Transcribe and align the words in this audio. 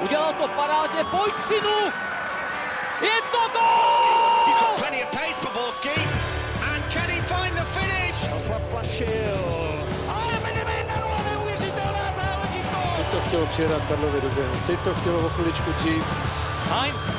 Udělal 0.00 0.32
to 0.32 0.48
parádně, 0.48 1.04
pojď 1.04 1.34
synu! 1.40 1.78
Je 3.00 3.18
to 3.32 3.38
gol! 3.52 4.46
He's 4.46 4.56
got 4.56 4.76
plenty 4.76 5.04
of 5.04 5.10
pace 5.10 5.40
for 5.40 5.52
Borski. 5.52 6.00
And 6.72 6.84
can 6.92 7.08
he 7.10 7.20
find 7.20 7.54
the 7.56 7.64
finish? 7.64 8.28
Ale 10.08 10.32
Benevento, 10.42 11.00
neuvěřitelná 11.30 12.06
záležitost! 12.16 12.96
Teď 12.96 13.06
to 13.10 13.20
chtělo 13.28 13.46
přijedat 13.46 13.82
Karlovi 13.88 14.20
do 14.20 14.28
běhu. 14.28 14.54
Teď 14.66 14.78
to 14.84 14.94
chtělo 14.94 15.26
o 15.26 15.28
chviličku 15.28 15.72
dřív. 15.72 16.04
Heinz. 16.70 17.10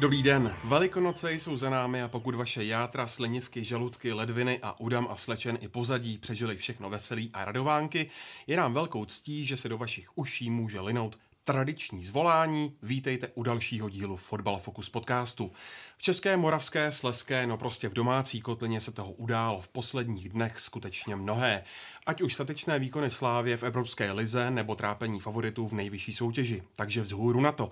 Dobrý 0.00 0.22
den. 0.22 0.56
Velikonoce 0.64 1.32
jsou 1.32 1.56
za 1.56 1.70
námi 1.70 2.02
a 2.02 2.08
pokud 2.08 2.34
vaše 2.34 2.64
játra, 2.64 3.06
slinivky, 3.06 3.64
žaludky, 3.64 4.12
ledviny 4.12 4.58
a 4.62 4.80
udam 4.80 5.08
a 5.10 5.16
slečen 5.16 5.58
i 5.60 5.68
pozadí 5.68 6.18
přežili 6.18 6.56
všechno 6.56 6.90
veselí 6.90 7.30
a 7.32 7.44
radovánky, 7.44 8.10
je 8.46 8.56
nám 8.56 8.74
velkou 8.74 9.04
ctí, 9.04 9.44
že 9.44 9.56
se 9.56 9.68
do 9.68 9.78
vašich 9.78 10.18
uší 10.18 10.50
může 10.50 10.80
linout 10.80 11.18
tradiční 11.46 12.04
zvolání. 12.04 12.76
Vítejte 12.82 13.28
u 13.34 13.42
dalšího 13.42 13.88
dílu 13.88 14.16
Fotbal 14.16 14.58
Focus 14.58 14.90
podcastu. 14.90 15.52
V 15.96 16.02
České, 16.02 16.36
Moravské, 16.36 16.92
Sleské, 16.92 17.46
no 17.46 17.56
prostě 17.56 17.88
v 17.88 17.92
domácí 17.92 18.40
kotlině 18.40 18.80
se 18.80 18.92
toho 18.92 19.12
událo 19.12 19.60
v 19.60 19.68
posledních 19.68 20.28
dnech 20.28 20.60
skutečně 20.60 21.16
mnohé. 21.16 21.62
Ať 22.06 22.22
už 22.22 22.34
statečné 22.34 22.78
výkony 22.78 23.10
Slávě 23.10 23.56
v 23.56 23.62
Evropské 23.62 24.12
lize 24.12 24.50
nebo 24.50 24.74
trápení 24.74 25.20
favoritů 25.20 25.68
v 25.68 25.72
nejvyšší 25.72 26.12
soutěži. 26.12 26.62
Takže 26.76 27.02
vzhůru 27.02 27.40
na 27.40 27.52
to. 27.52 27.70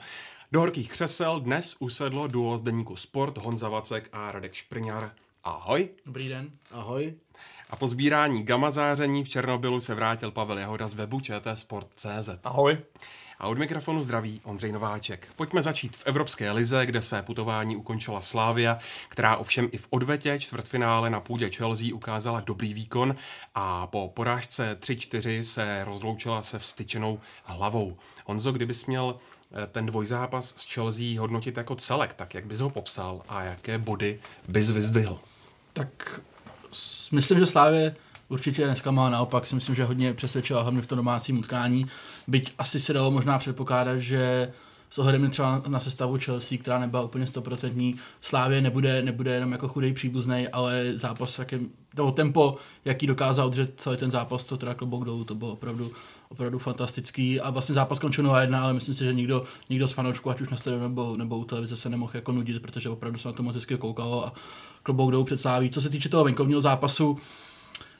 Do 0.52 0.60
horkých 0.60 0.90
křesel 0.90 1.40
dnes 1.40 1.76
usedlo 1.78 2.26
duo 2.26 2.58
z 2.58 2.62
deníku 2.62 2.96
Sport 2.96 3.38
Honza 3.38 3.68
Vacek 3.68 4.08
a 4.12 4.32
Radek 4.32 4.54
Šprňar. 4.54 5.12
Ahoj. 5.44 5.88
Dobrý 6.06 6.28
den. 6.28 6.50
Ahoj. 6.72 7.14
A 7.70 7.76
po 7.76 7.88
sbírání 7.88 8.42
gamma 8.42 8.70
záření 8.70 9.24
v 9.24 9.28
Černobylu 9.28 9.80
se 9.80 9.94
vrátil 9.94 10.30
Pavel 10.30 10.58
Jahoda 10.58 10.88
z 10.88 10.94
webu 10.94 11.20
ČT 11.20 11.58
Sport.cz. 11.58 12.28
Ahoj. 12.44 12.78
A 13.44 13.46
od 13.46 13.58
mikrofonu 13.58 14.02
zdraví 14.02 14.40
Ondřej 14.44 14.72
Nováček. 14.72 15.28
Pojďme 15.36 15.62
začít 15.62 15.96
v 15.96 16.06
Evropské 16.06 16.50
lize, 16.50 16.86
kde 16.86 17.02
své 17.02 17.22
putování 17.22 17.76
ukončila 17.76 18.20
Slávia, 18.20 18.78
která 19.08 19.36
ovšem 19.36 19.68
i 19.72 19.78
v 19.78 19.86
odvetě 19.90 20.38
čtvrtfinále 20.38 21.10
na 21.10 21.20
půdě 21.20 21.50
Chelsea 21.50 21.94
ukázala 21.94 22.40
dobrý 22.40 22.74
výkon 22.74 23.14
a 23.54 23.86
po 23.86 24.12
porážce 24.14 24.76
3-4 24.80 25.40
se 25.40 25.84
rozloučila 25.84 26.42
se 26.42 26.58
vstyčenou 26.58 27.20
hlavou. 27.44 27.96
Honzo, 28.24 28.52
kdybys 28.52 28.86
měl 28.86 29.16
eh, 29.16 29.66
ten 29.66 29.86
dvojzápas 29.86 30.54
s 30.56 30.74
Chelsea 30.74 31.20
hodnotit 31.20 31.56
jako 31.56 31.74
celek, 31.74 32.14
tak 32.14 32.34
jak 32.34 32.46
bys 32.46 32.60
ho 32.60 32.70
popsal 32.70 33.22
a 33.28 33.42
jaké 33.42 33.78
body 33.78 34.20
bys 34.48 34.70
vyzdvihl? 34.70 35.20
Tak 35.72 36.20
myslím, 37.12 37.38
že 37.38 37.46
Slávě 37.46 37.96
určitě 38.34 38.64
dneska 38.64 38.90
má 38.90 39.10
naopak, 39.10 39.46
si 39.46 39.54
myslím, 39.54 39.74
že 39.74 39.84
hodně 39.84 40.14
přesvědčila 40.14 40.62
hlavně 40.62 40.82
v 40.82 40.86
tom 40.86 40.96
domácím 40.96 41.38
utkání. 41.38 41.86
Byť 42.28 42.54
asi 42.58 42.80
se 42.80 42.92
dalo 42.92 43.10
možná 43.10 43.38
předpokládat, 43.38 43.98
že 43.98 44.52
s 44.90 44.98
ohledem 44.98 45.30
třeba 45.30 45.62
na 45.66 45.80
sestavu 45.80 46.18
Chelsea, 46.18 46.58
která 46.58 46.78
nebyla 46.78 47.02
úplně 47.02 47.26
stoprocentní, 47.26 47.94
Slávě 48.20 48.60
nebude, 48.60 49.02
nebude 49.02 49.34
jenom 49.34 49.52
jako 49.52 49.68
chudej 49.68 49.92
příbuzný, 49.92 50.48
ale 50.48 50.92
zápas, 50.94 51.38
jakým, 51.38 51.70
to 51.96 52.10
tempo, 52.10 52.56
jaký 52.84 53.06
dokázal 53.06 53.46
udržet 53.46 53.74
celý 53.76 53.96
ten 53.96 54.10
zápas, 54.10 54.44
to 54.44 54.56
teda 54.56 54.74
klobouk 54.74 55.04
dolů, 55.04 55.24
to 55.24 55.34
bylo 55.34 55.52
opravdu, 55.52 55.92
opravdu 56.28 56.58
fantastický 56.58 57.40
a 57.40 57.50
vlastně 57.50 57.74
zápas 57.74 57.98
skončil 57.98 58.24
0-1, 58.24 58.62
ale 58.62 58.72
myslím 58.72 58.94
si, 58.94 59.04
že 59.04 59.12
nikdo, 59.12 59.44
nikdo 59.70 59.88
z 59.88 59.92
fanoušků, 59.92 60.30
ať 60.30 60.40
už 60.40 60.48
na 60.48 60.56
stadionu 60.56 60.88
nebo, 60.88 61.16
nebo 61.16 61.38
u 61.38 61.44
televize 61.44 61.76
se 61.76 61.88
nemohl 61.88 62.12
jako 62.14 62.32
nudit, 62.32 62.62
protože 62.62 62.88
opravdu 62.88 63.18
se 63.18 63.28
na 63.28 63.32
to 63.32 63.42
moc 63.42 63.54
hezky 63.54 63.76
koukalo 63.76 64.26
a 64.26 64.32
klobouk 64.82 65.10
dolů 65.10 65.24
před. 65.24 65.40
Co 65.70 65.80
se 65.80 65.88
týče 65.88 66.08
toho 66.08 66.24
venkovního 66.24 66.60
zápasu, 66.60 67.18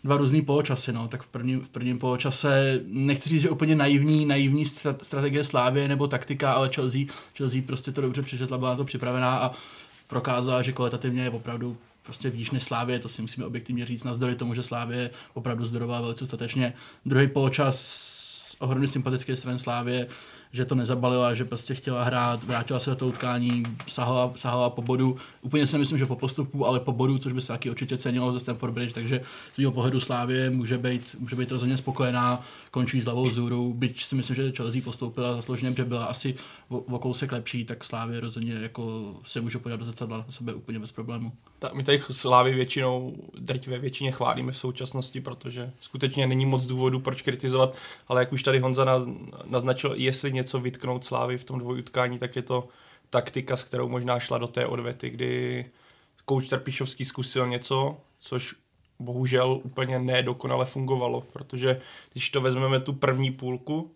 dva 0.05 0.17
různý 0.17 0.43
poločasy, 0.43 0.93
no, 0.93 1.09
tak 1.09 1.23
v 1.23 1.27
prvním, 1.27 1.61
v 1.61 1.69
prvním 1.69 1.99
poločase, 1.99 2.81
nechci 2.87 3.29
říct, 3.29 3.43
že 3.43 3.51
úplně 3.51 3.77
naivní, 3.77 4.27
naivní 4.27 4.65
stra- 4.65 4.97
strategie 5.03 5.45
Slávě 5.45 5.89
nebo 5.89 6.07
taktika, 6.07 6.53
ale 6.53 6.71
Chelsea, 6.75 7.01
Chelsea 7.37 7.63
prostě 7.67 7.93
to 7.93 8.01
dobře 8.01 8.23
přečetla, 8.23 8.59
byla 8.59 8.71
na 8.71 8.77
to 8.77 8.85
připravená 8.85 9.39
a 9.39 9.53
prokázala, 10.07 10.63
že 10.63 10.73
kvalitativně 10.73 11.23
je 11.23 11.31
opravdu 11.31 11.77
prostě 12.03 12.31
výš 12.31 12.51
než 12.51 12.63
Slávě, 12.63 12.99
to 12.99 13.09
si 13.09 13.23
musíme 13.23 13.47
objektivně 13.47 13.87
říct, 13.87 14.05
navzdory 14.05 14.35
tomu, 14.35 14.55
že 14.55 14.63
Slávě 14.63 15.11
opravdu 15.35 15.65
zdrová 15.65 16.01
velice 16.01 16.27
statečně. 16.27 16.73
Druhý 17.07 17.29
poločas 17.29 18.57
ohromně 18.59 18.89
sympatické 18.89 19.37
strany 19.37 19.59
Slávě, 19.59 20.07
že 20.55 20.65
to 20.65 20.75
nezabalila, 20.75 21.35
že 21.35 21.45
prostě 21.45 21.75
chtěla 21.75 22.05
hrát, 22.05 22.45
vrátila 22.45 22.81
se 22.81 22.91
do 22.91 22.97
toho 22.97 23.09
utkání, 23.09 23.63
sahala, 23.87 24.33
sahala 24.37 24.71
po 24.71 24.83
bodu. 24.83 25.17
Úplně 25.43 25.67
si 25.67 25.75
nemyslím, 25.75 25.99
že 25.99 26.07
po 26.07 26.17
postupu, 26.17 26.67
ale 26.67 26.81
po 26.81 26.93
bodu, 26.93 27.19
což 27.19 27.33
by 27.33 27.41
se 27.41 27.49
taky 27.49 27.71
určitě 27.71 27.99
cenilo 27.99 28.33
ze 28.33 28.41
Stamford 28.41 28.75
Bridge, 28.75 28.93
takže 28.93 29.21
z 29.55 29.59
mého 29.59 29.73
pohledu 29.73 30.01
Slávě 30.01 30.51
může 30.51 30.79
být, 30.79 31.17
může 31.19 31.37
být 31.37 31.53
rozhodně 31.53 31.77
spokojená, 31.77 32.43
končí 32.75 33.01
s 33.01 33.05
hlavou 33.05 33.29
vzhůru, 33.29 33.75
byť 33.75 34.05
si 34.05 34.15
myslím, 34.15 34.37
že 34.37 34.53
Chelsea 34.53 34.83
postoupila 34.85 35.37
zaslouženě, 35.37 35.71
protože 35.71 35.85
byla 35.85 36.05
asi 36.05 36.35
o, 36.69 36.79
o 36.79 36.99
kousek 36.99 37.33
lepší, 37.33 37.65
tak 37.65 37.85
Slávě 37.85 38.21
rozhodně 38.21 38.55
jako 38.55 39.15
se 39.25 39.41
může 39.41 39.59
podívat 39.59 39.77
do 39.77 39.85
zrcadla 39.85 40.17
na 40.17 40.25
sebe 40.31 40.55
úplně 40.55 40.79
bez 40.79 40.93
problému. 40.93 41.33
Ta, 41.59 41.71
my 41.75 41.85
tady 41.85 42.03
Slávy 42.11 42.55
většinou, 42.55 43.17
drtivé 43.39 43.79
většině 43.79 44.13
chválíme 44.13 44.53
v 44.53 44.57
současnosti, 44.59 45.21
protože 45.21 45.71
skutečně 45.81 46.27
není 46.27 46.47
moc 46.47 46.67
důvodu, 46.67 47.01
proč 47.01 47.23
kritizovat, 47.23 47.77
ale 48.09 48.23
jak 48.23 48.33
už 48.33 48.43
tady 48.43 48.59
Honza 48.59 48.85
na, 48.85 49.07
naznačil, 49.45 49.95
jestli 49.97 50.33
něco 50.33 50.61
vytknout 50.61 51.05
Slávy 51.05 51.39
v 51.39 51.45
tom 51.45 51.59
dvojutkání, 51.59 52.19
tak 52.19 52.37
je 52.37 52.43
to 52.43 52.69
taktika, 53.11 53.57
s 53.57 53.65
kterou 53.65 53.89
možná 53.89 54.21
šla 54.21 54.39
do 54.39 54.47
té 54.47 54.67
odvety, 54.67 55.11
kdy 55.11 55.65
kouč 56.25 56.49
Trpišovský 56.49 57.05
zkusil 57.05 57.47
něco, 57.47 57.97
což 58.21 58.55
bohužel 58.99 59.61
úplně 59.63 59.99
nedokonale 59.99 60.65
fungovalo, 60.65 61.21
protože 61.21 61.81
když 62.13 62.31
to 62.31 62.41
vezmeme 62.41 62.81
tu 62.81 62.93
první 62.93 63.31
půlku, 63.31 63.91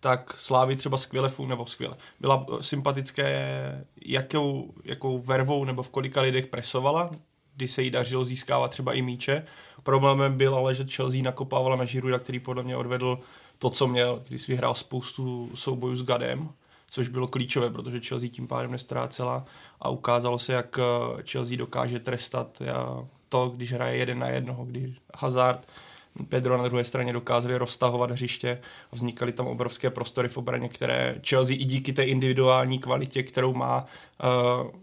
tak 0.00 0.34
Slávy 0.38 0.76
třeba 0.76 0.98
skvěle 0.98 1.28
fun, 1.28 1.48
nebo 1.48 1.66
skvěle. 1.66 1.96
Byla 2.20 2.46
sympatické, 2.60 3.84
jakou, 4.04 4.74
jakou 4.84 5.18
vervou 5.18 5.64
nebo 5.64 5.82
v 5.82 5.90
kolika 5.90 6.20
lidech 6.20 6.46
presovala, 6.46 7.10
kdy 7.56 7.68
se 7.68 7.82
jí 7.82 7.90
dařilo 7.90 8.24
získávat 8.24 8.68
třeba 8.68 8.92
i 8.92 9.02
míče. 9.02 9.44
Problémem 9.82 10.36
byl 10.36 10.54
ale, 10.54 10.74
že 10.74 10.84
Chelsea 10.84 11.22
nakopávala 11.22 11.76
na 11.76 11.84
Žiruda, 11.84 12.18
který 12.18 12.38
podle 12.38 12.62
mě 12.62 12.76
odvedl 12.76 13.18
to, 13.58 13.70
co 13.70 13.86
měl, 13.88 14.22
když 14.28 14.48
vyhrál 14.48 14.74
spoustu 14.74 15.50
soubojů 15.54 15.96
s 15.96 16.02
Gadem, 16.02 16.48
což 16.90 17.08
bylo 17.08 17.28
klíčové, 17.28 17.70
protože 17.70 18.00
Chelsea 18.00 18.28
tím 18.28 18.48
pádem 18.48 18.72
nestrácela 18.72 19.44
a 19.80 19.88
ukázalo 19.88 20.38
se, 20.38 20.52
jak 20.52 20.78
eh, 20.78 21.22
Chelsea 21.30 21.56
dokáže 21.56 22.00
trestat 22.00 22.62
to, 23.32 23.48
když 23.48 23.72
hraje 23.72 23.96
jeden 23.96 24.18
na 24.18 24.28
jednoho, 24.28 24.64
když 24.64 25.00
Hazard 25.14 25.66
Pedro 26.28 26.58
na 26.58 26.68
druhé 26.68 26.84
straně 26.84 27.12
dokázali 27.12 27.56
roztahovat 27.56 28.10
hřiště 28.10 28.58
a 28.92 28.96
vznikaly 28.96 29.32
tam 29.32 29.46
obrovské 29.46 29.90
prostory 29.90 30.28
v 30.28 30.36
obraně, 30.36 30.68
které 30.68 31.16
Chelsea 31.28 31.56
i 31.56 31.64
díky 31.64 31.92
té 31.92 32.04
individuální 32.04 32.78
kvalitě, 32.78 33.22
kterou 33.22 33.54
má, 33.54 33.86
eh, 34.20 34.26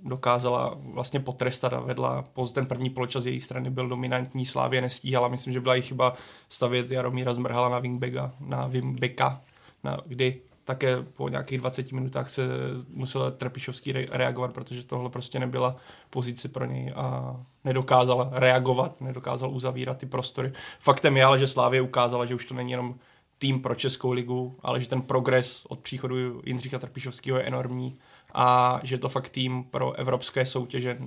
dokázala 0.04 0.78
vlastně 0.84 1.20
potrestat 1.20 1.74
a 1.74 1.80
vedla. 1.80 2.26
Poz 2.34 2.52
ten 2.52 2.66
první 2.66 2.90
poločas 2.90 3.26
její 3.26 3.42
strany 3.42 3.70
byl 3.70 3.88
dominantní, 3.88 4.46
Slávě 4.46 4.82
nestíhala. 4.82 5.28
Myslím, 5.28 5.54
že 5.54 5.62
byla 5.62 5.76
i 5.76 5.82
chyba 5.82 6.14
stavět 6.50 6.92
Jaromíra 6.92 7.34
Zmrhala 7.34 7.70
na 7.70 7.80
wingbacka, 7.80 8.32
na 8.40 8.68
wingbacka, 8.68 9.42
na, 9.84 9.98
kdy 10.06 10.42
také 10.70 11.02
po 11.02 11.30
nějakých 11.30 11.58
20 11.58 11.92
minutách 11.92 12.30
se 12.30 12.44
musel 12.90 13.32
Trpišovský 13.32 13.92
re- 13.92 14.06
reagovat, 14.12 14.54
protože 14.54 14.84
tohle 14.84 15.10
prostě 15.10 15.40
nebyla 15.40 15.76
pozice 16.10 16.50
pro 16.50 16.66
něj 16.66 16.94
a 16.96 17.36
nedokázal 17.64 18.30
reagovat, 18.32 19.02
nedokázal 19.02 19.50
uzavírat 19.52 19.98
ty 19.98 20.06
prostory. 20.06 20.54
Faktem 20.80 21.18
je 21.18 21.24
ale, 21.24 21.40
že 21.40 21.48
Slávě 21.48 21.82
ukázala, 21.82 22.26
že 22.26 22.36
už 22.36 22.46
to 22.46 22.54
není 22.54 22.72
jenom 22.72 22.96
tým 23.38 23.62
pro 23.62 23.76
Českou 23.76 24.12
ligu, 24.12 24.60
ale 24.62 24.82
že 24.82 24.90
ten 24.90 25.02
progres 25.02 25.66
od 25.66 25.80
příchodu 25.80 26.42
Jindřicha 26.46 26.80
Trpišovského 26.80 27.38
je 27.38 27.44
enormní 27.44 27.98
a 28.34 28.80
že 28.84 28.98
to 28.98 29.10
fakt 29.10 29.30
tým 29.30 29.64
pro 29.64 29.94
evropské 29.94 30.46
soutěže, 30.46 30.98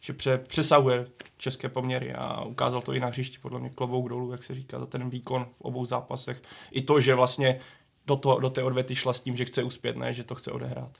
že 0.00 0.12
pře- 0.12 0.38
přesahuje 0.38 1.06
české 1.38 1.68
poměry 1.68 2.14
a 2.14 2.44
ukázal 2.44 2.82
to 2.82 2.92
i 2.92 3.00
na 3.00 3.08
hřišti, 3.08 3.38
podle 3.38 3.60
mě 3.60 3.70
klobouk 3.70 4.08
dolů, 4.08 4.32
jak 4.32 4.42
se 4.42 4.54
říká, 4.54 4.78
za 4.78 4.86
ten 4.86 5.10
výkon 5.10 5.46
v 5.52 5.60
obou 5.60 5.84
zápasech. 5.84 6.42
I 6.70 6.82
to, 6.82 7.00
že 7.00 7.14
vlastně 7.14 7.60
do, 8.06 8.16
to, 8.16 8.38
do 8.40 8.50
té 8.50 8.62
odvety 8.62 8.94
šla 8.94 9.12
s 9.12 9.20
tím, 9.20 9.36
že 9.36 9.44
chce 9.44 9.62
uspět, 9.62 9.96
ne, 9.96 10.12
že 10.12 10.24
to 10.24 10.34
chce 10.34 10.52
odehrát. 10.52 10.90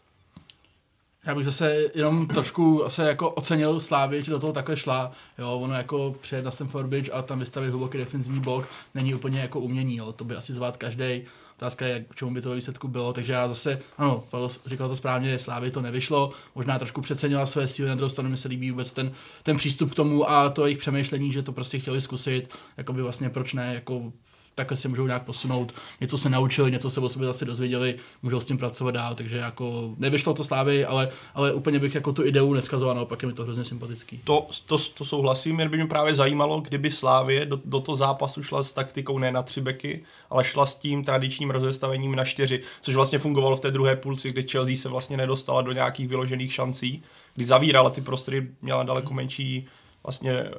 Já 1.27 1.35
bych 1.35 1.45
zase 1.45 1.85
jenom 1.95 2.27
trošku 2.27 2.85
asi 2.85 3.01
jako 3.01 3.31
ocenil 3.31 3.81
Slávy, 3.81 4.23
že 4.23 4.31
do 4.31 4.39
toho 4.39 4.53
takhle 4.53 4.77
šla. 4.77 5.13
Jo, 5.39 5.59
ono 5.59 5.75
jako 5.75 6.17
přijet 6.21 6.45
na 6.45 6.51
Stamford 6.51 6.87
Bridge 6.87 7.11
a 7.13 7.23
tam 7.23 7.39
vystavit 7.39 7.71
hluboký 7.71 7.99
defenzivní 7.99 8.41
blok 8.41 8.69
není 8.95 9.15
úplně 9.15 9.41
jako 9.41 9.61
umění, 9.61 9.97
jo. 9.97 10.13
To 10.13 10.25
by 10.25 10.37
asi 10.37 10.53
zvát 10.53 10.77
každý. 10.77 11.23
Otázka 11.57 11.87
je, 11.87 12.05
k 12.11 12.15
čemu 12.15 12.35
by 12.35 12.41
to 12.41 12.55
výsledku 12.55 12.89
bylo. 12.89 13.13
Takže 13.13 13.33
já 13.33 13.49
zase, 13.49 13.79
ano, 13.99 14.25
Pavel 14.31 14.49
říkal 14.67 14.89
to 14.89 14.97
správně, 14.97 15.29
že 15.29 15.39
Slávy 15.39 15.71
to 15.71 15.81
nevyšlo. 15.81 16.31
Možná 16.55 16.79
trošku 16.79 17.01
přecenila 17.01 17.47
své 17.47 17.69
síly, 17.69 17.89
na 17.89 17.95
druhou 17.95 18.11
stranu 18.11 18.31
mi 18.31 18.37
se 18.37 18.49
líbí 18.49 18.71
vůbec 18.71 18.93
ten, 18.93 19.13
ten 19.43 19.57
přístup 19.57 19.93
k 19.93 19.95
tomu 19.95 20.31
a 20.31 20.51
to 20.51 20.67
jejich 20.67 20.79
přemýšlení, 20.79 21.33
že 21.33 21.43
to 21.43 21.53
prostě 21.53 21.79
chtěli 21.79 22.01
zkusit. 22.01 22.55
Jakoby 22.77 23.03
vlastně 23.03 23.31
proč 23.31 23.53
ne, 23.53 23.75
jako 23.75 24.13
takhle 24.57 24.77
si 24.77 24.89
můžou 24.89 25.07
nějak 25.07 25.23
posunout, 25.23 25.75
něco 26.01 26.19
se 26.19 26.31
naučili, 26.31 26.71
něco 26.71 26.91
se 26.91 27.01
o 27.01 27.09
sobě 27.09 27.27
zase 27.27 27.45
dozvěděli, 27.45 27.95
můžou 28.23 28.41
s 28.41 28.45
tím 28.45 28.59
pracovat 28.59 28.91
dál, 28.91 29.15
takže 29.15 29.37
jako 29.37 29.95
nevyšlo 29.99 30.35
to 30.35 30.45
slávy, 30.45 30.85
ale, 30.85 31.09
ale 31.35 31.53
úplně 31.53 31.79
bych 31.79 31.95
jako 31.95 32.13
tu 32.13 32.25
ideu 32.25 32.53
neskazoval, 32.53 32.95
naopak 32.95 33.23
je 33.23 33.29
mi 33.29 33.35
to 33.35 33.43
hrozně 33.43 33.65
sympatický. 33.65 34.21
To, 34.25 34.47
to, 34.67 34.79
to 34.79 35.05
souhlasím, 35.05 35.61
jen 35.61 35.69
by 35.69 35.77
mě 35.77 35.87
právě 35.87 36.15
zajímalo, 36.15 36.61
kdyby 36.61 36.91
Slávě 36.91 37.47
do, 37.47 37.61
do 37.65 37.81
toho 37.81 37.97
zápasu 37.97 38.43
šla 38.43 38.63
s 38.63 38.73
taktikou 38.73 39.19
ne 39.19 39.33
na 39.33 39.43
tři 39.43 39.61
beky, 39.61 40.05
ale 40.31 40.45
šla 40.45 40.67
s 40.67 40.75
tím 40.75 41.05
tradičním 41.05 41.51
rozestavením 41.51 42.17
na 42.17 42.25
čtyři, 42.25 42.61
což 42.81 42.95
vlastně 42.95 43.19
fungovalo 43.19 43.57
v 43.57 43.61
té 43.61 43.71
druhé 43.71 43.97
půlci, 43.97 44.33
kdy 44.33 44.49
Chelsea 44.49 44.77
se 44.77 44.89
vlastně 44.89 45.17
nedostala 45.17 45.63
do 45.63 45.73
nějakých 45.73 46.09
vyložených 46.09 46.53
šancí, 46.53 47.03
kdy 47.35 47.45
zavírala 47.45 47.91
ty 47.91 48.01
prostory, 48.01 48.49
měla 48.63 48.83
daleko 48.83 49.15
menší 49.15 49.67
vlastně 50.05 50.51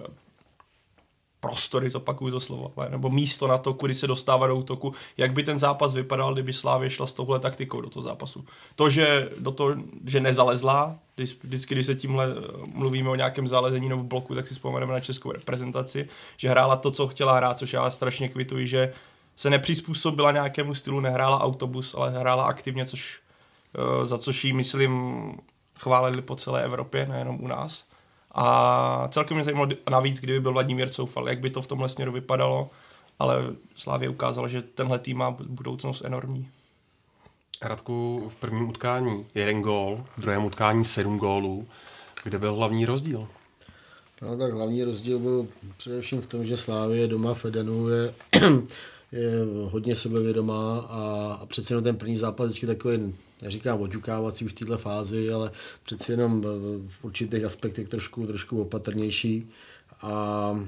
prostory, 1.39 1.89
zopakuju 1.89 2.31
to 2.31 2.39
slovo, 2.39 2.73
nebo 2.89 3.09
místo 3.09 3.47
na 3.47 3.57
to, 3.57 3.73
kudy 3.73 3.93
se 3.93 4.07
dostává 4.07 4.47
do 4.47 4.55
útoku, 4.55 4.93
jak 5.17 5.33
by 5.33 5.43
ten 5.43 5.59
zápas 5.59 5.93
vypadal, 5.93 6.33
kdyby 6.33 6.53
Slávě 6.53 6.89
šla 6.89 7.07
s 7.07 7.13
touhle 7.13 7.39
taktikou 7.39 7.81
do 7.81 7.89
toho 7.89 8.03
zápasu. 8.03 8.45
To, 8.75 8.89
že, 8.89 9.29
do 9.39 9.51
toho, 9.51 9.75
že 10.05 10.19
nezalezla, 10.19 10.95
vždycky, 11.43 11.75
když 11.75 11.85
se 11.85 11.95
tímhle 11.95 12.27
mluvíme 12.73 13.09
o 13.09 13.15
nějakém 13.15 13.47
zalezení 13.47 13.89
nebo 13.89 14.03
bloku, 14.03 14.35
tak 14.35 14.47
si 14.47 14.53
vzpomeneme 14.53 14.93
na 14.93 14.99
českou 14.99 15.31
reprezentaci, 15.31 16.09
že 16.37 16.49
hrála 16.49 16.75
to, 16.75 16.91
co 16.91 17.07
chtěla 17.07 17.35
hrát, 17.35 17.57
což 17.57 17.73
já 17.73 17.89
strašně 17.89 18.29
kvituji, 18.29 18.67
že 18.67 18.93
se 19.35 19.49
nepřizpůsobila 19.49 20.31
nějakému 20.31 20.75
stylu, 20.75 20.99
nehrála 20.99 21.41
autobus, 21.41 21.95
ale 21.97 22.11
hrála 22.11 22.43
aktivně, 22.43 22.85
což, 22.85 23.19
eh, 23.75 24.05
za 24.05 24.17
což 24.17 24.45
jí, 24.45 24.53
myslím, 24.53 25.33
chválili 25.79 26.21
po 26.21 26.35
celé 26.35 26.63
Evropě, 26.63 27.05
nejenom 27.05 27.43
u 27.43 27.47
nás. 27.47 27.86
A 28.37 29.07
celkem 29.11 29.37
mě 29.37 29.43
zajímalo 29.43 29.69
navíc, 29.89 30.19
kdyby 30.19 30.39
byl 30.39 30.53
Vladimír 30.53 30.89
Coufal, 30.89 31.29
jak 31.29 31.39
by 31.39 31.49
to 31.49 31.61
v 31.61 31.67
tomhle 31.67 31.89
směru 31.89 32.11
vypadalo, 32.11 32.69
ale 33.19 33.43
Slávě 33.75 34.09
ukázal, 34.09 34.47
že 34.47 34.61
tenhle 34.61 34.99
tým 34.99 35.17
má 35.17 35.31
budoucnost 35.31 36.01
enormní. 36.05 36.49
Radku, 37.61 38.29
v 38.29 38.35
prvním 38.35 38.69
utkání 38.69 39.25
jeden 39.35 39.61
gól, 39.61 40.05
v 40.17 40.21
druhém 40.21 40.45
utkání 40.45 40.85
sedm 40.85 41.17
gólů. 41.17 41.67
Kde 42.23 42.39
byl 42.39 42.55
hlavní 42.55 42.85
rozdíl? 42.85 43.27
No 44.21 44.37
tak 44.37 44.53
hlavní 44.53 44.83
rozdíl 44.83 45.19
byl 45.19 45.47
především 45.77 46.21
v 46.21 46.27
tom, 46.27 46.45
že 46.45 46.57
Slávě 46.57 47.07
doma 47.07 47.33
v 47.33 47.45
Edenu 47.45 47.89
je, 47.89 48.13
je 49.11 49.31
hodně 49.69 49.95
sebevědomá 49.95 50.79
a, 50.79 51.33
a 51.41 51.45
přece 51.45 51.73
jenom 51.73 51.83
ten 51.83 51.95
první 51.95 52.17
zápas 52.17 52.45
vždycky 52.45 52.65
takový 52.65 53.15
neříkám 53.41 53.81
oťukávací 53.81 54.45
už 54.45 54.51
v 54.51 54.55
této 54.55 54.77
fázi, 54.77 55.31
ale 55.31 55.51
přeci 55.83 56.11
jenom 56.11 56.41
v 56.87 57.03
určitých 57.03 57.43
aspektech 57.43 57.89
trošku, 57.89 58.27
trošku 58.27 58.61
opatrnější. 58.61 59.49
A 60.01 60.59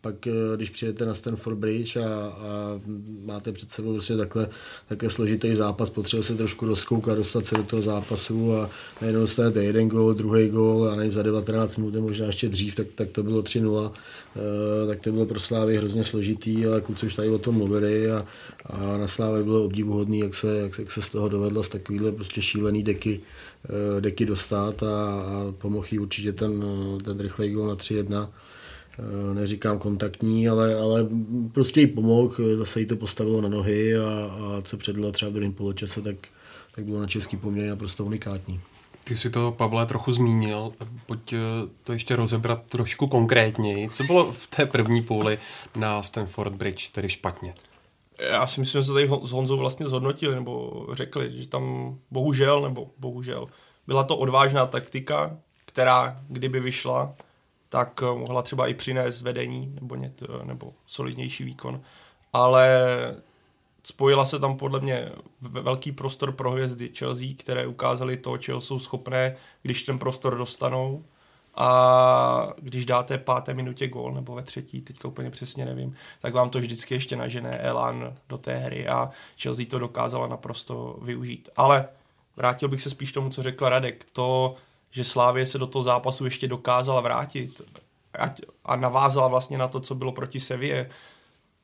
pak 0.00 0.26
eh, 0.26 0.32
když 0.56 0.70
přijete 0.70 1.06
na 1.06 1.14
Stanford 1.14 1.58
Bridge 1.58 1.96
a, 1.96 2.02
a 2.06 2.80
máte 3.24 3.52
před 3.52 3.72
sebou 3.72 3.92
prostě 3.92 4.16
takhle, 4.16 4.48
takhle 4.88 5.10
složitý 5.10 5.54
zápas, 5.54 5.90
potřebuje 5.90 6.24
se 6.24 6.34
trošku 6.34 6.66
rozkoukat, 6.66 7.18
dostat 7.18 7.46
se 7.46 7.54
do 7.54 7.62
toho 7.62 7.82
zápasu 7.82 8.54
a 8.54 8.70
najednou 9.00 9.20
dostanete 9.20 9.64
jeden 9.64 9.88
gól, 9.88 10.14
druhý 10.14 10.48
gól 10.48 10.90
a 10.90 10.96
než 10.96 11.12
za 11.12 11.22
19 11.22 11.76
minut, 11.76 11.94
možná 11.94 12.26
ještě 12.26 12.48
dřív, 12.48 12.74
tak, 12.74 12.86
tak 12.94 13.08
to 13.08 13.22
bylo 13.22 13.42
3-0, 13.42 13.92
e, 14.36 14.86
tak 14.86 15.00
to 15.00 15.12
bylo 15.12 15.26
pro 15.26 15.40
Slávy 15.40 15.76
hrozně 15.76 16.04
složitý, 16.04 16.66
ale 16.66 16.80
kluci 16.80 17.06
už 17.06 17.14
tady 17.14 17.28
o 17.28 17.38
tom 17.38 17.54
mluvili 17.54 18.10
a, 18.10 18.26
a 18.66 18.96
na 18.96 19.08
Slávě 19.08 19.42
bylo 19.42 19.64
obdivuhodný, 19.64 20.18
jak 20.18 20.34
se, 20.34 20.58
jak, 20.58 20.78
jak 20.78 20.92
se 20.92 21.02
z 21.02 21.08
toho 21.08 21.28
dovedlo 21.28 21.62
z 21.62 21.68
takovýhle 21.68 22.12
prostě 22.12 22.42
šílený 22.42 22.82
deky, 22.82 23.20
e, 23.98 24.00
deky 24.00 24.26
dostat 24.26 24.82
a, 24.82 25.20
a 25.20 25.52
pomohl 25.58 25.86
určitě 26.00 26.32
ten, 26.32 26.64
ten 27.04 27.20
rychlej 27.20 27.50
gól 27.50 27.68
na 27.68 27.76
3-1 27.76 28.28
Eh, 28.28 28.47
neříkám 29.34 29.78
kontaktní, 29.78 30.48
ale, 30.48 30.74
ale 30.74 31.06
prostě 31.52 31.80
jí 31.80 31.86
pomohl, 31.86 32.34
zase 32.56 32.80
jí 32.80 32.86
to 32.86 32.96
postavilo 32.96 33.40
na 33.40 33.48
nohy 33.48 33.96
a, 33.96 34.08
a 34.08 34.62
co 34.62 34.76
předvedla 34.76 35.12
třeba 35.12 35.30
v 35.30 35.34
druhém 35.34 35.52
poločase, 35.52 36.02
tak, 36.02 36.16
tak 36.74 36.84
bylo 36.84 37.00
na 37.00 37.06
český 37.06 37.36
poměr 37.36 37.68
naprosto 37.68 38.04
unikátní. 38.04 38.60
Ty 39.04 39.16
si 39.16 39.30
to, 39.30 39.52
Pavle, 39.52 39.86
trochu 39.86 40.12
zmínil. 40.12 40.72
Pojď 41.06 41.32
eh, 41.32 41.38
to 41.84 41.92
ještě 41.92 42.16
rozebrat 42.16 42.62
trošku 42.62 43.06
konkrétněji. 43.06 43.88
Co 43.88 44.04
bylo 44.04 44.32
v 44.32 44.46
té 44.46 44.66
první 44.66 45.02
půli 45.02 45.38
na 45.76 46.02
Stanford 46.02 46.54
Bridge 46.54 46.90
tedy 46.90 47.10
špatně? 47.10 47.54
Já 48.30 48.46
si 48.46 48.60
myslím, 48.60 48.82
že 48.82 48.86
se 48.86 48.92
tady 48.92 49.10
s 49.22 49.30
Honzou 49.30 49.56
vlastně 49.56 49.86
zhodnotili, 49.86 50.34
nebo 50.34 50.86
řekli, 50.92 51.32
že 51.42 51.48
tam 51.48 51.96
bohužel, 52.10 52.60
nebo 52.60 52.90
bohužel, 52.98 53.48
byla 53.86 54.04
to 54.04 54.16
odvážná 54.16 54.66
taktika, 54.66 55.36
která 55.66 56.20
kdyby 56.28 56.60
vyšla, 56.60 57.14
tak 57.68 58.00
eh, 58.02 58.18
mohla 58.18 58.42
třeba 58.42 58.66
i 58.66 58.74
přinést 58.74 59.22
vedení 59.22 59.72
nebo, 59.80 59.94
ně, 59.94 60.12
nebo 60.44 60.72
solidnější 60.86 61.44
výkon. 61.44 61.80
Ale 62.32 62.78
spojila 63.82 64.26
se 64.26 64.38
tam 64.38 64.56
podle 64.56 64.80
mě 64.80 65.12
velký 65.40 65.92
prostor 65.92 66.32
pro 66.32 66.50
hvězdy 66.50 66.90
Chelsea, 66.98 67.26
které 67.38 67.66
ukázali 67.66 68.16
to, 68.16 68.38
čeho 68.38 68.60
jsou 68.60 68.78
schopné, 68.78 69.36
když 69.62 69.82
ten 69.82 69.98
prostor 69.98 70.38
dostanou. 70.38 71.04
A 71.60 72.52
když 72.58 72.86
dáte 72.86 73.18
páté 73.18 73.54
minutě 73.54 73.88
gól, 73.88 74.14
nebo 74.14 74.34
ve 74.34 74.42
třetí, 74.42 74.80
teďka 74.80 75.08
úplně 75.08 75.30
přesně 75.30 75.64
nevím, 75.64 75.94
tak 76.20 76.34
vám 76.34 76.50
to 76.50 76.58
vždycky 76.58 76.94
ještě 76.94 77.16
nažené 77.16 77.50
Elan 77.50 78.14
do 78.28 78.38
té 78.38 78.58
hry 78.58 78.88
a 78.88 79.10
Chelsea 79.42 79.66
to 79.70 79.78
dokázala 79.78 80.26
naprosto 80.26 80.98
využít. 81.02 81.48
Ale 81.56 81.88
vrátil 82.36 82.68
bych 82.68 82.82
se 82.82 82.90
spíš 82.90 83.12
tomu, 83.12 83.30
co 83.30 83.42
řekl 83.42 83.68
Radek. 83.68 84.06
To 84.12 84.56
že 84.90 85.04
Slávě 85.04 85.46
se 85.46 85.58
do 85.58 85.66
toho 85.66 85.82
zápasu 85.82 86.24
ještě 86.24 86.48
dokázala 86.48 87.00
vrátit 87.00 87.62
a 88.64 88.76
navázala 88.76 89.28
vlastně 89.28 89.58
na 89.58 89.68
to, 89.68 89.80
co 89.80 89.94
bylo 89.94 90.12
proti 90.12 90.40
Sevě. 90.40 90.90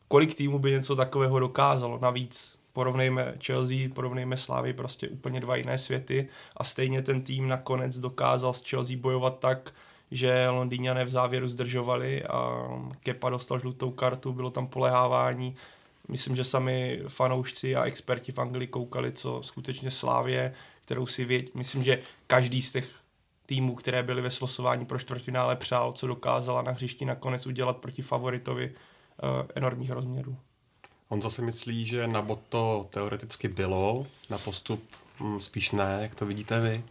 Kolik 0.09 0.35
týmů 0.35 0.59
by 0.59 0.71
něco 0.71 0.97
takového 0.97 1.41
dokázalo? 1.41 1.99
Navíc 2.03 2.55
porovnejme 2.73 3.35
Chelsea, 3.47 3.89
porovnejme 3.95 4.37
Slávy, 4.37 4.73
prostě 4.73 5.09
úplně 5.09 5.41
dva 5.41 5.57
jiné 5.57 5.79
světy 5.79 6.29
a 6.57 6.65
stejně 6.65 7.03
ten 7.03 7.23
tým 7.23 7.49
nakonec 7.49 7.99
dokázal 7.99 8.55
s 8.55 8.65
Chelsea 8.65 8.97
bojovat 8.97 9.39
tak, 9.39 9.75
že 10.11 10.49
Londýňané 10.49 11.05
v 11.05 11.11
závěru 11.11 11.49
zdržovali 11.49 12.25
a 12.25 12.69
Kepa 13.03 13.31
dostal 13.31 13.59
žlutou 13.59 13.91
kartu, 13.91 14.33
bylo 14.33 14.51
tam 14.51 14.67
polehávání. 14.67 15.57
Myslím, 16.09 16.37
že 16.37 16.45
sami 16.45 17.03
fanoušci 17.09 17.77
a 17.77 17.85
experti 17.85 18.33
v 18.33 18.39
Anglii 18.39 18.67
koukali, 18.67 19.13
co 19.13 19.43
skutečně 19.43 19.91
Slávě, 19.91 20.55
kterou 20.85 21.07
si 21.07 21.25
věď, 21.25 21.55
myslím, 21.55 21.83
že 21.83 21.99
každý 22.27 22.63
z 22.63 22.73
těch 22.73 23.04
týmů, 23.47 23.75
které 23.75 24.03
byly 24.03 24.23
ve 24.23 24.31
slosování 24.31 24.87
pro 24.87 24.99
čtvrtfinále 24.99 25.57
přál, 25.57 25.93
co 25.93 26.07
dokázala 26.07 26.63
na 26.63 26.73
hřišti 26.73 27.05
nakonec 27.05 27.47
udělat 27.47 27.77
proti 27.77 28.03
favoritovi 28.03 28.71
uh, 28.71 29.47
enormních 29.55 29.91
rozměrů. 29.91 30.37
On 31.09 31.23
zase 31.23 31.43
myslí, 31.43 31.87
že 31.87 32.07
na 32.07 32.23
bod 32.23 32.41
to 32.49 32.87
teoreticky 32.91 33.49
bylo, 33.49 34.07
na 34.31 34.39
postup 34.39 34.83
hm, 35.21 35.41
spíš 35.41 35.73
ne, 35.73 35.99
jak 36.03 36.15
to 36.15 36.27
vidíte 36.27 36.61
vy? 36.61 36.85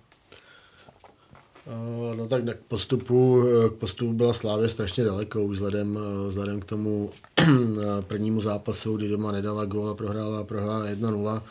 Uh, 1.66 2.16
no 2.16 2.28
tak 2.28 2.44
k 2.44 2.64
postupu, 2.68 3.44
eh, 3.48 3.70
k 3.70 3.74
postupu 3.74 4.14
byla 4.14 4.34
Slávě 4.34 4.70
strašně 4.70 5.04
daleko, 5.04 5.44
už 5.44 5.56
vzhledem, 5.56 6.00
vzhledem 6.28 6.60
k 6.60 6.66
tomu 6.66 7.12
prvnímu 8.08 8.42
zápasu, 8.42 8.98
kdy 8.98 9.08
doma 9.08 9.32
nedala 9.32 9.66
gól 9.66 9.90
a 9.90 9.96
prohrála, 9.96 10.44
prohrála 10.44 10.86
1-0, 10.86 11.42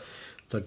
tak 0.49 0.65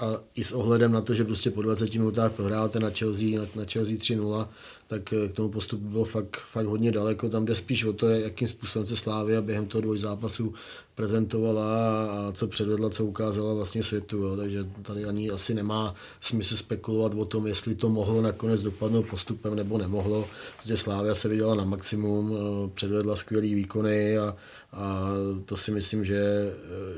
a 0.00 0.20
i 0.34 0.44
s 0.44 0.52
ohledem 0.52 0.92
na 0.92 1.00
to, 1.00 1.14
že 1.14 1.24
prostě 1.24 1.50
po 1.50 1.62
20 1.62 1.94
minutách 1.94 2.32
prohráte 2.32 2.80
na 2.80 2.90
Chelsea, 2.90 3.40
na, 3.54 3.64
Chelsea 3.64 3.96
3-0, 3.96 4.48
tak 4.86 5.12
eh, 5.12 5.28
k 5.28 5.32
tomu 5.32 5.48
postupu 5.48 5.88
bylo 5.88 6.04
fakt, 6.04 6.36
fakt 6.36 6.66
hodně 6.66 6.92
daleko. 6.92 7.28
Tam 7.28 7.44
jde 7.44 7.54
spíš 7.54 7.84
o 7.84 7.92
to, 7.92 8.08
jakým 8.08 8.48
způsobem 8.48 8.86
se 8.86 8.96
Slávia 8.96 9.42
během 9.42 9.66
toho 9.66 9.82
dvoj 9.82 9.98
zápasu 9.98 10.54
prezentovala 10.94 11.64
a 12.04 12.32
co 12.32 12.46
předvedla, 12.46 12.90
co 12.90 13.04
ukázala 13.04 13.54
vlastně 13.54 13.82
světu. 13.82 14.16
Jo. 14.16 14.36
Takže 14.36 14.66
tady 14.82 15.04
ani 15.04 15.30
asi 15.30 15.54
nemá 15.54 15.94
smysl 16.20 16.56
spekulovat 16.56 17.14
o 17.14 17.24
tom, 17.24 17.46
jestli 17.46 17.74
to 17.74 17.88
mohlo 17.88 18.22
nakonec 18.22 18.62
dopadnout 18.62 19.06
postupem 19.06 19.56
nebo 19.56 19.78
nemohlo. 19.78 20.26
Prostě 20.56 20.76
Slávia 20.76 21.14
se 21.14 21.28
vydala 21.28 21.54
na 21.54 21.64
maximum, 21.64 22.32
eh, 22.32 22.70
předvedla 22.74 23.16
skvělé 23.16 23.46
výkony 23.46 24.18
a, 24.18 24.36
a 24.72 25.08
to 25.44 25.56
si 25.56 25.70
myslím, 25.70 26.04
že, 26.04 26.22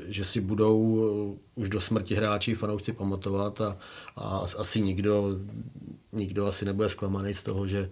že 0.07 0.25
si 0.25 0.41
budou 0.41 0.79
už 1.55 1.69
do 1.69 1.81
smrti 1.81 2.15
hráči 2.15 2.55
fanoušci 2.55 2.93
pamatovat 2.93 3.61
a, 3.61 3.77
a 4.15 4.45
asi 4.57 4.81
nikdo 4.81 5.35
nikdo 6.11 6.45
asi 6.45 6.65
nebude 6.65 6.89
zklamaný 6.89 7.33
z 7.33 7.43
toho, 7.43 7.67
že, 7.67 7.89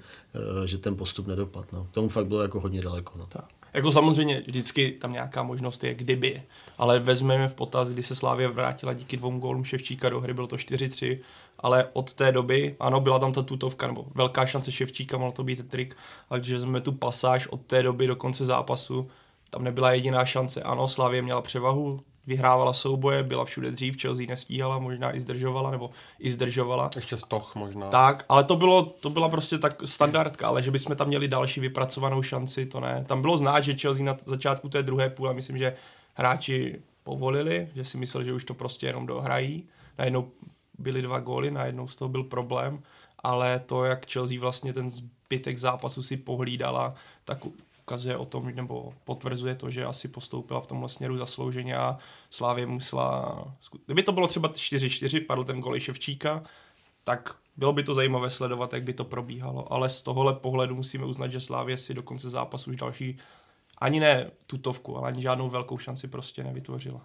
že 0.66 0.78
ten 0.78 0.96
postup 0.96 1.28
nedopad. 1.28 1.74
No. 1.74 1.88
Tomu 1.92 2.10
fakt 2.10 2.28
bylo 2.28 2.42
jako 2.42 2.60
hodně 2.60 2.82
daleko. 2.82 3.18
No. 3.18 3.26
Tak. 3.26 3.46
Jako 3.74 3.92
samozřejmě 3.92 4.44
vždycky 4.48 4.92
tam 4.92 5.14
nějaká 5.14 5.44
možnost 5.44 5.84
je 5.84 5.94
kdyby, 5.94 6.44
ale 6.78 7.00
vezmeme 7.00 7.50
v 7.50 7.56
potaz, 7.56 7.90
kdy 7.90 8.04
se 8.04 8.16
Slávě 8.16 8.48
vrátila 8.48 8.94
díky 8.94 9.18
dvou 9.18 9.40
gólům 9.40 9.64
Ševčíka 9.64 10.10
do 10.10 10.20
hry, 10.20 10.34
bylo 10.34 10.48
to 10.48 10.56
4-3, 10.56 11.20
ale 11.60 11.90
od 11.94 12.14
té 12.14 12.32
doby, 12.32 12.76
ano, 12.80 13.02
byla 13.02 13.20
tam 13.20 13.34
ta 13.34 13.42
tutovka, 13.42 13.88
nebo 13.88 14.06
velká 14.16 14.46
šance 14.46 14.72
Ševčíka, 14.72 15.18
mohl 15.18 15.32
to 15.32 15.44
být 15.44 15.70
trik, 15.70 15.98
ale 16.30 16.40
když 16.40 16.52
vezmeme 16.52 16.82
tu 16.82 16.92
pasáž 16.92 17.48
od 17.48 17.62
té 17.62 17.84
doby 17.84 18.08
do 18.08 18.16
konce 18.16 18.46
zápasu, 18.46 19.08
tam 19.50 19.64
nebyla 19.64 19.92
jediná 19.92 20.26
šance. 20.26 20.64
Ano, 20.64 20.88
Slavě 20.88 21.22
měla 21.22 21.42
převahu, 21.42 22.00
vyhrávala 22.28 22.74
souboje, 22.74 23.24
byla 23.24 23.46
všude 23.46 23.72
dřív, 23.72 24.02
Chelsea 24.02 24.26
nestíhala, 24.28 24.80
možná 24.80 25.16
i 25.16 25.20
zdržovala, 25.20 25.72
nebo 25.72 25.90
i 26.20 26.32
zdržovala. 26.32 26.90
Ještě 26.96 27.18
stoch 27.18 27.56
možná. 27.56 27.90
Tak, 27.90 28.26
ale 28.30 28.44
to, 28.44 28.56
bylo, 28.56 28.86
to 28.86 29.10
byla 29.10 29.30
prostě 29.30 29.58
tak 29.58 29.82
standardka, 29.86 30.48
ale 30.48 30.64
že 30.64 30.72
bychom 30.72 30.96
tam 30.96 31.08
měli 31.08 31.28
další 31.28 31.60
vypracovanou 31.60 32.22
šanci, 32.22 32.66
to 32.66 32.80
ne. 32.80 33.06
Tam 33.08 33.22
bylo 33.22 33.38
znát, 33.38 33.62
že 33.62 33.78
Chelsea 33.78 34.06
na 34.06 34.18
začátku 34.26 34.70
té 34.70 34.84
druhé 34.84 35.10
půle, 35.10 35.34
myslím, 35.34 35.58
že 35.58 35.74
hráči 36.14 36.82
povolili, 37.04 37.68
že 37.76 37.86
si 37.86 37.98
mysleli, 37.98 38.26
že 38.26 38.34
už 38.34 38.44
to 38.44 38.54
prostě 38.54 38.88
jenom 38.88 39.06
dohrají. 39.06 39.64
Najednou 39.98 40.32
byly 40.78 41.02
dva 41.02 41.20
góly, 41.20 41.52
najednou 41.52 41.88
z 41.88 41.96
toho 41.96 42.10
byl 42.10 42.24
problém, 42.24 42.84
ale 43.20 43.62
to, 43.66 43.84
jak 43.84 44.12
Chelsea 44.12 44.40
vlastně 44.40 44.74
ten 44.74 44.92
zbytek 44.92 45.58
zápasu 45.58 46.04
si 46.04 46.18
pohlídala, 46.18 46.94
tak 47.26 47.38
ukazuje 47.90 48.18
o 48.18 48.26
tom, 48.26 48.56
nebo 48.56 48.94
potvrzuje 49.04 49.56
to, 49.56 49.70
že 49.70 49.86
asi 49.86 50.08
postoupila 50.08 50.62
v 50.62 50.68
tomhle 50.68 50.90
směru 50.90 51.18
zaslouženě 51.18 51.78
a 51.78 51.98
Slávě 52.30 52.66
musela... 52.66 53.44
Kdyby 53.86 54.04
to 54.04 54.12
bylo 54.12 54.28
třeba 54.28 54.50
4-4, 54.50 55.26
padl 55.26 55.44
ten 55.44 55.62
gol 55.62 55.80
Ševčíka, 55.80 56.44
tak 57.04 57.36
bylo 57.58 57.74
by 57.74 57.84
to 57.84 57.96
zajímavé 57.96 58.30
sledovat, 58.30 58.74
jak 58.74 58.84
by 58.84 58.94
to 58.94 59.06
probíhalo. 59.06 59.74
Ale 59.74 59.90
z 59.90 60.02
tohohle 60.02 60.34
pohledu 60.34 60.76
musíme 60.76 61.06
uznat, 61.06 61.28
že 61.28 61.40
Slávě 61.40 61.78
si 61.78 61.94
do 61.94 62.04
konce 62.04 62.30
zápasu 62.30 62.70
už 62.70 62.76
další 62.76 63.18
ani 63.78 64.00
ne 64.00 64.32
tutovku, 64.48 64.98
ale 64.98 65.08
ani 65.08 65.22
žádnou 65.22 65.50
velkou 65.50 65.78
šanci 65.78 66.08
prostě 66.08 66.44
nevytvořila. 66.44 67.02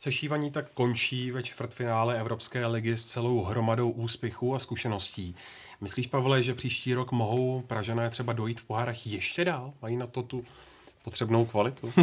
Sešívaní 0.00 0.50
tak 0.50 0.70
končí 0.74 1.30
ve 1.30 1.42
čtvrtfinále 1.42 2.20
Evropské 2.20 2.66
ligy 2.66 2.96
s 2.96 3.04
celou 3.04 3.42
hromadou 3.42 3.90
úspěchů 3.90 4.54
a 4.54 4.58
zkušeností. 4.58 5.34
Myslíš, 5.80 6.06
Pavle, 6.06 6.42
že 6.42 6.54
příští 6.54 6.94
rok 6.94 7.12
mohou 7.12 7.60
Pražané 7.60 8.10
třeba 8.10 8.32
dojít 8.32 8.60
v 8.60 8.64
pohárech 8.64 9.06
ještě 9.06 9.44
dál? 9.44 9.72
Mají 9.82 9.96
na 9.96 10.06
to 10.06 10.22
tu 10.22 10.44
potřebnou 11.04 11.44
kvalitu? 11.46 11.92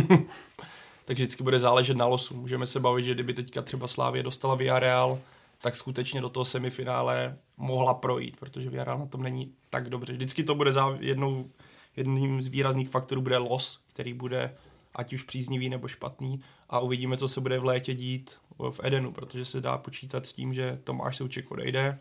tak 1.06 1.18
vždycky 1.18 1.44
bude 1.44 1.60
záležet 1.60 1.98
na 1.98 2.06
losu. 2.06 2.36
Můžeme 2.36 2.68
se 2.68 2.80
bavit, 2.80 3.06
že 3.06 3.14
kdyby 3.14 3.34
teďka 3.34 3.62
třeba 3.62 3.88
Slávě 3.88 4.24
dostala 4.24 4.56
Villarreal, 4.56 5.20
tak 5.62 5.76
skutečně 5.76 6.22
do 6.22 6.30
toho 6.30 6.46
semifinále 6.46 7.38
mohla 7.58 7.94
projít, 7.94 8.38
protože 8.40 8.70
Villarreal 8.70 9.00
na 9.00 9.06
tom 9.06 9.24
není 9.24 9.52
tak 9.70 9.90
dobře. 9.90 10.14
Vždycky 10.14 10.44
to 10.44 10.56
bude 10.56 10.74
za 10.74 10.98
jednou, 11.00 11.50
jedním 11.96 12.42
z 12.42 12.48
výrazných 12.48 12.90
faktorů 12.90 13.22
bude 13.22 13.38
los, 13.38 13.80
který 13.94 14.14
bude 14.14 14.56
ať 14.96 15.14
už 15.14 15.24
příznivý 15.24 15.70
nebo 15.70 15.88
špatný 15.88 16.42
a 16.70 16.80
uvidíme, 16.80 17.18
co 17.18 17.28
se 17.28 17.42
bude 17.42 17.60
v 17.60 17.66
létě 17.66 17.94
dít 17.94 18.38
v 18.72 18.80
Edenu, 18.84 19.12
protože 19.12 19.46
se 19.46 19.62
dá 19.62 19.78
počítat 19.78 20.26
s 20.26 20.34
tím, 20.34 20.54
že 20.54 20.80
Tomáš 20.84 21.18
Souček 21.18 21.52
odejde. 21.52 22.00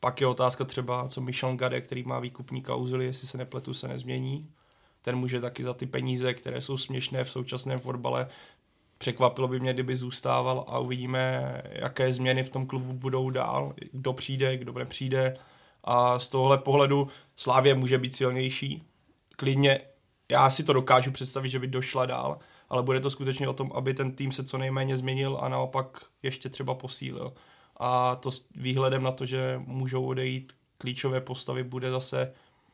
Pak 0.00 0.20
je 0.20 0.26
otázka 0.26 0.64
třeba, 0.64 1.08
co 1.08 1.20
Michel 1.20 1.56
Gade, 1.56 1.80
který 1.80 2.02
má 2.02 2.20
výkupní 2.20 2.62
klauzuly, 2.62 3.04
jestli 3.04 3.26
se 3.26 3.38
nepletu, 3.38 3.74
se 3.74 3.88
nezmění. 3.88 4.50
Ten 5.02 5.16
může 5.16 5.40
taky 5.40 5.64
za 5.64 5.74
ty 5.74 5.86
peníze, 5.86 6.34
které 6.34 6.60
jsou 6.60 6.76
směšné 6.76 7.24
v 7.24 7.30
současném 7.30 7.78
fotbale, 7.78 8.28
překvapilo 8.98 9.48
by 9.48 9.60
mě, 9.60 9.74
kdyby 9.74 9.96
zůstával 9.96 10.64
a 10.68 10.78
uvidíme, 10.78 11.62
jaké 11.72 12.12
změny 12.12 12.42
v 12.42 12.50
tom 12.50 12.66
klubu 12.66 12.92
budou 12.92 13.30
dál, 13.30 13.74
kdo 13.92 14.12
přijde, 14.12 14.56
kdo 14.56 14.72
nepřijde. 14.72 15.36
A 15.84 16.18
z 16.18 16.28
tohohle 16.28 16.58
pohledu 16.58 17.08
Slávě 17.36 17.74
může 17.74 17.98
být 17.98 18.16
silnější. 18.16 18.82
Klidně 19.36 19.80
já 20.30 20.50
si 20.50 20.64
to 20.64 20.72
dokážu 20.72 21.10
představit, 21.10 21.48
že 21.48 21.58
by 21.58 21.66
došla 21.66 22.06
dál, 22.06 22.38
ale 22.68 22.82
bude 22.82 23.00
to 23.00 23.10
skutečně 23.10 23.48
o 23.48 23.52
tom, 23.52 23.72
aby 23.74 23.94
ten 23.94 24.12
tým 24.12 24.32
se 24.32 24.44
co 24.44 24.58
nejméně 24.58 24.96
změnil 24.96 25.38
a 25.40 25.48
naopak 25.48 26.04
ještě 26.22 26.48
třeba 26.48 26.74
posílil. 26.74 27.32
A 27.76 28.16
to 28.16 28.30
s 28.30 28.48
výhledem 28.54 29.02
na 29.02 29.12
to, 29.12 29.26
že 29.26 29.60
můžou 29.66 30.06
odejít 30.06 30.52
klíčové 30.78 31.20
postavy, 31.20 31.64
bude 31.64 31.90
zase 31.90 32.32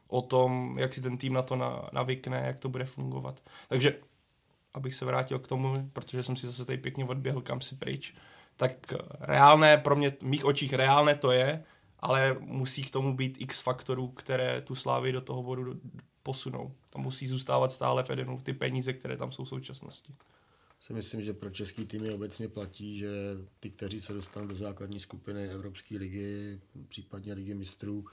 o 0.09 0.23
tom, 0.23 0.79
jak 0.79 0.95
si 0.95 1.03
ten 1.03 1.19
tým 1.19 1.33
na 1.33 1.43
to 1.43 1.57
navykne, 1.93 2.43
jak 2.47 2.59
to 2.59 2.69
bude 2.69 2.85
fungovat. 2.85 3.41
Takže, 3.69 3.95
abych 4.75 4.95
se 4.95 5.05
vrátil 5.05 5.39
k 5.39 5.47
tomu, 5.47 5.91
protože 5.93 6.23
jsem 6.23 6.37
si 6.37 6.47
zase 6.47 6.65
tady 6.65 6.79
pěkně 6.79 7.05
odběhl 7.05 7.41
kam 7.41 7.61
si 7.61 7.77
pryč, 7.77 8.15
tak 8.57 8.73
reálné, 9.21 9.79
pro 9.79 9.97
mě, 9.97 10.11
v 10.11 10.23
mých 10.23 10.45
očích 10.45 10.73
reálné 10.73 11.15
to 11.15 11.31
je, 11.31 11.65
ale 12.05 12.37
musí 12.41 12.83
k 12.83 12.91
tomu 12.91 13.17
být 13.17 13.37
x 13.41 13.61
faktorů, 13.61 14.09
které 14.09 14.61
tu 14.61 14.75
slávy 14.75 15.13
do 15.13 15.21
toho 15.21 15.43
bodu 15.43 15.81
posunou. 16.23 16.73
A 16.95 16.99
musí 16.99 17.27
zůstávat 17.27 17.73
stále 17.73 18.05
v 18.05 18.11
Edenu 18.11 18.41
ty 18.43 18.53
peníze, 18.53 18.93
které 18.93 19.17
tam 19.17 19.33
jsou 19.33 19.45
v 19.45 19.49
současnosti. 19.49 20.15
Si 20.81 20.93
myslím, 20.93 21.23
že 21.23 21.33
pro 21.33 21.51
český 21.51 21.87
týmy 21.87 22.11
obecně 22.11 22.49
platí, 22.49 22.99
že 22.99 23.09
ty, 23.61 23.71
kteří 23.71 24.01
se 24.01 24.13
dostanou 24.13 24.47
do 24.47 24.57
základní 24.57 25.01
skupiny 25.01 25.49
Evropské 25.49 25.99
ligy, 25.99 26.61
případně 26.89 27.33
ligy 27.33 27.55
mistrů, 27.55 28.05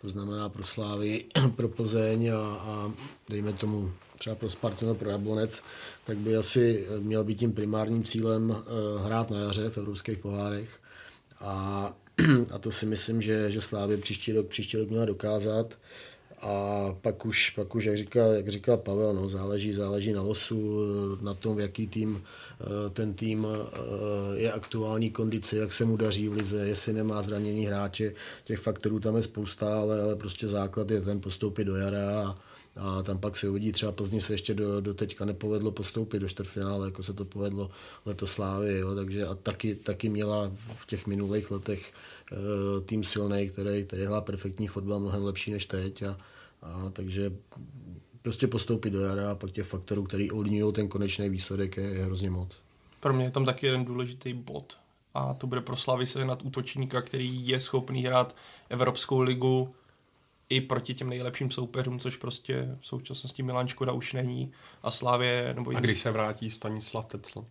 to 0.00 0.10
znamená 0.10 0.48
pro 0.48 0.62
Slávy, 0.62 1.24
pro 1.56 1.68
Plzeň 1.68 2.28
a, 2.28 2.38
a 2.38 2.92
dejme 3.28 3.52
tomu 3.52 3.92
třeba 4.18 4.36
pro 4.36 4.50
Spartu 4.50 4.86
nebo 4.86 4.98
pro 4.98 5.10
Jablonec, 5.10 5.62
tak 6.06 6.16
by 6.16 6.36
asi 6.36 6.86
měl 6.98 7.24
být 7.24 7.38
tím 7.38 7.52
primárním 7.52 8.04
cílem 8.04 8.50
uh, 8.50 8.56
hrát 9.04 9.30
na 9.30 9.38
jaře 9.38 9.70
v 9.70 9.78
evropských 9.78 10.18
pohárech. 10.18 10.80
A, 11.40 11.94
a 12.50 12.58
to 12.58 12.72
si 12.72 12.86
myslím, 12.86 13.22
že, 13.22 13.50
že 13.50 13.60
Slávy 13.60 13.96
příští 13.96 14.32
rok, 14.32 14.46
příští 14.46 14.76
rok 14.76 14.90
měla 14.90 15.04
dokázat. 15.04 15.78
A 16.40 16.94
pak 17.00 17.26
už, 17.26 17.50
pak 17.50 17.74
už 17.74 17.84
jak, 17.84 17.96
říkal, 17.96 18.32
jak 18.32 18.48
říkal 18.48 18.76
Pavel, 18.76 19.14
no, 19.14 19.28
záleží, 19.28 19.72
záleží 19.72 20.12
na 20.12 20.22
losu, 20.22 20.78
na 21.20 21.34
tom, 21.34 21.56
v 21.56 21.60
jaký 21.60 21.86
tým 21.86 22.22
eh, 22.60 22.90
ten 22.90 23.14
tým 23.14 23.46
eh, 23.46 24.40
je 24.40 24.52
aktuální 24.52 25.10
kondice, 25.10 25.56
jak 25.56 25.72
se 25.72 25.84
mu 25.84 25.96
daří 25.96 26.28
v 26.28 26.32
lize, 26.32 26.68
jestli 26.68 26.92
nemá 26.92 27.22
zranění 27.22 27.66
hráče. 27.66 28.12
Těch 28.44 28.58
faktorů 28.58 29.00
tam 29.00 29.16
je 29.16 29.22
spousta, 29.22 29.80
ale, 29.80 30.02
ale 30.02 30.16
prostě 30.16 30.48
základ 30.48 30.90
je 30.90 31.00
ten 31.00 31.20
postoupit 31.20 31.64
do 31.64 31.76
jara 31.76 32.20
a, 32.20 32.38
a 32.78 33.02
tam 33.02 33.18
pak 33.18 33.36
se 33.36 33.48
uvidí, 33.48 33.72
třeba 33.72 33.92
Plzni 33.92 34.20
se 34.20 34.34
ještě 34.34 34.54
do, 34.54 34.80
do 34.80 34.94
teďka 34.94 35.24
nepovedlo 35.24 35.70
postoupit 35.70 36.18
do 36.18 36.28
čtvrtfinále, 36.28 36.86
jako 36.86 37.02
se 37.02 37.12
to 37.12 37.24
povedlo 37.24 37.70
letos 38.06 38.32
Slávy, 38.32 38.78
jo, 38.78 38.94
takže 38.94 39.26
a 39.26 39.34
taky, 39.34 39.74
taky 39.74 40.08
měla 40.08 40.50
v 40.76 40.86
těch 40.86 41.06
minulých 41.06 41.50
letech 41.50 41.92
Eh, 42.32 42.80
tým 42.80 43.04
silný, 43.04 43.48
který, 43.48 43.84
který 43.84 44.04
hrál 44.04 44.20
perfektní 44.20 44.66
fotbal, 44.66 45.00
mnohem 45.00 45.24
lepší 45.24 45.50
než 45.50 45.66
teď. 45.66 46.02
A, 46.02 46.18
a 46.62 46.90
takže 46.90 47.32
prostě 48.22 48.46
postoupit 48.46 48.90
do 48.90 49.00
jara 49.00 49.30
a 49.30 49.34
pak 49.34 49.50
těch 49.50 49.66
faktorů, 49.66 50.02
který 50.02 50.30
ovlivňují 50.30 50.72
ten 50.72 50.88
konečný 50.88 51.28
výsledek, 51.28 51.76
je, 51.76 51.82
je 51.82 52.04
hrozně 52.04 52.30
moc. 52.30 52.62
Pro 53.00 53.12
mě 53.12 53.24
je 53.24 53.30
tam 53.30 53.44
taky 53.44 53.66
jeden 53.66 53.84
důležitý 53.84 54.32
bod 54.32 54.76
a 55.14 55.34
to 55.34 55.46
bude 55.46 55.60
pro 55.60 55.76
Slavy 55.76 56.06
se 56.06 56.24
nad 56.24 56.42
útočníka, 56.42 57.02
který 57.02 57.48
je 57.48 57.60
schopný 57.60 58.02
hrát 58.02 58.36
Evropskou 58.68 59.20
ligu 59.20 59.74
i 60.50 60.60
proti 60.60 60.94
těm 60.94 61.08
nejlepším 61.08 61.50
soupeřům, 61.50 62.00
což 62.00 62.16
prostě 62.16 62.76
v 62.80 62.86
současnosti 62.86 63.42
Milan 63.42 63.68
Škoda 63.68 63.92
už 63.92 64.12
není 64.12 64.52
a 64.82 64.90
Slávě... 64.90 65.52
Nebo 65.54 65.76
a 65.76 65.80
když 65.80 65.98
se 65.98 66.10
vrátí 66.10 66.50
Stanislav 66.50 67.06
Tecl? 67.06 67.44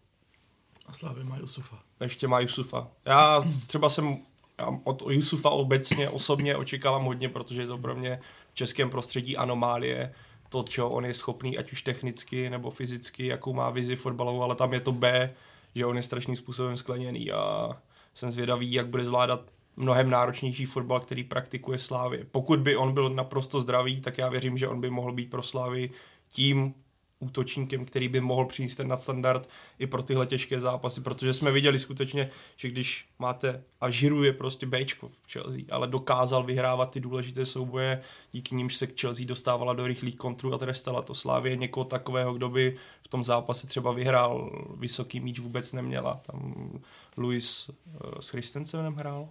A 0.85 0.93
Slávě 0.93 1.23
má 1.23 1.37
Jusufa. 1.37 1.79
Ještě 1.99 2.27
má 2.27 2.39
Jusufa. 2.39 2.87
Já 3.05 3.43
třeba 3.67 3.89
jsem 3.89 4.17
já 4.59 4.79
od 4.83 5.03
Jusufa 5.09 5.49
obecně 5.49 6.09
osobně 6.09 6.55
očekávám 6.55 7.05
hodně, 7.05 7.29
protože 7.29 7.61
je 7.61 7.67
to 7.67 7.77
pro 7.77 7.95
mě 7.95 8.19
v 8.51 8.55
českém 8.55 8.89
prostředí 8.89 9.37
anomálie, 9.37 10.13
to, 10.49 10.63
čeho 10.63 10.89
on 10.89 11.05
je 11.05 11.13
schopný, 11.13 11.57
ať 11.57 11.71
už 11.71 11.81
technicky 11.81 12.49
nebo 12.49 12.71
fyzicky, 12.71 13.27
jakou 13.27 13.53
má 13.53 13.69
vizi 13.69 13.95
fotbalovou, 13.95 14.43
ale 14.43 14.55
tam 14.55 14.73
je 14.73 14.81
to 14.81 14.91
B, 14.91 15.33
že 15.75 15.85
on 15.85 15.97
je 15.97 16.03
strašným 16.03 16.35
způsobem 16.35 16.77
skleněný 16.77 17.31
a 17.31 17.69
jsem 18.13 18.31
zvědavý, 18.31 18.73
jak 18.73 18.87
bude 18.87 19.05
zvládat 19.05 19.41
mnohem 19.77 20.10
náročnější 20.10 20.65
fotbal, 20.65 21.00
který 21.00 21.24
praktikuje 21.24 21.79
Slávy. 21.79 22.25
Pokud 22.31 22.60
by 22.60 22.75
on 22.75 22.93
byl 22.93 23.10
naprosto 23.10 23.62
zdravý, 23.62 24.01
tak 24.01 24.17
já 24.17 24.29
věřím, 24.29 24.57
že 24.57 24.67
on 24.67 24.81
by 24.81 24.89
mohl 24.89 25.12
být 25.12 25.29
pro 25.29 25.43
Slávy 25.43 25.89
tím 26.29 26.74
útočníkem, 27.19 27.86
který 27.86 28.07
by 28.07 28.22
mohl 28.22 28.46
přinést 28.46 28.75
ten 28.75 28.88
nadstandard 28.88 29.50
i 29.79 29.88
pro 29.88 30.03
tyhle 30.03 30.27
těžké 30.27 30.60
zápasy, 30.60 31.01
protože 31.01 31.34
jsme 31.34 31.51
viděli 31.51 31.79
skutečně, 31.79 32.29
že 32.57 32.69
když 32.69 33.10
máte, 33.19 33.63
a 33.81 33.89
Žiru 33.89 34.24
je 34.24 34.34
prostě 34.34 34.65
Bčko 34.65 35.10
v 35.10 35.31
Chelsea, 35.31 35.62
ale 35.72 35.88
dokázal 35.88 36.43
vyhrávat 36.43 36.91
ty 36.91 37.00
důležité 37.00 37.46
souboje, 37.46 38.01
díky 38.31 38.55
nimž 38.55 38.75
se 38.75 38.88
k 38.88 39.01
Chelsea 39.01 39.25
dostávala 39.25 39.74
do 39.74 39.88
rychlých 39.88 40.15
kontrů 40.15 40.53
a 40.53 40.57
trestala 40.57 41.01
to. 41.01 41.15
Slávě 41.15 41.55
někoho 41.55 41.84
takového, 41.84 42.34
kdo 42.34 42.50
by 42.50 42.77
v 43.01 43.07
tom 43.07 43.24
zápase 43.24 43.67
třeba 43.67 43.91
vyhrál 43.91 44.51
vysoký 44.77 45.19
míč 45.19 45.39
vůbec 45.39 45.74
neměla. 45.74 46.22
Tam 46.31 46.72
Luis 47.17 47.69
uh, 47.69 47.75
s 48.19 48.29
Christensenem 48.29 48.96
hrál, 48.96 49.29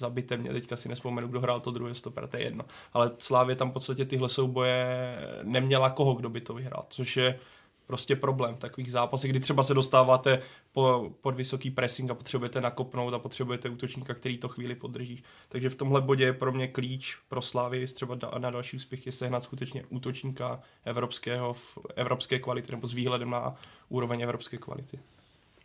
zabité 0.00 0.36
mě, 0.36 0.52
teďka 0.52 0.76
si 0.76 0.88
nespomenu, 0.88 1.28
kdo 1.28 1.40
hrál 1.40 1.60
to 1.60 1.70
druhé 1.70 1.94
stoper, 1.94 2.26
to 2.26 2.36
je 2.36 2.42
jedno. 2.42 2.64
Ale 2.92 3.10
Slávě 3.18 3.56
tam 3.56 3.70
v 3.70 3.72
podstatě 3.72 4.04
tyhle 4.04 4.28
souboje 4.28 5.16
neměla 5.42 5.90
koho, 5.90 6.14
kdo 6.14 6.30
by 6.30 6.40
to 6.40 6.54
vyhrál, 6.54 6.86
což 6.88 7.16
je 7.16 7.38
prostě 7.86 8.16
problém 8.16 8.54
takových 8.54 8.92
zápasů, 8.92 9.28
kdy 9.28 9.40
třeba 9.40 9.62
se 9.62 9.74
dostáváte 9.74 10.42
po, 10.72 11.10
pod 11.20 11.34
vysoký 11.34 11.70
pressing 11.70 12.10
a 12.10 12.14
potřebujete 12.14 12.60
nakopnout 12.60 13.14
a 13.14 13.18
potřebujete 13.18 13.68
útočníka, 13.68 14.14
který 14.14 14.38
to 14.38 14.48
chvíli 14.48 14.74
podrží. 14.74 15.22
Takže 15.48 15.70
v 15.70 15.74
tomhle 15.74 16.00
bodě 16.00 16.24
je 16.24 16.32
pro 16.32 16.52
mě 16.52 16.68
klíč 16.68 17.18
pro 17.28 17.42
Slávy 17.42 17.86
třeba 17.86 18.18
na 18.38 18.50
další 18.50 18.76
úspěch 18.76 19.06
je 19.06 19.12
sehnat 19.12 19.42
skutečně 19.42 19.84
útočníka 19.88 20.60
evropského, 20.84 21.52
v 21.52 21.78
evropské 21.96 22.38
kvality 22.38 22.72
nebo 22.72 22.86
s 22.86 22.92
výhledem 22.92 23.30
na 23.30 23.54
úroveň 23.88 24.20
evropské 24.20 24.56
kvality. 24.56 24.98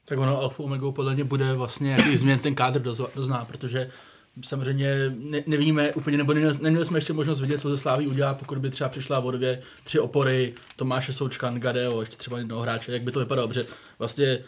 Tak 0.05 0.19
ono 0.19 0.41
Alfa 0.41 0.63
Omega 0.63 0.91
podle 0.91 1.13
mě 1.13 1.23
bude 1.23 1.53
vlastně, 1.53 1.91
jaký 1.91 2.17
změn 2.17 2.39
ten 2.39 2.55
kádr 2.55 2.81
dozná, 3.15 3.45
protože 3.45 3.91
samozřejmě 4.43 5.13
ne, 5.17 5.43
nevíme 5.47 5.93
úplně, 5.93 6.17
nebo 6.17 6.33
neměli, 6.33 6.85
jsme 6.85 6.97
ještě 6.97 7.13
možnost 7.13 7.41
vidět, 7.41 7.61
co 7.61 7.69
ze 7.69 7.77
Sláví 7.77 8.07
udělá, 8.07 8.33
pokud 8.33 8.57
by 8.57 8.69
třeba 8.69 8.89
přišla 8.89 9.19
o 9.19 9.31
dvě, 9.31 9.61
tři 9.83 9.99
opory, 9.99 10.53
Tomáše 10.75 11.13
Součkan, 11.13 11.59
Gadeo, 11.59 11.99
ještě 11.99 12.17
třeba 12.17 12.37
jednoho 12.37 12.61
hráče, 12.61 12.91
jak 12.91 13.03
by 13.03 13.11
to 13.11 13.19
vypadalo, 13.19 13.47
protože 13.47 13.65
vlastně 13.99 14.39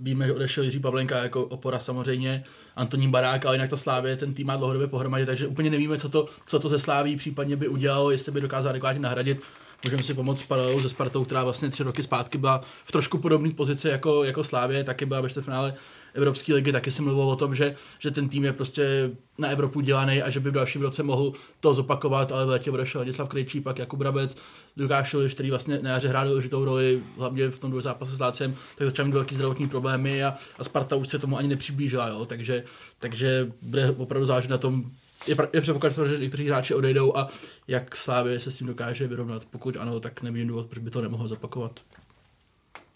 víme, 0.00 0.26
že 0.26 0.32
odešel 0.32 0.64
Jiří 0.64 0.80
Pavlenka 0.80 1.22
jako 1.22 1.44
opora 1.44 1.78
samozřejmě, 1.78 2.44
Antonín 2.76 3.10
Barák, 3.10 3.46
ale 3.46 3.54
jinak 3.54 3.70
to 3.70 3.76
Slávě 3.76 4.16
ten 4.16 4.34
tým 4.34 4.46
má 4.46 4.56
dlouhodobě 4.56 4.86
pohromadě, 4.86 5.26
takže 5.26 5.46
úplně 5.46 5.70
nevíme, 5.70 5.98
co 5.98 6.08
to, 6.08 6.28
co 6.46 6.58
to 6.58 6.68
ze 6.68 6.78
Sláví 6.78 7.16
případně 7.16 7.56
by 7.56 7.68
udělalo, 7.68 8.10
jestli 8.10 8.32
by 8.32 8.40
dokázal 8.40 8.70
adekvátně 8.70 9.00
nahradit. 9.00 9.40
Můžeme 9.84 10.02
si 10.02 10.14
pomoct 10.14 10.42
paralelu 10.42 10.82
se 10.82 10.88
Spartou, 10.88 11.24
která 11.24 11.44
vlastně 11.44 11.70
tři 11.70 11.82
roky 11.82 12.02
zpátky 12.02 12.38
byla 12.38 12.62
v 12.84 12.92
trošku 12.92 13.18
podobné 13.18 13.50
pozici 13.50 13.88
jako, 13.88 14.24
jako 14.24 14.44
Slávě, 14.44 14.84
taky 14.84 15.06
byla 15.06 15.20
ve 15.20 15.28
finále 15.28 15.74
Evropské 16.14 16.54
ligy, 16.54 16.72
taky 16.72 16.90
jsem 16.90 17.04
mluvil 17.04 17.24
o 17.24 17.36
tom, 17.36 17.54
že, 17.54 17.74
že 17.98 18.10
ten 18.10 18.28
tým 18.28 18.44
je 18.44 18.52
prostě 18.52 19.10
na 19.38 19.48
Evropu 19.48 19.80
dělaný 19.80 20.22
a 20.22 20.30
že 20.30 20.40
by 20.40 20.50
v 20.50 20.52
dalším 20.52 20.82
roce 20.82 21.02
mohl 21.02 21.32
to 21.60 21.74
zopakovat, 21.74 22.32
ale 22.32 22.46
v 22.46 22.48
létě 22.48 22.70
odešel 22.70 23.00
Ladislav 23.00 23.28
Krejčí, 23.28 23.60
pak 23.60 23.78
Jakub 23.78 23.98
Brabec, 23.98 24.36
Lukáš 24.76 25.14
Liš, 25.14 25.34
který 25.34 25.50
vlastně 25.50 25.78
na 25.82 25.90
jaře 25.90 26.08
hrál 26.08 26.28
důležitou 26.28 26.64
roli, 26.64 27.02
hlavně 27.18 27.48
v 27.48 27.58
tom 27.58 27.70
druhém 27.70 27.82
zápase 27.82 28.16
s 28.16 28.20
Lácem, 28.20 28.56
tak 28.76 28.86
začal 28.86 29.06
mít 29.06 29.14
velký 29.14 29.34
zdravotní 29.34 29.68
problémy 29.68 30.24
a, 30.24 30.34
a 30.58 30.64
Sparta 30.64 30.96
už 30.96 31.08
se 31.08 31.18
tomu 31.18 31.38
ani 31.38 31.48
nepřiblížila, 31.48 32.08
jo? 32.08 32.26
Takže, 32.26 32.64
takže 32.98 33.52
bude 33.62 33.90
opravdu 33.90 34.26
záležet 34.26 34.50
na 34.50 34.58
tom, 34.58 34.84
je, 35.26 35.36
je 35.52 35.60
předpoklad, 35.60 35.92
že 35.92 36.18
někteří 36.18 36.46
hráči 36.46 36.74
odejdou 36.74 37.16
a 37.16 37.28
jak 37.68 37.96
Slávě 37.96 38.40
se 38.40 38.50
s 38.50 38.56
tím 38.56 38.66
dokáže 38.66 39.06
vyrovnat. 39.06 39.44
Pokud 39.44 39.76
ano, 39.76 40.00
tak 40.00 40.22
nevidím 40.22 40.48
důvod, 40.48 40.66
proč 40.66 40.82
by 40.82 40.90
to 40.90 41.00
nemohlo 41.00 41.28
zopakovat. 41.28 41.80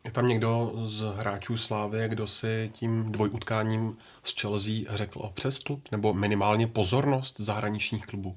Je 0.07 0.13
tam 0.13 0.29
někdo 0.29 0.73
z 0.85 1.01
hráčů 1.17 1.59
Slávy, 1.59 2.09
kdo 2.09 2.27
si 2.27 2.71
tím 2.73 3.13
dvojutkáním 3.13 3.97
s 4.23 4.41
Chelsea 4.41 4.97
řekl 4.97 5.19
o 5.23 5.31
přestup 5.31 5.89
nebo 5.93 6.15
minimálně 6.15 6.67
pozornost 6.67 7.41
zahraničních 7.41 8.07
klubů? 8.07 8.37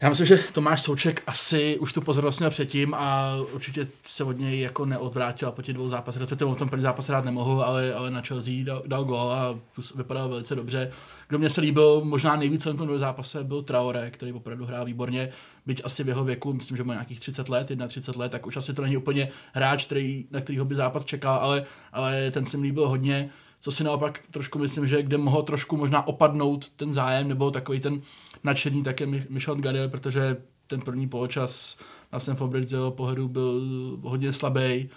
Já 0.00 0.08
myslím, 0.08 0.26
že 0.26 0.38
Tomáš 0.52 0.82
Souček 0.82 1.22
asi 1.26 1.78
už 1.78 1.92
tu 1.92 2.00
pozornost 2.00 2.38
měl 2.38 2.50
předtím 2.50 2.94
a 2.94 3.36
určitě 3.52 3.86
se 4.06 4.24
od 4.24 4.38
něj 4.38 4.60
jako 4.60 4.86
neodvrátil 4.86 5.48
a 5.48 5.50
po 5.50 5.62
těch 5.62 5.74
dvou 5.74 5.88
zápasech, 5.88 6.20
respektive 6.20 6.54
v 6.54 6.58
tom 6.58 6.68
první 6.68 6.82
zápase 6.82 7.12
rád 7.12 7.24
nemohl, 7.24 7.62
ale, 7.62 7.94
ale 7.94 8.10
na 8.10 8.20
Chelsea 8.20 8.64
dal, 8.64 8.82
dal 8.86 9.04
gol 9.04 9.32
a 9.32 9.58
vypadal 9.94 10.28
velice 10.28 10.54
dobře. 10.54 10.90
Kdo 11.28 11.38
mě 11.38 11.50
se 11.50 11.60
líbil 11.60 12.00
možná 12.04 12.36
nejvíce 12.36 12.72
v 12.72 12.76
tom 12.76 12.98
zápase 12.98 13.44
byl 13.44 13.62
Traore, 13.62 14.10
který 14.10 14.32
opravdu 14.32 14.66
hrál 14.66 14.84
výborně, 14.84 15.30
byť 15.66 15.80
asi 15.84 16.04
v 16.04 16.08
jeho 16.08 16.24
věku, 16.24 16.52
myslím, 16.52 16.76
že 16.76 16.84
má 16.84 16.92
nějakých 16.92 17.20
30 17.20 17.48
let, 17.48 17.70
31 17.88 18.24
let, 18.24 18.32
tak 18.32 18.46
už 18.46 18.56
asi 18.56 18.74
to 18.74 18.82
není 18.82 18.96
úplně 18.96 19.28
hráč, 19.52 19.86
který, 19.86 20.26
na 20.30 20.40
kterýho 20.40 20.64
by 20.64 20.74
západ 20.74 21.04
čekal, 21.04 21.34
ale, 21.34 21.64
ale 21.92 22.30
ten 22.30 22.46
se 22.46 22.56
mi 22.56 22.62
líbil 22.62 22.88
hodně 22.88 23.30
co 23.64 23.70
si 23.70 23.84
naopak 23.84 24.20
trošku 24.30 24.58
myslím, 24.58 24.86
že 24.86 25.02
kde 25.02 25.18
mohl 25.18 25.42
trošku 25.42 25.76
možná 25.76 26.06
opadnout 26.06 26.68
ten 26.68 26.94
zájem, 26.94 27.28
nebo 27.28 27.50
takový 27.50 27.80
ten 27.80 28.00
nadšení, 28.44 28.82
tak 28.82 29.00
je 29.00 29.06
Michel 29.06 29.54
Gadel, 29.54 29.88
protože 29.88 30.36
ten 30.66 30.80
první 30.80 31.08
poločas 31.08 31.78
na 32.12 32.20
Sam 32.20 32.36
Fabridge 32.36 32.68
z 32.68 32.72
jeho 32.72 32.90
pohledu 32.90 33.28
byl 33.28 33.62
hodně 34.02 34.32
slabý, 34.32 34.88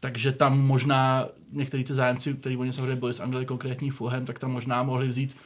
takže 0.00 0.32
tam 0.32 0.60
možná 0.60 1.28
některý 1.52 1.84
ty 1.84 1.94
zájemci, 1.94 2.34
kteří 2.34 2.56
oni 2.56 2.72
samozřejmě 2.72 2.96
byli 2.96 3.14
s 3.14 3.20
Anglie 3.20 3.44
konkrétní 3.44 3.90
Fulham, 3.90 4.24
tak 4.24 4.38
tam 4.38 4.52
možná 4.52 4.82
mohli 4.82 5.08
vzít 5.08 5.36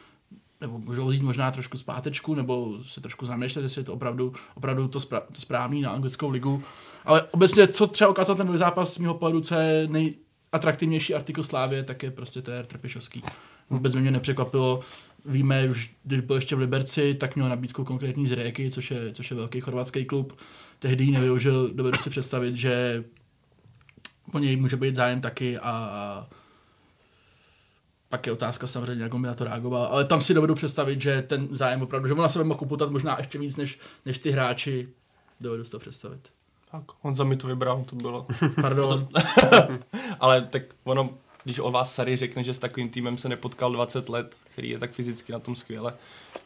nebo 0.61 0.79
můžou 0.79 1.07
vzít 1.07 1.23
možná 1.23 1.51
trošku 1.51 1.79
zpátečku, 1.79 2.35
nebo 2.35 2.79
se 2.83 3.01
trošku 3.01 3.27
zamýšlet, 3.27 3.63
jestli 3.63 3.81
je 3.81 3.85
to 3.85 3.95
opravdu, 3.95 4.33
opravdu 4.55 4.89
to, 4.89 4.99
spra- 4.99 5.23
to 5.33 5.41
správný 5.41 5.81
na 5.81 5.91
anglickou 5.91 6.31
ligu. 6.31 6.63
Ale 7.05 7.23
obecně, 7.23 7.69
co 7.69 7.87
třeba 7.87 8.11
ukázal 8.11 8.37
ten 8.37 8.59
zápas 8.59 8.95
z 8.95 8.99
mého 8.99 9.15
pohledu, 9.15 9.41
co 9.41 9.55
je 9.55 9.87
nej, 9.87 10.15
atraktivnější 10.53 11.15
artikl 11.15 11.45
Slávě, 11.45 11.83
tak 11.83 12.03
je 12.03 12.11
prostě 12.11 12.43
ten 12.43 12.67
Trpišovský. 12.67 13.23
Vůbec 13.71 13.95
mě 13.95 14.11
nepřekvapilo. 14.11 14.81
Víme, 15.25 15.69
už 15.69 15.91
když 16.05 16.21
byl 16.21 16.37
ještě 16.37 16.57
v 16.57 16.59
Liberci, 16.59 17.15
tak 17.15 17.37
měl 17.37 17.49
nabídku 17.49 17.85
konkrétní 17.85 18.27
z 18.27 18.33
Réky, 18.33 18.71
což 18.71 18.91
je, 18.91 19.13
což 19.13 19.31
je 19.31 19.37
velký 19.37 19.61
chorvatský 19.61 20.05
klub. 20.05 20.39
Tehdy 20.79 21.05
ji 21.05 21.11
nevyužil, 21.11 21.71
dovedu 21.75 21.99
si 21.99 22.11
představit, 22.11 22.57
že 22.57 23.05
po 24.33 24.39
něj 24.39 24.57
může 24.57 24.77
být 24.77 24.95
zájem 24.95 25.21
taky 25.21 25.59
a, 25.59 25.71
a 25.71 26.27
pak 28.09 28.27
je 28.27 28.33
otázka 28.33 28.67
samozřejmě, 28.67 29.03
jak 29.03 29.15
on 29.15 29.23
by 29.23 29.29
na 29.29 29.35
to 29.35 29.45
reagoval, 29.45 29.87
ale 29.87 30.05
tam 30.05 30.21
si 30.21 30.35
dovedu 30.35 30.55
představit, 30.55 31.01
že 31.01 31.23
ten 31.23 31.49
zájem 31.51 31.83
opravdu, 31.83 32.09
že 32.09 32.15
on 32.15 32.21
na 32.21 32.29
sebe 32.29 32.45
mohl 32.45 32.59
kuputat 32.59 32.91
možná 32.91 33.19
ještě 33.19 33.39
víc 33.39 33.57
než, 33.57 33.79
než 34.07 34.19
ty 34.19 34.31
hráči, 34.31 34.89
dovedu 35.41 35.65
si 35.65 35.71
to 35.71 35.79
představit. 35.79 36.38
Tak, 36.71 36.85
on 37.03 37.15
za 37.15 37.25
mi 37.25 37.37
to 37.37 37.47
vybral, 37.47 37.85
to 37.85 37.97
bylo. 37.97 38.27
Pardon. 38.63 39.09
Ale 40.21 40.43
tak 40.43 40.63
ono, 40.85 41.11
když 41.45 41.59
o 41.59 41.71
vás 41.71 41.95
Sary 41.95 42.17
řekne, 42.17 42.45
že 42.45 42.55
s 42.55 42.59
takovým 42.59 42.89
týmem 42.89 43.19
se 43.19 43.29
nepotkal 43.29 43.73
20 43.73 44.09
let, 44.09 44.37
který 44.45 44.71
je 44.71 44.79
tak 44.79 44.91
fyzicky 44.91 45.33
na 45.33 45.39
tom 45.39 45.57
skvěle, 45.57 45.95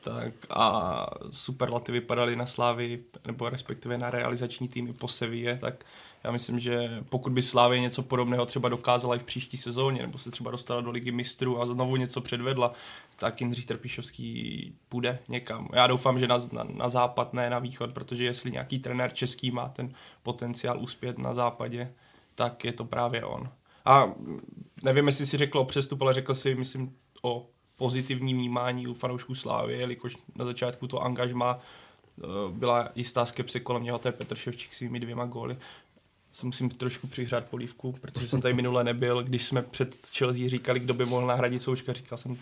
tak 0.01 0.33
a 0.51 1.07
superlativy 1.31 2.01
padaly 2.01 2.37
na 2.37 2.47
Slávy, 2.47 3.01
nebo 3.27 3.49
respektive 3.49 3.99
na 3.99 4.11
realizační 4.11 4.69
týmy 4.69 4.93
po 4.93 5.09
Sevě, 5.09 5.59
tak 5.61 5.85
já 6.25 6.31
myslím, 6.31 6.59
že 6.59 6.91
pokud 7.09 7.33
by 7.33 7.43
Slávě 7.43 7.81
něco 7.81 8.03
podobného 8.03 8.47
třeba 8.47 8.69
dokázala 8.69 9.17
i 9.17 9.19
v 9.19 9.25
příští 9.25 9.57
sezóně, 9.57 10.03
nebo 10.03 10.19
se 10.19 10.31
třeba 10.31 10.51
dostala 10.51 10.81
do 10.81 10.91
ligy 10.91 11.13
mistrů 11.13 11.63
a 11.63 11.67
znovu 11.67 11.97
něco 11.97 12.21
předvedla, 12.21 12.73
tak 13.17 13.41
Jindřich 13.41 13.67
Trpišovský 13.67 14.75
půjde 14.89 15.19
někam. 15.29 15.69
Já 15.73 15.87
doufám, 15.87 16.19
že 16.19 16.29
na, 16.29 16.39
na, 16.53 16.65
na 16.65 16.89
západ, 16.89 17.33
ne 17.33 17.51
na 17.51 17.59
východ, 17.59 17.93
protože 17.93 18.25
jestli 18.25 18.51
nějaký 18.51 18.79
trenér 18.79 19.15
český 19.15 19.51
má 19.51 19.69
ten 19.69 19.95
potenciál 20.23 20.81
uspět 20.81 21.19
na 21.19 21.35
západě, 21.35 21.93
tak 22.35 22.65
je 22.65 22.73
to 22.73 22.85
právě 22.85 23.25
on. 23.25 23.49
A 23.85 24.13
nevím, 24.83 25.07
jestli 25.07 25.27
si 25.27 25.37
řekl 25.37 25.59
o 25.59 25.65
přestup, 25.65 26.03
ale 26.03 26.15
řekl 26.15 26.35
si, 26.35 26.55
myslím, 26.55 26.97
o 27.23 27.47
pozitivní 27.77 28.35
vnímání 28.35 28.87
u 28.87 28.95
fanoušků 28.95 29.35
Slávy, 29.35 29.79
jelikož 29.79 30.17
na 30.35 30.45
začátku 30.45 30.87
to 30.87 31.03
angažma 31.03 31.59
eh, 31.59 32.27
byla 32.51 32.89
jistá 32.95 33.27
skepse 33.27 33.61
kolem 33.61 33.83
něho, 33.83 33.99
to 33.99 34.09
je 34.09 34.13
Petr 34.13 34.37
Ševčík 34.37 34.75
svými 34.75 35.01
dvěma 35.01 35.25
góly 35.27 35.57
se 36.33 36.47
musím 36.47 36.69
trošku 36.69 37.07
přihřát 37.07 37.49
polívku, 37.49 37.93
protože 37.93 38.29
jsem 38.29 38.41
tady 38.41 38.55
minule 38.55 38.85
nebyl, 38.85 39.23
když 39.23 39.45
jsme 39.45 39.63
před 39.63 40.07
Chelsea 40.17 40.49
říkali, 40.49 40.81
kdo 40.81 40.95
by 40.95 41.05
mohl 41.05 41.27
nahradit 41.27 41.63
Součka, 41.63 41.93
říkal 41.93 42.19
jsem 42.19 42.37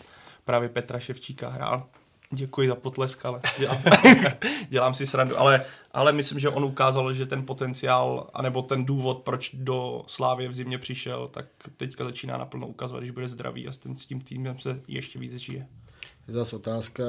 právě 0.44 0.68
Petra 0.68 1.00
Ševčíka 1.00 1.48
hrál. 1.48 1.86
Děkuji 2.32 2.68
za 2.68 2.74
potlesk, 2.74 3.24
ale 3.24 3.40
dělám, 3.58 3.82
dělám 4.68 4.94
si 4.94 5.06
srandu. 5.06 5.38
Ale, 5.38 5.64
ale 5.92 6.12
myslím, 6.12 6.38
že 6.38 6.48
on 6.48 6.64
ukázal, 6.64 7.12
že 7.12 7.26
ten 7.26 7.46
potenciál, 7.46 8.30
anebo 8.34 8.62
ten 8.62 8.84
důvod, 8.84 9.18
proč 9.18 9.50
do 9.54 10.04
Slávě 10.06 10.48
v 10.48 10.54
zimě 10.54 10.78
přišel, 10.78 11.28
tak 11.28 11.46
teďka 11.76 12.04
začíná 12.04 12.38
naplno 12.38 12.66
ukazovat, 12.66 13.04
že 13.04 13.12
bude 13.12 13.28
zdravý 13.28 13.68
a 13.68 13.72
s, 13.72 13.78
tím, 13.78 13.96
s 13.96 14.06
tím 14.06 14.20
týmem 14.20 14.58
se 14.58 14.80
ještě 14.88 15.18
víc 15.18 15.36
žije. 15.36 15.68
Je 16.28 16.34
zase 16.34 16.56
otázka, 16.56 17.04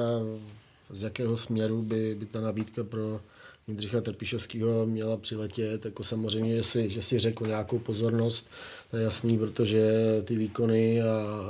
z 0.90 1.02
jakého 1.02 1.36
směru 1.36 1.82
by, 1.82 2.14
by 2.14 2.26
ta 2.26 2.40
nabídka 2.40 2.84
pro 2.84 3.20
Jindřicha 3.68 4.00
Trpišovského 4.00 4.86
měla 4.86 5.16
přiletět, 5.16 5.84
jako 5.84 6.04
samozřejmě, 6.04 6.56
že 6.56 6.62
si, 6.62 6.90
že 6.90 7.02
si 7.02 7.18
řekl 7.18 7.46
nějakou 7.46 7.78
pozornost, 7.78 8.50
to 8.90 8.96
je 8.96 9.02
jasný, 9.02 9.38
protože 9.38 9.92
ty 10.24 10.36
výkony, 10.36 11.02
a, 11.02 11.06
a, 11.06 11.42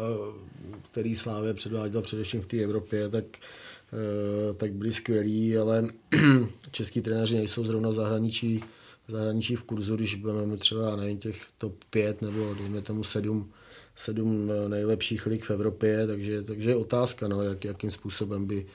který 0.91 1.17
Slávě 1.17 1.55
předváděl 1.55 2.03
především 2.03 2.41
v 2.41 2.47
té 2.47 2.57
Evropě, 2.57 3.09
tak, 3.09 3.25
e, 3.31 4.55
tak 4.55 4.73
byly 4.73 4.93
skvělý, 4.93 5.57
ale 5.57 5.89
český 6.71 7.01
trenéři 7.01 7.37
nejsou 7.37 7.65
zrovna 7.65 7.89
v 7.89 7.93
zahraničí, 7.93 8.61
v 9.09 9.13
zahraničí 9.13 9.57
v 9.57 9.65
kurzu, 9.65 9.97
když 9.97 10.15
budeme 10.15 10.57
třeba 10.57 10.97
nevím, 10.97 11.19
těch 11.19 11.47
top 11.59 11.85
5 11.91 12.23
nebo 12.23 12.55
dejme 12.55 12.83
tomu 12.83 13.05
7, 13.05 13.51
sedm 13.97 14.51
nejlepších 14.69 15.27
lig 15.27 15.45
v 15.45 15.51
Evropě, 15.51 16.07
takže, 16.07 16.43
takže 16.43 16.71
je 16.71 16.77
otázka, 16.77 17.29
no, 17.29 17.43
jak, 17.43 17.65
jakým 17.65 17.91
způsobem 17.91 18.47
by 18.47 18.67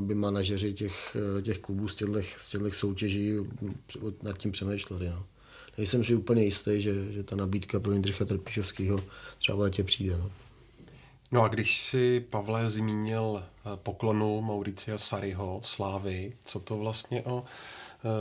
by 0.00 0.14
manažeři 0.14 0.74
těch, 0.74 1.16
eh, 1.38 1.42
těch 1.42 1.58
klubů 1.58 1.88
z 1.88 1.94
těchto, 1.94 2.22
z 2.36 2.50
těchto 2.50 2.72
soutěží 2.72 3.32
nad 4.22 4.38
tím 4.38 4.52
přemýšleli. 4.52 5.08
No. 5.08 5.26
Nejsem 5.78 6.04
si 6.04 6.14
úplně 6.14 6.44
jistý, 6.44 6.80
že, 6.80 7.12
že 7.12 7.22
ta 7.22 7.36
nabídka 7.36 7.80
pro 7.80 7.92
Jindřicha 7.92 8.24
Trpišovského 8.24 8.98
třeba 9.38 9.56
v 9.56 9.60
létě 9.60 9.84
přijde. 9.84 10.16
No. 10.16 10.30
No 11.32 11.42
a 11.42 11.48
když 11.48 11.82
si 11.82 12.26
Pavle 12.30 12.70
zmínil 12.70 13.42
eh, 13.42 13.70
poklonu 13.76 14.40
Mauricia 14.40 14.98
Sariho, 14.98 15.60
Slávy, 15.64 16.32
co 16.44 16.60
to 16.60 16.76
vlastně 16.76 17.22
o 17.22 17.44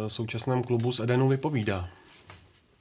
současném 0.07 0.63
klubu 0.63 0.91
z 0.91 0.99
Edenu 0.99 1.27
vypovídá? 1.27 1.89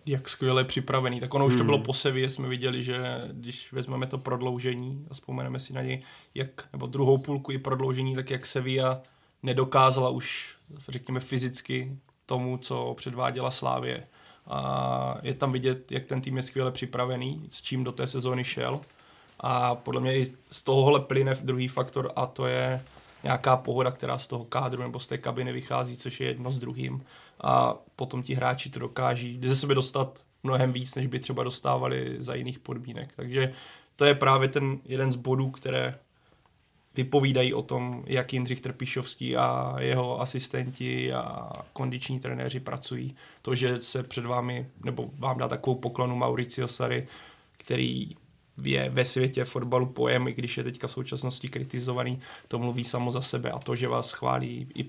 Jak 0.07 0.29
skvěle 0.29 0.65
připravený. 0.65 1.21
Tak 1.21 1.35
ono 1.35 1.45
hmm. 1.45 1.55
už 1.55 1.59
to 1.59 1.65
bylo 1.65 1.77
hmm. 1.77 1.87
po 1.87 1.95
Sevě, 1.95 2.31
jsme 2.31 2.49
viděli, 2.49 2.83
že 2.83 3.21
když 3.33 3.73
vezmeme 3.73 4.07
to 4.07 4.19
prodloužení 4.19 5.07
a 5.11 5.15
vzpomeneme 5.15 5.61
si 5.61 5.73
na 5.73 5.83
něj, 5.83 6.03
jak, 6.35 6.69
nebo 6.73 6.87
druhou 6.87 7.19
půlku 7.19 7.53
i 7.53 7.59
prodloužení, 7.59 8.15
tak 8.15 8.31
jak 8.31 8.47
Sevilla 8.47 9.03
nedokázala 9.43 10.09
už, 10.09 10.55
řekněme, 10.89 11.21
fyzicky 11.21 11.97
tomu, 12.27 12.59
co 12.59 12.95
předváděla 12.97 13.51
Slávě. 13.51 14.07
A 14.47 15.19
je 15.23 15.35
tam 15.35 15.53
vidět, 15.53 15.93
jak 15.93 16.07
ten 16.07 16.21
tým 16.21 16.37
je 16.37 16.43
skvěle 16.43 16.73
připravený, 16.73 17.49
s 17.51 17.63
čím 17.63 17.85
do 17.85 17.93
té 17.93 18.07
sezóny 18.07 18.45
šel. 18.45 18.81
A 19.41 19.75
podle 19.75 20.01
mě 20.01 20.19
i 20.19 20.33
z 20.51 20.63
tohohle 20.63 21.01
plyne 21.01 21.35
druhý 21.43 21.69
faktor 21.69 22.13
a 22.17 22.27
to 22.27 22.47
je 22.47 22.83
nějaká 23.23 23.57
pohoda, 23.57 23.91
která 23.91 24.19
z 24.19 24.27
toho 24.27 24.45
kádru 24.45 24.83
nebo 24.83 25.01
z 25.01 25.07
té 25.07 25.19
kabiny 25.19 25.53
vychází, 25.53 25.97
což 25.97 26.21
je 26.21 26.27
jedno 26.27 26.51
s 26.51 26.59
druhým 26.59 27.03
a 27.43 27.79
potom 27.97 28.23
ti 28.23 28.35
hráči 28.35 28.71
to 28.71 28.79
dokáží 28.79 29.41
ze 29.45 29.57
sebe 29.57 29.75
dostat 29.75 30.23
mnohem 30.43 30.73
víc, 30.73 30.95
než 30.95 31.07
by 31.07 31.19
třeba 31.19 31.43
dostávali 31.43 32.17
za 32.19 32.35
jiných 32.35 32.59
podmínek. 32.59 33.13
Takže 33.17 33.53
to 33.97 34.05
je 34.05 34.15
právě 34.15 34.49
ten 34.49 34.79
jeden 34.85 35.13
z 35.13 35.17
bodů, 35.17 35.51
které 35.51 35.99
vypovídají 36.95 37.55
o 37.55 37.63
tom, 37.63 38.05
jak 38.07 38.33
Jindřich 38.33 38.61
Trpišovský 38.61 39.37
a 39.37 39.75
jeho 39.79 40.21
asistenti 40.21 41.13
a 41.13 41.51
kondiční 41.73 42.21
trenéři 42.21 42.61
pracují. 42.61 43.17
To, 43.43 43.55
že 43.55 43.81
se 43.81 44.03
před 44.03 44.27
vámi, 44.27 44.67
nebo 44.85 45.11
vám 45.19 45.39
dá 45.39 45.49
takovou 45.49 45.77
poklonu 45.77 46.17
Mauricio 46.17 46.69
Sari, 46.69 47.09
který 47.57 48.17
je 48.63 48.91
ve 48.91 49.05
světě 49.05 49.45
fotbalu 49.45 49.87
pojem, 49.87 50.29
i 50.29 50.33
když 50.33 50.57
je 50.57 50.65
teďka 50.65 50.87
v 50.87 50.93
současnosti 50.93 51.49
kritizovaný, 51.49 52.21
to 52.49 52.59
mluví 52.59 52.85
samo 52.85 53.13
za 53.13 53.21
sebe 53.21 53.51
a 53.51 53.59
to, 53.59 53.77
že 53.77 53.89
vás 53.89 54.13
chválí 54.13 54.67
i 54.75 54.85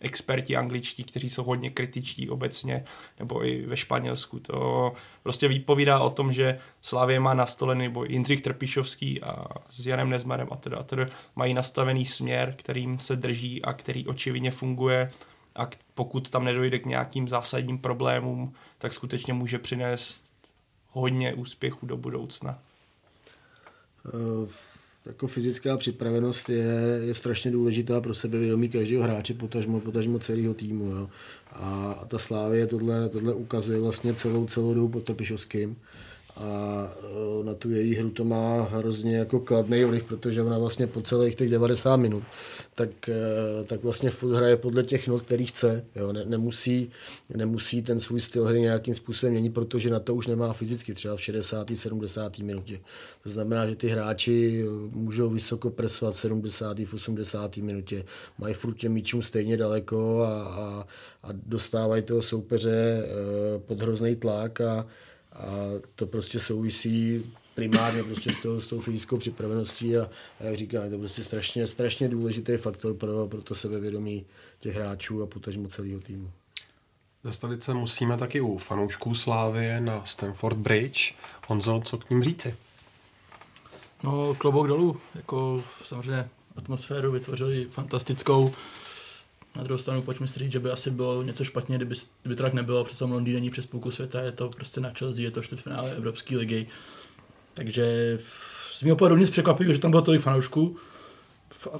experti 0.00 0.56
angličtí, 0.56 1.04
kteří 1.04 1.30
jsou 1.30 1.44
hodně 1.44 1.70
kritičtí 1.70 2.30
obecně, 2.30 2.84
nebo 3.18 3.44
i 3.44 3.66
ve 3.66 3.76
Španělsku. 3.76 4.38
To 4.38 4.92
prostě 5.22 5.48
výpovídá 5.48 6.00
o 6.00 6.10
tom, 6.10 6.32
že 6.32 6.58
Slavě 6.82 7.20
má 7.20 7.34
nastolený, 7.34 7.82
nebo 7.82 8.04
Jindřich 8.04 8.42
Trpišovský 8.42 9.22
a 9.22 9.44
s 9.70 9.86
Janem 9.86 10.10
Nezmarem 10.10 10.48
a 10.50 10.56
teda, 10.56 10.76
a 10.76 10.82
teda 10.82 11.06
mají 11.36 11.54
nastavený 11.54 12.06
směr, 12.06 12.54
kterým 12.56 12.98
se 12.98 13.16
drží 13.16 13.62
a 13.62 13.72
který 13.72 14.06
očividně 14.06 14.50
funguje 14.50 15.10
a 15.56 15.70
pokud 15.94 16.30
tam 16.30 16.44
nedojde 16.44 16.78
k 16.78 16.86
nějakým 16.86 17.28
zásadním 17.28 17.78
problémům, 17.78 18.54
tak 18.78 18.92
skutečně 18.92 19.32
může 19.32 19.58
přinést 19.58 20.24
hodně 20.90 21.34
úspěchů 21.34 21.86
do 21.86 21.96
budoucna. 21.96 22.58
Uh 24.14 24.48
jako 25.08 25.26
fyzická 25.26 25.76
připravenost 25.76 26.48
je, 26.48 27.00
je 27.06 27.14
strašně 27.14 27.50
důležitá 27.50 28.00
pro 28.00 28.14
sebevědomí 28.14 28.68
každého 28.68 29.02
hráče, 29.02 29.34
potažmo, 29.34 29.80
potažmo 29.80 30.18
celého 30.18 30.54
týmu. 30.54 30.84
Jo. 30.84 31.08
A, 31.52 31.92
a 32.00 32.04
ta 32.04 32.18
Slávě 32.18 32.66
tohle, 32.66 33.08
tohle 33.08 33.34
ukazuje 33.34 33.80
vlastně 33.80 34.14
celou, 34.14 34.46
celou 34.46 34.74
dobu 34.74 34.88
pod 34.88 35.04
Topišovským 35.04 35.76
a 36.36 36.88
e, 37.40 37.44
na 37.44 37.54
tu 37.54 37.70
její 37.70 37.94
hru 37.94 38.10
to 38.10 38.24
má 38.24 38.62
hrozně 38.62 39.16
jako 39.16 39.40
kladný 39.40 39.84
vliv, 39.84 40.04
protože 40.04 40.42
ona 40.42 40.58
vlastně 40.58 40.86
po 40.86 41.02
celých 41.02 41.34
těch 41.34 41.50
90 41.50 41.96
minut 41.96 42.22
tak, 42.78 43.08
e, 43.08 43.64
tak 43.64 43.82
vlastně 43.82 44.10
furt 44.10 44.34
hraje 44.34 44.56
podle 44.56 44.82
těch 44.82 45.08
not, 45.08 45.22
který 45.22 45.46
chce. 45.46 45.84
Jo? 45.96 46.12
Ne, 46.12 46.24
nemusí, 46.24 46.90
nemusí 47.36 47.82
ten 47.82 48.00
svůj 48.00 48.20
styl 48.20 48.44
hry 48.44 48.60
nějakým 48.60 48.94
způsobem 48.94 49.32
měnit, 49.32 49.54
protože 49.54 49.90
na 49.90 50.00
to 50.00 50.14
už 50.14 50.26
nemá 50.26 50.52
fyzicky, 50.52 50.94
třeba 50.94 51.16
v 51.16 51.22
60. 51.22 51.70
70. 51.76 52.38
minutě. 52.38 52.80
To 53.22 53.30
znamená, 53.30 53.66
že 53.66 53.76
ty 53.76 53.88
hráči 53.88 54.64
můžou 54.90 55.30
vysoko 55.30 55.70
presovat 55.70 56.14
v 56.14 56.18
70. 56.18 56.78
v 56.78 56.94
80. 56.94 57.56
minutě, 57.56 58.04
mají 58.38 58.54
furt 58.54 58.74
těm 58.74 58.92
míčům 58.92 59.22
stejně 59.22 59.56
daleko 59.56 60.22
a, 60.22 60.42
a, 60.42 60.86
a 61.22 61.28
dostávají 61.32 62.02
toho 62.02 62.22
soupeře 62.22 63.04
e, 63.04 63.58
pod 63.58 63.82
hrozný 63.82 64.16
tlak 64.16 64.60
a, 64.60 64.86
a 65.32 65.70
to 65.94 66.06
prostě 66.06 66.40
souvisí 66.40 67.24
primárně 67.58 68.04
prostě 68.04 68.32
s 68.32 68.38
tou, 68.38 68.60
s 68.60 68.66
tou 68.66 68.80
fyzickou 68.80 69.18
připraveností 69.18 69.96
a, 69.96 70.10
a 70.40 70.44
jak 70.44 70.58
říkám, 70.58 70.84
je 70.84 70.90
to 70.90 70.98
prostě 70.98 71.22
strašně, 71.22 71.66
strašně 71.66 72.08
důležitý 72.08 72.56
faktor 72.56 72.94
pro, 72.94 73.26
pro 73.26 73.42
to 73.42 73.54
sebevědomí 73.54 74.26
těch 74.60 74.74
hráčů 74.74 75.22
a 75.22 75.26
potažmo 75.26 75.68
celého 75.68 76.00
týmu. 76.00 76.30
Zastavit 77.24 77.62
se 77.62 77.74
musíme 77.74 78.16
taky 78.16 78.40
u 78.40 78.58
fanoušků 78.58 79.14
Slávy 79.14 79.80
na 79.80 80.04
Stamford 80.04 80.56
Bridge. 80.56 81.14
Honzo, 81.48 81.82
co 81.84 81.98
k 81.98 82.10
ním 82.10 82.22
říci? 82.22 82.56
No, 84.04 84.34
klobouk 84.34 84.66
dolů. 84.66 84.96
Jako 85.14 85.64
samozřejmě 85.84 86.28
atmosféru 86.56 87.12
vytvořili 87.12 87.64
fantastickou. 87.70 88.52
Na 89.56 89.62
druhou 89.62 89.78
stranu 89.78 90.02
pojďme 90.02 90.28
si 90.28 90.38
říct, 90.38 90.52
že 90.52 90.60
by 90.60 90.70
asi 90.70 90.90
bylo 90.90 91.22
něco 91.22 91.44
špatně, 91.44 91.76
kdyby, 91.76 91.94
kdyby 92.22 92.36
to 92.36 92.42
tak 92.42 92.54
nebylo, 92.54 92.84
přece 92.84 93.04
Londýn 93.04 93.34
není 93.34 93.50
přes 93.50 93.66
půlku 93.66 93.90
světa, 93.90 94.20
je 94.20 94.32
to 94.32 94.48
prostě 94.48 94.80
na 94.80 94.90
Chelsea, 94.90 95.24
je 95.24 95.30
to 95.30 95.42
čtvrtfinále 95.42 95.92
Evropské 95.92 96.36
ligy. 96.36 96.66
Takže 97.58 98.18
z 98.72 98.82
mého 98.82 98.96
pohledu 98.96 99.16
nic 99.16 99.30
překvapivého, 99.30 99.74
že 99.74 99.80
tam 99.80 99.90
bylo 99.90 100.02
tolik 100.02 100.20
fanoušků. 100.20 100.76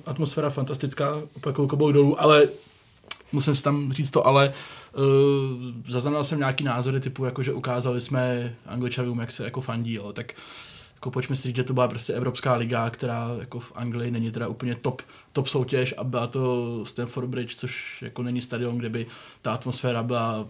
Atmosféra 0.07 0.51
fantastická, 0.51 1.23
opakuju 1.37 1.69
kobou 1.69 1.93
dolů, 1.93 2.21
ale 2.21 2.49
musím 3.33 3.57
si 3.57 3.63
tam 3.63 3.93
říct 3.93 4.11
to, 4.11 4.27
ale 4.27 4.53
uh, 4.93 5.03
zaznamenal 5.89 6.25
jsem 6.25 6.39
nějaký 6.39 6.65
názory 6.65 7.01
typu, 7.01 7.25
jako 7.25 7.43
že 7.43 7.53
ukázali 7.53 8.01
jsme 8.01 8.55
angličanům, 8.67 9.19
jak 9.19 9.33
se 9.33 9.45
jako 9.45 9.61
fandí, 9.61 9.95
jo, 9.95 10.13
tak 10.13 10.33
jako 10.95 11.11
pojďme 11.11 11.37
si 11.37 11.43
říct, 11.43 11.57
že 11.57 11.65
to 11.65 11.75
byla 11.75 11.89
prostě 11.89 12.13
Evropská 12.13 12.55
liga, 12.55 12.91
která 12.91 13.31
jako 13.41 13.61
v 13.61 13.73
Anglii 13.75 14.11
není 14.11 14.31
teda 14.31 14.49
úplně 14.49 14.75
top, 14.75 15.03
top 15.33 15.49
soutěž 15.49 15.95
a 15.97 16.05
byla 16.05 16.27
to 16.27 16.85
Stamford 16.87 17.29
Bridge, 17.29 17.57
což 17.57 18.03
jako 18.03 18.23
není 18.23 18.41
stadion, 18.41 18.79
kde 18.79 18.89
by 18.89 19.07
ta 19.43 19.53
atmosféra 19.53 20.03
byla 20.03 20.49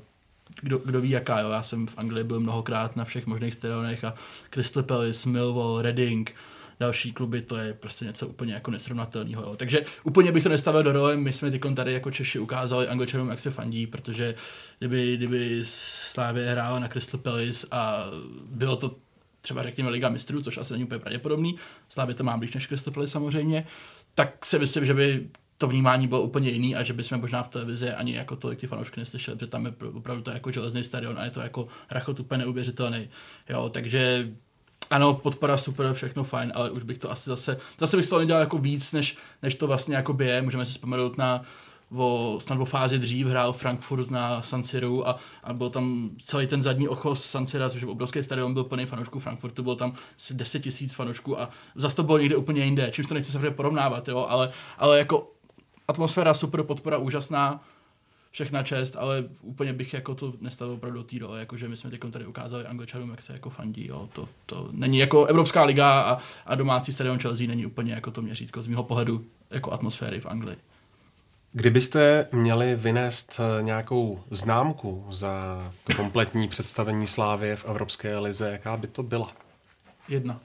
kdo, 0.60 0.78
kdo 0.78 1.00
ví 1.00 1.10
jaká, 1.10 1.40
jo. 1.40 1.50
Já 1.50 1.62
jsem 1.62 1.86
v 1.86 1.98
Anglii 1.98 2.24
byl 2.24 2.40
mnohokrát 2.40 2.96
na 2.96 3.04
všech 3.04 3.26
možných 3.26 3.54
stadionech 3.54 4.04
a 4.04 4.14
Crystal 4.50 4.82
Palace, 4.82 5.28
Millwall, 5.28 5.82
Reading, 5.82 6.34
další 6.80 7.12
kluby, 7.12 7.42
to 7.42 7.56
je 7.56 7.74
prostě 7.74 8.04
něco 8.04 8.26
úplně 8.26 8.54
jako 8.54 8.70
nesrovnatelného. 8.70 9.42
Jo. 9.42 9.56
Takže 9.56 9.84
úplně 10.02 10.32
bych 10.32 10.42
to 10.42 10.48
nestavil 10.48 10.82
do 10.82 10.92
role, 10.92 11.16
my 11.16 11.32
jsme 11.32 11.50
teď 11.50 11.62
tady 11.74 11.92
jako 11.92 12.10
Češi 12.10 12.38
ukázali 12.38 12.88
angličanům, 12.88 13.28
jak 13.28 13.38
se 13.38 13.50
fandí, 13.50 13.86
protože 13.86 14.34
kdyby, 14.78 15.16
kdyby 15.16 15.60
Slávě 15.64 16.50
hrála 16.50 16.78
na 16.78 16.88
Crystal 16.88 17.20
Palace 17.20 17.66
a 17.70 18.04
bylo 18.50 18.76
to 18.76 18.96
třeba 19.40 19.62
řekněme 19.62 19.90
Liga 19.90 20.08
mistrů, 20.08 20.42
což 20.42 20.58
asi 20.58 20.72
není 20.72 20.84
úplně 20.84 20.98
pravděpodobný, 20.98 21.56
Slávě 21.88 22.14
to 22.14 22.24
má 22.24 22.36
blíž 22.36 22.52
než 22.52 22.66
Crystal 22.66 22.94
Palace 22.94 23.12
samozřejmě, 23.12 23.66
tak 24.14 24.44
si 24.44 24.58
myslím, 24.58 24.84
že 24.84 24.94
by 24.94 25.28
to 25.58 25.68
vnímání 25.68 26.08
bylo 26.08 26.22
úplně 26.22 26.50
jiný 26.50 26.76
a 26.76 26.82
že 26.82 26.92
bychom 26.92 27.20
možná 27.20 27.42
v 27.42 27.48
televizi 27.48 27.90
ani 27.90 28.14
jako 28.14 28.36
tolik 28.36 28.58
ty 28.58 28.66
fanoušky 28.66 29.00
neslyšeli, 29.00 29.36
protože 29.36 29.46
tam 29.46 29.66
je 29.66 29.72
opravdu 29.92 30.22
to 30.22 30.30
jako 30.30 30.50
železný 30.50 30.84
stadion 30.84 31.18
a 31.18 31.24
je 31.24 31.30
to 31.30 31.40
jako 31.40 31.68
rachot 31.90 32.20
úplně 32.20 32.38
neuvěřitelný. 32.38 33.08
Jo, 33.48 33.68
takže 33.68 34.32
ano, 34.90 35.14
podpora 35.14 35.58
super, 35.58 35.92
všechno 35.92 36.24
fajn, 36.24 36.52
ale 36.54 36.70
už 36.70 36.82
bych 36.82 36.98
to 36.98 37.10
asi 37.10 37.30
zase, 37.30 37.56
zase 37.78 37.96
bych 37.96 38.06
z 38.06 38.08
toho 38.08 38.18
nedělal 38.18 38.42
jako 38.42 38.58
víc, 38.58 38.92
než, 38.92 39.16
než 39.42 39.54
to 39.54 39.66
vlastně 39.66 39.96
jako 39.96 40.16
je. 40.20 40.42
Můžeme 40.42 40.66
si 40.66 40.72
vzpomenout 40.72 41.18
na 41.18 41.42
o, 41.96 42.38
snad 42.40 42.60
o 42.60 42.64
fázi 42.64 42.98
dřív 42.98 43.26
hrál 43.26 43.52
Frankfurt 43.52 44.10
na 44.10 44.42
San 44.42 44.62
Siro 44.62 45.08
a, 45.08 45.18
a 45.44 45.52
byl 45.52 45.70
tam 45.70 46.10
celý 46.24 46.46
ten 46.46 46.62
zadní 46.62 46.88
ochos 46.88 47.24
San 47.24 47.46
Siro, 47.46 47.70
což 47.70 47.80
je 47.80 47.88
obrovský 47.88 48.24
stadion, 48.24 48.54
byl 48.54 48.64
plný 48.64 48.86
fanoušků 48.86 49.18
Frankfurtu, 49.18 49.62
bylo 49.62 49.76
tam 49.76 49.92
asi 50.18 50.34
10 50.34 50.62
tisíc 50.62 50.94
fanoušků 50.94 51.40
a 51.40 51.50
zase 51.74 51.96
to 51.96 52.02
bylo 52.02 52.18
někde 52.18 52.36
úplně 52.36 52.64
jinde, 52.64 52.90
čímž 52.90 53.08
to 53.08 53.14
nechci 53.14 53.32
se 53.32 53.50
porovnávat, 53.50 54.08
jo, 54.08 54.26
ale, 54.28 54.50
ale 54.78 54.98
jako 54.98 55.32
atmosféra 55.88 56.34
super, 56.34 56.62
podpora 56.62 56.98
úžasná, 56.98 57.64
všechna 58.30 58.62
čest, 58.62 58.96
ale 58.96 59.24
úplně 59.42 59.72
bych 59.72 59.94
jako 59.94 60.14
to 60.14 60.32
nestavil 60.40 60.74
opravdu 60.74 60.98
do 60.98 61.04
té 61.04 61.18
role, 61.18 61.40
jakože 61.40 61.68
my 61.68 61.76
jsme 61.76 61.90
teď 61.90 62.00
tady 62.10 62.26
ukázali 62.26 62.66
angličanům, 62.66 63.10
jak 63.10 63.22
se 63.22 63.32
jako 63.32 63.50
fandí, 63.50 63.86
jo. 63.86 64.08
To, 64.12 64.28
to 64.46 64.68
není 64.72 64.98
jako 64.98 65.24
Evropská 65.24 65.64
liga 65.64 66.00
a, 66.00 66.18
a 66.46 66.54
domácí 66.54 66.92
stadion 66.92 67.18
Chelsea 67.18 67.46
není 67.46 67.66
úplně 67.66 67.92
jako 67.92 68.10
to 68.10 68.22
měřítko 68.22 68.62
z 68.62 68.66
mého 68.66 68.82
pohledu 68.82 69.24
jako 69.50 69.72
atmosféry 69.72 70.20
v 70.20 70.26
Anglii. 70.26 70.56
Kdybyste 71.52 72.28
měli 72.32 72.76
vynést 72.76 73.40
eh, 73.40 73.62
nějakou 73.62 74.24
známku 74.30 75.06
za 75.10 75.62
to 75.84 75.96
kompletní 75.96 76.48
představení 76.48 77.06
Slávy 77.06 77.56
v 77.56 77.64
Evropské 77.64 78.18
lize, 78.18 78.50
jaká 78.50 78.76
by 78.76 78.86
to 78.86 79.02
byla? 79.02 79.32
Jedna. 80.08 80.40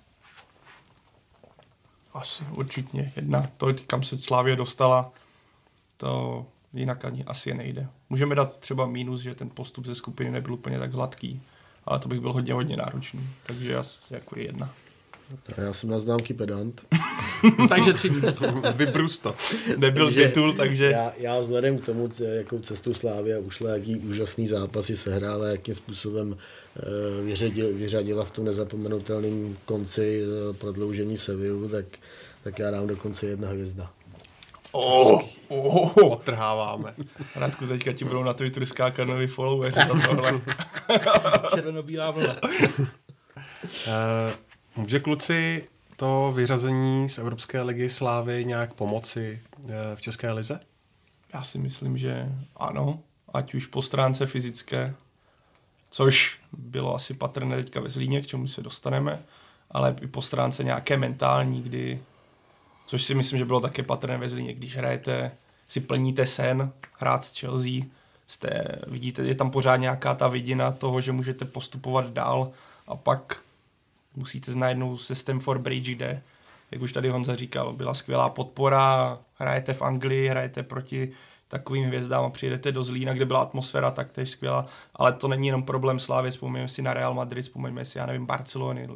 Asi 2.13 2.43
určitě 2.57 3.11
jedna. 3.15 3.49
To, 3.57 3.73
kam 3.87 4.03
se 4.03 4.17
Slávě 4.21 4.55
dostala, 4.55 5.11
to 6.03 6.45
jinak 6.73 7.05
ani 7.05 7.23
asi 7.23 7.53
nejde. 7.53 7.87
Můžeme 8.09 8.35
dát 8.35 8.57
třeba 8.57 8.85
mínus, 8.85 9.21
že 9.21 9.35
ten 9.35 9.49
postup 9.49 9.85
ze 9.85 9.95
skupiny 9.95 10.31
nebyl 10.31 10.53
úplně 10.53 10.79
tak 10.79 10.93
hladký, 10.93 11.41
ale 11.85 11.99
to 11.99 12.09
bych 12.09 12.19
byl 12.19 12.33
hodně, 12.33 12.53
hodně 12.53 12.77
náročný. 12.77 13.29
Takže 13.43 13.77
asi 13.77 14.13
jako 14.13 14.39
jedna. 14.39 14.69
Já 15.57 15.73
jsem 15.73 15.89
na 15.89 15.99
známky 15.99 16.33
pedant. 16.33 16.85
takže 17.69 17.93
tři 17.93 18.09
minus. 18.09 18.43
Vybrus 18.75 19.19
to. 19.19 19.35
Nebyl 19.77 20.05
takže 20.05 20.27
titul, 20.27 20.53
takže... 20.53 20.85
Já, 20.85 21.13
já 21.17 21.39
vzhledem 21.39 21.77
k 21.77 21.85
tomu, 21.85 22.09
jakou 22.35 22.59
cestu 22.59 22.93
Slávia 22.93 23.39
ušla, 23.39 23.69
jaký 23.69 23.97
úžasný 23.97 24.47
zápasy 24.47 24.97
sehrála, 24.97 25.47
jakým 25.47 25.75
způsobem 25.75 26.27
uh, 26.31 27.25
vyřadil, 27.25 27.73
vyřadila 27.73 28.25
v 28.25 28.31
tom 28.31 28.45
nezapomenutelném 28.45 29.57
konci 29.65 30.23
uh, 30.23 30.55
prodloužení 30.55 31.17
Sevillu, 31.17 31.69
tak, 31.69 31.85
tak 32.43 32.59
já 32.59 32.71
dám 32.71 32.87
dokonce 32.87 33.25
jedna 33.25 33.47
hvězda. 33.47 33.91
Oh, 34.75 35.21
oh. 35.47 36.11
Otrháváme. 36.11 36.93
Radku, 37.35 37.67
teďka 37.67 37.93
ti 37.93 38.05
budou 38.05 38.23
na 38.23 38.33
Twitteru 38.33 38.65
skákat 38.65 39.07
nový 39.07 39.27
tohle. 40.07 40.41
Červenobílá 41.55 42.11
vlna. 42.11 42.35
uh, 42.43 44.31
může 44.75 44.99
kluci 44.99 45.67
to 45.95 46.31
vyřazení 46.35 47.09
z 47.09 47.17
Evropské 47.17 47.61
ligy 47.61 47.89
Slávy 47.89 48.45
nějak 48.45 48.73
pomoci 48.73 49.41
uh, 49.57 49.71
v 49.95 50.01
České 50.01 50.31
lize? 50.31 50.59
Já 51.33 51.43
si 51.43 51.57
myslím, 51.57 51.97
že 51.97 52.29
ano. 52.57 52.99
Ať 53.33 53.53
už 53.53 53.65
po 53.65 53.81
stránce 53.81 54.25
fyzické, 54.25 54.95
což 55.91 56.39
bylo 56.51 56.95
asi 56.95 57.13
patrné 57.13 57.55
teďka 57.55 57.79
ve 57.79 57.89
Zlíně, 57.89 58.21
k 58.21 58.27
čemu 58.27 58.47
se 58.47 58.61
dostaneme, 58.61 59.21
ale 59.71 59.95
i 60.01 60.07
po 60.07 60.21
stránce 60.21 60.63
nějaké 60.63 60.97
mentální, 60.97 61.61
kdy 61.61 62.01
což 62.85 63.03
si 63.03 63.15
myslím, 63.15 63.39
že 63.39 63.45
bylo 63.45 63.59
také 63.59 63.83
patrné 63.83 64.17
ve 64.17 64.29
Zlíně, 64.29 64.53
když 64.53 64.77
hrajete, 64.77 65.31
si 65.67 65.79
plníte 65.79 66.27
sen 66.27 66.71
hrát 66.99 67.23
s 67.23 67.39
Chelsea, 67.39 67.85
jste, 68.27 68.79
vidíte, 68.87 69.21
je 69.23 69.35
tam 69.35 69.51
pořád 69.51 69.75
nějaká 69.75 70.15
ta 70.15 70.27
vidina 70.27 70.71
toho, 70.71 71.01
že 71.01 71.11
můžete 71.11 71.45
postupovat 71.45 72.13
dál 72.13 72.51
a 72.87 72.95
pak 72.95 73.41
musíte 74.15 74.51
z 74.51 74.55
najednou 74.55 74.97
se 74.97 75.15
Stamford 75.15 75.61
Bridge, 75.61 75.89
kde, 75.89 76.21
jak 76.71 76.81
už 76.81 76.93
tady 76.93 77.09
Honza 77.09 77.35
říkal, 77.35 77.73
byla 77.73 77.93
skvělá 77.93 78.29
podpora, 78.29 79.19
hrajete 79.35 79.73
v 79.73 79.81
Anglii, 79.81 80.27
hrajete 80.27 80.63
proti 80.63 81.11
takovým 81.47 81.85
hvězdám 81.85 82.25
a 82.25 82.29
přijedete 82.29 82.71
do 82.71 82.83
Zlína, 82.83 83.13
kde 83.13 83.25
byla 83.25 83.41
atmosféra 83.41 83.91
taktéž 83.91 84.29
skvělá, 84.29 84.65
ale 84.95 85.13
to 85.13 85.27
není 85.27 85.47
jenom 85.47 85.63
problém 85.63 85.99
Slávy, 85.99 86.31
vzpomeňme 86.31 86.69
si 86.69 86.81
na 86.81 86.93
Real 86.93 87.13
Madrid, 87.13 87.43
vzpomeňme 87.43 87.85
si, 87.85 87.97
já 87.97 88.05
nevím, 88.05 88.25
Barcelony, 88.25 88.87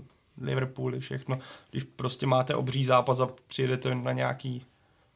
Liverpool, 0.42 1.00
všechno. 1.00 1.40
Když 1.72 1.84
prostě 1.84 2.28
máte 2.28 2.56
obří 2.56 2.86
zápas 2.86 3.20
a 3.20 3.30
přijedete 3.48 3.96
na 3.96 4.12
nějaký 4.12 4.66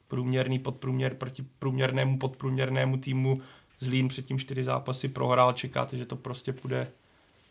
průměrný 0.07 0.59
podprůměr 0.59 1.15
proti 1.15 1.45
průměrnému 1.59 2.17
podprůměrnému 2.17 2.97
týmu. 2.97 3.41
Zlín 3.79 4.07
předtím 4.07 4.39
čtyři 4.39 4.63
zápasy 4.63 5.07
prohrál, 5.07 5.53
čekáte, 5.53 5.97
že 5.97 6.05
to 6.05 6.15
prostě 6.15 6.53
půjde 6.53 6.87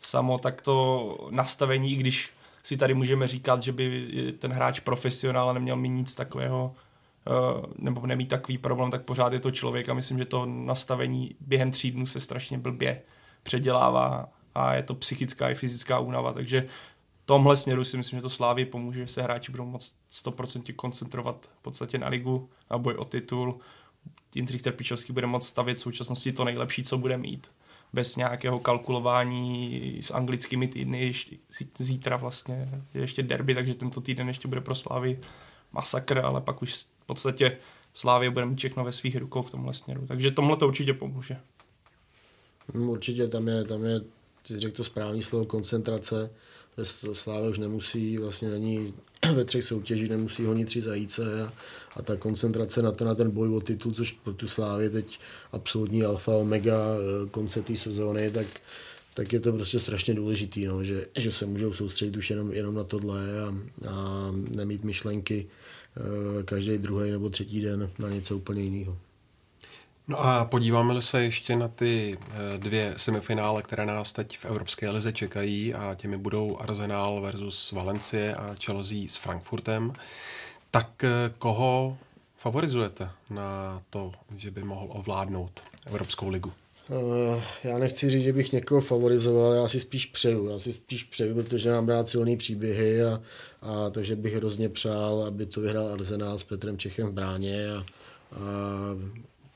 samo, 0.01 0.37
tak 0.37 0.61
to 0.61 1.27
nastavení, 1.31 1.93
i 1.93 1.95
když 1.95 2.29
si 2.63 2.77
tady 2.77 2.93
můžeme 2.93 3.27
říkat, 3.27 3.63
že 3.63 3.71
by 3.71 4.07
ten 4.39 4.51
hráč 4.51 4.79
profesionál 4.79 5.53
neměl 5.53 5.75
mít 5.75 5.89
nic 5.89 6.15
takového, 6.15 6.75
eh, 7.27 7.31
nebo 7.77 8.07
nemít 8.07 8.29
takový 8.29 8.57
problém, 8.57 8.91
tak 8.91 9.05
pořád 9.05 9.33
je 9.33 9.39
to 9.39 9.51
člověk 9.51 9.89
a 9.89 9.93
myslím, 9.93 10.17
že 10.17 10.25
to 10.25 10.45
nastavení 10.45 11.35
během 11.39 11.71
tří 11.71 11.91
dnů 11.91 12.07
se 12.07 12.19
strašně 12.19 12.57
blbě 12.57 13.01
předělává 13.43 14.29
a 14.55 14.73
je 14.73 14.83
to 14.83 14.95
psychická 14.95 15.49
i 15.49 15.55
fyzická 15.55 15.99
únava, 15.99 16.33
takže 16.33 16.67
tomhle 17.31 17.57
směru 17.57 17.83
si 17.83 17.97
myslím, 17.97 18.19
že 18.19 18.21
to 18.23 18.29
Slávě 18.29 18.65
pomůže, 18.65 18.99
že 18.99 19.07
se 19.07 19.21
hráči 19.21 19.51
budou 19.51 19.65
moc 19.65 19.95
100% 20.11 20.75
koncentrovat 20.75 21.49
v 21.59 21.61
podstatě 21.61 21.97
na 21.97 22.07
ligu, 22.07 22.49
na 22.71 22.77
boj 22.77 22.95
o 22.95 23.05
titul. 23.05 23.59
Jindřich 24.35 24.61
Trpičovský 24.61 25.13
bude 25.13 25.27
moct 25.27 25.47
stavět 25.47 25.75
v 25.77 25.79
současnosti 25.79 26.31
to 26.31 26.43
nejlepší, 26.43 26.83
co 26.83 26.97
bude 26.97 27.17
mít 27.17 27.51
bez 27.93 28.15
nějakého 28.15 28.59
kalkulování 28.59 29.97
s 30.01 30.11
anglickými 30.11 30.67
týdny. 30.67 31.13
Zítra 31.79 32.17
vlastně 32.17 32.69
je 32.93 33.01
ještě 33.01 33.23
derby, 33.23 33.55
takže 33.55 33.75
tento 33.75 34.01
týden 34.01 34.27
ještě 34.27 34.47
bude 34.47 34.61
pro 34.61 34.75
Slávy 34.75 35.19
masakr, 35.71 36.19
ale 36.19 36.41
pak 36.41 36.61
už 36.61 36.73
v 36.99 37.05
podstatě 37.05 37.57
Slávě 37.93 38.29
bude 38.29 38.45
mít 38.45 38.57
všechno 38.57 38.83
ve 38.83 38.91
svých 38.91 39.15
rukou 39.15 39.41
v 39.41 39.51
tomhle 39.51 39.73
směru. 39.73 40.05
Takže 40.07 40.31
tomhle 40.31 40.57
to 40.57 40.67
určitě 40.67 40.93
pomůže. 40.93 41.37
Hmm, 42.73 42.89
určitě 42.89 43.27
tam 43.27 43.47
je, 43.47 43.63
tam 43.63 43.85
je, 43.85 44.01
řekl 44.45 44.75
to 44.75 44.83
správný 44.83 45.23
slovo, 45.23 45.45
koncentrace. 45.45 46.31
Slávě 47.13 47.49
už 47.49 47.59
nemusí, 47.59 48.17
vlastně 48.17 48.49
není 48.49 48.93
ve 49.35 49.45
třech 49.45 49.63
soutěžích, 49.63 50.09
nemusí 50.09 50.45
honit 50.45 50.67
tři 50.67 50.81
zajíce 50.81 51.43
a, 51.43 51.53
a 51.95 52.01
ta 52.01 52.15
koncentrace 52.15 52.81
na, 52.81 52.91
to, 52.91 53.05
na 53.05 53.15
ten 53.15 53.31
boj 53.31 53.55
o 53.55 53.61
titul, 53.61 53.93
což 53.93 54.11
pro 54.11 54.33
tu 54.33 54.47
Slávě 54.47 54.89
teď 54.89 55.19
absolutní 55.51 56.03
alfa, 56.03 56.31
omega 56.31 56.77
eh, 56.95 57.29
konce 57.29 57.61
té 57.61 57.75
sezóny, 57.75 58.31
tak, 58.31 58.47
tak 59.13 59.33
je 59.33 59.39
to 59.39 59.53
prostě 59.53 59.79
strašně 59.79 60.13
důležitý, 60.13 60.65
no, 60.65 60.83
že, 60.83 61.07
že 61.15 61.31
se 61.31 61.45
můžou 61.45 61.73
soustředit 61.73 62.17
už 62.17 62.29
jenom, 62.29 62.53
jenom 62.53 62.75
na 62.75 62.83
tohle 62.83 63.41
a, 63.41 63.55
a 63.89 64.27
nemít 64.31 64.83
myšlenky 64.83 65.47
uh, 65.97 66.43
každý 66.43 66.77
druhý 66.77 67.11
nebo 67.11 67.29
třetí 67.29 67.61
den 67.61 67.89
na 67.99 68.09
něco 68.09 68.37
úplně 68.37 68.61
jiného. 68.61 68.97
No 70.11 70.25
a 70.25 70.45
podíváme 70.45 71.01
se 71.01 71.23
ještě 71.23 71.55
na 71.55 71.67
ty 71.67 72.17
eh, 72.21 72.57
dvě 72.57 72.93
semifinále, 72.97 73.61
které 73.61 73.85
nás 73.85 74.13
teď 74.13 74.37
v 74.37 74.45
Evropské 74.45 74.89
lize 74.89 75.13
čekají 75.13 75.73
a 75.73 75.95
těmi 75.95 76.17
budou 76.17 76.57
Arsenal 76.57 77.21
versus 77.21 77.71
Valencie 77.71 78.35
a 78.35 78.55
Chelsea 78.65 78.97
s 79.07 79.15
Frankfurtem. 79.15 79.93
Tak 80.71 81.03
eh, 81.03 81.09
koho 81.37 81.97
favorizujete 82.37 83.09
na 83.29 83.81
to, 83.89 84.11
že 84.37 84.51
by 84.51 84.63
mohl 84.63 84.87
ovládnout 84.89 85.61
Evropskou 85.85 86.29
ligu? 86.29 86.53
Uh, 86.89 87.43
já 87.63 87.77
nechci 87.77 88.09
říct, 88.09 88.23
že 88.23 88.33
bych 88.33 88.51
někoho 88.51 88.81
favorizoval, 88.81 89.53
já 89.53 89.67
si 89.67 89.79
spíš 89.79 90.05
přeju. 90.05 90.49
Já 90.49 90.59
si 90.59 90.73
spíš 90.73 91.03
přeju, 91.03 91.35
protože 91.35 91.71
mám 91.71 91.89
rád 91.89 92.09
silný 92.09 92.37
příběhy 92.37 93.03
a, 93.03 93.21
a 93.61 93.89
takže 93.89 94.15
bych 94.15 94.35
hrozně 94.35 94.69
přál, 94.69 95.23
aby 95.23 95.45
to 95.45 95.61
vyhrál 95.61 95.87
Arsenal 95.87 96.37
s 96.37 96.43
Petrem 96.43 96.77
Čechem 96.77 97.07
v 97.07 97.11
bráně 97.11 97.73
a, 97.73 97.77
a 97.77 97.85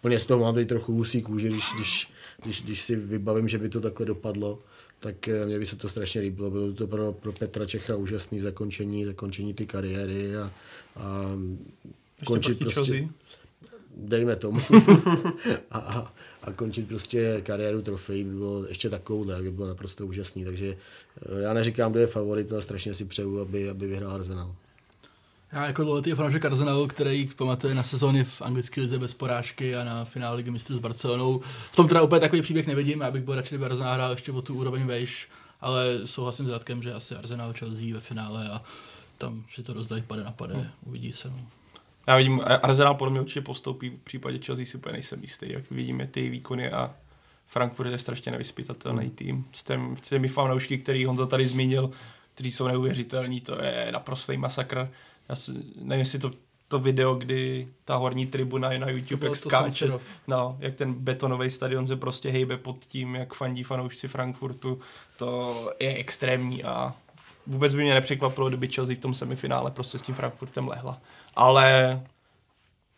úplně 0.06 0.20
z 0.20 0.26
toho 0.26 0.44
mám 0.44 0.54
tady 0.54 0.66
trochu 0.66 0.94
husí 0.94 1.22
kůže, 1.22 1.50
když, 1.50 1.64
když, 1.76 2.08
když, 2.44 2.62
když 2.62 2.82
si 2.82 2.96
vybavím, 2.96 3.48
že 3.48 3.58
by 3.58 3.70
to 3.70 3.82
takhle 3.82 4.06
dopadlo, 4.06 4.60
tak 5.00 5.28
eh, 5.28 5.46
mně 5.46 5.60
by 5.60 5.66
se 5.66 5.76
to 5.76 5.90
strašně 5.90 6.22
líbilo. 6.22 6.52
Bylo 6.52 6.74
to 6.74 6.88
pro, 6.88 7.14
pro 7.14 7.34
Petra 7.34 7.66
Čecha 7.66 7.96
úžasné 7.96 8.42
zakončení, 8.42 9.06
zakončení 9.06 9.54
ty 9.54 9.66
kariéry 9.66 10.36
a, 10.36 10.52
a 10.96 11.32
končit 12.26 12.60
prostě, 12.60 12.74
Chelsea? 12.74 13.10
dejme 13.98 14.36
tomu, 14.36 14.60
a, 15.72 15.80
a, 15.80 16.14
a 16.44 16.52
končit 16.52 16.88
prostě 16.88 17.42
kariéru 17.46 17.82
trofejí 17.82 18.24
by 18.24 18.34
bylo 18.34 18.66
ještě 18.66 18.90
takovouhle, 18.90 19.42
by 19.42 19.52
bylo 19.52 19.68
naprosto 19.68 20.08
úžasný. 20.08 20.46
Takže 20.46 20.78
eh, 20.78 21.42
já 21.42 21.54
neříkám, 21.54 21.92
kdo 21.92 22.00
je 22.00 22.08
favorit, 22.08 22.52
ale 22.52 22.62
strašně 22.62 22.94
si 22.94 23.06
přeju, 23.06 23.40
aby, 23.40 23.70
aby 23.70 23.88
vyhrál 23.88 24.12
Arsenal. 24.12 24.56
Já 25.56 25.68
jako 25.68 25.84
dlouhodobý 25.84 26.12
fanoušek 26.12 26.46
Arsenalu, 26.46 26.88
který 26.88 27.30
pamatuje 27.36 27.76
na 27.76 27.84
sezóny 27.84 28.24
v 28.24 28.42
anglické 28.42 28.82
lize 28.82 29.00
bez 29.00 29.14
porážky 29.14 29.76
a 29.76 29.84
na 29.84 30.06
finále 30.06 30.36
ligy 30.36 30.52
mistrů 30.52 30.76
s 30.76 30.80
Barcelonou. 30.80 31.40
V 31.46 31.76
tom 31.76 31.88
teda 31.88 32.02
úplně 32.02 32.22
takový 32.22 32.42
příběh 32.42 32.68
nevidím, 32.68 33.02
já 33.02 33.12
bych 33.12 33.24
byl 33.24 33.36
radši, 33.36 33.50
kdyby 33.50 33.66
Arsenal 33.66 33.94
hrál 33.94 34.12
ještě 34.12 34.32
o 34.32 34.42
tu 34.42 34.56
úroveň 34.56 34.86
vejš, 34.86 35.30
ale 35.62 36.00
souhlasím 36.06 36.48
s 36.48 36.50
Radkem, 36.50 36.84
že 36.84 36.94
asi 36.94 37.16
Arsenal 37.16 37.54
Chelsea 37.54 37.94
ve 37.94 38.00
finále 38.00 38.50
a 38.50 38.62
tam 39.18 39.44
si 39.54 39.64
to 39.64 39.74
rozdají 39.74 40.02
pade 40.02 40.24
na 40.24 40.32
pade, 40.32 40.54
no. 40.54 40.66
uvidí 40.86 41.12
se. 41.12 41.30
No. 41.30 41.40
Já 42.08 42.18
vidím, 42.18 42.42
Arsenal 42.62 42.96
podle 42.96 43.12
mě 43.12 43.22
určitě 43.22 43.42
postoupí, 43.42 43.90
v 43.90 44.04
případě 44.04 44.40
Chelsea 44.46 44.66
si 44.66 44.78
úplně 44.78 44.94
nejsem 44.94 45.22
jistý, 45.22 45.52
jak 45.52 45.72
vidíme 45.72 46.08
ty 46.08 46.30
výkony 46.30 46.72
a 46.72 46.96
Frankfurt 47.48 47.88
je 47.88 47.98
strašně 47.98 48.32
nevyspytatelný 48.32 49.06
hmm. 49.06 49.16
tým. 49.16 49.46
S 50.04 50.10
těmi 50.10 50.28
fanoušky, 50.28 50.78
který 50.78 51.06
Honza 51.06 51.26
tady 51.26 51.48
zmínil, 51.48 51.90
kteří 52.34 52.52
jsou 52.52 52.68
neuvěřitelní, 52.68 53.42
to 53.42 53.62
je 53.62 53.90
naprostý 53.92 54.38
masakr 54.38 54.90
já 55.30 55.36
si, 55.36 55.52
nevím, 55.76 56.00
jestli 56.00 56.20
to, 56.20 56.32
to 56.68 56.80
video, 56.80 57.16
kdy 57.16 57.68
ta 57.86 57.96
horní 57.96 58.28
tribuna 58.28 58.72
je 58.72 58.80
na 58.80 58.90
YouTube, 58.90 59.28
jak 59.28 59.36
skáče, 59.36 59.92
no, 60.28 60.58
jak 60.60 60.76
ten 60.76 60.94
betonový 60.94 61.52
stadion 61.52 61.88
se 61.88 61.96
prostě 61.96 62.30
hejbe 62.30 62.58
pod 62.58 62.86
tím, 62.86 63.16
jak 63.16 63.34
fandí 63.34 63.64
fanoušci 63.64 64.08
Frankfurtu, 64.08 64.80
to 65.18 65.56
je 65.80 65.96
extrémní 65.96 66.64
a 66.64 66.94
vůbec 67.48 67.76
by 67.76 67.84
mě 67.84 67.94
nepřekvapilo, 67.94 68.48
kdyby 68.48 68.68
Chelsea 68.68 68.96
v 68.96 69.00
tom 69.00 69.14
semifinále 69.14 69.72
prostě 69.72 69.98
s 69.98 70.02
tím 70.02 70.16
Frankfurtem 70.16 70.68
lehla. 70.68 70.98
Ale 71.36 72.02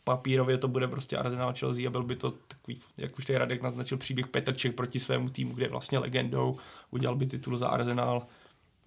papírově 0.03 0.57
to 0.57 0.67
bude 0.67 0.87
prostě 0.87 1.17
Arsenal 1.17 1.53
Chelsea 1.59 1.87
a 1.87 1.89
byl 1.89 2.03
by 2.03 2.15
to 2.15 2.31
takový, 2.47 2.79
jak 2.97 3.17
už 3.17 3.25
tady 3.25 3.39
Radek 3.39 3.61
naznačil, 3.61 3.97
příběh 3.97 4.27
Petrček 4.27 4.75
proti 4.75 4.99
svému 4.99 5.29
týmu, 5.29 5.53
kde 5.53 5.65
je 5.65 5.69
vlastně 5.69 5.99
legendou, 5.99 6.57
udělal 6.91 7.15
by 7.15 7.25
titul 7.25 7.57
za 7.57 7.67
Arsenal 7.67 8.23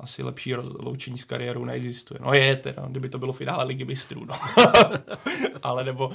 asi 0.00 0.22
lepší 0.22 0.54
loučení 0.54 1.18
s 1.18 1.24
kariérou 1.24 1.64
neexistuje. 1.64 2.20
No 2.22 2.34
je 2.34 2.56
teda, 2.56 2.86
kdyby 2.88 3.08
to 3.08 3.18
bylo 3.18 3.32
finále 3.32 3.64
ligy 3.64 3.84
mistrů, 3.84 4.24
no. 4.24 4.34
Ale 5.62 5.84
nebo 5.84 6.10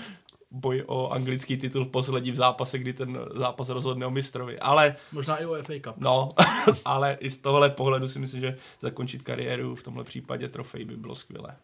boj 0.52 0.84
o 0.88 1.10
anglický 1.10 1.58
titul 1.58 1.86
v 1.86 1.88
poslední 1.88 2.32
v 2.32 2.36
zápase, 2.36 2.80
kdy 2.80 2.93
ten 2.93 3.19
zápas 3.36 3.69
rozhodne 3.69 4.06
o 4.06 4.12
mistrovi. 4.12 4.60
Ale... 4.60 4.95
Možná 5.12 5.38
i 5.38 5.45
o 5.45 5.63
FA 5.63 5.74
Cup. 5.84 5.95
No, 5.98 6.30
ale 6.86 7.17
i 7.19 7.32
z 7.32 7.38
tohohle 7.38 7.69
pohledu 7.69 8.08
si 8.08 8.19
myslím, 8.19 8.41
že 8.41 8.58
zakončit 8.82 9.21
kariéru 9.21 9.76
v 9.76 9.84
tomhle 9.84 10.04
případě 10.04 10.48
trofej 10.48 10.86
by 10.86 10.98
bylo 10.98 11.15
skvělé. 11.15 11.56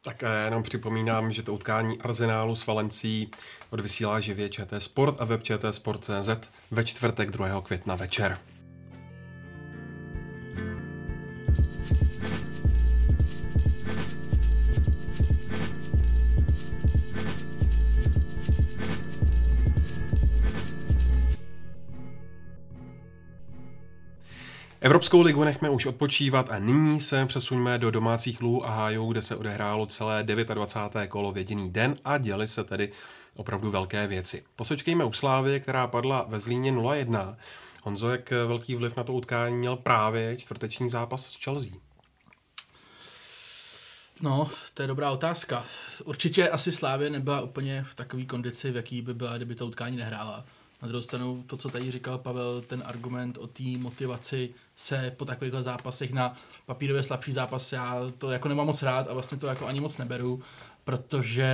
Tak 0.00 0.22
já 0.22 0.44
jenom 0.44 0.62
připomínám, 0.62 1.32
že 1.32 1.42
to 1.42 1.54
utkání 1.54 1.98
Arsenálu 1.98 2.56
s 2.56 2.66
Valencí 2.66 3.30
odvysílá 3.70 4.20
živě 4.20 4.48
ČT 4.48 4.82
Sport 4.82 5.20
a 5.20 5.24
web 5.24 5.42
ČT 5.42 5.74
Sport.cz 5.74 6.30
ve 6.70 6.84
čtvrtek 6.84 7.30
2. 7.30 7.60
května 7.60 7.96
večer. 7.96 8.38
Evropskou 24.88 25.22
ligu 25.22 25.44
nechme 25.44 25.70
už 25.70 25.86
odpočívat 25.86 26.50
a 26.50 26.58
nyní 26.58 27.00
se 27.00 27.26
přesuňme 27.26 27.78
do 27.78 27.90
domácích 27.90 28.40
lů 28.40 28.66
a 28.66 28.70
hájů, 28.70 29.12
kde 29.12 29.22
se 29.22 29.36
odehrálo 29.36 29.86
celé 29.86 30.22
29. 30.22 31.08
kolo 31.08 31.32
v 31.32 31.38
jediný 31.38 31.70
den 31.70 31.96
a 32.04 32.18
děli 32.18 32.48
se 32.48 32.64
tedy 32.64 32.92
opravdu 33.36 33.70
velké 33.70 34.06
věci. 34.06 34.44
Posečkejme 34.56 35.04
u 35.04 35.12
Slávy, 35.12 35.60
která 35.60 35.86
padla 35.86 36.26
ve 36.28 36.40
Zlíně 36.40 36.72
0-1. 36.72 37.36
Honzo, 37.82 38.08
jak 38.08 38.30
velký 38.30 38.74
vliv 38.74 38.96
na 38.96 39.04
to 39.04 39.12
utkání 39.12 39.56
měl 39.56 39.76
právě 39.76 40.36
čtvrteční 40.36 40.90
zápas 40.90 41.26
s 41.26 41.44
Chelsea? 41.44 41.72
No, 44.22 44.50
to 44.74 44.82
je 44.82 44.88
dobrá 44.88 45.10
otázka. 45.10 45.64
Určitě 46.04 46.48
asi 46.48 46.72
Slávě 46.72 47.10
nebyla 47.10 47.40
úplně 47.40 47.86
v 47.90 47.94
takové 47.94 48.24
kondici, 48.24 48.70
v 48.70 48.76
jaký 48.76 49.02
by 49.02 49.14
byla, 49.14 49.36
kdyby 49.36 49.54
to 49.54 49.66
utkání 49.66 49.96
nehrála. 49.96 50.44
Na 50.82 50.88
druhou 50.88 51.02
stranu, 51.02 51.44
to, 51.46 51.56
co 51.56 51.68
tady 51.68 51.92
říkal 51.92 52.18
Pavel, 52.18 52.60
ten 52.60 52.82
argument 52.86 53.38
o 53.38 53.46
té 53.46 53.62
motivaci 53.78 54.50
se 54.76 55.12
po 55.16 55.24
takových 55.24 55.54
zápasech 55.54 56.12
na 56.12 56.36
papírově 56.66 57.02
slabší 57.02 57.32
zápas, 57.32 57.72
já 57.72 58.02
to 58.18 58.30
jako 58.30 58.48
nemám 58.48 58.66
moc 58.66 58.82
rád 58.82 59.08
a 59.08 59.14
vlastně 59.14 59.38
to 59.38 59.46
jako 59.46 59.66
ani 59.66 59.80
moc 59.80 59.98
neberu, 59.98 60.42
protože 60.84 61.50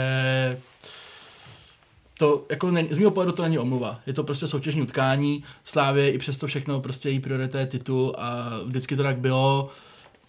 to 2.19 2.47
jako 2.51 2.71
ne, 2.71 2.87
z 2.91 2.99
mého 2.99 3.11
pohledu 3.11 3.33
to 3.33 3.43
není 3.43 3.59
omluva. 3.59 4.01
Je 4.07 4.13
to 4.13 4.25
prostě 4.25 4.47
soutěžní 4.47 4.83
utkání. 4.83 5.45
Slávě 5.65 6.13
i 6.13 6.19
přesto 6.19 6.47
všechno 6.47 6.81
prostě 6.81 7.09
její 7.09 7.21
priorita 7.21 7.61
je 7.61 7.67
titul 7.67 8.15
a 8.19 8.51
vždycky 8.65 8.97
to 8.97 9.03
tak 9.03 9.19
bylo 9.19 9.71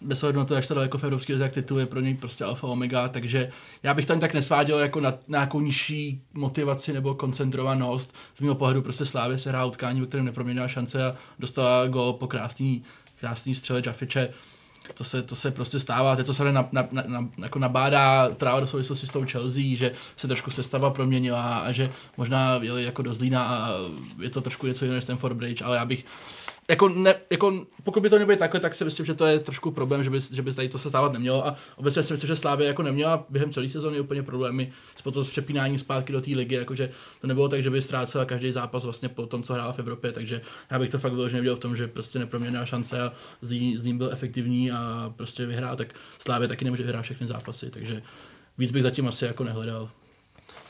bez 0.00 0.22
ohledu 0.22 0.38
na 0.38 0.44
to, 0.44 0.54
jak 0.54 0.64
se 0.64 0.74
daleko 0.74 0.98
v 0.98 1.04
Evropské 1.04 1.32
lize, 1.32 1.48
titul 1.48 1.78
je 1.78 1.86
pro 1.86 2.00
něj 2.00 2.14
prostě 2.14 2.44
alfa 2.44 2.66
omega, 2.66 3.08
takže 3.08 3.50
já 3.82 3.94
bych 3.94 4.06
tam 4.06 4.20
tak 4.20 4.34
nesváděl 4.34 4.78
jako 4.78 5.00
na, 5.00 5.10
na 5.10 5.18
nějakou 5.28 5.60
nižší 5.60 6.22
motivaci 6.34 6.92
nebo 6.92 7.14
koncentrovanost. 7.14 8.14
Z 8.36 8.40
mého 8.40 8.54
pohledu 8.54 8.82
prostě 8.82 9.06
Slávě 9.06 9.38
se 9.38 9.50
hrál 9.50 9.68
utkání, 9.68 10.00
ve 10.00 10.06
kterém 10.06 10.26
neproměnila 10.26 10.68
šance 10.68 11.06
a 11.06 11.16
dostala 11.38 11.86
gol 11.86 12.12
po 12.12 12.26
krásný, 12.26 12.82
krásný 13.20 13.54
střele 13.54 13.82
Jaffiče. 13.86 14.28
to 14.94 15.04
se, 15.04 15.22
to 15.22 15.36
se 15.36 15.50
prostě 15.50 15.80
stává, 15.80 16.16
to 16.16 16.34
se 16.34 16.52
na, 16.52 16.68
na, 16.72 16.88
na, 16.92 17.28
jako 17.38 17.58
nabádá 17.58 18.28
tráva 18.28 18.60
do 18.60 18.66
souvislosti 18.66 19.06
s 19.06 19.10
tou 19.10 19.24
Chelsea, 19.26 19.62
že 19.76 19.92
se 20.16 20.28
trošku 20.28 20.50
sestava 20.50 20.90
proměnila 20.90 21.58
a 21.58 21.72
že 21.72 21.90
možná 22.16 22.58
jeli 22.62 22.84
jako 22.84 23.02
do 23.02 23.14
Zlína 23.14 23.44
a 23.44 23.70
je 24.20 24.30
to 24.30 24.40
trošku 24.40 24.66
něco 24.66 24.84
jiného 24.84 24.96
než 24.96 25.04
ten 25.04 25.16
Fort 25.16 25.36
Bridge, 25.36 25.62
ale 25.62 25.76
já 25.76 25.84
bych 25.84 26.04
jako, 26.68 26.88
ne, 26.88 27.14
jako 27.30 27.66
pokud 27.82 28.00
by 28.00 28.10
to 28.10 28.18
nebylo 28.18 28.38
takhle, 28.38 28.60
tak 28.60 28.74
si 28.74 28.84
myslím, 28.84 29.06
že 29.06 29.14
to 29.14 29.26
je 29.26 29.38
trošku 29.38 29.70
problém, 29.70 30.04
že 30.04 30.10
by, 30.10 30.20
že 30.32 30.42
by 30.42 30.52
tady 30.52 30.68
to 30.68 30.78
se 30.78 30.88
stávat 30.88 31.12
nemělo. 31.12 31.46
A 31.46 31.56
obecně 31.76 32.02
si 32.02 32.12
myslím, 32.12 32.28
že 32.28 32.36
Slávě 32.36 32.66
jako 32.66 32.82
neměla 32.82 33.24
během 33.28 33.52
celé 33.52 33.68
sezóny 33.68 34.00
úplně 34.00 34.22
problémy 34.22 34.72
s 34.96 35.02
potom 35.02 35.24
s 35.24 35.30
přepínáním 35.30 35.78
zpátky 35.78 36.12
do 36.12 36.20
té 36.20 36.30
ligy, 36.30 36.54
jakože 36.54 36.90
to 37.20 37.26
nebylo 37.26 37.48
tak, 37.48 37.62
že 37.62 37.70
by 37.70 37.82
ztrácela 37.82 38.24
každý 38.24 38.52
zápas 38.52 38.84
vlastně 38.84 39.08
po 39.08 39.26
tom, 39.26 39.42
co 39.42 39.54
hrála 39.54 39.72
v 39.72 39.78
Evropě, 39.78 40.12
takže 40.12 40.40
já 40.70 40.78
bych 40.78 40.90
to 40.90 40.98
fakt 40.98 41.12
vyloženě 41.12 41.40
viděl 41.40 41.56
v 41.56 41.60
tom, 41.60 41.76
že 41.76 41.88
prostě 41.88 42.18
neproměnila 42.18 42.66
šance 42.66 43.02
a 43.02 43.12
z 43.42 43.82
ním 43.82 43.98
byl 43.98 44.10
efektivní 44.12 44.72
a 44.72 45.12
prostě 45.16 45.46
vyhrál, 45.46 45.76
tak 45.76 45.94
Slávě 46.18 46.48
taky 46.48 46.64
nemůže 46.64 46.82
vyhrát 46.82 47.04
všechny 47.04 47.26
zápasy, 47.26 47.70
takže 47.70 48.02
víc 48.58 48.72
bych 48.72 48.82
zatím 48.82 49.08
asi 49.08 49.24
jako 49.24 49.44
nehledal. 49.44 49.90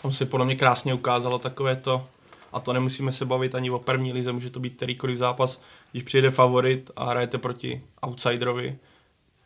Tam 0.02 0.12
se 0.12 0.26
podle 0.26 0.46
mě 0.46 0.56
krásně 0.56 0.94
ukázalo 0.94 1.38
takové 1.38 1.76
to, 1.76 2.06
a 2.52 2.61
to 2.61 2.72
nemusíme 2.72 3.12
se 3.12 3.24
bavit 3.24 3.54
ani 3.54 3.70
o 3.70 3.78
první 3.78 4.12
lize, 4.12 4.32
může 4.32 4.50
to 4.50 4.61
být 4.61 4.76
kterýkoliv 4.76 5.18
zápas, 5.18 5.62
když 5.92 6.02
přijede 6.02 6.30
favorit 6.30 6.90
a 6.96 7.04
hrajete 7.11 7.38
proti 7.38 7.82
outsiderovi. 8.06 8.78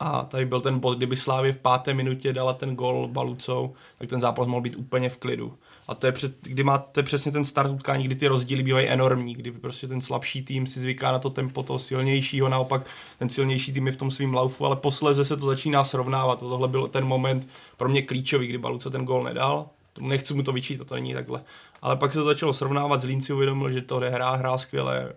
A 0.03 0.23
tady 0.23 0.47
byl 0.47 0.61
ten 0.61 0.79
bod, 0.79 0.97
kdyby 0.97 1.17
Slávě 1.17 1.53
v 1.53 1.57
páté 1.57 1.95
minutě 1.95 2.33
dala 2.33 2.53
ten 2.53 2.77
gol 2.77 3.09
Balucou, 3.09 3.75
tak 3.99 4.09
ten 4.09 4.21
zápas 4.21 4.47
mohl 4.47 4.63
být 4.63 4.77
úplně 4.77 5.09
v 5.09 5.17
klidu. 5.17 5.55
A 5.89 5.95
to 5.95 6.07
je 6.07 6.13
před, 6.13 6.35
kdy 6.43 6.63
máte 6.63 7.03
přesně 7.03 7.33
ten 7.33 7.45
start 7.45 7.71
utkání, 7.71 8.05
kdy 8.05 8.15
ty 8.15 8.27
rozdíly 8.27 8.63
bývají 8.63 8.87
enormní, 8.87 9.35
kdy 9.35 9.53
prostě 9.53 9.89
ten 9.89 10.01
slabší 10.01 10.45
tým 10.45 10.67
si 10.67 10.81
zvyká 10.81 11.13
na 11.13 11.19
to 11.19 11.31
tempo 11.31 11.63
toho 11.63 11.79
silnějšího, 11.79 12.49
naopak 12.49 12.87
ten 13.19 13.29
silnější 13.29 13.73
tým 13.73 13.87
je 13.87 13.93
v 13.93 13.97
tom 13.97 14.11
svým 14.11 14.35
laufu, 14.35 14.67
ale 14.67 14.77
posléze 14.77 15.25
se 15.25 15.37
to 15.37 15.47
začíná 15.47 15.85
srovnávat. 15.85 16.39
A 16.39 16.41
tohle 16.41 16.69
byl 16.69 16.89
ten 16.89 17.05
moment 17.05 17.49
pro 17.77 17.89
mě 17.89 18.03
klíčový, 18.03 18.47
kdy 18.47 18.59
Baluce 18.59 18.91
ten 18.91 19.05
gol 19.05 19.23
nedal. 19.23 19.69
Nechci 20.01 20.35
mu 20.35 20.43
to 20.43 20.53
vyčítat, 20.53 20.87
to 20.87 20.95
není 20.95 21.15
takhle. 21.15 21.43
Ale 21.83 21.97
pak 21.97 22.13
se 22.13 22.19
to 22.19 22.25
začalo 22.25 22.53
srovnávat, 22.53 23.01
Zlín 23.01 23.21
si 23.21 23.33
uvědomil, 23.33 23.71
že 23.71 23.83
to 23.83 23.97
hrá, 23.97 24.31
hrál 24.31 24.59
skvěle, 24.59 25.13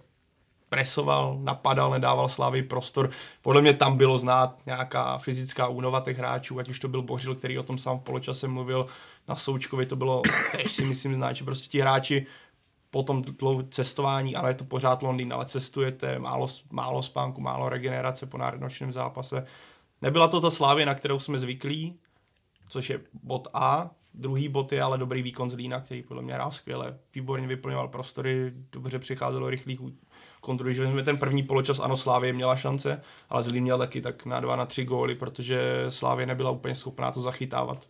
presoval, 0.69 1.37
napadal, 1.41 1.89
nedával 1.91 2.29
Slávy 2.29 2.63
prostor. 2.63 3.09
Podle 3.41 3.61
mě 3.61 3.73
tam 3.73 3.97
bylo 3.97 4.17
znát 4.17 4.65
nějaká 4.65 5.17
fyzická 5.17 5.67
únova 5.67 6.01
těch 6.01 6.17
hráčů, 6.17 6.59
ať 6.59 6.69
už 6.69 6.79
to 6.79 6.87
byl 6.87 7.01
Bořil, 7.01 7.35
který 7.35 7.59
o 7.59 7.63
tom 7.63 7.77
sám 7.77 7.99
v 7.99 8.03
poločase 8.03 8.47
mluvil, 8.47 8.85
na 9.27 9.35
Součkovi 9.35 9.85
to 9.85 9.95
bylo, 9.95 10.21
tež 10.51 10.71
si 10.71 10.85
myslím 10.85 11.15
znát, 11.15 11.33
že 11.33 11.43
prostě 11.43 11.67
ti 11.67 11.79
hráči 11.79 12.25
po 12.91 13.03
tom 13.03 13.23
cestování, 13.69 14.35
ale 14.35 14.49
je 14.49 14.53
to 14.53 14.63
pořád 14.63 15.03
Londýn, 15.03 15.33
ale 15.33 15.45
cestujete, 15.45 16.19
málo, 16.19 16.47
málo 16.71 17.03
spánku, 17.03 17.41
málo 17.41 17.69
regenerace 17.69 18.25
po 18.25 18.37
národnočním 18.37 18.91
zápase. 18.91 19.45
Nebyla 20.01 20.27
to 20.27 20.41
ta 20.41 20.51
Slávě, 20.51 20.85
na 20.85 20.95
kterou 20.95 21.19
jsme 21.19 21.39
zvyklí, 21.39 21.99
což 22.69 22.89
je 22.89 22.99
bod 23.23 23.47
A, 23.53 23.89
Druhý 24.13 24.53
je 24.71 24.81
ale 24.81 24.97
dobrý 24.97 25.21
výkon 25.21 25.49
z 25.49 25.53
Lína, 25.53 25.79
který 25.79 26.03
podle 26.03 26.23
mě 26.23 26.33
hrál 26.33 26.51
skvěle. 26.51 26.97
Výborně 27.15 27.47
vyplňoval 27.47 27.87
prostory, 27.87 28.51
dobře 28.71 28.99
přicházelo 28.99 29.49
rychlých 29.49 29.79
kontrol. 30.41 30.67
Když 30.67 30.79
vezmeme 30.79 31.03
ten 31.03 31.17
první 31.17 31.43
poločas, 31.43 31.79
ano, 31.79 31.97
Slávě 31.97 32.33
měla 32.33 32.55
šance, 32.55 33.01
ale 33.29 33.43
Zlín 33.43 33.63
měl 33.63 33.77
taky 33.77 34.01
tak 34.01 34.25
na 34.25 34.39
dva, 34.39 34.55
na 34.55 34.65
tři 34.65 34.85
góly, 34.85 35.15
protože 35.15 35.85
Slávě 35.89 36.25
nebyla 36.25 36.51
úplně 36.51 36.75
schopná 36.75 37.11
to 37.11 37.21
zachytávat. 37.21 37.89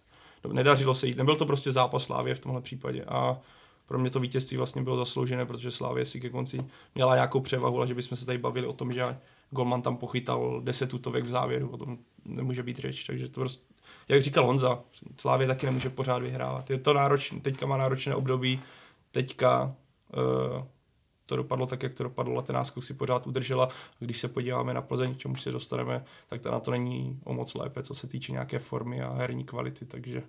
Nedařilo 0.52 0.94
se 0.94 1.08
jít, 1.08 1.18
nebyl 1.18 1.36
to 1.36 1.46
prostě 1.46 1.72
zápas 1.72 2.04
Slávě 2.04 2.36
v 2.36 2.40
tomhle 2.40 2.62
případě. 2.62 3.04
A 3.04 3.40
pro 3.88 4.00
mě 4.00 4.10
to 4.10 4.20
vítězství 4.20 4.58
vlastně 4.58 4.82
bylo 4.82 4.98
zasloužené, 4.98 5.46
protože 5.46 5.72
Slávě 5.72 6.06
si 6.06 6.22
ke 6.22 6.30
konci 6.30 6.58
měla 6.96 7.16
nějakou 7.16 7.40
převahu, 7.40 7.78
ale 7.78 7.88
že 7.88 7.94
bychom 7.94 8.18
se 8.18 8.26
tady 8.26 8.38
bavili 8.38 8.68
o 8.68 8.74
tom, 8.74 8.92
že 8.92 9.18
Golman 9.50 9.82
tam 9.82 9.98
pochytal 9.98 10.62
10 10.62 10.94
útovek 10.94 11.24
v 11.24 11.30
závěru, 11.30 11.70
o 11.70 11.78
tom 11.78 11.98
nemůže 12.26 12.64
být 12.64 12.80
řeč, 12.80 13.04
takže 13.04 13.30
to 13.30 13.42
prostě 13.42 13.73
jak 14.08 14.24
říkal 14.24 14.46
Honza, 14.46 14.80
Slávě 15.18 15.48
taky 15.48 15.66
nemůže 15.66 15.90
pořád 15.90 16.18
vyhrávat. 16.18 16.70
Je 16.70 16.78
to 16.78 16.94
náročné, 16.94 17.40
teďka 17.40 17.66
má 17.66 17.78
náročné 17.78 18.16
období, 18.16 18.62
teďka 19.12 19.76
uh, 20.54 20.64
to 21.26 21.36
dopadlo 21.36 21.66
tak, 21.66 21.84
jak 21.84 21.94
to 21.94 22.04
dopadlo, 22.04 22.44
náskok 22.52 22.84
si 22.84 22.94
pořád 22.94 23.28
udržela. 23.28 23.66
A 23.66 23.70
když 24.00 24.18
se 24.18 24.28
podíváme 24.28 24.74
na 24.74 24.82
Plzeň, 24.82 25.16
k 25.16 25.18
čemu 25.18 25.36
se 25.36 25.52
dostaneme, 25.52 26.06
tak 26.28 26.42
ta 26.42 26.52
na 26.52 26.60
to 26.60 26.72
není 26.72 27.20
o 27.24 27.34
moc 27.34 27.54
lépe, 27.54 27.84
co 27.84 27.96
se 27.96 28.08
týče 28.08 28.32
nějaké 28.32 28.60
formy 28.60 29.02
a 29.02 29.14
herní 29.14 29.44
kvality, 29.44 29.86
takže 29.86 30.24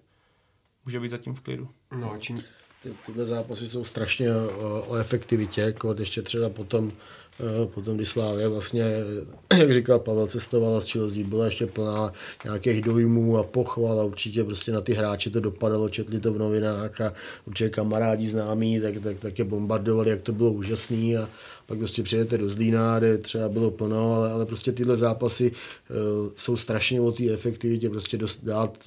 může 0.84 1.00
být 1.00 1.10
zatím 1.10 1.34
v 1.34 1.40
klidu. 1.40 1.68
No, 1.98 2.16
čím... 2.18 2.42
Ty, 2.84 2.90
tyhle 3.06 3.24
zápasy 3.24 3.68
jsou 3.68 3.84
strašně 3.84 4.34
o, 4.34 4.84
o 4.88 4.96
efektivitě, 4.96 5.60
jako 5.60 5.94
ještě 5.98 6.22
třeba 6.22 6.48
potom 6.48 6.92
Eh, 7.40 7.66
potom 7.66 7.96
když 7.96 8.08
Slávě 8.08 8.48
vlastně, 8.48 8.84
jak 9.58 9.74
říkal 9.74 9.98
Pavel, 9.98 10.26
cestovala 10.26 10.80
z 10.80 10.92
Chelsea, 10.92 11.24
byla 11.24 11.44
ještě 11.44 11.66
plná 11.66 12.12
nějakých 12.44 12.82
dojmů 12.82 13.38
a 13.38 13.42
pochval 13.42 14.00
a 14.00 14.04
určitě 14.04 14.44
prostě 14.44 14.72
na 14.72 14.80
ty 14.80 14.92
hráče 14.92 15.30
to 15.30 15.40
dopadalo, 15.40 15.88
četli 15.88 16.20
to 16.20 16.32
v 16.32 16.38
novinách 16.38 17.00
a 17.00 17.12
určitě 17.46 17.70
kamarádi 17.70 18.26
známí, 18.26 18.80
tak, 18.80 18.94
tak, 19.02 19.18
tak 19.18 19.38
je 19.38 19.44
bombardovali, 19.44 20.10
jak 20.10 20.22
to 20.22 20.32
bylo 20.32 20.52
úžasný 20.52 21.16
a 21.16 21.28
pak 21.66 21.78
prostě 21.78 22.02
přijete 22.02 22.38
do 22.38 22.50
Zlína, 22.50 22.98
kde 22.98 23.18
třeba 23.18 23.48
bylo 23.48 23.70
plno, 23.70 24.14
ale, 24.14 24.32
ale 24.32 24.46
prostě 24.46 24.72
tyhle 24.72 24.96
zápasy 24.96 25.50
uh, 25.50 26.30
jsou 26.36 26.56
strašně 26.56 27.00
o 27.00 27.12
té 27.12 27.30
efektivitě, 27.30 27.90
prostě 27.90 28.16
dost, 28.16 28.44
dát 28.44 28.78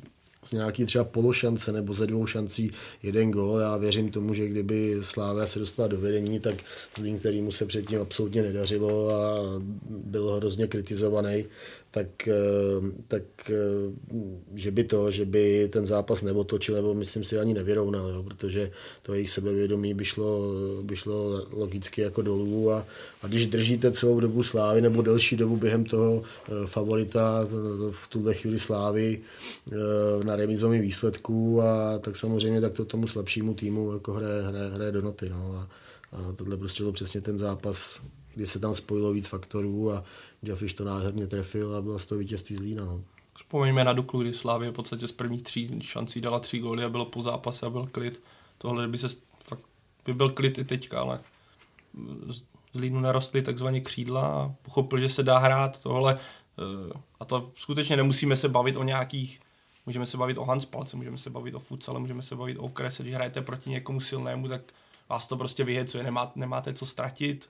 z 0.47 0.51
nějaký 0.51 0.85
třeba 0.85 1.03
pološance 1.03 1.71
nebo 1.71 1.93
ze 1.93 2.07
dvou 2.07 2.25
šancí 2.25 2.71
jeden 3.03 3.31
gol. 3.31 3.57
Já 3.57 3.77
věřím 3.77 4.11
tomu, 4.11 4.33
že 4.33 4.47
kdyby 4.47 4.97
Slávia 5.01 5.47
se 5.47 5.59
dostala 5.59 5.87
do 5.87 5.99
vedení, 5.99 6.39
tak 6.39 6.55
Zlín, 6.97 7.19
který 7.19 7.41
mu 7.41 7.51
se 7.51 7.65
předtím 7.65 8.01
absolutně 8.01 8.43
nedařilo 8.43 9.15
a 9.15 9.41
byl 9.89 10.35
hrozně 10.35 10.67
kritizovaný, 10.67 11.45
tak, 11.97 12.27
eh, 12.27 12.33
tak 13.07 13.23
eh, 13.49 13.55
že 14.53 14.71
by 14.71 14.83
to, 14.83 15.11
že 15.11 15.25
by 15.25 15.69
ten 15.73 15.85
zápas 15.85 16.21
neotočil, 16.21 16.75
nebo 16.75 16.93
myslím 16.93 17.25
si 17.25 17.39
ani 17.39 17.53
nevyrovnal, 17.53 18.09
jo, 18.09 18.23
protože 18.23 18.71
to 19.01 19.13
jejich 19.13 19.29
sebevědomí 19.29 19.93
by 19.93 20.05
šlo, 20.05 20.41
by 20.81 20.95
šlo 20.95 21.47
logicky 21.51 22.01
jako 22.01 22.21
dolů 22.21 22.71
a, 22.71 22.85
a 23.21 23.27
když 23.27 23.47
držíte 23.47 23.91
celou 23.91 24.19
dobu 24.19 24.43
slávy 24.43 24.81
nebo 24.81 25.01
delší 25.01 25.35
dobu 25.35 25.57
během 25.57 25.85
toho 25.85 26.21
eh, 26.21 26.51
favorita 26.67 27.47
v 27.91 28.07
tuhle 28.07 28.33
chvíli 28.33 28.59
slávy 28.59 29.21
na 30.23 30.35
remizovém 30.35 30.81
výsledku 30.81 31.61
a 31.61 31.99
tak 31.99 32.17
samozřejmě 32.17 32.61
tak 32.61 32.73
to 32.73 32.85
tomu 32.85 33.07
slabšímu 33.07 33.53
týmu 33.53 33.93
jako 33.93 34.13
hraje, 34.13 34.43
hraje, 34.43 34.69
hraje 34.69 34.91
do 34.91 35.01
noty. 35.01 35.29
No. 35.29 35.55
A, 35.55 35.67
a 36.11 36.33
tohle 36.33 36.57
prostě 36.57 36.83
byl 36.83 36.91
přesně 36.91 37.21
ten 37.21 37.37
zápas, 37.37 38.01
kdy 38.35 38.47
se 38.47 38.59
tam 38.59 38.73
spojilo 38.73 39.13
víc 39.13 39.27
faktorů 39.27 39.91
a 39.91 40.03
Jaffiš 40.43 40.73
to 40.73 40.85
nádherně 40.85 41.27
trefil 41.27 41.75
a 41.75 41.81
bylo 41.81 41.99
z 41.99 42.05
toho 42.05 42.19
vítězství 42.19 42.55
Zlína. 42.55 42.85
No. 42.85 43.01
Vzpomeňme 43.37 43.83
na 43.83 43.93
Duklu, 43.93 44.21
kdy 44.21 44.33
Slávě 44.33 44.69
v 44.69 44.73
podstatě 44.73 45.07
z 45.07 45.11
prvních 45.11 45.43
tří 45.43 45.79
šancí 45.81 46.21
dala 46.21 46.39
tři 46.39 46.59
góly 46.59 46.83
a 46.83 46.89
bylo 46.89 47.05
po 47.05 47.21
zápase 47.21 47.65
a 47.65 47.69
byl 47.69 47.87
klid. 47.87 48.21
Tohle 48.57 48.87
by 48.87 48.97
se 48.97 49.07
fakt, 49.43 49.61
by 50.05 50.13
byl 50.13 50.29
klid 50.29 50.57
i 50.57 50.63
teďka, 50.63 51.01
ale 51.01 51.19
z 52.27 52.43
Zlínu 52.73 52.99
narostly 52.99 53.41
takzvaně 53.41 53.81
křídla 53.81 54.27
a 54.27 54.53
pochopil, 54.61 54.99
že 54.99 55.09
se 55.09 55.23
dá 55.23 55.37
hrát 55.37 55.83
tohle. 55.83 56.19
Eh, 56.59 56.99
a 57.19 57.25
to 57.25 57.51
skutečně 57.55 57.97
nemusíme 57.97 58.37
se 58.37 58.49
bavit 58.49 58.77
o 58.77 58.83
nějakých 58.83 59.39
Můžeme 59.87 60.05
se 60.05 60.17
bavit 60.17 60.37
o 60.37 60.45
Hanspalce, 60.45 60.97
můžeme 60.97 61.17
se 61.17 61.29
bavit 61.29 61.55
o 61.55 61.59
futsale, 61.59 61.99
můžeme 61.99 62.23
se 62.23 62.35
bavit 62.35 62.57
o 62.57 62.61
okrese. 62.61 63.03
Když 63.03 63.15
hrajete 63.15 63.41
proti 63.41 63.69
někomu 63.69 63.99
silnému, 63.99 64.47
tak 64.47 64.61
vás 65.09 65.27
to 65.27 65.37
prostě 65.37 65.63
vyhecuje, 65.63 66.03
nemáte, 66.03 66.39
nemáte 66.39 66.73
co 66.73 66.85
ztratit 66.85 67.49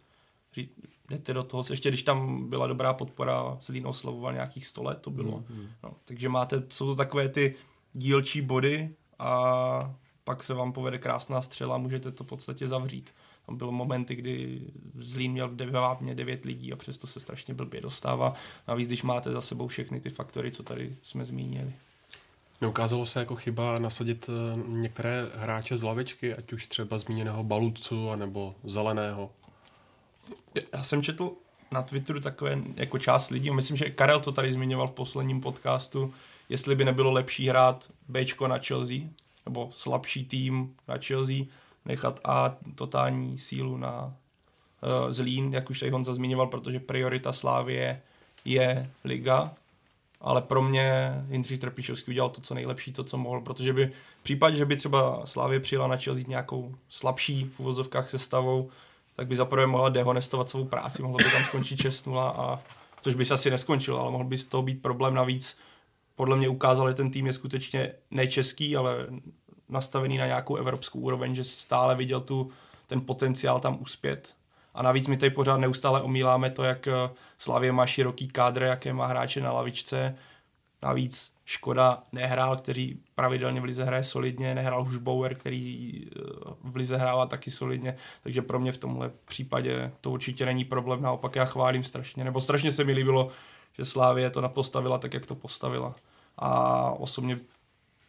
jdete 1.10 1.34
do 1.34 1.43
toho, 1.43 1.63
ještě 1.70 1.89
když 1.89 2.04
tam 2.04 2.50
byla 2.50 2.67
dobrá 2.67 2.93
podpora, 2.93 3.58
Zlín 3.62 3.88
oslavoval 3.88 4.34
nějakých 4.34 4.67
100 4.67 4.84
let, 4.84 4.98
to 5.02 5.10
bylo. 5.10 5.43
Mm, 5.50 5.67
No, 5.84 5.91
takže 6.06 6.30
máte, 6.30 6.63
jsou 6.70 6.86
to 6.86 6.96
takové 6.96 7.30
ty 7.30 7.56
dílčí 7.93 8.41
body 8.41 8.89
a 9.20 9.96
pak 10.24 10.43
se 10.43 10.54
vám 10.54 10.72
povede 10.72 10.98
krásná 10.98 11.41
střela, 11.41 11.78
můžete 11.78 12.12
to 12.12 12.24
v 12.24 12.28
podstatě 12.28 12.67
zavřít. 12.67 13.13
Tam 13.46 13.58
bylo 13.58 13.72
momenty, 13.72 14.15
kdy 14.15 14.62
Zlín 15.00 15.32
měl 15.32 15.50
v 15.50 15.56
devátně 15.56 16.15
devět 16.15 16.46
lidí 16.46 16.74
a 16.74 16.76
přesto 16.76 17.08
se 17.08 17.20
strašně 17.20 17.54
blbě 17.54 17.82
dostává. 17.82 18.34
Navíc, 18.67 18.88
když 18.88 19.04
máte 19.04 19.32
za 19.32 19.41
sebou 19.41 19.67
všechny 19.67 20.00
ty 20.00 20.10
faktory, 20.10 20.52
co 20.52 20.63
tady 20.63 20.96
jsme 21.04 21.26
zmínili. 21.26 21.74
Neukázalo 22.62 23.06
se 23.06 23.20
jako 23.20 23.36
chyba 23.36 23.80
nasadit 23.80 24.30
eh, 24.30 24.60
některé 24.67 25.26
hráče 25.36 25.78
z 25.78 25.84
lavičky, 25.84 26.34
ať 26.34 26.54
už 26.54 26.65
třeba 26.67 26.98
zmíněného 26.98 27.43
Balutcu 27.43 28.10
anebo 28.10 28.56
Zeleného? 28.63 29.30
Já 30.73 30.83
jsem 30.83 31.03
četl 31.03 31.31
na 31.71 31.81
Twitteru 31.81 32.19
takové 32.19 32.59
jako 32.75 32.99
část 32.99 33.29
lidí, 33.29 33.51
myslím, 33.51 33.77
že 33.77 33.89
Karel 33.89 34.19
to 34.19 34.31
tady 34.31 34.53
zmiňoval 34.53 34.87
v 34.87 34.91
posledním 34.91 35.41
podcastu, 35.41 36.13
jestli 36.49 36.75
by 36.75 36.85
nebylo 36.85 37.11
lepší 37.11 37.47
hrát 37.47 37.89
Bčko 38.07 38.47
na 38.47 38.57
Chelsea, 38.57 38.97
nebo 39.45 39.69
slabší 39.71 40.25
tým 40.25 40.75
na 40.88 40.97
Chelsea, 40.97 41.45
nechat 41.86 42.19
A 42.23 42.55
totální 42.75 43.38
sílu 43.38 43.78
na 43.78 44.05
uh, 44.05 45.11
Zlín, 45.11 45.53
jak 45.53 45.69
už 45.69 45.80
tady 45.80 45.91
Honza 45.91 46.13
zmiňoval, 46.13 46.47
protože 46.47 46.80
priorita 46.80 47.34
Slávie 47.34 48.01
je 48.45 48.89
liga, 49.03 49.53
ale 50.21 50.41
pro 50.41 50.61
mě 50.61 51.13
Jindřich 51.30 51.59
Trpišovský 51.59 52.11
udělal 52.11 52.30
to, 52.30 52.41
co 52.41 52.53
nejlepší, 52.53 52.93
to, 52.93 53.03
co 53.03 53.17
mohl, 53.17 53.41
protože 53.41 53.73
by 53.73 53.91
v 54.19 54.23
případě, 54.23 54.57
že 54.57 54.65
by 54.65 54.78
třeba 54.78 55.25
Slávě 55.25 55.59
přijela 55.59 55.88
na 55.88 55.97
Chelsea 55.97 56.23
nějakou 56.28 56.75
slabší 56.89 57.45
v 57.45 57.59
uvozovkách 57.59 58.09
sestavou, 58.09 58.69
tak 59.18 59.28
by 59.28 59.36
zaprvé 59.36 59.68
mohla 59.68 59.89
dehonestovat 59.89 60.49
svou 60.49 60.65
práci, 60.65 61.01
mohla 61.01 61.18
by 61.18 61.32
tam 61.32 61.43
skončit 61.43 61.82
6 61.82 62.07
a 62.18 62.59
což 63.01 63.15
by 63.15 63.26
se 63.26 63.34
asi 63.34 63.49
neskončilo, 63.49 64.01
ale 64.01 64.11
mohl 64.11 64.24
by 64.24 64.38
z 64.38 64.45
toho 64.45 64.63
být 64.63 64.82
problém 64.82 65.13
navíc. 65.13 65.57
Podle 66.15 66.38
mě 66.38 66.49
ukázal, 66.49 66.89
že 66.89 66.95
ten 66.95 67.11
tým 67.11 67.28
je 67.28 67.34
skutečně 67.34 67.91
nečeský, 68.11 68.76
ale 68.76 69.07
nastavený 69.70 70.18
na 70.18 70.26
nějakou 70.26 70.55
evropskou 70.55 70.99
úroveň, 70.99 71.36
že 71.36 71.43
stále 71.43 71.95
viděl 71.95 72.22
tu, 72.22 72.51
ten 72.88 73.01
potenciál 73.01 73.59
tam 73.59 73.78
uspět. 73.82 74.34
A 74.74 74.84
navíc 74.84 75.07
my 75.07 75.18
tady 75.18 75.30
pořád 75.30 75.57
neustále 75.57 76.01
omíláme 76.01 76.49
to, 76.49 76.63
jak 76.63 76.88
eh, 76.88 77.09
Slavě 77.38 77.72
má 77.72 77.86
široký 77.86 78.28
kádr, 78.28 78.63
jaké 78.63 78.93
má 78.93 79.05
hráče 79.05 79.41
na 79.41 79.51
lavičce. 79.51 80.15
Navíc 80.84 81.34
Škoda 81.45 82.03
nehrál, 82.11 82.57
který 82.57 82.97
pravidelně 83.15 83.61
v 83.61 83.63
Lize 83.63 83.84
hraje 83.84 84.03
solidně, 84.03 84.55
nehrál 84.55 84.84
Hušbauer, 84.84 85.36
který 85.36 86.01
eh, 86.05 86.19
v 86.63 86.75
Lize 86.75 86.97
hrává 86.97 87.25
taky 87.25 87.51
solidně, 87.51 87.95
takže 88.23 88.41
pro 88.41 88.59
mě 88.59 88.71
v 88.71 88.78
tomhle 88.78 89.11
případě 89.25 89.91
to 90.01 90.11
určitě 90.11 90.45
není 90.45 90.65
problém, 90.65 91.01
naopak 91.01 91.36
já 91.36 91.45
chválím 91.45 91.84
strašně, 91.84 92.23
nebo 92.23 92.41
strašně 92.41 92.71
se 92.71 92.84
mi 92.84 92.93
líbilo, 92.93 93.30
že 93.78 93.86
Slávě 93.86 94.30
to 94.30 94.41
napostavila 94.41 94.97
tak, 94.97 95.13
jak 95.13 95.25
to 95.25 95.36
postavila. 95.36 95.95
A 96.38 96.91
osobně 96.91 97.39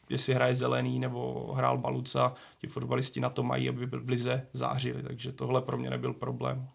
jestli 0.09 0.35
hraje 0.35 0.55
zelený 0.55 0.99
nebo 0.99 1.53
hrál 1.57 1.79
Baluca, 1.79 2.35
ti 2.61 2.67
fotbalisti 2.67 3.21
na 3.21 3.31
to 3.31 3.43
mají, 3.43 3.69
aby 3.69 3.87
v 3.87 4.09
lize 4.09 4.47
zářili, 4.53 5.03
takže 5.03 5.33
tohle 5.33 5.63
pro 5.63 5.79
mě 5.79 5.91
nebyl 5.91 6.13
problém. 6.13 6.69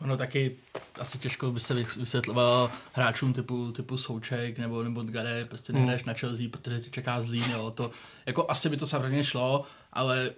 Ono 0.00 0.16
taky 0.16 0.56
asi 1.00 1.18
těžko 1.18 1.52
by 1.52 1.60
se 1.60 1.74
vysvětlovalo 1.74 2.70
hráčům 2.92 3.32
typu, 3.32 3.72
typu 3.72 3.96
Souček 3.96 4.58
nebo, 4.58 4.82
nebo 4.82 5.02
Gare, 5.02 5.44
prostě 5.44 5.72
hmm. 5.72 5.80
nehraješ 5.80 6.04
na 6.04 6.12
Chelsea, 6.12 6.48
protože 6.50 6.80
tě 6.80 6.90
čeká 6.90 7.22
zlý, 7.22 7.44
jo, 7.52 7.70
to, 7.70 7.90
jako 8.26 8.50
asi 8.50 8.68
by 8.68 8.76
to 8.76 8.86
samozřejmě 8.86 9.24
šlo, 9.24 9.64
ale 9.92 10.30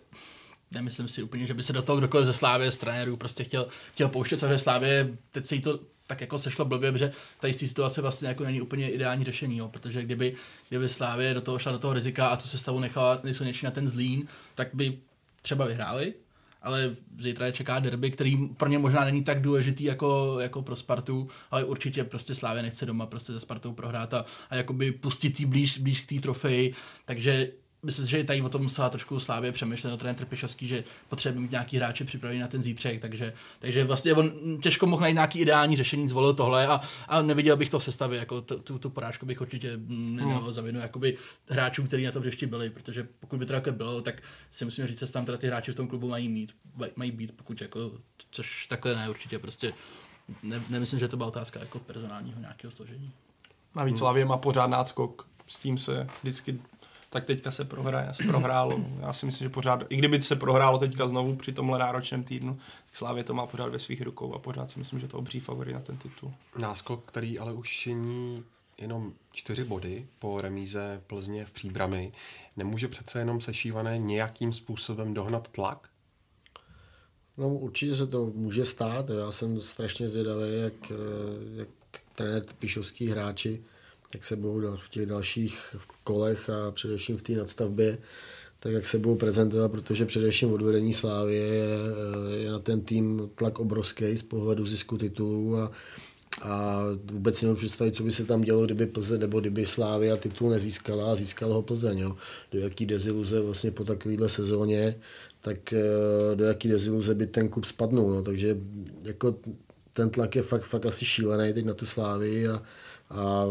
nemyslím 0.71 1.09
si 1.09 1.23
úplně, 1.23 1.47
že 1.47 1.55
by 1.55 1.63
se 1.63 1.73
do 1.73 1.83
toho 1.83 1.99
kdokoliv 1.99 2.27
ze 2.27 2.33
Slávy 2.33 2.73
z 2.73 2.77
trenérů 2.77 3.17
prostě 3.17 3.45
chtěl, 3.45 3.69
chtěl 3.93 4.09
pouštět, 4.09 4.39
což 4.39 4.61
Slávě, 4.61 5.17
teď 5.33 5.47
se 5.47 5.55
jí 5.55 5.61
to 5.61 5.81
tak 6.07 6.21
jako 6.21 6.39
sešlo 6.39 6.65
blbě, 6.65 6.93
protože 6.93 7.13
ta 7.41 7.47
jistý 7.47 7.69
situace 7.69 8.03
vlastně 8.03 8.29
jako 8.29 8.45
není 8.45 8.61
úplně 8.61 8.91
ideální 8.91 9.25
řešení, 9.25 9.57
jo, 9.57 9.69
protože 9.69 10.03
kdyby, 10.03 10.35
kdyby 10.69 10.89
Slávě 10.89 11.35
do 11.35 11.41
toho 11.41 11.59
šla 11.59 11.73
do 11.73 11.79
toho 11.79 11.93
rizika 11.93 12.29
a 12.29 12.37
tu 12.37 12.49
sestavu 12.49 12.81
nechala 12.81 13.21
nejsilnější 13.23 13.65
na 13.65 13.71
ten 13.71 13.89
zlín, 13.89 14.29
tak 14.55 14.69
by 14.73 14.99
třeba 15.43 15.67
vyhráli, 15.67 16.15
ale 16.63 16.97
zítra 17.19 17.47
je 17.47 17.53
čeká 17.53 17.79
derby, 17.79 18.11
který 18.11 18.37
pro 18.49 18.69
ně 18.69 18.79
možná 18.79 19.05
není 19.05 19.25
tak 19.25 19.41
důležitý 19.41 19.85
jako, 19.85 20.37
jako 20.41 20.63
pro 20.63 20.77
Spartu, 20.77 21.29
ale 21.51 21.65
určitě 21.65 22.05
prostě 22.05 22.35
Slávě 22.35 22.63
nechce 22.63 22.87
doma 22.87 23.07
prostě 23.07 23.33
se 23.33 23.41
Spartou 23.41 23.73
prohrát 23.73 24.15
a, 24.15 24.25
a 24.51 24.57
jakoby 24.57 24.93
pustit 24.93 25.41
jí 25.41 25.47
blíž, 25.47 25.79
blíž 25.79 26.01
k 26.01 26.09
té 26.09 26.21
trofeji, 26.21 26.75
takže 27.05 27.53
myslím 27.83 28.05
si, 28.05 28.11
že 28.11 28.25
tady 28.25 28.43
o 28.43 28.49
tom 28.49 28.63
musela 28.63 28.91
trošku 28.91 29.21
Slávě 29.21 29.53
přemýšlet 29.53 29.93
o 29.93 29.97
trenér 29.97 30.17
Trpišovský, 30.17 30.69
že 30.69 30.85
potřebuje 31.09 31.43
mít 31.43 31.51
nějaký 31.51 31.77
hráči 31.77 32.05
připravený 32.05 32.41
na 32.41 32.49
ten 32.49 32.63
zítřek, 32.63 33.01
takže, 33.01 33.33
takže 33.59 33.85
vlastně 33.85 34.15
on 34.15 34.33
těžko 34.63 34.87
mohl 34.87 35.01
najít 35.01 35.15
nějaký 35.15 35.39
ideální 35.39 35.77
řešení, 35.77 36.09
zvolil 36.09 36.35
tohle 36.35 36.67
a, 36.67 36.81
a 37.09 37.23
neviděl 37.23 37.57
bych 37.57 37.69
to 37.69 37.79
v 37.79 37.85
sestavě, 37.85 38.19
jako 38.19 38.41
tu, 38.41 38.59
tu, 38.59 38.79
tu 38.79 38.91
porážku 38.91 39.27
bych 39.27 39.41
určitě 39.41 39.73
nedal 39.89 40.39
hmm. 40.39 40.53
za 40.53 40.63
vinu 40.63 40.81
jakoby 40.81 41.17
hráčům, 41.49 41.87
kteří 41.87 42.05
na 42.05 42.13
tom 42.13 42.23
hřišti 42.23 42.47
byli, 42.47 42.71
protože 42.71 43.09
pokud 43.21 43.39
by 43.39 43.47
to 43.47 43.53
takhle 43.53 43.73
bylo, 43.73 44.01
tak 44.01 44.23
si 44.51 44.65
musím 44.65 44.87
říct, 44.87 45.01
že 45.01 45.13
tam 45.13 45.25
teda 45.25 45.39
ty 45.39 45.47
hráči 45.47 45.73
v 45.73 45.77
tom 45.77 45.89
klubu 45.89 46.09
mají 46.09 46.29
mít, 46.29 46.55
mají 46.97 47.11
být, 47.11 47.33
pokud 47.37 47.61
jako, 47.61 47.93
což 48.31 48.67
takhle 48.67 48.97
ne, 48.97 49.11
určitě 49.11 49.39
prostě 49.39 49.73
ne, 50.43 50.63
nemyslím, 50.71 51.01
že 51.01 51.09
to 51.09 51.17
byla 51.17 51.29
otázka 51.29 51.61
jako 51.61 51.79
personálního 51.79 52.41
nějakého 52.41 52.71
složení. 52.71 53.13
Navíc 53.77 53.93
hmm. 53.93 53.99
Slavě 53.99 54.25
má 54.25 54.37
pořád 54.37 54.67
náskok, 54.67 55.27
s 55.47 55.57
tím 55.57 55.79
se 55.79 56.07
vždycky 56.23 56.61
tak 57.11 57.25
teďka 57.25 57.51
se 57.51 57.65
prohraje, 57.65 58.13
prohrálo. 58.27 58.81
Já 59.01 59.13
si 59.13 59.27
myslím, 59.27 59.45
že 59.45 59.51
pořád, 59.51 59.83
i 59.89 59.97
kdyby 59.97 60.23
se 60.23 60.37
prohrálo 60.37 60.79
teďka 60.79 61.07
znovu 61.07 61.37
při 61.37 61.53
tomhle 61.53 61.79
náročném 61.79 62.25
týdnu, 62.25 62.55
tak 62.87 62.97
Slávě 62.97 63.25
to 63.25 63.35
má 63.35 63.47
pořád 63.47 63.69
ve 63.69 63.79
svých 63.79 64.03
rukou 64.03 64.35
a 64.35 64.39
pořád 64.39 64.71
si 64.71 64.79
myslím, 64.79 65.01
že 65.01 65.09
to 65.09 65.19
obří 65.19 65.41
favorit 65.41 65.73
na 65.73 65.81
ten 65.81 65.97
titul. 65.97 66.33
Náskok, 66.61 67.05
který 67.05 67.39
ale 67.39 67.53
už 67.53 67.71
činí 67.71 68.45
jenom 68.79 69.13
čtyři 69.33 69.65
body 69.65 70.07
po 70.19 70.41
remíze 70.41 71.03
Plzně 71.07 71.45
v 71.45 71.51
příbrami, 71.51 72.13
nemůže 72.57 72.89
přece 72.89 73.19
jenom 73.19 73.41
sešívané 73.41 73.99
nějakým 73.99 74.53
způsobem 74.53 75.15
dohnat 75.15 75.49
tlak? 75.49 75.89
No 77.39 77.49
určitě 77.49 77.95
se 77.95 78.07
to 78.07 78.27
může 78.35 78.65
stát. 78.65 79.11
Já 79.11 79.33
jsem 79.33 79.61
strašně 79.61 80.09
zvědavý, 80.09 80.43
jak, 80.63 80.93
jak 81.57 81.69
trenér 82.15 82.43
Pišovský 82.59 83.09
hráči 83.09 83.65
jak 84.15 84.25
se 84.25 84.37
budou 84.37 84.77
v 84.77 84.89
těch 84.89 85.07
dalších 85.07 85.77
kolech 86.05 86.51
a 86.51 86.71
především 86.71 87.17
v 87.17 87.23
té 87.23 87.33
nadstavbě, 87.33 87.99
tak 88.61 88.73
jak 88.73 88.87
se 88.87 88.99
budou 88.99 89.17
prezentovat, 89.17 89.71
protože 89.71 90.07
především 90.07 90.53
odvedení 90.53 90.93
Slávy 90.93 91.35
je, 91.35 91.65
je 92.39 92.51
na 92.51 92.59
ten 92.59 92.81
tým 92.81 93.31
tlak 93.35 93.59
obrovský 93.59 94.17
z 94.17 94.23
pohledu 94.23 94.67
zisku 94.67 94.99
titulů 94.99 95.57
a, 95.57 95.73
a 96.43 96.83
vůbec 97.13 97.37
si 97.37 97.47
nemůžu 97.47 97.61
představit, 97.61 97.97
co 97.97 98.03
by 98.03 98.13
se 98.13 98.25
tam 98.25 98.43
dělo, 98.43 98.65
kdyby 98.65 98.87
Plzeň 98.87 99.21
nebo 99.21 99.41
kdyby 99.41 99.67
Slávia 99.67 100.17
titul 100.17 100.51
nezískala 100.51 101.13
a 101.13 101.17
získal 101.17 101.53
ho 101.53 101.63
Plzeň. 101.63 101.99
Jo. 101.99 102.17
Do 102.53 102.59
jaký 102.59 102.87
deziluze 102.87 103.41
vlastně 103.41 103.71
po 103.71 103.85
takovéhle 103.85 104.29
sezóně, 104.29 104.95
tak 105.41 105.73
eh, 105.73 105.83
do 106.35 106.45
jaký 106.45 106.69
deziluze 106.69 107.15
by 107.15 107.27
ten 107.27 107.49
klub 107.49 107.65
spadnul. 107.65 108.11
No. 108.11 108.23
Takže 108.23 108.57
jako 109.03 109.37
ten 109.93 110.11
tlak 110.11 110.37
je 110.37 110.43
fakt, 110.43 110.65
fakt 110.65 110.87
asi 110.87 111.05
šílený 111.05 111.53
teď 111.53 111.65
na 111.65 111.75
tu 111.75 111.87
Slávy 111.87 112.49
a, 112.49 112.63
a 113.11 113.45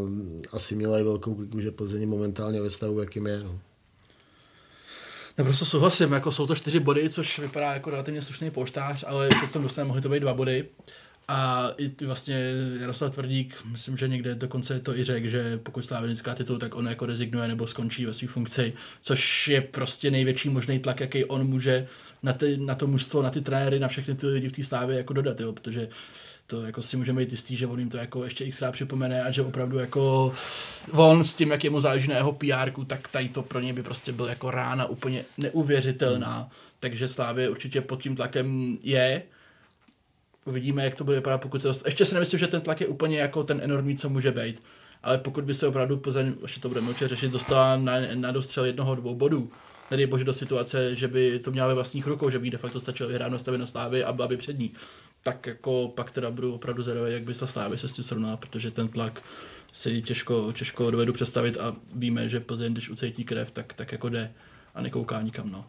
asi 0.51 0.75
měla 0.75 0.99
i 0.99 1.03
velkou 1.03 1.35
kliku, 1.35 1.59
že 1.59 1.71
Plzeň 1.71 2.09
momentálně 2.09 2.61
ve 2.61 2.69
stavu, 2.69 2.99
jakým 2.99 3.27
je. 3.27 3.43
No. 3.43 3.59
Naprosto 5.37 5.65
souhlasím, 5.65 6.11
jako 6.11 6.31
jsou 6.31 6.47
to 6.47 6.55
čtyři 6.55 6.79
body, 6.79 7.09
což 7.09 7.39
vypadá 7.39 7.73
jako 7.73 7.89
relativně 7.89 8.21
slušný 8.21 8.51
poštář, 8.51 9.03
ale 9.07 9.27
přesto 9.27 9.59
dostane 9.59 9.87
mohly 9.87 10.01
to 10.01 10.09
být 10.09 10.19
dva 10.19 10.33
body. 10.33 10.65
A 11.27 11.69
i 11.77 12.05
vlastně 12.05 12.51
Jaroslav 12.79 13.11
Tvrdík, 13.11 13.55
myslím, 13.71 13.97
že 13.97 14.07
někde 14.07 14.35
dokonce 14.35 14.79
to 14.79 14.97
i 14.97 15.03
řekl, 15.03 15.27
že 15.27 15.59
pokud 15.63 15.85
Slávě 15.85 16.09
získá 16.09 16.35
titul, 16.35 16.57
tak 16.57 16.75
on 16.75 16.87
jako 16.87 17.05
rezignuje 17.05 17.47
nebo 17.47 17.67
skončí 17.67 18.05
ve 18.05 18.13
své 18.13 18.27
funkci, 18.27 18.73
což 19.01 19.47
je 19.47 19.61
prostě 19.61 20.11
největší 20.11 20.49
možný 20.49 20.79
tlak, 20.79 20.99
jaký 20.99 21.25
on 21.25 21.47
může 21.47 21.87
na, 22.23 22.33
ty, 22.33 22.57
na 22.57 22.75
to 22.75 22.87
mužstvo, 22.87 23.21
na 23.21 23.29
ty 23.29 23.41
trenéry, 23.41 23.79
na 23.79 23.87
všechny 23.87 24.15
ty 24.15 24.27
lidi 24.27 24.49
v 24.49 24.51
té 24.51 24.63
stávě 24.63 24.97
jako 24.97 25.13
dodat, 25.13 25.39
jo, 25.39 25.53
protože 25.53 25.89
to 26.47 26.63
jako 26.63 26.81
si 26.81 26.97
můžeme 26.97 27.21
být 27.21 27.31
jistý, 27.31 27.55
že 27.55 27.67
on 27.67 27.79
jim 27.79 27.89
to 27.89 27.97
jako 27.97 28.23
ještě 28.23 28.51
xkrát 28.51 28.73
připomene 28.73 29.23
a 29.23 29.31
že 29.31 29.41
opravdu 29.41 29.77
jako 29.77 30.33
on 30.91 31.23
s 31.23 31.33
tím, 31.33 31.51
jak 31.51 31.63
jemu 31.63 31.79
záleží 31.79 32.07
na 32.07 32.15
jeho 32.15 32.33
pr 32.33 32.71
tak 32.87 33.07
tady 33.07 33.29
to 33.29 33.41
pro 33.41 33.59
něj 33.59 33.73
by 33.73 33.83
prostě 33.83 34.11
byl 34.11 34.25
jako 34.25 34.51
rána 34.51 34.85
úplně 34.85 35.23
neuvěřitelná. 35.37 36.37
Hmm. 36.37 36.49
Takže 36.79 37.07
Slávě 37.07 37.49
určitě 37.49 37.81
pod 37.81 38.03
tím 38.03 38.15
tlakem 38.15 38.77
je. 38.83 39.23
Uvidíme, 40.45 40.83
jak 40.83 40.95
to 40.95 41.03
bude 41.03 41.17
vypadat, 41.17 41.37
pokud 41.37 41.61
se 41.61 41.67
dost... 41.67 41.85
Ještě 41.85 42.05
si 42.05 42.13
nemyslím, 42.13 42.39
že 42.39 42.47
ten 42.47 42.61
tlak 42.61 42.81
je 42.81 42.87
úplně 42.87 43.19
jako 43.19 43.43
ten 43.43 43.61
enormní, 43.63 43.97
co 43.97 44.09
může 44.09 44.31
být. 44.31 44.63
Ale 45.03 45.17
pokud 45.17 45.43
by 45.43 45.53
se 45.53 45.67
opravdu 45.67 45.97
Plzeň, 45.97 46.33
ještě 46.41 46.59
to 46.59 46.67
budeme 46.67 46.89
určitě 46.89 47.07
řešit, 47.07 47.31
dostala 47.31 47.77
na, 47.77 47.93
na 48.13 48.31
dostřel 48.31 48.65
jednoho, 48.65 48.95
dvou 48.95 49.15
bodů, 49.15 49.51
nedej 49.91 50.07
bože 50.07 50.23
do 50.23 50.33
situace, 50.33 50.95
že 50.95 51.07
by 51.07 51.39
to 51.39 51.51
měla 51.51 51.67
ve 51.67 51.73
vlastních 51.73 52.07
rukou, 52.07 52.29
že 52.29 52.39
by 52.39 52.49
de 52.49 52.57
facto 52.57 52.79
stačilo 52.79 53.09
vyhrát 53.09 53.31
nastavit 53.31 53.57
na 53.57 53.67
slávy 53.67 54.03
a 54.03 54.09
aby 54.09 54.37
před 54.37 54.59
ní 54.59 54.71
tak 55.28 55.47
jako 55.47 55.91
pak 55.95 56.11
teda 56.11 56.32
budu 56.32 56.53
opravdu 56.53 56.84
zvědavý, 56.84 57.13
jak 57.13 57.23
by 57.23 57.34
ta 57.34 57.47
Slávy 57.47 57.78
se 57.78 57.88
s 57.88 57.93
tím 57.93 58.03
srovnala, 58.03 58.38
protože 58.38 58.71
ten 58.71 58.88
tlak 58.88 59.21
si 59.71 60.01
těžko, 60.01 60.53
těžko 60.53 60.91
dovedu 60.91 61.13
představit 61.13 61.57
a 61.57 61.75
víme, 61.95 62.30
že 62.30 62.39
Plzeň, 62.39 62.73
když 62.73 62.89
ucejtí 62.89 63.23
krev, 63.23 63.51
tak, 63.51 63.73
tak 63.73 63.91
jako 63.91 64.09
jde 64.09 64.34
a 64.75 64.82
nekouká 64.82 65.21
nikam. 65.21 65.51
No. 65.51 65.65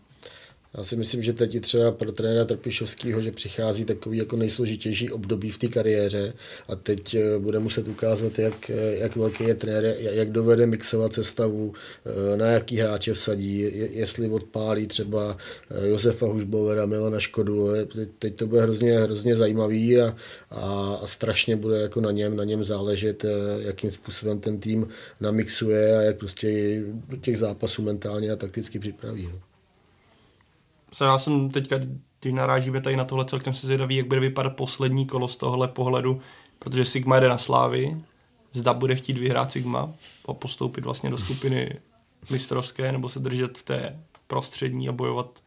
Já 0.77 0.85
si 0.85 0.97
myslím, 0.97 1.23
že 1.23 1.33
teď 1.33 1.61
třeba 1.61 1.93
pro 1.93 2.13
trenéra 2.13 2.45
Trpišovského, 2.45 3.21
že 3.21 3.33
přichází 3.33 3.85
takový 3.85 4.19
jako 4.19 4.37
nejsložitější 4.37 5.11
období 5.11 5.51
v 5.51 5.59
té 5.59 5.69
kariéře 5.69 6.33
a 6.69 6.77
teď 6.77 7.15
eh, 7.15 7.39
bude 7.39 7.59
muset 7.59 7.89
ukázat, 7.89 8.39
jak, 8.39 8.71
eh, 8.71 8.97
jak 8.97 9.17
velký 9.17 9.45
je 9.45 9.55
trenér, 9.55 9.97
jak 9.99 10.31
dovede 10.31 10.67
mixovat 10.67 11.13
sestavu, 11.13 11.73
eh, 11.75 12.37
na 12.37 12.47
jaký 12.47 12.77
hráče 12.77 13.13
vsadí, 13.13 13.59
jestli 13.93 14.29
odpálí 14.29 14.87
třeba 14.87 15.37
Josefa 15.85 16.27
Hušbovera, 16.27 16.87
Milana 16.87 17.21
Škodu. 17.21 17.69
Teď 18.19 18.37
to 18.37 18.47
bude 18.47 18.61
hrozně, 18.61 18.99
hrozně 18.99 19.37
zajímavý 19.37 20.01
a, 20.01 20.17
a, 20.51 20.95
a 21.03 21.07
strašně 21.07 21.57
bude 21.57 21.79
jako 21.81 22.01
na 22.01 22.11
něm, 22.11 22.37
na 22.37 22.45
něm 22.45 22.65
záležet, 22.65 23.25
jakým 23.59 23.91
způsobem 23.91 24.41
ten 24.41 24.61
tým 24.61 24.89
namixuje 25.21 25.99
a 25.99 26.03
jak 26.03 26.17
prostě 26.17 26.81
do 27.09 27.17
těch 27.17 27.39
zápasů 27.39 27.83
mentálně 27.83 28.31
a 28.31 28.37
takticky 28.37 28.79
připraví. 28.79 29.29
No 29.33 29.48
se 30.93 31.05
já 31.05 31.19
jsem 31.19 31.51
teďka, 31.51 31.77
když 32.21 32.35
narážíme 32.35 32.81
tady 32.81 32.97
na 32.97 33.05
tohle, 33.05 33.25
celkem 33.25 33.55
se 33.55 33.67
zvědavý, 33.67 33.97
jak 33.97 34.07
bude 34.07 34.21
vypadat 34.21 34.57
poslední 34.57 35.07
kolo 35.07 35.29
z 35.29 35.37
tohohle 35.37 35.69
pohledu, 35.69 36.21
protože 36.59 36.85
Sigma 36.85 37.21
jde 37.21 37.29
na 37.29 37.39
slávy, 37.39 37.97
zda 38.53 38.75
bude 38.75 38.97
chtít 38.97 39.17
vyhrát 39.17 39.53
Sigma 39.53 39.93
a 40.29 40.35
postoupit 40.35 40.85
vlastně 40.85 41.11
do 41.11 41.19
skupiny 41.19 41.81
mistrovské, 42.31 42.93
nebo 42.93 43.09
se 43.09 43.21
držet 43.21 43.59
v 43.59 43.63
té 43.63 44.01
prostřední 44.27 44.89
a 44.89 44.93
bojovat, 44.93 45.43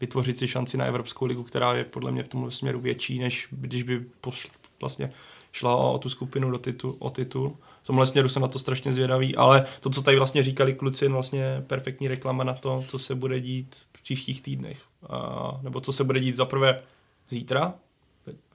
vytvořit 0.00 0.38
si 0.38 0.48
šanci 0.48 0.76
na 0.76 0.84
Evropskou 0.84 1.26
ligu, 1.26 1.42
která 1.42 1.74
je 1.74 1.84
podle 1.84 2.12
mě 2.12 2.22
v 2.22 2.28
tomhle 2.28 2.50
směru 2.50 2.80
větší, 2.80 3.18
než 3.18 3.48
když 3.50 3.82
by 3.82 4.00
pošl, 4.20 4.48
vlastně 4.80 5.12
šla 5.52 5.76
o, 5.76 5.92
o 5.92 5.98
tu 5.98 6.08
skupinu 6.08 6.50
do 6.50 6.58
titul, 6.58 6.96
o 6.98 7.10
titul. 7.10 7.56
V 7.82 7.86
tomhle 7.86 8.06
směru 8.06 8.28
jsem 8.28 8.42
na 8.42 8.48
to 8.48 8.58
strašně 8.58 8.92
zvědavý, 8.92 9.36
ale 9.36 9.66
to, 9.80 9.90
co 9.90 10.02
tady 10.02 10.16
vlastně 10.16 10.42
říkali 10.42 10.74
kluci, 10.74 11.04
je 11.04 11.08
vlastně 11.08 11.64
perfektní 11.66 12.08
reklama 12.08 12.44
na 12.44 12.54
to, 12.54 12.84
co 12.88 12.98
se 12.98 13.14
bude 13.14 13.40
dít 13.40 13.76
příštích 14.04 14.42
týdnech. 14.42 14.82
A, 15.08 15.58
nebo 15.62 15.80
co 15.80 15.92
se 15.92 16.04
bude 16.04 16.20
dít 16.20 16.36
zaprvé 16.36 16.82
zítra, 17.28 17.74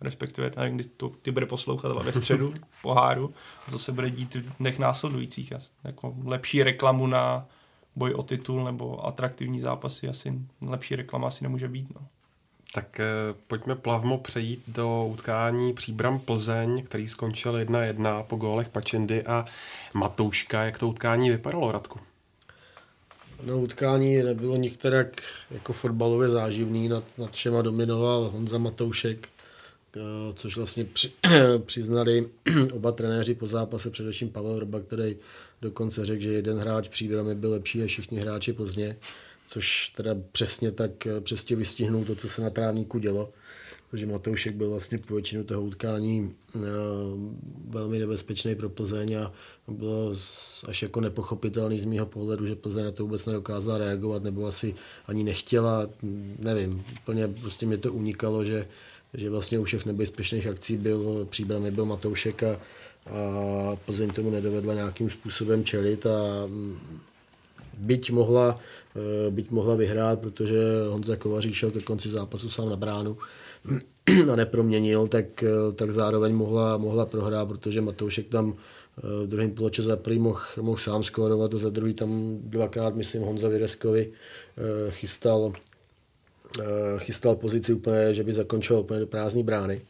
respektive 0.01 0.51
nevím, 0.57 0.75
kdy 0.75 0.83
to 0.83 1.09
ty 1.21 1.31
bude 1.31 1.45
poslouchat, 1.45 1.91
ale 1.91 2.03
ve 2.03 2.13
středu 2.13 2.53
poháru, 2.81 3.33
a 3.67 3.71
to 3.71 3.79
se 3.79 3.91
bude 3.91 4.09
dít 4.09 4.35
v 4.35 4.57
dnech 4.57 4.79
následujících. 4.79 5.53
Jako 5.83 6.15
lepší 6.23 6.63
reklamu 6.63 7.07
na 7.07 7.45
boj 7.95 8.13
o 8.13 8.23
titul 8.23 8.63
nebo 8.63 9.07
atraktivní 9.07 9.59
zápasy 9.59 10.09
asi 10.09 10.33
lepší 10.61 10.95
reklama 10.95 11.27
asi 11.27 11.43
nemůže 11.43 11.67
být. 11.67 11.95
No. 11.95 12.07
Tak 12.73 12.99
eh, 12.99 13.05
pojďme 13.47 13.75
plavmo 13.75 14.17
přejít 14.17 14.63
do 14.67 15.05
utkání 15.05 15.73
Příbram 15.73 16.19
Plzeň, 16.19 16.83
který 16.83 17.07
skončil 17.07 17.53
1-1 17.53 18.23
po 18.23 18.35
gólech 18.35 18.69
Pačendy 18.69 19.23
a 19.23 19.45
Matouška. 19.93 20.63
Jak 20.63 20.79
to 20.79 20.87
utkání 20.87 21.29
vypadalo, 21.29 21.71
Radku? 21.71 21.99
No, 23.43 23.59
utkání 23.59 24.23
nebylo 24.23 24.55
nikterak 24.55 25.21
jako 25.51 25.73
fotbalově 25.73 26.29
záživný, 26.29 26.87
nad, 26.87 27.03
nad 27.17 27.31
všema 27.31 27.61
dominoval 27.61 28.29
Honza 28.29 28.57
Matoušek, 28.57 29.27
eh, 29.95 29.99
což 30.33 30.57
vlastně 30.57 30.85
při, 30.85 31.11
přiznali 31.65 32.29
oba 32.73 32.91
trenéři 32.91 33.35
po 33.35 33.47
zápase, 33.47 33.89
především 33.89 34.29
Pavel 34.29 34.59
Rba, 34.59 34.79
který 34.79 35.17
dokonce 35.61 36.05
řekl, 36.05 36.21
že 36.21 36.31
jeden 36.31 36.57
hráč 36.57 36.87
příbramy 36.87 37.35
byl 37.35 37.51
lepší 37.51 37.79
než 37.79 37.91
všichni 37.91 38.19
hráči 38.19 38.53
Plzně, 38.53 38.97
což 39.47 39.89
teda 39.95 40.15
přesně 40.31 40.71
tak 40.71 41.07
eh, 41.07 41.21
přesně 41.21 41.55
vystihnul 41.55 42.05
to, 42.05 42.15
co 42.15 42.29
se 42.29 42.41
na 42.41 42.49
trávníku 42.49 42.99
dělo 42.99 43.33
protože 43.91 44.05
Matoušek 44.05 44.55
byl 44.55 44.69
vlastně 44.69 44.97
po 44.97 45.13
většinu 45.13 45.43
toho 45.43 45.61
utkání 45.61 46.35
uh, 46.55 46.61
velmi 47.69 47.99
nebezpečný 47.99 48.55
pro 48.55 48.69
Plzeň 48.69 49.13
a 49.17 49.31
bylo 49.67 50.13
až 50.67 50.81
jako 50.81 51.01
nepochopitelný 51.01 51.79
z 51.79 51.85
mého 51.85 52.05
pohledu, 52.05 52.45
že 52.45 52.55
Plzeň 52.55 52.85
na 52.85 52.91
to 52.91 53.03
vůbec 53.03 53.25
nedokázala 53.25 53.77
reagovat 53.77 54.23
nebo 54.23 54.45
asi 54.45 54.75
ani 55.05 55.23
nechtěla, 55.23 55.89
nevím, 56.39 56.83
úplně 57.01 57.27
prostě 57.27 57.65
mě 57.65 57.77
to 57.77 57.93
unikalo, 57.93 58.45
že, 58.45 58.67
že 59.13 59.29
vlastně 59.29 59.59
u 59.59 59.63
všech 59.63 59.85
nebezpečných 59.85 60.47
akcí 60.47 60.77
byl 60.77 61.27
příbramy 61.29 61.71
byl 61.71 61.85
Matoušek 61.85 62.43
a, 62.43 62.51
a 62.51 63.75
Plzeň 63.85 64.11
tomu 64.11 64.29
nedovedla 64.29 64.73
nějakým 64.73 65.09
způsobem 65.09 65.63
čelit 65.63 66.05
a 66.05 66.45
mm, 66.47 66.79
byť 67.77 68.11
mohla, 68.11 68.59
eh, 68.95 69.31
byť 69.31 69.51
mohla 69.51 69.75
vyhrát, 69.75 70.19
protože 70.19 70.59
Honza 70.89 71.15
Kovařík 71.15 71.53
šel 71.53 71.71
ke 71.71 71.81
konci 71.81 72.09
zápasu 72.09 72.49
sám 72.49 72.69
na 72.69 72.75
bránu, 72.75 73.17
a 74.31 74.35
neproměnil, 74.35 75.07
tak, 75.07 75.43
eh, 75.43 75.71
tak 75.75 75.91
zároveň 75.91 76.33
mohla, 76.33 76.77
mohla 76.77 77.05
prohrát, 77.05 77.47
protože 77.47 77.81
Matoušek 77.81 78.27
tam 78.27 78.53
eh, 78.53 79.01
v 79.25 79.27
druhém 79.27 79.51
poloče 79.51 79.81
za 79.81 79.97
prvý 79.97 80.19
mohl, 80.19 80.41
mohl 80.61 80.77
sám 80.77 81.03
skórovat 81.03 81.53
a 81.53 81.57
za 81.57 81.69
druhý 81.69 81.93
tam 81.93 82.37
dvakrát, 82.43 82.95
myslím, 82.95 83.21
Honza 83.21 83.49
Vyreskovi 83.49 84.11
eh, 84.11 84.91
chystal, 84.91 85.53
chystal 86.97 87.35
pozici 87.35 87.73
úplně, 87.73 88.13
že 88.13 88.23
by 88.23 88.33
zakončil 88.33 88.77
úplně 88.77 88.99
do 88.99 89.07
prázdné 89.07 89.43
brány. 89.43 89.81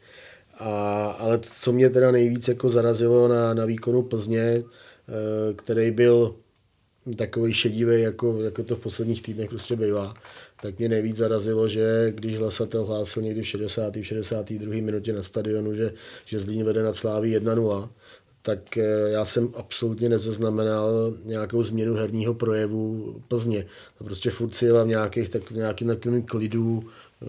A, 0.58 1.10
ale 1.18 1.38
co 1.42 1.72
mě 1.72 1.90
teda 1.90 2.10
nejvíc 2.10 2.48
jako 2.48 2.68
zarazilo 2.68 3.28
na, 3.28 3.54
na 3.54 3.64
výkonu 3.64 4.02
Plzně, 4.02 4.64
který 5.56 5.90
byl 5.90 6.34
takový 7.16 7.54
šedivý, 7.54 8.02
jako, 8.02 8.42
jako 8.42 8.62
to 8.62 8.76
v 8.76 8.80
posledních 8.80 9.22
týdnech 9.22 9.48
prostě 9.48 9.76
bývá, 9.76 10.14
tak 10.62 10.78
mě 10.78 10.88
nejvíc 10.88 11.16
zarazilo, 11.16 11.68
že 11.68 12.12
když 12.14 12.38
hlasatel 12.38 12.84
hlásil 12.84 13.22
někdy 13.22 13.42
v 13.42 13.46
60. 13.46 13.96
v 13.96 14.02
62. 14.02 14.74
minutě 14.82 15.12
na 15.12 15.22
stadionu, 15.22 15.74
že, 15.74 15.92
že 16.24 16.40
Zlín 16.40 16.64
vede 16.64 16.82
nad 16.82 16.96
Sláví 16.96 17.36
1-0, 17.36 17.88
tak 18.42 18.76
eh, 18.76 19.10
já 19.10 19.24
jsem 19.24 19.48
absolutně 19.54 20.08
nezaznamenal 20.08 21.14
nějakou 21.24 21.62
změnu 21.62 21.94
herního 21.94 22.34
projevu 22.34 23.14
Plzně. 23.28 23.66
To 23.98 24.04
prostě 24.04 24.30
furt 24.30 24.54
si 24.54 24.64
jela 24.64 24.84
v 24.84 24.88
nějakých, 24.88 25.28
tak, 25.28 25.50
nějakým 25.50 25.88
takovým 25.88 26.22
klidu, 26.22 26.84
eh, 27.22 27.26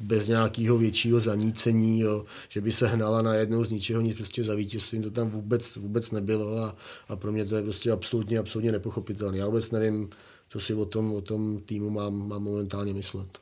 bez 0.00 0.28
nějakého 0.28 0.78
většího 0.78 1.20
zanícení, 1.20 2.00
jo, 2.00 2.24
že 2.48 2.60
by 2.60 2.72
se 2.72 2.86
hnala 2.86 3.22
na 3.22 3.34
jednou 3.34 3.64
z 3.64 3.70
ničeho 3.70 4.00
nic 4.00 4.16
prostě 4.16 4.44
za 4.44 4.54
vítězstvím, 4.54 5.02
to 5.02 5.10
tam 5.10 5.30
vůbec, 5.30 5.76
vůbec 5.76 6.10
nebylo 6.10 6.56
a, 6.56 6.76
a 7.08 7.16
pro 7.16 7.32
mě 7.32 7.44
to 7.44 7.56
je 7.56 7.62
prostě 7.62 7.90
absolutně, 7.90 8.38
absolutně 8.38 8.72
nepochopitelné. 8.72 9.38
Já 9.38 9.46
vůbec 9.46 9.70
nevím, 9.70 10.10
co 10.54 10.60
si 10.60 10.74
o 10.74 10.84
tom, 10.84 11.14
o 11.14 11.20
tom 11.20 11.60
týmu 11.60 11.90
mám, 11.90 12.28
mám 12.28 12.42
momentálně 12.42 12.94
myslet. 12.94 13.38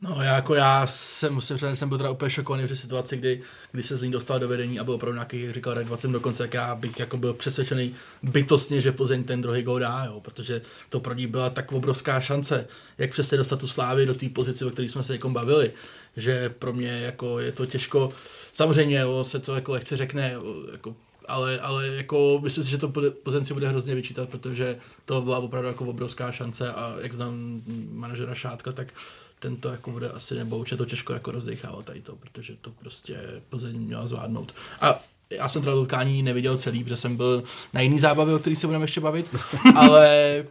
No, 0.00 0.22
já 0.22 0.34
jako 0.34 0.54
já 0.54 0.86
jsem, 0.86 1.34
musím 1.34 1.56
říct, 1.56 1.78
jsem 1.78 1.88
byl 1.88 1.98
teda 1.98 2.10
úplně 2.10 2.30
šokovaný 2.30 2.64
v 2.64 2.74
situaci, 2.74 3.16
kdy, 3.16 3.42
kdy 3.72 3.82
se 3.82 3.96
Zlín 3.96 4.12
dostal 4.12 4.38
do 4.38 4.48
vedení 4.48 4.80
a 4.80 4.84
byl 4.84 4.94
opravdu 4.94 5.14
nějaký, 5.14 5.42
jak 5.42 5.54
říkal, 5.54 5.74
20 5.74 6.10
dokonce, 6.10 6.42
jak 6.42 6.54
já 6.54 6.74
bych 6.74 7.00
jako 7.00 7.16
byl 7.16 7.34
přesvědčený 7.34 7.94
bytostně, 8.22 8.80
že 8.80 8.92
Plzeň 8.92 9.24
ten 9.24 9.42
druhý 9.42 9.62
gol 9.62 9.78
dá, 9.78 10.04
jo, 10.04 10.20
protože 10.20 10.62
to 10.88 11.00
pro 11.00 11.14
ní 11.14 11.26
byla 11.26 11.50
tak 11.50 11.72
obrovská 11.72 12.20
šance, 12.20 12.66
jak 12.98 13.10
přesně 13.10 13.38
dostat 13.38 13.60
tu 13.60 13.68
slávy 13.68 14.06
do 14.06 14.14
té 14.14 14.28
pozice, 14.28 14.66
o 14.66 14.70
které 14.70 14.88
jsme 14.88 15.04
se 15.04 15.12
jako 15.12 15.30
bavili, 15.30 15.72
že 16.16 16.48
pro 16.48 16.72
mě 16.72 17.00
jako 17.00 17.38
je 17.38 17.52
to 17.52 17.66
těžko, 17.66 18.08
samozřejmě 18.52 18.98
jo, 18.98 19.24
se 19.24 19.38
to 19.38 19.54
jako 19.54 19.72
lehce 19.72 19.96
řekne, 19.96 20.34
jako 20.72 20.96
ale, 21.28 21.60
ale 21.60 21.86
jako 21.86 22.40
myslím 22.42 22.64
si, 22.64 22.70
že 22.70 22.78
to 22.78 22.92
Plzeň 23.22 23.44
bude 23.52 23.68
hrozně 23.68 23.94
vyčítat, 23.94 24.28
protože 24.28 24.78
to 25.04 25.20
byla 25.20 25.38
opravdu 25.38 25.68
jako 25.68 25.84
obrovská 25.84 26.32
šance 26.32 26.72
a 26.72 26.94
jak 27.00 27.12
znám 27.12 27.60
manažera 27.90 28.34
Šátka, 28.34 28.72
tak 28.72 28.94
ten 29.38 29.56
to 29.56 29.68
jako 29.68 29.90
bude 29.90 30.10
asi, 30.10 30.34
nebo 30.34 30.56
určitě 30.58 30.76
to 30.76 30.84
těžko 30.84 31.12
jako 31.12 31.30
rozdechávat 31.30 31.84
tady 31.84 32.00
to, 32.00 32.16
protože 32.16 32.56
to 32.60 32.70
prostě 32.70 33.20
Plzeň 33.48 33.76
měla 33.78 34.08
zvládnout. 34.08 34.54
A 34.80 35.00
já 35.30 35.48
jsem 35.48 35.62
teda 35.62 35.74
utkání 35.74 36.22
neviděl 36.22 36.58
celý, 36.58 36.84
protože 36.84 36.96
jsem 36.96 37.16
byl 37.16 37.42
na 37.72 37.80
jiný 37.80 37.98
zábavě, 37.98 38.34
o 38.34 38.38
který 38.38 38.56
se 38.56 38.66
budeme 38.66 38.84
ještě 38.84 39.00
bavit, 39.00 39.36
ale 39.76 40.44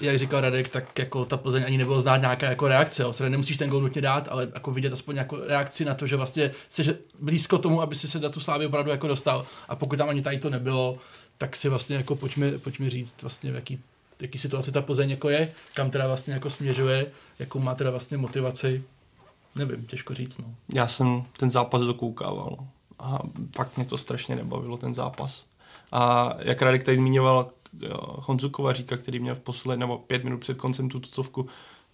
jak 0.00 0.18
říkal 0.18 0.40
Radek, 0.40 0.68
tak 0.68 0.98
jako 0.98 1.24
ta 1.24 1.36
Plzeň 1.36 1.64
ani 1.66 1.78
nebylo 1.78 2.00
znát 2.00 2.16
nějaká 2.16 2.46
jako 2.46 2.68
reakce. 2.68 3.02
Jo. 3.02 3.12
nemusíš 3.28 3.56
ten 3.56 3.70
gol 3.70 3.80
nutně 3.80 4.02
dát, 4.02 4.28
ale 4.30 4.48
jako 4.54 4.70
vidět 4.70 4.92
aspoň 4.92 5.14
nějakou 5.14 5.36
reakci 5.46 5.84
na 5.84 5.94
to, 5.94 6.06
že 6.06 6.16
vlastně 6.16 6.50
jsi 6.68 6.98
blízko 7.20 7.58
tomu, 7.58 7.82
aby 7.82 7.94
si 7.94 8.08
se 8.08 8.18
do 8.18 8.30
tu 8.30 8.40
slávy 8.40 8.66
opravdu 8.66 8.90
jako 8.90 9.08
dostal. 9.08 9.46
A 9.68 9.76
pokud 9.76 9.96
tam 9.96 10.08
ani 10.08 10.22
tady 10.22 10.38
to 10.38 10.50
nebylo, 10.50 10.96
tak 11.38 11.56
si 11.56 11.68
vlastně 11.68 11.96
jako 11.96 12.16
pojďme, 12.16 12.58
pojďme 12.58 12.90
říct 12.90 13.14
vlastně 13.22 13.52
v 13.52 13.54
jaký, 13.54 13.80
jaký 14.20 14.38
situaci 14.38 14.72
ta 14.72 14.82
Plzeň 14.82 15.10
jako 15.10 15.28
je, 15.28 15.52
kam 15.74 15.90
teda 15.90 16.06
vlastně 16.06 16.34
jako 16.34 16.50
směřuje, 16.50 17.06
jakou 17.38 17.58
má 17.58 17.74
teda 17.74 17.90
vlastně 17.90 18.16
motivaci. 18.16 18.82
Nevím, 19.56 19.86
těžko 19.86 20.14
říct. 20.14 20.38
No. 20.38 20.44
Já 20.74 20.88
jsem 20.88 21.24
ten 21.36 21.50
zápas 21.50 21.82
dokoukával 21.82 22.56
a 22.98 23.18
fakt 23.56 23.76
mě 23.76 23.86
to 23.86 23.98
strašně 23.98 24.36
nebavilo, 24.36 24.76
ten 24.76 24.94
zápas. 24.94 25.46
A 25.92 26.32
jak 26.38 26.62
Radek 26.62 26.84
tady 26.84 26.96
zmiňoval 26.96 27.48
Honzu 27.98 28.50
Kovaříka, 28.50 28.96
který 28.96 29.18
měl 29.20 29.34
v 29.34 29.40
poslední 29.40 29.80
nebo 29.80 29.98
pět 29.98 30.24
minut 30.24 30.40
před 30.40 30.56
koncem 30.56 30.88
tu 30.88 31.00
tucovku, 31.00 31.46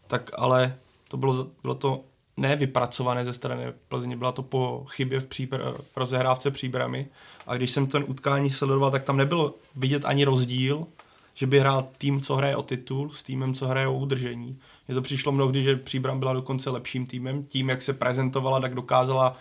tak 0.06 0.30
ale 0.34 0.76
to 1.08 1.16
bylo, 1.16 1.46
bylo 1.62 1.74
to 1.74 2.00
nevypracované 2.36 3.24
ze 3.24 3.32
strany 3.32 3.72
Plzeně, 3.88 4.16
byla 4.16 4.32
to 4.32 4.42
po 4.42 4.84
chybě 4.88 5.20
v 5.20 5.26
příbr- 5.26 5.74
rozehrávce 5.96 6.50
příbramy 6.50 7.06
a 7.46 7.56
když 7.56 7.70
jsem 7.70 7.86
ten 7.86 8.04
utkání 8.08 8.50
sledoval, 8.50 8.90
tak 8.90 9.04
tam 9.04 9.16
nebylo 9.16 9.54
vidět 9.76 10.04
ani 10.04 10.24
rozdíl, 10.24 10.86
že 11.34 11.46
by 11.46 11.60
hrál 11.60 11.88
tým, 11.98 12.20
co 12.20 12.36
hraje 12.36 12.56
o 12.56 12.62
titul, 12.62 13.10
s 13.10 13.22
týmem, 13.22 13.54
co 13.54 13.66
hraje 13.66 13.88
o 13.88 13.98
udržení. 13.98 14.58
Mně 14.88 14.94
to 14.94 15.02
přišlo 15.02 15.32
mnohdy, 15.32 15.62
že 15.62 15.76
Příbram 15.76 16.18
byla 16.18 16.32
dokonce 16.32 16.70
lepším 16.70 17.06
týmem. 17.06 17.44
Tím, 17.44 17.68
jak 17.68 17.82
se 17.82 17.92
prezentovala, 17.92 18.60
tak 18.60 18.74
dokázala 18.74 19.36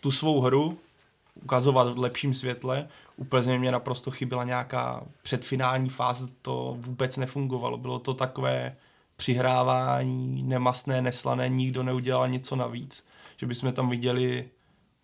tu 0.00 0.10
svou 0.10 0.40
hru 0.40 0.78
ukazovat 1.42 1.94
v 1.94 1.98
lepším 1.98 2.34
světle 2.34 2.88
úplně 3.16 3.58
mě 3.58 3.72
naprosto 3.72 4.10
chyběla 4.10 4.44
nějaká 4.44 5.02
předfinální 5.22 5.90
fáze, 5.90 6.28
to 6.42 6.76
vůbec 6.78 7.16
nefungovalo. 7.16 7.78
Bylo 7.78 7.98
to 7.98 8.14
takové 8.14 8.76
přihrávání, 9.16 10.42
nemastné, 10.42 11.02
neslané, 11.02 11.48
nikdo 11.48 11.82
neudělal 11.82 12.28
něco 12.28 12.56
navíc. 12.56 13.06
Že 13.36 13.46
bychom 13.46 13.72
tam 13.72 13.90
viděli 13.90 14.44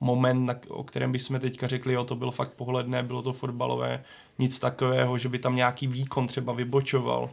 moment, 0.00 0.66
o 0.68 0.84
kterém 0.84 1.12
bychom 1.12 1.40
teďka 1.40 1.66
řekli, 1.66 1.92
jo, 1.92 2.04
to 2.04 2.16
bylo 2.16 2.30
fakt 2.30 2.52
pohledné, 2.52 3.02
bylo 3.02 3.22
to 3.22 3.32
fotbalové, 3.32 4.04
nic 4.38 4.60
takového, 4.60 5.18
že 5.18 5.28
by 5.28 5.38
tam 5.38 5.56
nějaký 5.56 5.86
výkon 5.86 6.26
třeba 6.26 6.52
vybočoval. 6.52 7.30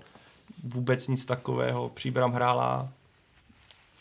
Vůbec 0.64 1.08
nic 1.08 1.26
takového. 1.26 1.90
Příbram 1.90 2.32
hrála 2.32 2.90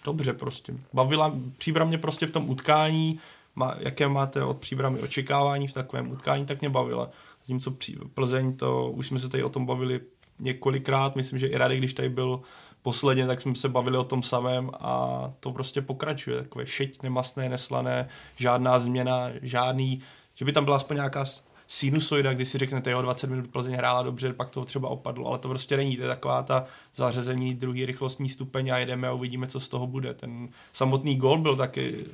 dobře 0.05 0.33
prostě. 0.33 0.75
Bavila, 0.93 1.35
Příbram 1.59 1.89
mě 1.89 1.99
prostě 1.99 2.27
v 2.27 2.31
tom 2.31 2.51
utkání 2.51 3.21
má, 3.57 3.75
jaké 3.79 4.09
máte 4.09 4.45
od 4.45 4.59
příbramy 4.59 5.01
očekávání 5.01 5.69
v 5.69 5.73
takovém 5.73 6.11
utkání, 6.11 6.47
tak 6.47 6.61
mě 6.61 6.69
bavila. 6.69 7.11
Zatímco 7.41 7.77
Plzeň, 8.15 8.57
to 8.57 8.91
už 8.91 9.07
jsme 9.07 9.19
se 9.19 9.29
tady 9.29 9.43
o 9.43 9.49
tom 9.49 9.67
bavili 9.67 10.01
několikrát, 10.39 11.17
myslím, 11.17 11.39
že 11.39 11.47
i 11.47 11.57
Radek, 11.59 11.79
když 11.79 11.95
tady 11.95 12.09
byl 12.09 12.41
posledně, 12.83 13.27
tak 13.27 13.41
jsme 13.41 13.55
se 13.55 13.69
bavili 13.69 13.99
o 13.99 14.05
tom 14.05 14.23
samém 14.23 14.71
a 14.81 15.23
to 15.41 15.53
prostě 15.53 15.83
pokračuje. 15.83 16.43
Takové 16.43 16.67
šeť, 16.67 17.03
nemastné, 17.03 17.49
neslané, 17.49 18.09
žádná 18.37 18.79
změna, 18.79 19.31
žádný, 19.43 20.01
že 20.35 20.45
by 20.45 20.53
tam 20.53 20.65
byla 20.65 20.77
aspoň 20.77 20.97
nějaká 20.97 21.25
sinusoida, 21.69 22.35
kdy 22.35 22.47
si 22.47 22.59
řeknete, 22.59 22.91
jo, 22.91 23.03
20 23.03 23.31
minut 23.31 23.51
Plzeň 23.51 23.75
hrála 23.75 24.03
dobře, 24.03 24.33
pak 24.33 24.51
to 24.51 24.65
třeba 24.65 24.89
opadlo, 24.89 25.29
ale 25.29 25.39
to 25.39 25.49
prostě 25.49 25.77
není, 25.77 25.97
to 25.97 26.03
je 26.03 26.09
taková 26.09 26.43
ta 26.43 26.65
zařazení 26.95 27.55
druhý 27.55 27.87
rychlostní 27.87 28.29
stupeň 28.29 28.73
a 28.73 28.79
jedeme 28.79 29.09
a 29.09 29.13
uvidíme, 29.13 29.47
co 29.47 29.61
z 29.61 29.69
toho 29.69 29.87
bude. 29.87 30.15
Ten 30.15 30.49
samotný 30.73 31.17
gol 31.17 31.39
byl 31.39 31.57
taky 31.57 32.05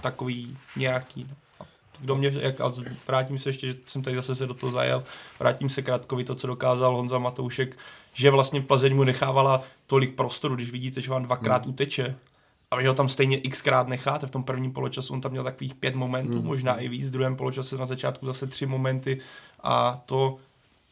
takový 0.00 0.56
nějaký. 0.76 1.26
No. 1.30 1.36
Kdo 2.00 2.16
mě, 2.16 2.32
jak, 2.40 2.60
a 2.60 2.72
vrátím 3.06 3.38
se 3.38 3.48
ještě, 3.48 3.66
že 3.66 3.74
jsem 3.86 4.02
tady 4.02 4.16
zase 4.16 4.34
se 4.34 4.46
do 4.46 4.54
toho 4.54 4.72
zajel, 4.72 5.04
vrátím 5.38 5.68
se 5.68 5.82
krátkovi 5.82 6.24
to, 6.24 6.34
co 6.34 6.46
dokázal 6.46 6.96
Honza 6.96 7.18
Matoušek, 7.18 7.76
že 8.14 8.30
vlastně 8.30 8.60
Plzeň 8.60 8.96
mu 8.96 9.04
nechávala 9.04 9.62
tolik 9.86 10.14
prostoru, 10.14 10.54
když 10.54 10.70
vidíte, 10.70 11.00
že 11.00 11.10
vám 11.10 11.22
dvakrát 11.22 11.64
hmm. 11.64 11.74
uteče 11.74 12.16
a 12.70 12.76
vy 12.76 12.86
ho 12.86 12.94
tam 12.94 13.08
stejně 13.08 13.40
xkrát 13.40 13.88
necháte 13.88 14.26
v 14.26 14.30
tom 14.30 14.44
prvním 14.44 14.72
poločasu, 14.72 15.14
on 15.14 15.20
tam 15.20 15.30
měl 15.30 15.44
takových 15.44 15.74
pět 15.74 15.94
momentů, 15.94 16.42
mm. 16.42 16.46
možná 16.46 16.76
i 16.76 16.88
víc, 16.88 17.08
v 17.08 17.10
druhém 17.10 17.36
poločase 17.36 17.76
na 17.76 17.86
začátku 17.86 18.26
zase 18.26 18.46
tři 18.46 18.66
momenty 18.66 19.20
a 19.62 20.02
to 20.06 20.36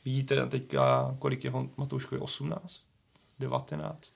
vidíte 0.05 0.47
teďka, 0.47 1.15
kolik 1.19 1.45
je 1.45 1.53
Matouško 1.77 2.15
je 2.15 2.21
18, 2.21 2.87
19. 3.39 4.13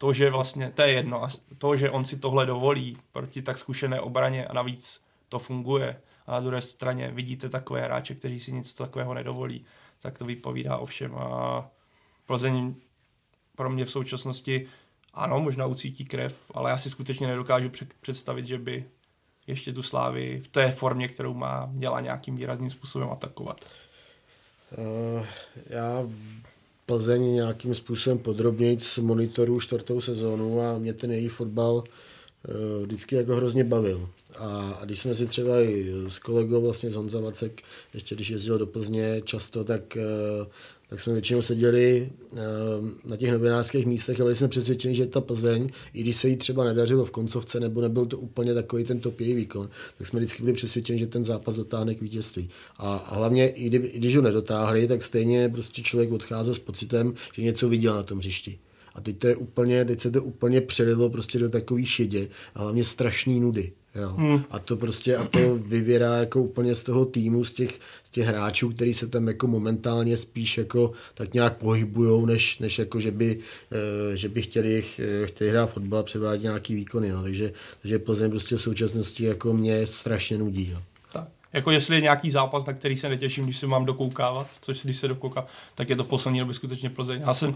To, 0.00 0.12
že 0.12 0.30
vlastně, 0.30 0.72
to 0.74 0.82
je 0.82 0.92
jedno, 0.92 1.24
a 1.24 1.28
to, 1.58 1.76
že 1.76 1.90
on 1.90 2.04
si 2.04 2.18
tohle 2.18 2.46
dovolí 2.46 2.96
proti 3.12 3.42
tak 3.42 3.58
zkušené 3.58 4.00
obraně 4.00 4.46
a 4.46 4.52
navíc 4.52 5.00
to 5.28 5.38
funguje 5.38 6.00
a 6.26 6.32
na 6.32 6.40
druhé 6.40 6.62
straně 6.62 7.10
vidíte 7.10 7.48
takové 7.48 7.80
hráče, 7.80 8.14
kteří 8.14 8.40
si 8.40 8.52
nic 8.52 8.74
takového 8.74 9.14
nedovolí, 9.14 9.64
tak 10.02 10.18
to 10.18 10.24
vypovídá 10.24 10.76
o 10.76 10.86
všem 10.86 11.14
a 11.16 11.70
Plzeň 12.26 12.74
pro 13.54 13.70
mě 13.70 13.84
v 13.84 13.90
současnosti 13.90 14.68
ano, 15.14 15.40
možná 15.40 15.66
ucítí 15.66 16.04
krev, 16.04 16.50
ale 16.54 16.70
já 16.70 16.78
si 16.78 16.90
skutečně 16.90 17.26
nedokážu 17.26 17.70
představit, 18.00 18.46
že 18.46 18.58
by 18.58 18.84
ještě 19.46 19.72
tu 19.72 19.82
slávy 19.82 20.40
v 20.44 20.48
té 20.48 20.70
formě, 20.70 21.08
kterou 21.08 21.34
má, 21.34 21.66
měla 21.66 22.00
nějakým 22.00 22.36
výrazným 22.36 22.70
způsobem 22.70 23.10
atakovat. 23.10 23.64
Uh, 24.78 25.26
já 25.66 26.02
Plzeň 26.90 27.34
nějakým 27.34 27.74
způsobem 27.74 28.18
podrobněji 28.18 28.78
monitoru 29.00 29.60
čtvrtou 29.60 30.00
sezónu 30.00 30.62
a 30.62 30.78
mě 30.78 30.94
ten 30.94 31.12
její 31.12 31.28
fotbal 31.28 31.74
uh, 31.74 32.82
vždycky 32.82 33.16
jako 33.16 33.36
hrozně 33.36 33.64
bavil. 33.64 34.08
A, 34.36 34.70
a 34.70 34.84
když 34.84 35.00
jsme 35.00 35.14
si 35.14 35.26
třeba 35.26 35.60
i 35.60 35.92
s 36.08 36.18
kolegou 36.18 36.62
vlastně 36.62 36.90
z 36.90 36.94
Honza 36.94 37.20
Vacek, 37.20 37.62
ještě 37.94 38.14
když 38.14 38.30
jezdil 38.30 38.58
do 38.58 38.66
Plzně 38.66 39.22
často, 39.24 39.64
tak 39.64 39.96
uh, 39.96 40.46
tak 40.90 41.00
jsme 41.00 41.12
většinou 41.12 41.42
seděli 41.42 42.10
uh, 42.32 42.38
na 43.04 43.16
těch 43.16 43.32
novinářských 43.32 43.86
místech 43.86 44.20
a 44.20 44.22
byli 44.22 44.34
jsme 44.34 44.48
přesvědčeni, 44.48 44.94
že 44.94 45.06
ta 45.06 45.20
Plzeň, 45.20 45.68
i 45.94 46.00
když 46.00 46.16
se 46.16 46.28
jí 46.28 46.36
třeba 46.36 46.64
nedařilo 46.64 47.04
v 47.04 47.10
koncovce, 47.10 47.60
nebo 47.60 47.80
nebyl 47.80 48.06
to 48.06 48.18
úplně 48.18 48.54
takový 48.54 48.84
ten 48.84 49.00
topějý 49.00 49.34
výkon, 49.34 49.70
tak 49.98 50.06
jsme 50.06 50.20
vždycky 50.20 50.42
byli 50.42 50.52
přesvědčeni, 50.52 50.98
že 50.98 51.06
ten 51.06 51.24
zápas 51.24 51.54
dotáhne 51.54 51.94
k 51.94 52.00
vítězství. 52.00 52.50
A, 52.76 52.96
a 52.96 53.14
hlavně, 53.14 53.48
i, 53.48 53.66
kdy, 53.66 53.76
i 53.76 53.98
když 53.98 54.16
ho 54.16 54.22
nedotáhli, 54.22 54.88
tak 54.88 55.02
stejně 55.02 55.48
prostě 55.48 55.82
člověk 55.82 56.12
odcházel 56.12 56.54
s 56.54 56.58
pocitem, 56.58 57.14
že 57.34 57.42
něco 57.42 57.68
viděl 57.68 57.94
na 57.94 58.02
tom 58.02 58.18
hřišti. 58.18 58.58
A 58.94 59.00
teď, 59.00 59.18
to 59.18 59.26
je 59.26 59.36
úplně, 59.36 59.84
teď 59.84 60.00
se 60.00 60.10
to 60.10 60.22
úplně 60.22 60.60
přelilo 60.60 61.10
prostě 61.10 61.38
do 61.38 61.48
takový 61.48 61.86
šedě 61.86 62.28
a 62.54 62.62
hlavně 62.62 62.84
strašný 62.84 63.40
nudy. 63.40 63.72
Jo. 63.94 64.08
Hmm. 64.08 64.44
A 64.50 64.58
to 64.58 64.76
prostě 64.76 65.16
a 65.16 65.28
to 65.28 65.54
vyvěrá 65.54 66.16
jako 66.16 66.42
úplně 66.42 66.74
z 66.74 66.82
toho 66.82 67.04
týmu, 67.04 67.44
z 67.44 67.52
těch, 67.52 67.80
z 68.04 68.10
těch 68.10 68.26
hráčů, 68.26 68.70
který 68.70 68.94
se 68.94 69.06
tam 69.06 69.28
jako 69.28 69.46
momentálně 69.46 70.16
spíš 70.16 70.58
jako 70.58 70.92
tak 71.14 71.34
nějak 71.34 71.56
pohybujou, 71.56 72.26
než, 72.26 72.58
než 72.58 72.78
jako, 72.78 73.00
že 73.00 73.10
by, 73.10 73.40
eh, 73.72 74.16
že 74.16 74.28
by 74.28 74.42
chtěli, 74.42 74.84
eh, 74.98 75.26
chtěli 75.26 75.50
hrát 75.50 75.66
fotbal 75.66 76.00
a 76.00 76.02
převádět 76.02 76.42
nějaký 76.42 76.74
výkony. 76.74 77.10
No. 77.10 77.22
Takže, 77.22 77.52
takže 77.82 77.98
Plzeň 77.98 78.30
prostě 78.30 78.56
v 78.56 78.62
současnosti 78.62 79.24
jako 79.24 79.52
mě 79.52 79.86
strašně 79.86 80.38
nudí. 80.38 80.70
No. 80.74 80.82
Tak. 81.12 81.28
Jako 81.52 81.70
jestli 81.70 81.94
je 81.96 82.00
nějaký 82.00 82.30
zápas, 82.30 82.66
na 82.66 82.72
který 82.72 82.96
se 82.96 83.08
netěším, 83.08 83.44
když 83.44 83.58
se 83.58 83.66
mám 83.66 83.84
dokoukávat, 83.84 84.46
což 84.60 84.82
když 84.84 84.96
se 84.96 85.08
dokouká, 85.08 85.46
tak 85.74 85.90
je 85.90 85.96
to 85.96 86.04
v 86.04 86.08
poslední 86.08 86.40
době 86.40 86.54
skutečně 86.54 86.90
Plzeň. 86.90 87.20
Já 87.20 87.34
jsem, 87.34 87.54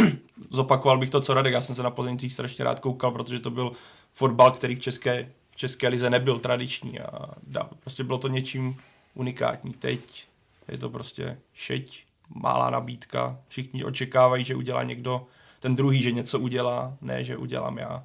zopakoval 0.50 0.98
bych 0.98 1.10
to, 1.10 1.20
co 1.20 1.34
Radek, 1.34 1.52
já 1.52 1.60
jsem 1.60 1.74
se 1.74 1.82
na 1.82 1.90
Plzeň 1.90 2.30
strašně 2.30 2.64
rád 2.64 2.80
koukal, 2.80 3.10
protože 3.10 3.38
to 3.38 3.50
byl 3.50 3.72
fotbal, 4.12 4.50
který 4.50 4.76
v 4.76 4.80
České 4.80 5.28
v 5.56 5.58
České 5.58 5.88
lize 5.88 6.10
nebyl 6.10 6.38
tradiční 6.38 7.00
a 7.00 7.28
dá, 7.46 7.70
prostě 7.80 8.04
bylo 8.04 8.18
to 8.18 8.28
něčím 8.28 8.76
unikátní. 9.14 9.72
Teď 9.72 10.26
je 10.68 10.78
to 10.78 10.90
prostě 10.90 11.38
šeť, 11.54 12.04
malá 12.28 12.70
nabídka, 12.70 13.38
všichni 13.48 13.84
očekávají, 13.84 14.44
že 14.44 14.54
udělá 14.54 14.82
někdo, 14.82 15.26
ten 15.60 15.76
druhý, 15.76 16.02
že 16.02 16.12
něco 16.12 16.40
udělá, 16.40 16.96
ne, 17.00 17.24
že 17.24 17.36
udělám 17.36 17.78
já. 17.78 18.04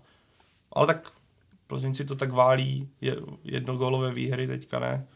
Ale 0.72 0.88
tak 0.88 1.12
Plzeň 1.68 1.94
si 1.94 2.06
to 2.06 2.16
tak 2.16 2.32
válí, 2.32 2.90
je, 3.02 3.16
jednogólové 3.44 4.14
výhry 4.14 4.48
teďka 4.48 4.80
ne, 4.80 5.08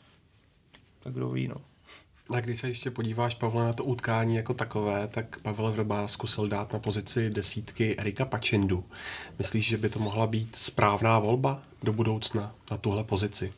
tak 0.99 1.13
kdo 1.13 1.29
ví, 1.29 1.47
no. 1.47 1.55
A 2.30 2.39
když 2.39 2.57
se 2.59 2.67
ještě 2.67 2.91
podíváš, 2.91 3.36
Pavle, 3.36 3.63
na 3.63 3.73
to 3.73 3.84
utkání 3.84 4.36
jako 4.36 4.53
takové, 4.53 5.07
tak 5.07 5.41
Pavel 5.41 5.71
Vrba 5.71 6.07
zkusil 6.07 6.47
dát 6.47 6.73
na 6.73 6.80
pozici 6.80 7.30
desítky 7.30 7.97
Erika 7.97 8.26
Pačendu. 8.26 8.84
Myslíš, 9.39 9.67
že 9.67 9.78
by 9.78 9.89
to 9.89 9.99
mohla 9.99 10.28
být 10.28 10.55
správná 10.55 11.19
volba 11.19 11.61
do 11.84 11.93
budoucna 11.93 12.55
na 12.71 12.78
tuhle 12.78 13.03
pozici? 13.03 13.53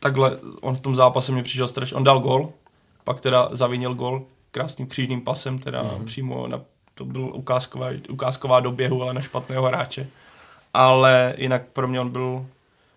Takhle, 0.00 0.38
on 0.60 0.74
v 0.74 0.80
tom 0.80 0.96
zápase 0.96 1.32
mě 1.32 1.42
přišel 1.42 1.68
strašně, 1.68 1.96
on 1.96 2.04
dal 2.04 2.20
gol, 2.20 2.52
pak 3.04 3.20
teda 3.20 3.48
zavinil 3.52 3.94
gol 3.94 4.26
krásným 4.50 4.88
křížným 4.88 5.20
pasem, 5.20 5.58
teda 5.58 5.82
mm-hmm. 5.82 6.04
přímo 6.04 6.46
na, 6.46 6.60
to 6.94 7.04
byl 7.04 7.22
ukázková, 7.34 7.88
ukázková 8.08 8.60
do 8.60 8.70
běhu, 8.70 9.02
ale 9.02 9.14
na 9.14 9.20
špatného 9.20 9.66
hráče. 9.66 10.08
Ale 10.74 11.34
jinak 11.38 11.66
pro 11.66 11.88
mě 11.88 12.00
on 12.00 12.10
byl 12.10 12.46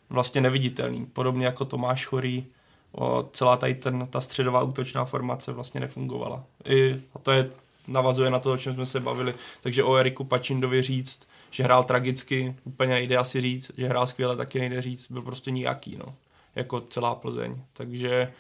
vlastně 0.10 0.42
neviditelný. 0.42 1.06
Podobně 1.06 1.46
jako 1.46 1.66
Tomáš 1.66 2.06
Chorý, 2.06 2.46
o, 2.94 3.30
celá 3.34 3.58
tady 3.58 3.76
ten, 3.76 4.08
ta 4.10 4.22
středová 4.22 4.64
útočná 4.64 5.06
formace 5.06 5.52
vlastně 5.52 5.80
nefungovala. 5.80 6.44
I, 6.66 7.02
a 7.16 7.20
to 7.20 7.32
je, 7.32 7.50
navazuje 7.88 8.30
na 8.30 8.40
to, 8.40 8.52
o 8.52 8.58
čem 8.58 8.74
jsme 8.74 8.86
se 8.86 9.00
bavili. 9.00 9.34
Takže 9.64 9.84
o 9.84 9.96
Eriku 9.96 10.24
Pačindovi 10.24 10.82
říct, 10.82 11.28
že 11.52 11.64
hrál 11.64 11.84
tragicky, 11.84 12.56
úplně 12.64 12.94
nejde 12.94 13.18
asi 13.18 13.42
říct, 13.42 13.72
že 13.78 13.88
hrál 13.88 14.08
skvěle, 14.08 14.36
taky 14.36 14.60
nejde 14.60 14.82
říct, 14.82 15.12
byl 15.12 15.22
prostě 15.22 15.52
nijaký, 15.52 15.98
no, 15.98 16.16
jako 16.56 16.82
celá 16.82 17.16
Plzeň. 17.16 17.62
Takže 17.74 18.32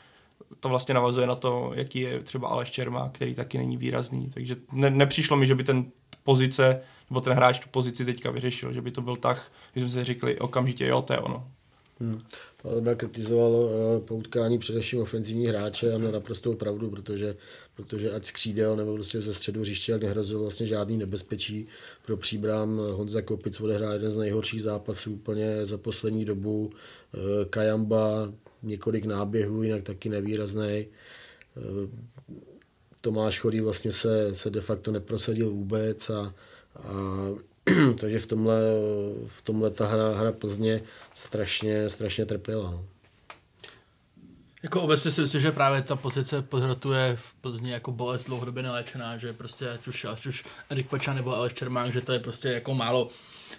to 0.59 0.69
vlastně 0.69 0.93
navazuje 0.93 1.27
na 1.27 1.35
to, 1.35 1.71
jaký 1.75 1.99
je 1.99 2.19
třeba 2.19 2.47
Aleš 2.47 2.71
Čerma, 2.71 3.09
který 3.09 3.35
taky 3.35 3.57
není 3.57 3.77
výrazný. 3.77 4.29
Takže 4.33 4.55
ne, 4.71 4.89
nepřišlo 4.89 5.37
mi, 5.37 5.47
že 5.47 5.55
by 5.55 5.63
ten 5.63 5.85
pozice, 6.23 6.81
nebo 7.09 7.21
ten 7.21 7.33
hráč 7.33 7.59
tu 7.59 7.69
pozici 7.69 8.05
teďka 8.05 8.31
vyřešil, 8.31 8.73
že 8.73 8.81
by 8.81 8.91
to 8.91 9.01
byl 9.01 9.15
tak, 9.15 9.51
že 9.75 9.81
jsme 9.81 9.89
si 9.89 10.03
řekli 10.03 10.39
okamžitě, 10.39 10.87
jo, 10.87 11.01
to 11.01 11.13
je 11.13 11.19
ono. 11.19 11.47
Hmm. 12.03 12.21
Palebra 12.61 12.95
kritizoval 12.95 13.51
uh, 13.51 14.05
po 14.05 14.15
utkání 14.15 14.59
především 14.59 15.01
ofenzivní 15.01 15.47
hráče 15.47 15.93
a 15.93 15.97
měl 15.97 16.11
naprostou 16.11 16.55
pravdu, 16.55 16.89
protože, 16.89 17.35
protože 17.75 18.11
ať 18.11 18.25
skřídel 18.25 18.75
nebo 18.75 18.93
prostě 18.93 19.21
ze 19.21 19.33
středu 19.33 19.61
hřiště, 19.61 19.91
jak 19.91 20.03
nehrozil 20.03 20.41
vlastně 20.41 20.67
žádný 20.67 20.97
nebezpečí 20.97 21.67
pro 22.05 22.17
příbram. 22.17 22.77
Honza 22.77 23.21
Kopic 23.21 23.61
odehrál 23.61 23.93
jeden 23.93 24.11
z 24.11 24.15
nejhorších 24.15 24.61
zápasů 24.61 25.13
úplně 25.13 25.65
za 25.65 25.77
poslední 25.77 26.25
dobu. 26.25 26.65
Uh, 26.65 27.21
Kajamba 27.49 28.33
několik 28.63 29.05
náběhů, 29.05 29.63
jinak 29.63 29.83
taky 29.83 30.09
nevýrazný. 30.09 30.87
Uh, 31.55 31.89
Tomáš 33.01 33.39
Chorý 33.39 33.61
vlastně 33.61 33.91
se, 33.91 34.35
se 34.35 34.49
de 34.49 34.61
facto 34.61 34.91
neprosadil 34.91 35.49
vůbec 35.49 36.09
a, 36.09 36.35
a 36.75 37.27
takže 37.99 38.19
v 38.19 38.27
tomhle, 38.27 38.55
v 39.27 39.41
tomhle 39.41 39.69
ta 39.69 39.87
hra, 39.87 40.09
hra 40.17 40.31
Plzně 40.31 40.81
strašně, 41.15 41.89
strašně 41.89 42.25
trpěla. 42.25 42.71
No. 42.71 42.85
Jako 44.63 44.81
obecně 44.81 45.11
si 45.11 45.21
myslím, 45.21 45.41
že 45.41 45.51
právě 45.51 45.81
ta 45.81 45.95
pozice 45.95 46.41
podhrotuje 46.41 47.15
v 47.15 47.33
Plzni 47.41 47.71
jako 47.71 47.91
bolest 47.91 48.25
dlouhodobě 48.25 48.63
neléčená, 48.63 49.17
že 49.17 49.33
prostě 49.33 49.69
ať 49.69 49.87
už, 49.87 50.05
ať 50.05 50.25
už 50.25 50.43
Erik 50.69 50.89
Pača 50.89 51.13
nebo 51.13 51.35
Aleš 51.35 51.53
Čermák, 51.53 51.91
že 51.91 52.01
to 52.01 52.13
je 52.13 52.19
prostě 52.19 52.47
jako 52.47 52.73
málo 52.73 53.09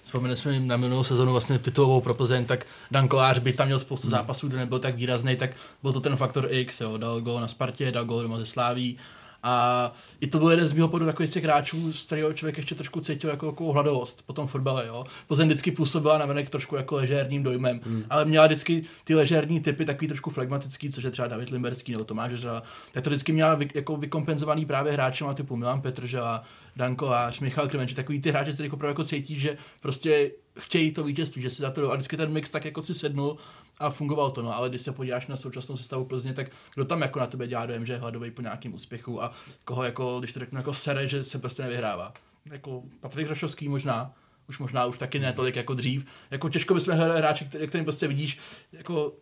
Vzpomenuli 0.03 0.37
jsme 0.37 0.61
na 0.61 0.77
minulou 0.77 1.05
sezonu 1.05 1.33
vlastně 1.33 1.59
titulovou 1.59 2.01
pro 2.01 2.15
Plzeň, 2.15 2.45
tak 2.45 2.67
Dan 2.91 3.09
Kolář 3.09 3.39
by 3.39 3.53
tam 3.53 3.67
měl 3.67 3.81
spoustu 3.81 4.11
zápasů, 4.11 4.49
kde 4.49 4.59
nebyl 4.59 4.79
tak 4.79 4.95
výrazný, 4.95 5.37
tak 5.37 5.51
byl 5.83 5.93
to 5.93 6.01
ten 6.01 6.17
faktor 6.17 6.47
X, 6.51 6.81
jo. 6.81 6.97
dal 6.97 7.21
gol 7.21 7.41
na 7.41 7.49
Spartě, 7.49 7.93
dal 7.93 8.05
gol 8.05 8.23
doma 8.23 8.39
ze 8.39 8.47
Sláví, 8.47 8.99
a 9.47 9.93
i 10.21 10.27
to 10.27 10.39
byl 10.39 10.51
jeden 10.51 10.69
z 10.69 10.73
mého 10.73 10.89
pohledu 10.89 11.07
takových 11.07 11.33
těch 11.33 11.45
hráčů, 11.45 11.93
z 11.93 12.03
kterého 12.03 12.33
člověk 12.33 12.57
ještě 12.57 12.75
trošku 12.75 13.01
cítil 13.01 13.31
jako, 13.31 13.47
jako 13.47 13.73
hladovost 13.73 14.23
po 14.27 14.33
tom 14.33 14.47
fotbale. 14.47 14.87
Jo. 14.87 15.05
Plzeň 15.27 15.47
vždycky 15.47 15.71
působila 15.71 16.19
na 16.19 16.27
venek 16.27 16.51
trošku 16.51 16.77
jako 16.77 16.97
ležérním 16.97 17.43
dojmem, 17.43 17.81
hmm. 17.85 18.05
ale 18.11 18.25
měla 18.25 18.47
vždycky 18.47 18.83
ty 19.05 19.15
ležérní 19.15 19.61
typy 19.61 19.85
takový 19.85 20.09
trošku 20.09 20.31
flegmatický, 20.31 20.91
což 20.91 21.05
je 21.05 21.11
třeba 21.11 21.29
David 21.29 21.51
Limberský 21.51 21.93
nebo 21.93 22.05
Tomáš 22.05 22.33
Žela, 22.33 22.63
tak 22.93 23.05
to 23.05 23.11
vždycky 23.11 23.33
měla 23.33 23.55
vy, 23.55 23.69
jako 23.75 23.97
vykompenzovaný 23.97 24.67
právě 24.67 24.93
hráčem 24.93 25.35
typu 25.35 25.57
Milan 25.57 25.81
Petržela, 25.81 26.45
Dan 26.77 26.97
Kolář, 26.97 27.41
Michal 27.41 27.69
Klemenč, 27.69 27.93
takový 27.93 28.21
ty 28.21 28.31
hráči, 28.31 28.53
kteří 28.53 28.71
opravdu 28.71 28.91
jako 28.91 29.05
cítí, 29.05 29.41
že 29.41 29.57
prostě 29.81 30.31
chtějí 30.59 30.93
to 30.93 31.05
vítězství, 31.05 31.43
že 31.43 31.51
si 31.51 31.63
za 31.63 31.71
to 31.71 31.93
a 31.93 31.95
vždycky 31.95 32.17
ten 32.17 32.33
mix 32.33 32.51
tak 32.51 32.65
jako 32.65 32.83
si 32.83 32.95
sednul 32.95 33.37
a 33.79 33.91
fungovalo 33.91 34.31
to. 34.31 34.43
No, 34.43 34.57
ale 34.57 34.69
když 34.69 34.81
se 34.81 34.93
podíváš 34.93 35.27
na 35.27 35.37
současnou 35.37 35.77
sestavu 35.77 36.05
Plzně, 36.05 36.35
tak 36.35 36.47
kdo 36.75 36.85
tam 36.85 37.03
jako 37.03 37.19
na 37.19 37.27
tebe 37.27 37.47
dělá 37.47 37.67
dojem, 37.67 37.87
že 37.87 37.93
je 37.93 37.99
hladový 37.99 38.31
po 38.31 38.43
nějakém 38.43 38.75
úspěchu 38.75 39.23
a 39.23 39.33
koho 39.65 39.85
jako, 39.85 40.19
když 40.19 40.33
to 40.33 40.41
řeknu, 40.41 40.59
jako 40.59 40.75
sere, 40.75 41.09
že 41.09 41.25
se 41.25 41.39
prostě 41.39 41.63
nevyhrává. 41.63 42.13
Jako 42.53 42.83
Patrik 43.01 43.27
Hrošovský 43.27 43.69
možná, 43.69 44.15
už 44.49 44.59
možná 44.59 44.87
už 44.87 44.99
taky 44.99 45.19
ne 45.19 45.33
tolik 45.33 45.57
jako 45.57 45.75
dřív. 45.75 46.07
Jako 46.31 46.49
těžko 46.49 46.75
bychom 46.75 46.95
hledali 46.95 47.19
hráči, 47.19 47.45
který, 47.45 47.67
kterým 47.67 47.85
prostě 47.85 48.09
vidíš, 48.09 48.39
jako 48.73 49.13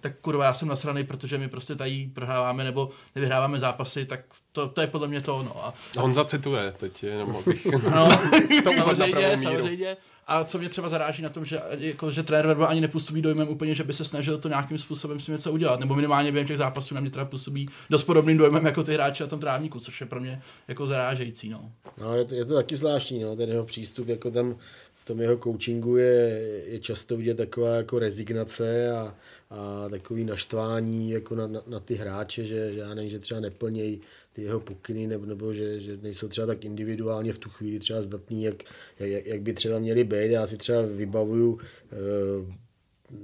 tak 0.00 0.20
kurva, 0.20 0.44
já 0.44 0.54
jsem 0.54 0.68
nasraný, 0.68 1.04
protože 1.04 1.38
my 1.38 1.48
prostě 1.48 1.74
tady 1.74 2.10
prohráváme 2.14 2.64
nebo 2.64 2.90
nevyhráváme 3.14 3.58
zápasy, 3.58 4.04
tak 4.04 4.20
to, 4.52 4.68
to 4.68 4.80
je 4.80 4.86
podle 4.86 5.08
mě 5.08 5.20
to, 5.20 5.42
no. 5.42 5.64
A, 5.66 5.74
On 5.96 6.14
zacituje 6.14 6.72
teď, 6.76 7.02
jenom 7.02 7.36
abych... 7.36 7.66
no, 7.66 8.08
to 8.64 8.72
samozřejmě, 8.72 9.38
samozřejmě. 9.42 9.96
A 10.26 10.44
co 10.44 10.58
mě 10.58 10.68
třeba 10.68 10.88
zaráží 10.88 11.22
na 11.22 11.28
tom, 11.28 11.44
že, 11.44 11.60
jako, 11.78 12.10
že 12.10 12.22
trenér 12.22 12.46
Verba 12.46 12.66
ani 12.66 12.80
nepůsobí 12.80 13.22
dojmem 13.22 13.48
úplně, 13.48 13.74
že 13.74 13.84
by 13.84 13.92
se 13.92 14.04
snažil 14.04 14.38
to 14.38 14.48
nějakým 14.48 14.78
způsobem 14.78 15.20
s 15.20 15.24
tím 15.24 15.34
něco 15.34 15.52
udělat. 15.52 15.80
Nebo 15.80 15.94
minimálně 15.94 16.32
během 16.32 16.48
těch 16.48 16.58
zápasů 16.58 16.94
na 16.94 17.00
mě 17.00 17.10
teda 17.10 17.24
působí 17.24 17.68
dost 17.90 18.04
podobným 18.04 18.38
dojmem 18.38 18.66
jako 18.66 18.82
ty 18.82 18.94
hráči 18.94 19.22
na 19.22 19.26
tom 19.26 19.40
trávníku, 19.40 19.80
což 19.80 20.00
je 20.00 20.06
pro 20.06 20.20
mě 20.20 20.42
jako 20.68 20.86
zarážející. 20.86 21.48
No, 21.48 21.72
no 22.00 22.14
je, 22.14 22.24
to, 22.24 22.34
je 22.34 22.44
to 22.44 22.54
taky 22.54 22.76
zvláštní, 22.76 23.22
no, 23.22 23.36
ten 23.36 23.48
jeho 23.50 23.64
přístup, 23.64 24.08
jako 24.08 24.30
tam 24.30 24.56
v 24.94 25.04
tom 25.04 25.20
jeho 25.20 25.36
coachingu 25.36 25.96
je, 25.96 26.62
je 26.66 26.78
často 26.80 27.16
vidět 27.16 27.34
taková 27.34 27.74
jako 27.74 27.98
rezignace 27.98 28.90
a, 28.90 29.14
a 29.50 29.88
takový 29.88 30.24
naštvání 30.24 31.10
jako 31.10 31.34
na, 31.34 31.46
na, 31.46 31.60
na 31.66 31.80
ty 31.80 31.94
hráče, 31.94 32.44
že, 32.44 32.72
že 32.72 32.80
já 32.80 32.94
nevím, 32.94 33.10
že 33.10 33.18
třeba 33.18 33.40
neplnějí 33.40 34.00
ty 34.32 34.42
jeho 34.42 34.60
pokyny, 34.60 35.06
nebo, 35.06 35.26
nebo 35.26 35.54
že, 35.54 35.80
že 35.80 35.96
nejsou 35.96 36.28
třeba 36.28 36.46
tak 36.46 36.64
individuálně 36.64 37.32
v 37.32 37.38
tu 37.38 37.50
chvíli 37.50 37.78
třeba 37.78 38.02
zdatní, 38.02 38.42
jak, 38.42 38.62
jak, 38.98 39.26
jak 39.26 39.40
by 39.40 39.52
třeba 39.52 39.78
měli 39.78 40.04
být. 40.04 40.30
Já 40.30 40.46
si 40.46 40.56
třeba 40.56 40.82
vybavuju 40.82 41.58
eh, 41.92 41.96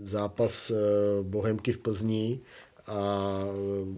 zápas 0.03 0.71
eh, 0.71 0.77
Bohemky 1.23 1.73
v 1.73 1.79
Plzni, 1.79 2.41
a 2.89 3.41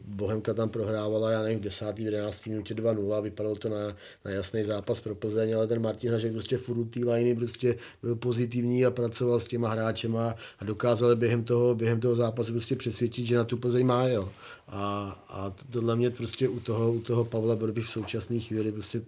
Bohemka 0.05 0.55
tam 0.55 0.69
prohrávala, 0.69 1.31
já 1.31 1.43
nevím, 1.43 1.59
v 1.59 1.63
10. 1.63 1.99
11. 1.99 2.47
minutě 2.47 2.75
2-0, 2.75 3.23
vypadalo 3.23 3.57
to 3.57 3.69
na, 3.69 3.97
na 4.25 4.31
jasný 4.31 4.65
zápas 4.65 5.01
pro 5.01 5.15
Plzeň, 5.15 5.57
ale 5.57 5.67
ten 5.67 5.83
Martin 5.83 6.13
Hažek 6.13 6.33
prostě 6.33 6.57
furt 6.57 6.85
té 6.85 7.01
liney 7.01 7.35
prostě 7.35 7.77
byl 8.03 8.17
pozitivní 8.17 8.87
a 8.87 8.91
pracoval 8.91 9.41
s 9.41 9.47
těma 9.47 9.69
hráčema 9.69 10.35
a 10.59 10.65
dokázal 10.65 11.17
během 11.17 11.45
toho, 11.45 11.75
během 11.75 12.01
toho 12.01 12.15
zápasu 12.15 12.53
prostě 12.53 12.77
přesvědčit, 12.77 13.27
že 13.27 13.37
na 13.37 13.45
tu 13.45 13.57
Plzeň 13.57 13.87
má, 13.87 14.09
jo. 14.09 14.29
A, 14.71 15.17
a 15.29 15.53
tohle 15.73 15.97
mě 15.97 16.11
prostě 16.11 16.49
u 16.49 16.61
toho, 16.61 16.93
u 16.93 17.01
toho 17.01 17.25
Pavla 17.25 17.57
Borby 17.57 17.83
v 17.83 17.91
současné 17.91 18.41
chvíli 18.41 18.73
prostě 18.73 19.03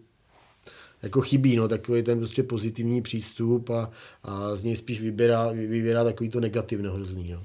jako 1.02 1.20
chybí, 1.20 1.56
no, 1.56 1.68
takový 1.68 2.02
ten 2.02 2.18
prostě 2.18 2.42
pozitivní 2.42 3.02
přístup 3.02 3.70
a, 3.70 3.90
a 4.22 4.56
z 4.56 4.62
něj 4.62 4.76
spíš 4.76 5.00
vybírá, 5.00 5.50
vybírá 5.52 6.04
takový 6.04 6.30
to 6.30 6.40
negativní 6.40 6.88
hrozný, 6.88 7.32
no. 7.32 7.42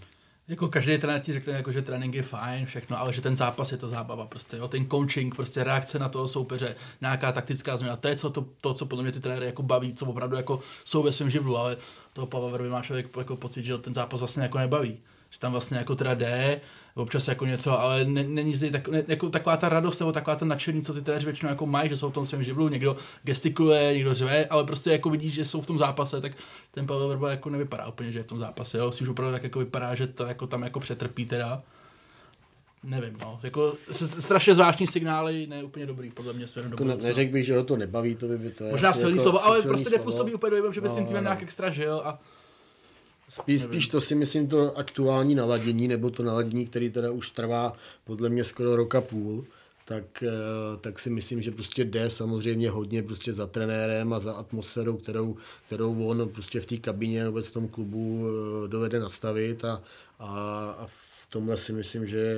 Jako 0.48 0.68
každý 0.68 0.98
trenér 0.98 1.22
ti 1.22 1.34
řekne, 1.34 1.54
jako, 1.54 1.72
že 1.72 1.82
trénink 1.82 2.16
je 2.16 2.24
fajn, 2.24 2.66
všechno, 2.66 3.00
ale 3.00 3.14
že 3.14 3.22
ten 3.22 3.36
zápas 3.36 3.72
je 3.72 3.78
to 3.78 3.90
zábava. 3.90 4.26
Prostě, 4.26 4.58
jo, 4.58 4.68
ten 4.68 4.90
coaching, 4.90 5.36
prostě 5.36 5.64
reakce 5.64 6.00
na 6.00 6.10
toho 6.10 6.28
soupeře, 6.28 6.76
nějaká 7.02 7.32
taktická 7.32 7.78
změna. 7.78 7.96
To 7.96 8.08
je 8.08 8.16
co, 8.16 8.30
to, 8.30 8.46
to, 8.62 8.74
co 8.74 8.86
podle 8.86 9.04
mě 9.04 9.12
ty 9.12 9.20
trenéry 9.20 9.46
jako 9.46 9.64
baví, 9.64 9.94
co 9.94 10.06
opravdu 10.06 10.36
jako 10.36 10.62
jsou 10.86 11.04
ve 11.04 11.14
svém 11.14 11.30
živlu, 11.30 11.58
ale 11.58 11.78
toho 12.18 12.28
Pavla 12.28 12.50
Verby 12.50 12.70
má 12.70 12.82
člověk 12.82 13.18
jako 13.18 13.36
pocit, 13.36 13.66
že 13.66 13.78
ten 13.78 13.94
zápas 13.94 14.20
vlastně 14.20 14.44
jako 14.44 14.58
nebaví. 14.58 14.98
Že 15.30 15.40
tam 15.40 15.52
vlastně 15.52 15.78
jako 15.78 15.96
teda 15.96 16.14
jde, 16.14 16.62
občas 16.96 17.28
jako 17.28 17.46
něco, 17.46 17.80
ale 17.80 18.06
ne, 18.06 18.24
není 18.24 18.56
zde 18.56 18.72
tak, 18.72 18.88
ne, 18.88 19.04
jako 19.08 19.30
taková 19.30 19.58
ta 19.58 19.70
radost 19.70 20.00
nebo 20.00 20.12
taková 20.12 20.36
ta 20.36 20.46
nadšení, 20.46 20.82
co 20.82 20.94
ty 20.94 21.02
též 21.02 21.26
většinou 21.26 21.50
jako 21.50 21.66
mají, 21.66 21.90
že 21.90 21.98
jsou 21.98 22.10
v 22.10 22.14
tom 22.14 22.26
svém 22.26 22.44
živlu, 22.44 22.70
někdo 22.70 22.98
gestikuluje, 23.24 23.94
někdo 23.94 24.14
řve, 24.14 24.46
ale 24.46 24.64
prostě 24.64 24.92
jako 24.92 25.10
vidíš, 25.10 25.34
že 25.34 25.46
jsou 25.46 25.62
v 25.62 25.66
tom 25.66 25.78
zápase, 25.78 26.22
tak 26.22 26.32
ten 26.72 26.88
Pavel 26.88 27.08
Vrba 27.08 27.32
jako 27.32 27.50
nevypadá 27.50 27.88
úplně, 27.88 28.12
že 28.12 28.20
je 28.20 28.24
v 28.24 28.28
tom 28.28 28.40
zápase, 28.40 28.78
jo, 28.78 28.92
si 28.92 29.04
už 29.04 29.10
opravdu 29.10 29.34
tak 29.34 29.44
jako 29.44 29.60
vypadá, 29.60 29.96
že 29.96 30.08
to 30.08 30.26
jako 30.26 30.48
tam 30.48 30.64
jako 30.64 30.80
přetrpí 30.80 31.26
teda. 31.26 31.64
Nevím, 32.84 33.18
no. 33.22 33.40
Jako 33.44 33.76
strašně 34.20 34.56
zvláštní 34.56 34.88
signály, 34.88 35.48
ne 35.48 35.64
úplně 35.64 35.86
dobrý, 35.86 36.12
podle 36.12 36.34
mě 36.34 36.48
směrem 36.48 36.72
do 36.72 36.76
jako 36.76 37.04
Neřekl 37.04 37.34
bych, 37.34 37.46
že 37.46 37.58
ho 37.58 37.64
to 37.64 37.78
nebaví, 37.78 38.16
to 38.16 38.28
by, 38.28 38.38
by 38.38 38.52
to 38.52 38.64
Možná 38.64 38.94
silný 38.94 39.18
jako 39.18 39.24
slovo, 39.24 39.46
ale 39.46 39.62
prostě 39.62 39.90
nepůsobí 39.90 40.34
úplně 40.34 40.50
dojím, 40.50 40.74
že 40.74 40.82
by 40.82 40.88
no, 40.88 40.94
s 40.94 40.98
tím 40.98 41.14
no. 41.14 41.22
nějak 41.22 41.44
extra 41.44 41.70
žil 41.70 42.02
a 42.06 42.20
Spíš, 43.30 43.62
spíš 43.62 43.88
to 43.88 44.02
si 44.02 44.16
myslím 44.16 44.48
to 44.48 44.78
aktuální 44.78 45.36
naladění, 45.36 45.88
nebo 45.88 46.10
to 46.10 46.24
naladění, 46.24 46.68
který 46.68 46.90
teda 46.90 47.12
už 47.12 47.32
trvá 47.32 47.74
podle 48.04 48.30
mě 48.30 48.44
skoro 48.44 48.76
roka 48.76 49.02
půl, 49.02 49.46
tak, 49.86 50.24
eh, 50.24 50.78
tak 50.82 51.00
si 51.00 51.10
myslím, 51.10 51.42
že 51.42 51.52
prostě 51.52 51.86
jde 51.86 52.10
samozřejmě 52.10 52.70
hodně 52.70 53.04
prostě 53.04 53.34
za 53.34 53.48
trenérem 53.48 54.14
a 54.14 54.20
za 54.20 54.34
atmosférou, 54.34 54.98
kterou, 54.98 55.38
kterou 55.66 56.08
on 56.08 56.30
prostě 56.30 56.60
v 56.60 56.66
té 56.66 56.78
kabině 56.78 57.28
vůbec 57.28 57.48
v 57.48 57.54
tom 57.54 57.68
klubu 57.68 58.28
eh, 58.28 58.68
dovede 58.68 59.00
nastavit 59.00 59.66
a, 59.66 59.84
a, 60.20 60.30
a 60.80 60.88
v 60.88 61.07
tomhle 61.30 61.58
si 61.58 61.74
myslím, 61.74 62.08
že 62.08 62.34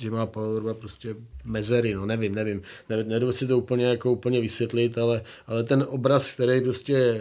že 0.00 0.10
má 0.10 0.26
Pavel 0.26 0.50
Urba 0.50 0.74
prostě 0.74 1.16
mezery, 1.44 1.94
no 1.94 2.06
nevím, 2.06 2.34
nevím, 2.34 2.62
nedovedu 2.88 3.32
si 3.32 3.46
to 3.46 3.58
úplně 3.58 3.84
jako 3.84 4.12
úplně 4.12 4.40
vysvětlit, 4.40 4.98
ale, 4.98 5.22
ale 5.46 5.64
ten 5.64 5.86
obraz, 5.88 6.32
který 6.32 6.60
prostě 6.60 6.96
eh, 6.96 7.20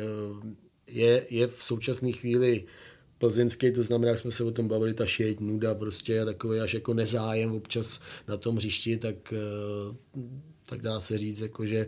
je, 0.88 1.26
je 1.30 1.48
v 1.48 1.64
současné 1.64 2.12
chvíli 2.12 2.64
plzeňský, 3.18 3.72
to 3.72 3.84
znamená, 3.84 4.10
jak 4.10 4.20
jsme 4.20 4.32
se 4.32 4.44
o 4.44 4.52
tom 4.52 4.68
bavili, 4.68 4.94
ta 4.94 5.06
šeť, 5.06 5.40
nuda 5.40 5.76
prostě 5.76 6.22
a 6.22 6.26
takový 6.26 6.60
až 6.60 6.74
jako 6.74 6.94
nezájem 6.94 7.52
občas 7.52 8.02
na 8.28 8.38
tom 8.38 8.56
hřišti, 8.56 8.98
tak, 8.98 9.34
eh, 9.34 10.20
tak 10.70 10.82
dá 10.82 11.00
se 11.00 11.18
říct, 11.18 11.42
jako 11.42 11.66
že, 11.66 11.88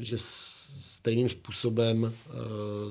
že 0.00 0.16
stejným 0.18 1.28
způsobem 1.28 2.12
eh, 2.12 2.30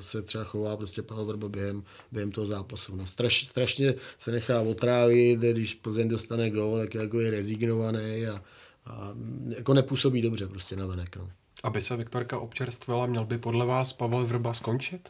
se 0.04 0.22
třeba 0.22 0.44
chová 0.44 0.78
prostě 0.78 1.02
Pavel 1.02 1.26
Vrba 1.26 1.50
během, 1.50 1.84
během 2.12 2.32
toho 2.32 2.48
zápasu. 2.48 2.96
No, 2.96 3.08
straš, 3.08 3.48
strašně 3.48 3.94
se 4.20 4.32
nechá 4.32 4.62
otrávit, 4.62 5.40
když 5.40 5.74
Plzeň 5.74 6.10
dostane 6.10 6.50
gol, 6.50 6.78
tak 6.78 6.96
jako 6.96 7.20
je 7.20 7.32
rezignovaný 7.32 8.28
a, 8.28 8.44
a 8.86 9.14
jako 9.58 9.74
nepůsobí 9.74 10.22
dobře 10.22 10.48
prostě 10.48 10.76
na 10.76 10.86
venek. 10.86 11.16
No. 11.16 11.30
Aby 11.64 11.82
se 11.82 11.98
Viktorka 11.98 12.40
občerstvila, 12.40 13.06
měl 13.06 13.26
by 13.26 13.38
podle 13.38 13.66
vás 13.66 13.94
Pavel 13.94 14.26
Vrba 14.26 14.54
skončit? 14.54 15.10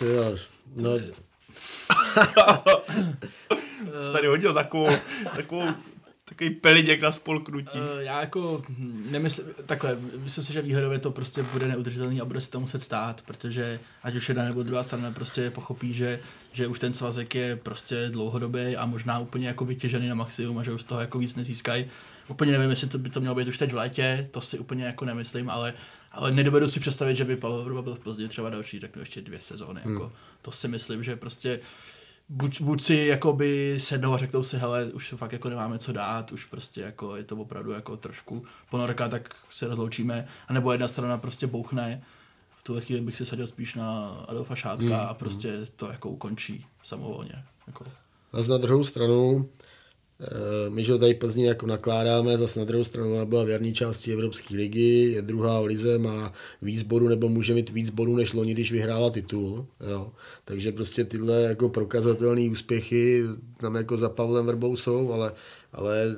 Jo, 0.00 0.38
no... 0.76 0.98
Jsi 4.06 4.12
tady 4.12 4.26
hodil 4.26 4.54
takovou, 4.54 4.88
takovou 5.36 5.66
takový 6.24 6.50
peliděk 6.50 7.00
na 7.00 7.12
spolknutí. 7.12 7.78
Uh, 7.78 8.00
já 8.00 8.20
jako 8.20 8.62
nemyslím, 9.10 9.46
takhle, 9.66 9.98
myslím 10.16 10.44
si, 10.44 10.52
že 10.52 10.62
výhodově 10.62 10.98
to 10.98 11.10
prostě 11.10 11.42
bude 11.42 11.68
neudržitelný 11.68 12.20
a 12.20 12.24
bude 12.24 12.40
se 12.40 12.50
to 12.50 12.60
muset 12.60 12.82
stát, 12.82 13.22
protože 13.22 13.80
ať 14.02 14.14
už 14.14 14.28
jedna 14.28 14.44
nebo 14.44 14.62
druhá 14.62 14.82
strana 14.82 15.10
prostě 15.10 15.50
pochopí, 15.50 15.94
že, 15.94 16.20
že 16.52 16.66
už 16.66 16.78
ten 16.78 16.94
svazek 16.94 17.34
je 17.34 17.56
prostě 17.56 18.08
dlouhodobý 18.10 18.76
a 18.76 18.86
možná 18.86 19.18
úplně 19.18 19.48
jako 19.48 19.64
vytěžený 19.64 20.08
na 20.08 20.14
maximum 20.14 20.58
a 20.58 20.62
že 20.62 20.72
už 20.72 20.82
z 20.82 20.84
toho 20.84 21.00
jako 21.00 21.18
víc 21.18 21.36
nezískají. 21.36 21.86
Úplně 22.28 22.52
nevím, 22.52 22.70
jestli 22.70 22.88
to 22.88 22.98
by 22.98 23.10
to 23.10 23.20
mělo 23.20 23.34
být 23.34 23.48
už 23.48 23.58
teď 23.58 23.72
v 23.72 23.76
létě, 23.76 24.28
to 24.30 24.40
si 24.40 24.58
úplně 24.58 24.84
jako 24.84 25.04
nemyslím, 25.04 25.50
ale, 25.50 25.74
ale 26.12 26.32
nedovedu 26.32 26.68
si 26.68 26.80
představit, 26.80 27.16
že 27.16 27.24
by 27.24 27.36
Pavel 27.36 27.64
Vrba 27.64 27.82
byl 27.82 27.94
v 27.94 28.00
Plzni 28.00 28.28
třeba 28.28 28.50
další, 28.50 28.80
řeknu 28.80 29.02
ještě 29.02 29.20
dvě 29.20 29.40
sezóny. 29.40 29.80
Hmm. 29.84 29.92
Jako, 29.92 30.12
to 30.42 30.52
si 30.52 30.68
myslím, 30.68 31.04
že 31.04 31.16
prostě 31.16 31.60
buď, 32.28 32.60
buď 32.60 32.82
si 32.82 32.94
jakoby 32.94 33.76
sednou 33.80 34.14
a 34.14 34.18
řeknou 34.18 34.42
si, 34.42 34.56
hele, 34.56 34.84
už 34.84 35.14
fakt 35.16 35.32
jako 35.32 35.48
nemáme 35.48 35.78
co 35.78 35.92
dát, 35.92 36.32
už 36.32 36.44
prostě 36.44 36.80
jako 36.80 37.16
je 37.16 37.24
to 37.24 37.36
opravdu 37.36 37.70
jako 37.70 37.96
trošku 37.96 38.44
ponorka, 38.70 39.08
tak 39.08 39.34
se 39.50 39.66
rozloučíme, 39.66 40.28
anebo 40.48 40.72
jedna 40.72 40.88
strana 40.88 41.18
prostě 41.18 41.46
bouchne, 41.46 42.02
v 42.58 42.62
tuhle 42.62 42.82
chvíli 42.82 43.00
bych 43.00 43.16
si 43.16 43.26
sadil 43.26 43.46
spíš 43.46 43.74
na 43.74 44.08
Adolfa 44.28 44.54
Šátka 44.54 44.84
hmm. 44.84 45.08
a 45.08 45.14
prostě 45.14 45.66
to 45.76 45.86
jako 45.86 46.10
ukončí 46.10 46.66
samovolně. 46.82 47.44
Jako. 47.66 47.84
A 48.32 48.36
na 48.50 48.58
druhou 48.58 48.84
stranu, 48.84 49.48
my, 50.68 50.84
že 50.84 50.98
tady 50.98 51.14
Plzni 51.14 51.46
jako 51.46 51.66
nakládáme, 51.66 52.38
zase 52.38 52.58
na 52.58 52.64
druhou 52.64 52.84
stranu 52.84 53.14
ona 53.14 53.24
byla 53.24 53.44
věrní 53.44 53.74
části 53.74 54.12
Evropské 54.12 54.56
ligy, 54.56 55.12
je 55.12 55.22
druhá 55.22 55.60
v 55.60 55.64
lize, 55.64 55.98
má 55.98 56.32
víc 56.62 56.82
bodů 56.82 57.08
nebo 57.08 57.28
může 57.28 57.54
mít 57.54 57.70
víc 57.70 57.90
bodů 57.90 58.16
než 58.16 58.32
loni, 58.32 58.54
když 58.54 58.72
vyhrála 58.72 59.10
titul. 59.10 59.66
Jo. 59.90 60.12
Takže 60.44 60.72
prostě 60.72 61.04
tyhle 61.04 61.42
jako 61.42 61.68
prokazatelné 61.68 62.50
úspěchy 62.50 63.22
tam 63.60 63.74
jako 63.74 63.96
za 63.96 64.08
Pavlem 64.08 64.46
Vrbou 64.46 64.76
jsou, 64.76 65.12
ale, 65.12 65.32
ale 65.72 66.16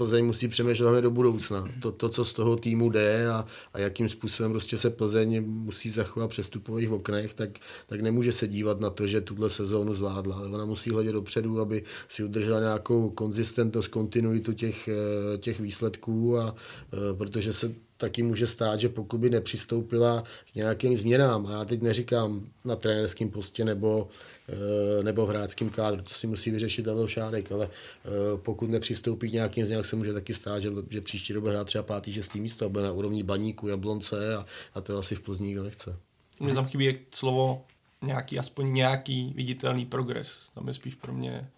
Plzeň 0.00 0.24
musí 0.24 0.48
přemýšlet 0.48 0.84
hlavně 0.84 1.02
do 1.02 1.10
budoucna. 1.10 1.68
To, 1.82 1.92
to, 1.92 2.08
co 2.08 2.24
z 2.24 2.32
toho 2.32 2.56
týmu 2.56 2.90
jde 2.90 3.28
a, 3.28 3.46
a 3.72 3.78
jakým 3.78 4.08
způsobem 4.08 4.52
prostě 4.52 4.78
se 4.78 4.90
Plzeň 4.90 5.44
musí 5.46 5.90
zachovat 5.90 6.30
přes 6.30 6.40
přestupových 6.40 6.90
oknech, 6.90 7.34
tak, 7.34 7.50
tak 7.86 8.00
nemůže 8.00 8.32
se 8.32 8.48
dívat 8.48 8.80
na 8.80 8.90
to, 8.90 9.06
že 9.06 9.20
tuhle 9.20 9.50
sezónu 9.50 9.94
zvládla. 9.94 10.36
Ale 10.36 10.48
ona 10.48 10.64
musí 10.64 10.90
hledět 10.90 11.12
dopředu, 11.12 11.60
aby 11.60 11.82
si 12.08 12.24
udržela 12.24 12.60
nějakou 12.60 13.10
konzistentnost, 13.10 13.88
kontinuitu 13.88 14.52
těch, 14.52 14.88
eh, 14.88 15.38
těch 15.38 15.60
výsledků, 15.60 16.38
a, 16.38 16.54
eh, 16.92 17.14
protože 17.14 17.52
se 17.52 17.74
taky 18.00 18.22
může 18.22 18.46
stát, 18.46 18.80
že 18.80 18.88
pokud 18.88 19.20
by 19.20 19.30
nepřistoupila 19.30 20.24
k 20.52 20.54
nějakým 20.54 20.96
změnám, 20.96 21.46
a 21.46 21.52
já 21.52 21.64
teď 21.64 21.82
neříkám 21.82 22.46
na 22.64 22.76
trenerském 22.76 23.30
postě 23.30 23.64
nebo, 23.64 24.08
eh, 24.48 25.02
nebo 25.02 25.26
v 25.26 25.28
hráčském 25.28 25.70
kádru, 25.70 26.02
to 26.02 26.14
si 26.14 26.26
musí 26.26 26.50
vyřešit 26.50 26.88
Adolf 26.88 27.10
Šárek, 27.10 27.52
ale 27.52 27.68
eh, 27.68 28.08
pokud 28.36 28.70
nepřistoupí 28.70 29.30
k 29.30 29.32
nějakým 29.32 29.66
změnám, 29.66 29.84
se 29.84 29.96
může 29.96 30.12
taky 30.12 30.34
stát, 30.34 30.62
že, 30.62 30.70
že 30.90 31.00
příští 31.00 31.32
rok 31.32 31.46
hrát 31.46 31.66
třeba 31.66 31.84
pátý, 31.84 32.12
šestý 32.12 32.40
místo 32.40 32.66
a 32.66 32.68
bude 32.68 32.84
na 32.84 32.92
úrovni 32.92 33.22
baníku, 33.22 33.68
jablonce 33.68 34.36
a, 34.36 34.46
a 34.74 34.80
to 34.80 34.98
asi 34.98 35.14
v 35.14 35.22
Plzni 35.22 35.46
nikdo 35.46 35.64
nechce. 35.64 35.96
Mně 36.40 36.54
tam 36.54 36.66
chybí 36.66 36.98
slovo 37.14 37.64
nějaký, 38.02 38.38
aspoň 38.38 38.72
nějaký 38.72 39.32
viditelný 39.36 39.86
progres. 39.86 40.40
Tam 40.54 40.68
je 40.68 40.74
spíš 40.74 40.94
pro 40.94 41.12
mě 41.12 41.48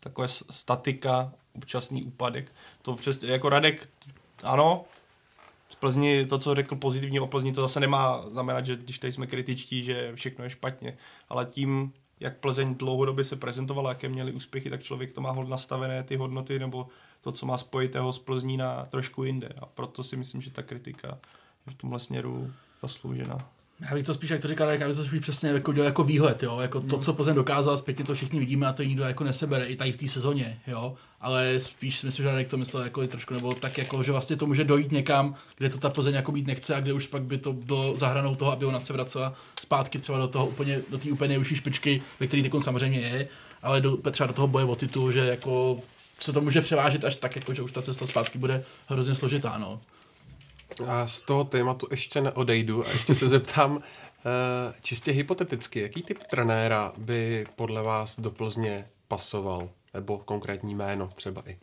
takové 0.00 0.28
statika, 0.50 1.32
občasný 1.56 2.02
úpadek. 2.02 2.52
To 2.82 2.94
přes, 2.94 3.22
jako 3.22 3.48
Radek, 3.48 3.88
ano, 4.42 4.84
Plzni, 5.80 6.26
to, 6.26 6.38
co 6.38 6.54
řekl 6.54 6.76
pozitivně 6.76 7.20
o 7.20 7.26
Plzni, 7.26 7.52
to 7.52 7.60
zase 7.60 7.80
nemá 7.80 8.24
znamenat, 8.30 8.66
že 8.66 8.76
když 8.76 8.98
tady 8.98 9.12
jsme 9.12 9.26
kritičtí, 9.26 9.84
že 9.84 10.12
všechno 10.14 10.44
je 10.44 10.50
špatně, 10.50 10.96
ale 11.28 11.46
tím, 11.46 11.92
jak 12.20 12.36
Plzeň 12.36 12.74
dlouhodobě 12.74 13.24
se 13.24 13.36
prezentovala, 13.36 13.88
jaké 13.88 14.08
měli 14.08 14.32
úspěchy, 14.32 14.70
tak 14.70 14.82
člověk 14.82 15.12
to 15.12 15.20
má 15.20 15.30
hod 15.30 15.48
nastavené 15.48 16.02
ty 16.02 16.16
hodnoty 16.16 16.58
nebo 16.58 16.88
to, 17.20 17.32
co 17.32 17.46
má 17.46 17.58
spojitého 17.58 18.12
s 18.12 18.18
Plzní 18.18 18.56
na 18.56 18.84
trošku 18.84 19.24
jinde. 19.24 19.48
A 19.60 19.66
proto 19.66 20.04
si 20.04 20.16
myslím, 20.16 20.40
že 20.40 20.50
ta 20.50 20.62
kritika 20.62 21.18
je 21.66 21.72
v 21.72 21.74
tomhle 21.74 21.98
směru 21.98 22.52
zasloužená. 22.82 23.38
Já 23.80 23.94
bych 23.94 24.06
to 24.06 24.14
spíš, 24.14 24.30
jak 24.30 24.40
to 24.40 24.48
říkal, 24.48 24.70
já 24.70 24.88
bych 24.88 24.96
to 24.96 25.04
spíš 25.04 25.20
přesně 25.20 25.48
jako 25.48 25.72
dělal 25.72 25.86
jako 25.86 26.04
výhled, 26.04 26.42
jo, 26.42 26.58
jako 26.60 26.80
to, 26.80 26.98
co 26.98 27.12
Plzeň 27.12 27.34
dokázal, 27.34 27.78
zpětně 27.78 28.04
to 28.04 28.14
všichni 28.14 28.38
vidíme 28.38 28.66
a 28.66 28.72
to 28.72 28.82
nikdo 28.82 29.02
jako 29.02 29.24
nesebere, 29.24 29.64
i 29.64 29.76
tady 29.76 29.92
v 29.92 29.96
té 29.96 30.08
sezóně, 30.08 30.60
jo, 30.66 30.96
ale 31.20 31.60
spíš 31.60 32.02
myslím, 32.02 32.24
že 32.24 32.30
Radek 32.30 32.48
to 32.48 32.56
myslel 32.56 32.82
jako 32.82 33.06
trošku, 33.06 33.34
nebo 33.34 33.54
tak 33.54 33.78
jako, 33.78 34.02
že 34.02 34.12
vlastně 34.12 34.36
to 34.36 34.46
může 34.46 34.64
dojít 34.64 34.92
někam, 34.92 35.34
kde 35.58 35.68
to 35.68 35.78
ta 35.78 35.90
Plzeň 35.90 36.14
jako 36.14 36.32
být 36.32 36.46
nechce 36.46 36.74
a 36.74 36.80
kde 36.80 36.92
už 36.92 37.06
pak 37.06 37.22
by 37.22 37.38
to 37.38 37.52
bylo 37.52 37.96
zahranou 37.96 38.34
toho, 38.34 38.52
aby 38.52 38.66
ona 38.66 38.80
se 38.80 38.92
vracela 38.92 39.34
zpátky 39.60 39.98
třeba 39.98 40.18
do 40.18 40.28
toho 40.28 40.46
úplně, 40.46 40.80
do 40.90 40.98
té 40.98 41.12
úplně 41.12 41.28
nejvyšší 41.28 41.56
špičky, 41.56 42.02
ve 42.20 42.26
který 42.26 42.42
teď 42.42 42.52
samozřejmě 42.62 43.00
je, 43.00 43.28
ale 43.62 43.80
do, 43.80 43.96
třeba 44.10 44.26
do 44.26 44.32
toho 44.32 44.48
boje 44.48 44.64
o 44.64 44.76
titul, 44.76 45.12
že 45.12 45.20
jako 45.20 45.78
se 46.20 46.32
to 46.32 46.40
může 46.40 46.60
převážit 46.60 47.04
až 47.04 47.16
tak, 47.16 47.36
jako, 47.36 47.54
že 47.54 47.62
už 47.62 47.72
ta 47.72 47.82
cesta 47.82 48.06
zpátky 48.06 48.38
bude 48.38 48.64
hrozně 48.86 49.14
složitá, 49.14 49.58
no. 49.58 49.80
A 50.86 51.06
z 51.06 51.20
toho 51.20 51.44
tématu 51.44 51.86
ještě 51.90 52.20
neodejdu 52.20 52.86
a 52.86 52.90
ještě 52.90 53.14
se 53.14 53.28
zeptám 53.28 53.82
eh, 53.82 54.74
čistě 54.82 55.12
hypoteticky, 55.12 55.80
jaký 55.80 56.02
typ 56.02 56.18
trenéra 56.30 56.92
by 56.96 57.46
podle 57.56 57.82
vás 57.82 58.20
do 58.20 58.30
Plzně 58.30 58.84
pasoval? 59.08 59.68
Nebo 59.94 60.18
konkrétní 60.18 60.74
jméno 60.74 61.08
třeba 61.08 61.42
i? 61.46 61.58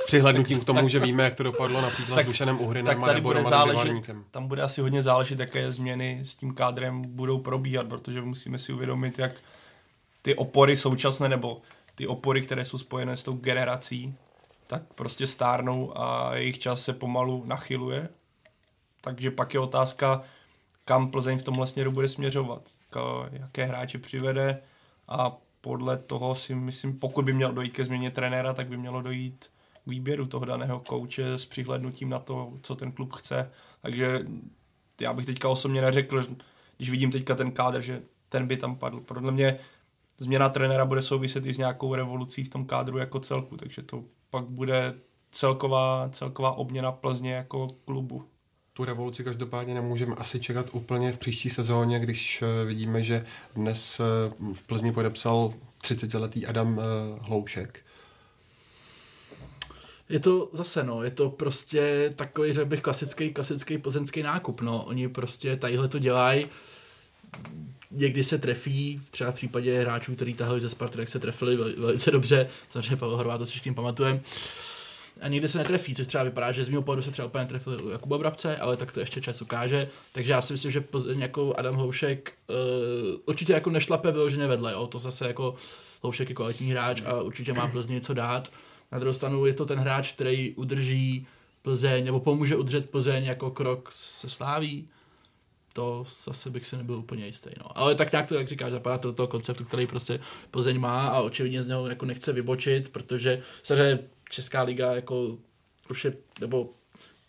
S 0.00 0.04
přihlednutím 0.04 0.60
k 0.60 0.64
tomu, 0.64 0.88
že 0.88 0.98
víme, 0.98 1.22
jak 1.22 1.34
to 1.34 1.42
dopadlo 1.42 1.80
například 1.80 2.16
tak, 2.16 2.24
s 2.26 2.28
Dušanem 2.28 2.60
Uhrinem 2.60 3.02
tak 3.02 3.14
nebo 3.14 3.32
Romanem 3.32 4.02
Tam 4.30 4.48
bude 4.48 4.62
asi 4.62 4.80
hodně 4.80 5.02
záležet, 5.02 5.40
jaké 5.40 5.72
změny 5.72 6.20
s 6.24 6.34
tím 6.34 6.54
kádrem 6.54 7.02
budou 7.02 7.38
probíhat, 7.38 7.88
protože 7.88 8.20
musíme 8.20 8.58
si 8.58 8.72
uvědomit, 8.72 9.18
jak 9.18 9.32
ty 10.22 10.34
opory 10.34 10.76
současné 10.76 11.28
nebo 11.28 11.62
ty 11.94 12.06
opory, 12.06 12.42
které 12.42 12.64
jsou 12.64 12.78
spojené 12.78 13.16
s 13.16 13.24
tou 13.24 13.32
generací, 13.32 14.14
tak 14.66 14.82
prostě 14.94 15.26
stárnou 15.26 15.98
a 15.98 16.36
jejich 16.36 16.58
čas 16.58 16.82
se 16.82 16.92
pomalu 16.92 17.44
nachyluje. 17.46 18.08
Takže 19.00 19.30
pak 19.30 19.54
je 19.54 19.60
otázka, 19.60 20.22
kam 20.84 21.10
Plzeň 21.10 21.38
v 21.38 21.42
tomhle 21.42 21.66
směru 21.66 21.92
bude 21.92 22.08
směřovat, 22.08 22.62
k, 22.90 23.24
jaké 23.32 23.64
hráče 23.64 23.98
přivede 23.98 24.62
a 25.08 25.36
podle 25.60 25.98
toho 25.98 26.34
si 26.34 26.54
myslím, 26.54 26.98
pokud 26.98 27.24
by 27.24 27.32
mělo 27.32 27.52
dojít 27.52 27.70
ke 27.70 27.84
změně 27.84 28.10
trenéra, 28.10 28.54
tak 28.54 28.68
by 28.68 28.76
mělo 28.76 29.02
dojít 29.02 29.50
k 29.84 29.86
výběru 29.86 30.26
toho 30.26 30.44
daného 30.44 30.80
kouče 30.80 31.32
s 31.32 31.46
přihlednutím 31.46 32.08
na 32.08 32.18
to, 32.18 32.52
co 32.62 32.74
ten 32.74 32.92
klub 32.92 33.12
chce. 33.12 33.50
Takže 33.82 34.26
já 35.00 35.12
bych 35.12 35.26
teďka 35.26 35.48
osobně 35.48 35.80
neřekl, 35.80 36.26
když 36.76 36.90
vidím 36.90 37.10
teďka 37.10 37.34
ten 37.34 37.52
kádr, 37.52 37.80
že 37.80 38.02
ten 38.28 38.46
by 38.46 38.56
tam 38.56 38.76
padl. 38.76 39.00
Podle 39.00 39.32
mě 39.32 39.58
změna 40.18 40.48
trenéra 40.48 40.84
bude 40.84 41.02
souviset 41.02 41.46
i 41.46 41.54
s 41.54 41.58
nějakou 41.58 41.94
revolucí 41.94 42.44
v 42.44 42.48
tom 42.48 42.66
kádru 42.66 42.98
jako 42.98 43.20
celku, 43.20 43.56
takže 43.56 43.82
to 43.82 44.04
pak 44.30 44.44
bude 44.44 44.94
celková, 45.30 46.08
celková 46.12 46.52
obměna 46.52 46.92
Plzně 46.92 47.32
jako 47.32 47.66
klubu. 47.84 48.24
Tu 48.78 48.84
revoluci 48.84 49.24
každopádně 49.24 49.74
nemůžeme 49.74 50.14
asi 50.14 50.40
čekat 50.40 50.70
úplně 50.72 51.12
v 51.12 51.18
příští 51.18 51.50
sezóně, 51.50 52.00
když 52.00 52.42
eh, 52.42 52.64
vidíme, 52.64 53.02
že 53.02 53.26
dnes 53.54 54.00
eh, 54.00 54.04
v 54.52 54.62
Plzni 54.62 54.92
podepsal 54.92 55.54
30-letý 55.82 56.46
Adam 56.46 56.80
eh, 56.80 56.82
Hloušek. 57.20 57.80
Je 60.08 60.20
to 60.20 60.50
zase, 60.52 60.84
no, 60.84 61.02
je 61.02 61.10
to 61.10 61.30
prostě 61.30 62.12
takový, 62.16 62.52
řekl 62.52 62.68
bych, 62.68 62.80
klasický, 62.80 63.30
klasický 63.30 63.78
plzeňský 63.78 64.22
nákup, 64.22 64.60
no. 64.60 64.84
Oni 64.84 65.08
prostě 65.08 65.56
tadyhle 65.56 65.88
to 65.88 65.98
dělají, 65.98 66.46
někdy 67.90 68.24
se 68.24 68.38
trefí, 68.38 69.02
třeba 69.10 69.30
v 69.30 69.34
případě 69.34 69.80
hráčů, 69.80 70.14
který 70.14 70.34
tahali 70.34 70.60
ze 70.60 70.70
Sparty, 70.70 70.96
tak 70.96 71.08
se 71.08 71.18
trefili 71.18 71.56
velice 71.56 72.10
dobře, 72.10 72.48
samozřejmě 72.70 72.96
Pavel 72.96 73.16
Horvát, 73.16 73.38
to 73.38 73.46
si 73.46 73.50
všichni 73.50 73.74
pamatujeme. 73.74 74.20
A 75.20 75.28
někdy 75.28 75.48
se 75.48 75.58
netrefí, 75.58 75.94
což 75.94 76.06
třeba 76.06 76.24
vypadá, 76.24 76.52
že 76.52 76.64
z 76.64 76.68
mého 76.68 76.82
pohledu 76.82 77.02
se 77.02 77.10
třeba 77.10 77.26
úplně 77.26 77.44
netrefili 77.44 77.82
u 77.82 77.88
Jakuba 77.88 78.18
Brabce, 78.18 78.56
ale 78.56 78.76
tak 78.76 78.92
to 78.92 79.00
ještě 79.00 79.20
čas 79.20 79.42
ukáže. 79.42 79.88
Takže 80.12 80.32
já 80.32 80.42
si 80.42 80.52
myslím, 80.52 80.70
že 80.70 80.84
jako 81.18 81.54
Adam 81.56 81.74
Houšek 81.74 82.32
uh, 82.48 83.20
určitě 83.26 83.52
jako 83.52 83.70
nešlape 83.70 84.12
vyloženě 84.12 84.46
vedle, 84.46 84.72
jo? 84.72 84.86
to 84.86 84.98
zase 84.98 85.26
jako 85.26 85.54
Houšek 86.02 86.28
je 86.28 86.34
kvalitní 86.34 86.70
hráč 86.70 87.02
a 87.06 87.22
určitě 87.22 87.52
má 87.52 87.68
Plzně 87.68 87.94
něco 87.94 88.14
dát. 88.14 88.48
Na 88.92 88.98
druhou 88.98 89.14
stranu 89.14 89.46
je 89.46 89.54
to 89.54 89.66
ten 89.66 89.78
hráč, 89.78 90.12
který 90.12 90.54
udrží 90.54 91.26
Plzeň, 91.62 92.04
nebo 92.04 92.20
pomůže 92.20 92.56
udržet 92.56 92.90
Plzeň 92.90 93.24
jako 93.24 93.50
krok 93.50 93.88
se 93.92 94.30
sláví 94.30 94.88
to 95.78 96.04
zase 96.24 96.50
bych 96.50 96.66
si 96.66 96.76
nebyl 96.76 96.94
úplně 96.94 97.26
jistý. 97.26 97.50
No. 97.58 97.78
Ale 97.78 97.94
tak 97.94 98.12
nějak 98.12 98.28
to, 98.28 98.34
jak 98.34 98.48
říkáš, 98.48 98.72
zapadá 98.72 98.98
to 98.98 99.08
do 99.08 99.14
toho 99.14 99.26
konceptu, 99.26 99.64
který 99.64 99.86
prostě 99.86 100.20
Plzeň 100.50 100.78
má 100.78 101.08
a 101.08 101.20
očividně 101.20 101.62
z 101.62 101.68
něho 101.68 101.88
jako 101.88 102.06
nechce 102.06 102.32
vybočit, 102.32 102.88
protože 102.88 103.42
se 103.62 103.98
Česká 104.30 104.62
liga 104.62 104.94
jako 104.94 105.38
už 105.90 106.04
je, 106.04 106.12
nebo 106.40 106.70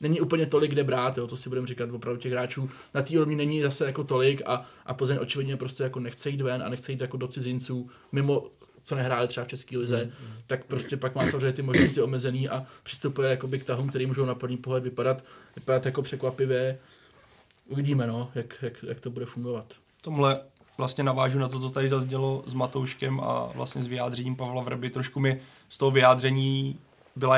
není 0.01 0.21
úplně 0.21 0.45
tolik, 0.45 0.71
kde 0.71 0.83
brát, 0.83 1.17
jo, 1.17 1.27
to 1.27 1.37
si 1.37 1.49
budeme 1.49 1.67
říkat 1.67 1.89
opravdu 1.91 2.21
těch 2.21 2.31
hráčů. 2.31 2.69
Na 2.93 3.01
té 3.01 3.15
úrovni 3.15 3.35
není 3.35 3.61
zase 3.61 3.85
jako 3.85 4.03
tolik 4.03 4.41
a, 4.45 4.65
a 4.85 4.93
Plzeň 4.93 5.17
očividně 5.21 5.57
prostě 5.57 5.83
jako 5.83 5.99
nechce 5.99 6.29
jít 6.29 6.41
ven 6.41 6.63
a 6.63 6.69
nechce 6.69 6.91
jít 6.91 7.01
jako 7.01 7.17
do 7.17 7.27
cizinců, 7.27 7.89
mimo 8.11 8.47
co 8.83 8.95
nehráli 8.95 9.27
třeba 9.27 9.45
v 9.45 9.47
České 9.47 9.77
lize, 9.77 10.03
mm, 10.03 10.27
mm. 10.27 10.35
tak 10.47 10.65
prostě 10.65 10.97
pak 10.97 11.15
má 11.15 11.27
samozřejmě 11.27 11.53
ty 11.53 11.61
možnosti 11.61 12.01
omezený 12.01 12.49
a 12.49 12.65
přistupuje 12.83 13.29
jakoby 13.29 13.59
k 13.59 13.65
tahům, 13.65 13.89
který 13.89 14.05
můžou 14.05 14.25
na 14.25 14.35
první 14.35 14.57
pohled 14.57 14.83
vypadat, 14.83 15.23
vypadat 15.55 15.85
jako 15.85 16.01
překvapivě 16.01 16.79
uvidíme, 17.67 18.07
no, 18.07 18.31
jak, 18.35 18.55
jak, 18.61 18.73
jak 18.87 18.99
to 18.99 19.09
bude 19.09 19.25
fungovat. 19.25 19.73
Tomhle 20.01 20.41
vlastně 20.77 21.03
navážu 21.03 21.39
na 21.39 21.49
to, 21.49 21.59
co 21.59 21.69
tady 21.69 21.89
zazdělo 21.89 22.43
s 22.47 22.53
Matouškem 22.53 23.19
a 23.19 23.45
vlastně 23.55 23.83
s 23.83 23.87
vyjádřením 23.87 24.35
Pavla 24.35 24.63
Vrby. 24.63 24.89
Trošku 24.89 25.19
mi 25.19 25.41
z 25.69 25.77
toho 25.77 25.91
vyjádření 25.91 26.79
byla, 27.15 27.37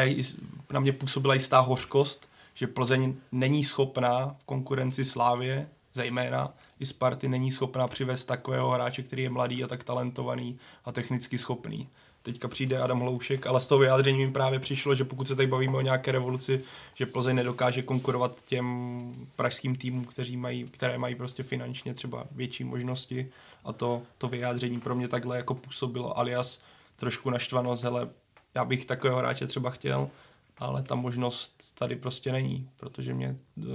na 0.73 0.79
mě 0.79 0.93
působila 0.93 1.33
jistá 1.33 1.59
hořkost, 1.59 2.29
že 2.53 2.67
Plzeň 2.67 3.15
není 3.31 3.63
schopná 3.63 4.35
v 4.39 4.45
konkurenci 4.45 5.05
Slávě, 5.05 5.67
zejména 5.93 6.53
i 6.79 6.85
Sparty, 6.85 7.27
není 7.27 7.51
schopná 7.51 7.87
přivést 7.87 8.25
takového 8.25 8.69
hráče, 8.69 9.03
který 9.03 9.23
je 9.23 9.29
mladý 9.29 9.63
a 9.63 9.67
tak 9.67 9.83
talentovaný 9.83 10.59
a 10.85 10.91
technicky 10.91 11.37
schopný. 11.37 11.89
Teďka 12.23 12.47
přijde 12.47 12.81
Adam 12.81 12.99
Hloušek, 12.99 13.47
ale 13.47 13.59
z 13.59 13.67
toho 13.67 13.79
vyjádření 13.79 14.25
mi 14.25 14.31
právě 14.31 14.59
přišlo, 14.59 14.95
že 14.95 15.03
pokud 15.03 15.27
se 15.27 15.35
tady 15.35 15.47
bavíme 15.47 15.77
o 15.77 15.81
nějaké 15.81 16.11
revoluci, 16.11 16.63
že 16.93 17.05
Plzeň 17.05 17.35
nedokáže 17.35 17.81
konkurovat 17.81 18.43
těm 18.45 18.99
pražským 19.35 19.75
týmům, 19.75 20.05
kteří 20.05 20.37
mají, 20.37 20.63
které 20.63 20.97
mají 20.97 21.15
prostě 21.15 21.43
finančně 21.43 21.93
třeba 21.93 22.25
větší 22.31 22.63
možnosti. 22.63 23.31
A 23.63 23.73
to, 23.73 24.01
to 24.17 24.27
vyjádření 24.27 24.79
pro 24.79 24.95
mě 24.95 25.07
takhle 25.07 25.37
jako 25.37 25.55
působilo 25.55 26.19
alias 26.19 26.61
trošku 26.95 27.29
naštvanost, 27.29 27.83
hele, 27.83 28.09
já 28.55 28.65
bych 28.65 28.85
takového 28.85 29.19
hráče 29.19 29.47
třeba 29.47 29.69
chtěl, 29.69 30.09
ale 30.57 30.83
ta 30.83 30.95
možnost 30.95 31.73
tady 31.73 31.95
prostě 31.95 32.31
není, 32.31 32.69
protože 32.77 33.13
mě 33.13 33.37
uh, 33.57 33.65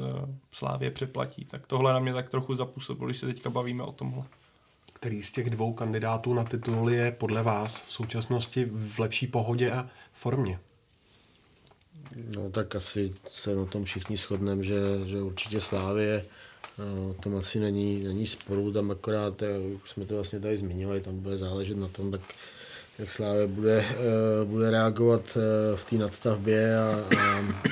Slávě 0.52 0.90
přeplatí. 0.90 1.44
Tak 1.44 1.66
tohle 1.66 1.92
na 1.92 1.98
mě 1.98 2.12
tak 2.12 2.28
trochu 2.28 2.56
zapůsobilo, 2.56 3.06
když 3.06 3.18
se 3.18 3.26
teďka 3.26 3.50
bavíme 3.50 3.82
o 3.82 3.92
tomhle 3.92 4.24
který 4.96 5.22
z 5.22 5.30
těch 5.30 5.50
dvou 5.50 5.72
kandidátů 5.72 6.34
na 6.34 6.44
titul 6.44 6.90
je 6.90 7.12
podle 7.12 7.42
vás 7.42 7.84
v 7.84 7.92
současnosti 7.92 8.64
v 8.72 8.98
lepší 8.98 9.26
pohodě 9.26 9.70
a 9.70 9.90
formě? 10.12 10.60
No 12.34 12.50
tak 12.50 12.76
asi 12.76 13.12
se 13.28 13.54
na 13.54 13.64
tom 13.66 13.84
všichni 13.84 14.16
shodneme, 14.16 14.64
že, 14.64 14.80
že 15.06 15.22
určitě 15.22 15.60
Slávě 15.60 16.24
no, 16.78 17.14
tom 17.14 17.36
asi 17.36 17.60
není, 17.60 18.04
není 18.04 18.26
sporu, 18.26 18.72
tam 18.72 18.90
akorát, 18.90 19.42
eh, 19.42 19.58
už 19.58 19.90
jsme 19.90 20.04
to 20.06 20.14
vlastně 20.14 20.40
tady 20.40 20.56
zmiňovali, 20.56 21.00
tam 21.00 21.20
bude 21.20 21.36
záležet 21.36 21.76
na 21.76 21.88
tom, 21.88 22.10
tak 22.10 22.20
jak 22.98 23.10
Slávě 23.10 23.46
bude, 23.46 23.84
uh, 24.40 24.50
bude 24.50 24.70
reagovat 24.70 25.22
uh, 25.36 25.76
v 25.76 25.84
té 25.84 25.96
nadstavbě 25.96 26.78
a, 26.78 27.04
a, 27.18 27.22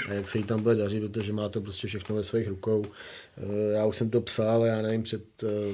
a, 0.09 0.13
jak 0.13 0.29
se 0.29 0.39
jí 0.39 0.45
tam 0.45 0.63
bude 0.63 0.75
dařit, 0.75 1.01
protože 1.01 1.33
má 1.33 1.49
to 1.49 1.61
prostě 1.61 1.87
všechno 1.87 2.17
ve 2.17 2.23
svých 2.23 2.49
rukou. 2.49 2.79
Uh, 2.79 2.87
já 3.73 3.85
už 3.85 3.97
jsem 3.97 4.11
to 4.11 4.21
psal, 4.21 4.65
já 4.65 4.83
nevím, 4.83 5.03
před 5.03 5.23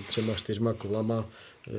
třema, 0.09 0.35
čtyřma 0.35 0.73
kolama, 0.73 1.29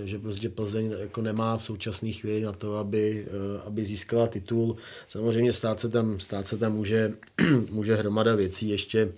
že 0.04 0.20
prostě 0.20 0.50
Plzeň 0.50 0.96
jako 1.00 1.22
nemá 1.22 1.58
v 1.58 1.64
současné 1.64 2.12
chvíli 2.12 2.42
na 2.42 2.52
to, 2.52 2.76
aby, 2.76 3.28
aby 3.66 3.86
získala 3.86 4.28
titul. 4.28 4.76
Samozřejmě 5.08 5.52
stát 5.52 5.80
se 5.80 5.90
tam, 5.90 6.20
stát 6.20 6.48
se 6.48 6.58
tam 6.58 6.74
může, 6.74 7.14
může 7.70 7.96
hromada 7.96 8.36
věcí 8.36 8.70
ještě, 8.70 9.12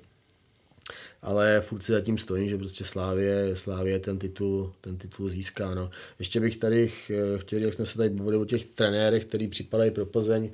ale 1.23 1.61
furt 1.61 1.83
si 1.83 1.91
zatím 1.91 2.17
stojím, 2.17 2.49
že 2.49 2.57
prostě 2.57 2.83
Slávě, 2.83 3.55
Slávě 3.55 3.99
ten 3.99 4.19
titul, 4.19 4.73
ten 4.81 4.97
titul 4.97 5.29
získá. 5.29 5.75
No. 5.75 5.89
Ještě 6.19 6.39
bych 6.39 6.57
tady 6.57 6.91
chtěl, 7.37 7.61
jak 7.61 7.73
jsme 7.73 7.85
se 7.85 7.97
tady 7.97 8.09
bavili 8.09 8.37
o 8.37 8.45
těch 8.45 8.65
trenérech, 8.65 9.25
který 9.25 9.47
připadají 9.47 9.91
pro 9.91 10.05
Plzeň, 10.05 10.49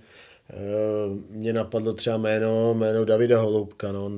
eh, 0.49 0.55
mě 1.29 1.53
napadlo 1.53 1.93
třeba 1.93 2.17
jméno, 2.17 2.73
jméno 2.73 3.05
Davida 3.05 3.41
Holoubka. 3.41 3.91
No. 3.91 4.11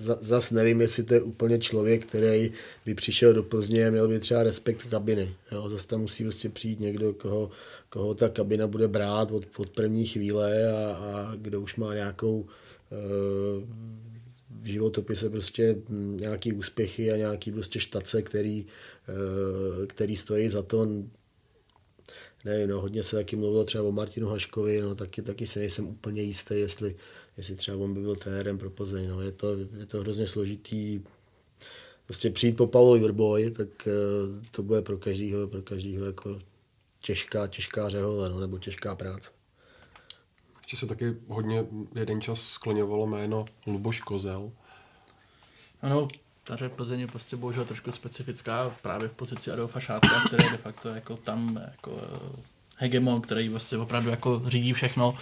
Zas 0.00 0.50
nevím, 0.50 0.80
jestli 0.80 1.02
to 1.02 1.14
je 1.14 1.22
úplně 1.22 1.58
člověk, 1.58 2.06
který 2.06 2.52
by 2.86 2.94
přišel 2.94 3.32
do 3.32 3.42
Plzně, 3.42 3.90
měl 3.90 4.08
by 4.08 4.20
třeba 4.20 4.42
respekt 4.42 4.82
kabiny. 4.90 5.34
Jo. 5.52 5.68
Zase 5.68 5.86
tam 5.86 6.00
musí 6.00 6.24
prostě 6.24 6.48
přijít 6.48 6.80
někdo, 6.80 7.12
koho, 7.12 7.50
koho 7.88 8.14
ta 8.14 8.28
kabina 8.28 8.66
bude 8.66 8.88
brát 8.88 9.30
od, 9.30 9.44
od 9.56 9.70
první 9.70 10.06
chvíle 10.06 10.72
a, 10.72 10.96
a 10.96 11.34
kdo 11.34 11.60
už 11.60 11.76
má 11.76 11.94
nějakou 11.94 12.40
uh, 12.40 12.48
v 14.50 14.66
životopise 14.66 15.30
prostě 15.30 15.76
nějaký 16.14 16.52
úspěchy 16.52 17.12
a 17.12 17.16
nějaký 17.16 17.52
prostě 17.52 17.80
štace, 17.80 18.22
který, 18.22 18.66
eh, 19.08 19.86
který 19.86 20.16
stojí 20.16 20.48
za 20.48 20.62
to. 20.62 20.86
Nevím, 22.44 22.68
no, 22.68 22.80
hodně 22.80 23.02
se 23.02 23.16
taky 23.16 23.36
mluvilo 23.36 23.64
třeba 23.64 23.84
o 23.84 23.92
Martinu 23.92 24.28
Haškovi, 24.28 24.80
no, 24.80 24.94
taky, 24.94 25.22
taky 25.22 25.46
si 25.46 25.58
nejsem 25.58 25.88
úplně 25.88 26.22
jistý, 26.22 26.54
jestli, 26.54 26.96
jestli 27.36 27.54
třeba 27.54 27.76
on 27.76 27.94
by 27.94 28.00
byl 28.00 28.16
trenérem 28.16 28.58
pro 28.58 28.70
Plzeň. 28.70 29.08
No. 29.08 29.20
Je, 29.20 29.32
to, 29.32 29.56
je 29.78 29.86
to 29.86 30.00
hrozně 30.00 30.28
složitý, 30.28 31.00
prostě 32.06 32.30
přijít 32.30 32.56
po 32.56 32.66
Pavlovi 32.66 33.00
Vrboji, 33.00 33.50
tak 33.50 33.88
eh, 33.88 33.92
to 34.50 34.62
bude 34.62 34.82
pro 34.82 34.98
každýho, 34.98 35.48
pro 35.48 35.62
každýho 35.62 36.06
jako 36.06 36.38
těžká, 37.00 37.46
těžká 37.46 37.88
řehole, 37.88 38.30
no, 38.30 38.40
nebo 38.40 38.58
těžká 38.58 38.94
práce. 38.94 39.37
Ještě 40.68 40.76
se 40.76 40.86
taky 40.86 41.16
hodně 41.28 41.64
jeden 41.94 42.20
čas 42.20 42.42
skloňovalo 42.42 43.06
jméno 43.06 43.44
Luboš 43.66 44.00
Kozel. 44.00 44.50
Ano, 45.82 46.08
ta 46.44 46.56
Plzeň 46.76 47.00
je 47.00 47.06
prostě 47.06 47.36
bohužel 47.36 47.64
trošku 47.64 47.92
specifická 47.92 48.70
právě 48.82 49.08
v 49.08 49.12
pozici 49.12 49.50
Adolfa 49.50 49.80
Šátka, 49.80 50.24
který 50.26 50.44
je 50.44 50.50
de 50.50 50.56
facto 50.56 50.88
jako 50.88 51.16
tam 51.16 51.60
jako 51.70 51.92
eh, 52.02 52.42
hegemon, 52.76 53.20
který 53.20 53.48
vlastně 53.48 53.78
opravdu 53.78 54.10
jako 54.10 54.42
řídí 54.46 54.72
všechno. 54.72 55.18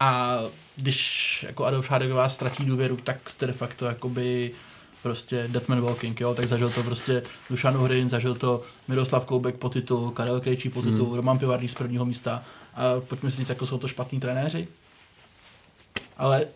A 0.00 0.38
když 0.76 1.42
jako 1.48 1.64
Adolf 1.64 1.86
Šádek 1.86 2.10
vás 2.10 2.34
ztratí 2.34 2.64
důvěru, 2.64 2.96
tak 2.96 3.30
jste 3.30 3.46
de 3.46 3.52
facto 3.52 3.86
jakoby 3.86 4.52
prostě 5.02 5.48
Deathman 5.48 5.80
Walking, 5.80 6.20
jo, 6.20 6.34
tak 6.34 6.46
zažil 6.46 6.70
to 6.70 6.82
prostě 6.82 7.22
Dušan 7.50 7.76
Uhrin, 7.76 8.10
zažil 8.10 8.34
to 8.34 8.62
Miroslav 8.88 9.24
Koubek 9.24 9.56
po 9.56 9.68
titul, 9.68 10.10
Karel 10.10 10.40
Krejčí 10.40 10.68
po 10.68 10.82
titul, 10.82 11.06
hmm. 11.06 11.14
Roman 11.14 11.38
Pivarný 11.38 11.68
z 11.68 11.74
prvního 11.74 12.04
místa 12.04 12.44
a 12.74 13.00
pojďme 13.08 13.30
si 13.30 13.36
říct, 13.36 13.48
jako 13.48 13.66
jsou 13.66 13.78
to 13.78 13.88
špatní 13.88 14.20
trenéři. 14.20 14.68
Ale 16.20 16.46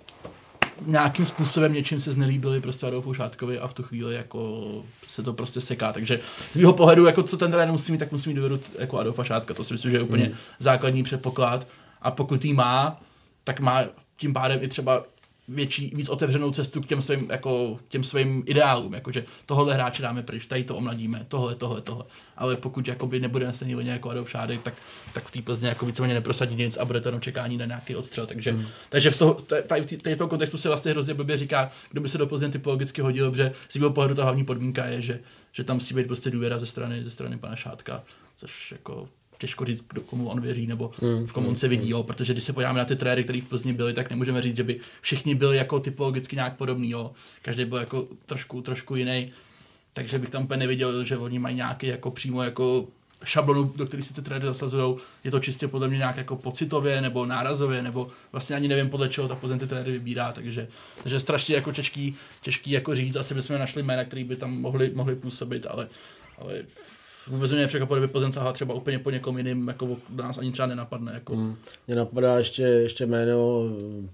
nějakým 0.87 1.27
způsobem 1.27 1.73
něčím 1.73 2.01
se 2.01 2.13
znelíbili 2.13 2.61
prostě 2.61 2.87
Adolfu 2.87 3.15
Šátkovi 3.15 3.59
a 3.59 3.69
v 3.69 3.75
tu 3.75 3.83
chvíli 3.83 4.15
jako 4.15 4.65
se 5.09 5.23
to 5.23 5.33
prostě 5.33 5.61
seká. 5.61 5.93
Takže 5.93 6.21
z 6.53 6.57
mého 6.57 6.73
pohledu, 6.73 7.07
jako 7.07 7.23
co 7.23 7.37
ten 7.37 7.51
trenér 7.51 7.73
musí 7.73 7.93
mít, 7.93 7.99
tak 7.99 8.13
musí 8.13 8.29
mít 8.29 8.35
důvěru 8.35 8.61
jako 8.79 8.99
Adolfa 8.99 9.25
Šátka. 9.25 9.55
To 9.55 9.65
si 9.65 9.75
myslím, 9.75 9.91
že 9.91 9.97
je 9.97 10.03
úplně 10.03 10.25
hmm. 10.25 10.35
základní 10.59 11.03
předpoklad. 11.03 11.67
A 12.03 12.11
pokud 12.11 12.45
jí 12.45 12.53
má, 12.53 13.01
tak 13.45 13.61
má 13.61 13.83
tím 14.17 14.33
pádem 14.33 14.59
i 14.63 14.69
třeba 14.69 15.05
větší, 15.49 15.93
víc 15.95 16.09
otevřenou 16.09 16.51
cestu 16.51 16.83
k 16.83 16.87
těm 16.87 17.03
svým, 17.03 17.31
jako, 17.31 17.79
těm 17.89 18.05
svým 18.05 18.43
ideálům, 18.47 18.95
jakože 18.95 19.25
tohle 19.47 19.75
hráče 19.75 20.03
dáme 20.03 20.23
pryč, 20.23 20.47
tady 20.47 20.65
to 20.65 20.77
omladíme, 20.77 21.25
tohle, 21.29 21.55
tohle, 21.55 21.81
tohle. 21.81 22.05
Ale 22.37 22.57
pokud 22.57 22.89
jakoby 22.89 23.21
nebude 23.21 23.47
na 23.47 23.53
stejný 23.53 23.75
lině 23.75 23.91
jako 23.91 24.11
Adolf 24.11 24.31
Šádek, 24.31 24.63
tak, 24.63 24.75
tak 25.15 25.25
v 25.25 25.31
té 25.31 25.43
Plzně 25.43 25.69
jako 25.69 25.87
víceméně 25.87 26.15
neprosadí 26.15 26.57
nic 26.57 26.77
a 26.77 26.85
bude 26.85 27.01
to 27.01 27.09
jenom 27.09 27.21
čekání 27.21 27.57
na 27.57 27.67
nějaký 27.67 27.97
odstřel. 27.97 28.27
Takže, 28.27 28.53
hmm. 28.53 28.67
takže 28.89 29.11
v, 29.11 29.19
toho, 29.19 29.35
tady 29.67 29.83
v 29.83 30.03
této 30.03 30.29
kontextu 30.29 30.59
se 30.59 30.69
vlastně 30.69 30.91
hrozně 30.91 31.15
blbě 31.15 31.37
říká, 31.37 31.71
kdo 31.91 32.01
by 32.01 32.09
se 32.09 32.19
do 32.19 32.27
Plzně 32.27 32.49
typologicky 32.49 33.03
hodil, 33.03 33.31
protože 33.31 33.53
z 33.69 33.77
mého 33.77 33.91
pohledu 33.91 34.15
ta 34.15 34.23
hlavní 34.23 34.45
podmínka 34.45 34.85
je, 34.85 35.03
že, 35.03 35.21
že 35.53 35.65
tam 35.65 35.77
musí 35.77 35.95
být 35.95 36.07
prostě 36.07 36.31
důvěra 36.31 36.59
ze 36.59 36.67
strany, 36.67 37.05
ze 37.05 37.11
strany 37.11 37.39
pana 37.39 37.57
Šátka, 37.57 38.03
což 38.37 38.73
jako 38.73 39.09
těžko 39.45 39.65
říct, 39.65 39.85
kdo 39.89 40.01
komu 40.01 40.29
on 40.29 40.41
věří 40.41 40.67
nebo 40.67 40.91
v 41.27 41.33
komu 41.33 41.49
on 41.49 41.57
se 41.57 41.69
vidí, 41.69 41.91
jo, 41.91 42.03
protože 42.03 42.33
když 42.33 42.45
se 42.45 42.53
podíváme 42.53 42.79
na 42.79 42.85
ty 42.85 42.97
tréry, 42.97 43.25
které 43.25 43.41
v 43.41 43.49
Plzni 43.49 43.73
byly, 43.73 43.93
tak 43.93 44.11
nemůžeme 44.11 44.43
říct, 44.43 44.57
že 44.57 44.63
by 44.63 44.81
všichni 45.01 45.35
byli 45.35 45.57
jako 45.57 45.81
typologicky 45.81 46.37
nějak 46.37 46.57
podobný, 46.57 46.91
jo. 46.91 47.13
Každý 47.43 47.65
byl 47.65 47.79
jako 47.79 48.09
trošku, 48.27 48.63
trošku 48.63 48.97
jiný, 48.97 49.33
takže 49.93 50.19
bych 50.19 50.31
tam 50.31 50.45
úplně 50.45 50.59
neviděl, 50.59 51.05
že 51.05 51.17
oni 51.17 51.39
mají 51.39 51.57
nějaký 51.57 51.87
jako 51.87 52.11
přímo 52.11 52.43
jako 52.43 52.89
šablonu, 53.25 53.73
do 53.77 53.87
který 53.87 54.03
si 54.03 54.15
ty 54.15 54.23
trény 54.23 54.47
zasazují, 54.47 54.97
je 55.25 55.31
to 55.31 55.41
čistě 55.41 55.69
podle 55.69 55.89
mě 55.89 55.99
nějak 55.99 56.17
jako 56.17 56.37
pocitově 56.37 57.01
nebo 57.01 57.27
nárazově, 57.27 57.83
nebo 57.83 58.09
vlastně 58.33 58.57
ani 58.57 58.69
nevím 58.69 58.89
podle 58.89 59.09
čeho 59.09 59.29
ta 59.29 59.35
Plzeň 59.35 59.59
ty 59.59 59.67
trény 59.67 59.93
vybírá, 59.93 60.33
takže, 60.33 60.69
takže 61.03 61.21
strašně 61.21 61.55
jako 61.55 61.73
těžký, 61.73 62.17
těžký 62.43 62.71
jako 62.71 62.95
říct, 62.95 63.17
asi 63.17 63.35
bychom 63.35 63.59
našli 63.59 63.83
jména, 63.83 64.05
který 64.05 64.25
by 64.25 64.37
tam 64.37 64.61
mohli, 64.61 64.91
mohli 64.95 65.15
působit, 65.17 65.67
ale, 65.67 65.89
ale 66.39 66.65
vůbec 67.27 67.51
mě 67.51 67.61
nepřekvapilo, 67.61 67.99
kdyby 67.99 68.13
Plzeň 68.13 68.33
sahá 68.33 68.53
třeba 68.53 68.75
úplně 68.75 68.99
po 68.99 69.11
někom 69.11 69.39
jiným, 69.39 69.69
jako 69.69 69.97
nás 70.17 70.39
ani 70.39 70.53
třeba 70.53 70.69
nenapadne. 70.69 71.13
Jako. 71.15 71.37
Hmm. 71.37 71.57
Mě 71.87 71.97
napadá 71.97 72.39
ještě, 72.39 72.63
ještě 72.63 73.07
jméno 73.07 73.63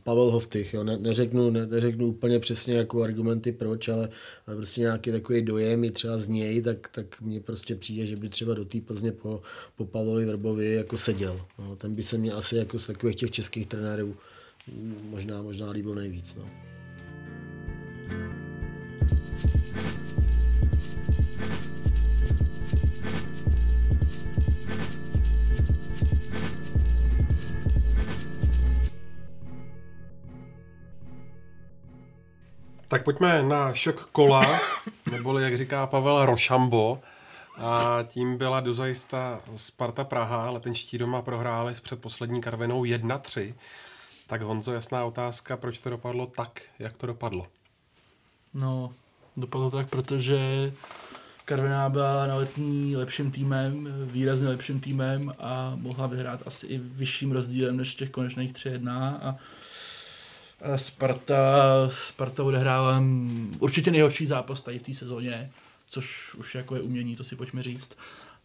Pavel 0.05 0.31
Hoftych, 0.31 0.75
jo. 0.75 0.85
Ne, 0.85 0.97
neřeknu, 0.97 1.51
ne, 1.51 1.67
neřeknu 1.67 2.07
úplně 2.07 2.41
přesně 2.41 2.75
jako 2.75 3.03
argumenty 3.03 3.53
proč, 3.53 3.89
ale, 3.89 4.09
ale 4.47 4.57
prostě 4.57 4.81
nějaký 4.81 5.13
takový 5.13 5.43
dojem 5.43 5.85
i 5.85 5.91
třeba 5.91 6.19
z 6.19 6.29
něj, 6.29 6.63
tak, 6.63 6.89
tak 6.89 7.21
mně 7.21 7.41
prostě 7.41 7.75
přijde, 7.75 8.07
že 8.07 8.17
by 8.17 8.29
třeba 8.29 8.55
do 8.55 8.65
té 8.65 8.81
Plzně 8.81 9.13
po, 9.13 9.43
po 9.77 9.85
Pavlovi 9.85 10.27
Vrbovi 10.27 10.75
jako 10.75 10.99
seděl. 10.99 11.41
No. 11.59 11.77
Ten 11.77 11.95
by 11.95 12.03
se 12.03 12.19
mě 12.19 12.33
asi 12.33 12.57
jako 12.57 12.79
z 12.79 12.87
takových 12.87 13.17
těch 13.17 13.31
českých 13.31 13.67
trenérů 13.67 14.17
možná, 15.11 15.43
možná 15.43 15.71
líbil 15.71 15.95
nejvíc. 15.95 16.35
No. 16.35 16.45
Tak 32.91 33.05
pojďme 33.05 33.43
na 33.43 33.75
šok 33.75 34.11
kola, 34.11 34.61
neboli 35.11 35.43
jak 35.43 35.57
říká 35.57 35.87
Pavel 35.87 36.27
Rošambo. 36.27 37.01
A 37.57 37.99
tím 38.09 38.37
byla 38.37 38.61
dozajista 38.61 39.41
Sparta 39.57 40.05
Praha. 40.05 40.51
Letenští 40.51 40.99
doma 40.99 41.23
prohráli 41.23 41.75
s 41.75 41.81
předposlední 41.81 42.41
Karvinou 42.41 42.83
1-3. 42.83 43.55
Tak 44.27 44.43
Honzo, 44.43 44.73
jasná 44.73 45.05
otázka, 45.05 45.57
proč 45.57 45.79
to 45.79 45.91
dopadlo 45.91 46.27
tak, 46.27 46.63
jak 46.79 46.97
to 46.97 47.07
dopadlo? 47.07 47.47
No, 48.55 48.93
dopadlo 49.37 49.71
tak, 49.71 49.91
protože 49.91 50.73
Karviná 51.45 51.89
byla 51.89 52.27
na 52.27 52.35
letní 52.35 52.97
lepším 52.97 53.31
týmem, 53.31 53.89
výrazně 54.07 54.49
lepším 54.49 54.81
týmem 54.81 55.33
a 55.39 55.73
mohla 55.75 56.07
vyhrát 56.07 56.43
asi 56.47 56.67
i 56.67 56.79
vyšším 56.79 57.33
rozdílem 57.33 57.77
než 57.77 57.95
těch 57.95 58.11
konečných 58.11 58.53
3-1 58.53 59.19
a 59.23 59.37
Sparta, 60.77 61.37
Sparta 61.89 62.45
odehrála 62.45 63.03
určitě 63.59 63.91
nejhorší 63.91 64.27
zápas 64.27 64.61
tady 64.61 64.79
v 64.79 64.83
té 64.83 64.95
sezóně, 64.95 65.51
což 65.87 66.35
už 66.35 66.55
jako 66.55 66.77
je 66.77 66.83
umění, 66.83 67.17
to 67.17 67.25
si 67.25 67.37
pojďme 67.37 67.63
říct. 67.63 67.97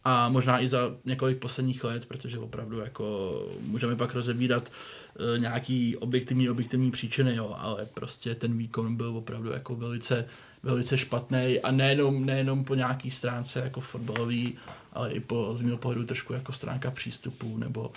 A 0.07 0.29
možná 0.29 0.61
i 0.61 0.67
za 0.67 0.95
několik 1.05 1.37
posledních 1.37 1.83
let, 1.83 2.05
protože 2.05 2.39
opravdu 2.39 2.79
jako 2.79 3.33
můžeme 3.61 3.95
pak 3.95 4.13
rozebírat 4.13 4.71
e, 5.35 5.39
nějaký 5.39 5.97
objektivní, 5.97 6.49
objektivní 6.49 6.91
příčiny, 6.91 7.35
jo, 7.35 7.55
ale 7.59 7.85
prostě 7.93 8.35
ten 8.35 8.57
výkon 8.57 8.95
byl 8.95 9.17
opravdu 9.17 9.51
jako 9.51 9.75
velice, 9.75 10.27
velice 10.63 10.97
špatný 10.97 11.59
a 11.63 11.71
nejenom, 11.71 12.25
nejenom 12.25 12.63
po 12.63 12.75
nějaký 12.75 13.11
stránce 13.11 13.59
jako 13.59 13.81
fotbalový, 13.81 14.57
ale 14.93 15.11
i 15.11 15.19
po 15.19 15.51
z 15.55 15.61
mého 15.61 15.77
pohledu 15.77 16.05
trošku 16.05 16.33
jako 16.33 16.53
stránka 16.53 16.91
přístupu 16.91 17.57
nebo 17.57 17.91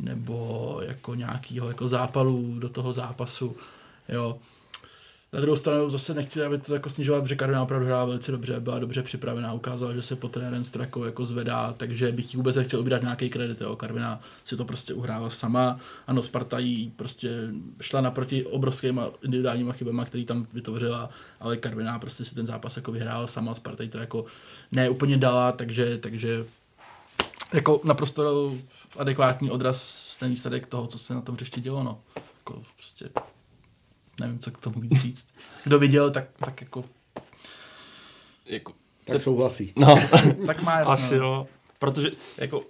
nebo 0.00 0.80
jako 0.86 1.14
nějakýho 1.14 1.68
jako 1.68 1.88
zápalu 1.88 2.58
do 2.58 2.68
toho 2.68 2.92
zápasu, 2.92 3.56
jo. 4.08 4.38
Na 5.32 5.40
druhou 5.40 5.56
stranu 5.56 5.90
zase 5.90 6.14
nechci, 6.14 6.42
aby 6.42 6.58
to 6.58 6.74
jako 6.74 6.88
snižovat, 6.88 7.22
protože 7.22 7.36
Karolina 7.36 7.62
opravdu 7.62 7.86
hrála 7.86 8.04
velice 8.04 8.32
dobře, 8.32 8.60
byla 8.60 8.78
dobře 8.78 9.02
připravená, 9.02 9.52
ukázala, 9.52 9.92
že 9.92 10.02
se 10.02 10.16
po 10.16 10.28
trenérem 10.28 10.64
Strakou 10.64 11.04
jako 11.04 11.24
zvedá, 11.24 11.74
takže 11.76 12.12
bych 12.12 12.34
jí 12.34 12.36
vůbec 12.36 12.56
nechtěl 12.56 12.80
ubírat 12.80 13.02
nějaký 13.02 13.30
kredit, 13.30 13.60
jo. 13.60 13.76
Karvina 13.76 14.20
si 14.44 14.56
to 14.56 14.64
prostě 14.64 14.94
uhrála 14.94 15.30
sama, 15.30 15.80
ano, 16.06 16.22
Sparta 16.22 16.58
jí 16.58 16.92
prostě 16.96 17.30
šla 17.80 18.00
naproti 18.00 18.44
obrovskýma 18.44 19.08
individuálníma 19.22 19.72
chybama, 19.72 20.04
který 20.04 20.24
tam 20.24 20.46
vytvořila, 20.52 21.10
ale 21.40 21.56
Karvina 21.56 21.98
prostě 21.98 22.24
si 22.24 22.34
ten 22.34 22.46
zápas 22.46 22.76
jako 22.76 22.92
vyhrála 22.92 23.26
sama, 23.26 23.54
Sparta 23.54 23.82
jí 23.82 23.88
to 23.88 23.98
jako 23.98 24.24
neúplně 24.72 25.16
dala, 25.16 25.52
takže, 25.52 25.98
takže 25.98 26.44
jako 27.52 27.80
naprosto 27.84 28.52
adekvátní 28.98 29.50
odraz 29.50 30.16
ten 30.20 30.30
výsledek 30.30 30.66
toho, 30.66 30.86
co 30.86 30.98
se 30.98 31.14
na 31.14 31.20
tom 31.20 31.34
hřišti 31.34 31.60
dělo, 31.60 31.82
no. 31.82 32.00
Jako 32.38 32.62
prostě 32.76 33.08
nevím, 34.20 34.38
co 34.38 34.50
k 34.50 34.58
tomu 34.58 34.80
víc 34.80 35.00
říct. 35.00 35.28
Kdo 35.64 35.78
viděl, 35.78 36.10
tak, 36.10 36.24
tak 36.38 36.60
jako... 36.60 36.84
jako 38.46 38.72
tak 39.04 39.20
souhlasí. 39.20 39.72
No, 39.76 39.96
tak 40.46 40.62
má 40.62 40.78
jasno. 40.78 40.92
Asi 40.92 41.14
jo. 41.14 41.46
Protože 41.78 42.10
jako 42.38 42.64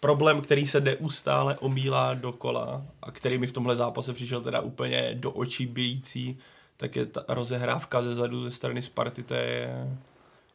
problém, 0.00 0.40
který 0.40 0.66
se 0.66 0.80
neustále 0.80 1.58
omílá 1.58 2.14
dokola 2.14 2.82
a 3.02 3.10
který 3.10 3.38
mi 3.38 3.46
v 3.46 3.52
tomhle 3.52 3.76
zápase 3.76 4.12
přišel 4.12 4.40
teda 4.40 4.60
úplně 4.60 5.14
do 5.14 5.30
očí 5.30 5.66
bijící, 5.66 6.38
tak 6.76 6.96
je 6.96 7.06
ta 7.06 7.24
rozehrávka 7.28 8.02
ze 8.02 8.14
zadu 8.14 8.44
ze 8.44 8.50
strany 8.50 8.82
Sparty, 8.82 9.22
to 9.22 9.34
je 9.34 9.88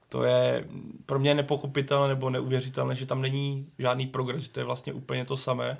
to 0.10 0.24
je 0.24 0.68
pro 1.06 1.20
mě 1.20 1.34
nepochopitelné 1.34 2.08
nebo 2.08 2.30
neuvěřitelné, 2.30 2.96
že 2.96 3.06
tam 3.06 3.22
není 3.22 3.68
žádný 3.80 4.08
progres, 4.08 4.50
to 4.50 4.60
je 4.60 4.64
vlastně 4.64 4.94
úplně 4.94 5.26
to 5.26 5.38
samé. 5.38 5.78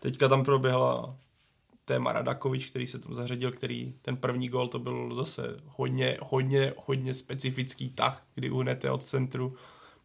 Teďka 0.00 0.28
tam 0.28 0.44
proběhla 0.44 1.16
téma 1.84 2.12
Radakovič, 2.12 2.66
který 2.66 2.86
se 2.86 2.98
tam 2.98 3.14
zařadil, 3.14 3.50
který 3.50 3.94
ten 4.02 4.16
první 4.16 4.48
gol 4.48 4.68
to 4.68 4.78
byl 4.78 5.14
zase 5.14 5.42
hodně, 5.66 6.18
hodně, 6.22 6.72
hodně 6.76 7.14
specifický 7.14 7.90
tah, 7.90 8.22
kdy 8.34 8.50
uhnete 8.50 8.90
od 8.90 9.04
centru, 9.04 9.56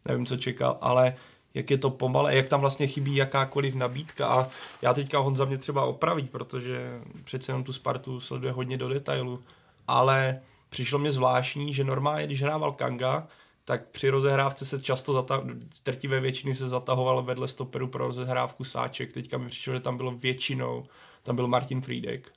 nevím, 0.08 0.26
co 0.26 0.36
čekal, 0.36 0.78
ale 0.80 1.14
jak 1.54 1.70
je 1.70 1.78
to 1.78 1.90
pomalé, 1.90 2.36
jak 2.36 2.48
tam 2.48 2.60
vlastně 2.60 2.86
chybí 2.86 3.16
jakákoliv 3.16 3.74
nabídka. 3.74 4.26
A 4.26 4.48
já 4.82 4.94
teďka 4.94 5.18
Honza 5.18 5.44
mě 5.44 5.58
třeba 5.58 5.84
opraví, 5.84 6.22
protože 6.22 7.00
přece 7.24 7.52
jenom 7.52 7.64
tu 7.64 7.72
Spartu 7.72 8.20
sleduje 8.20 8.52
hodně 8.52 8.78
do 8.78 8.88
detailu, 8.88 9.42
ale 9.88 10.40
přišlo 10.70 10.98
mě 10.98 11.12
zvláštní, 11.12 11.74
že 11.74 11.84
normálně, 11.84 12.26
když 12.26 12.42
hrával 12.42 12.72
Kanga, 12.72 13.28
tak 13.68 13.88
při 13.88 14.10
rozehrávce 14.10 14.66
se 14.66 14.80
často 14.80 15.12
zata- 15.12 15.44
trtivé 15.82 16.20
většiny 16.20 16.54
se 16.54 16.68
zatahoval 16.68 17.22
vedle 17.22 17.48
stoperu 17.48 17.88
pro 17.88 18.06
rozehrávku 18.06 18.64
Sáček. 18.64 19.12
Teďka 19.12 19.38
mi 19.38 19.48
přišlo, 19.48 19.74
že 19.74 19.80
tam 19.80 19.96
bylo 19.96 20.10
většinou, 20.10 20.86
tam 21.22 21.36
byl 21.36 21.46
Martin 21.46 21.80
Friedek. 21.80 22.32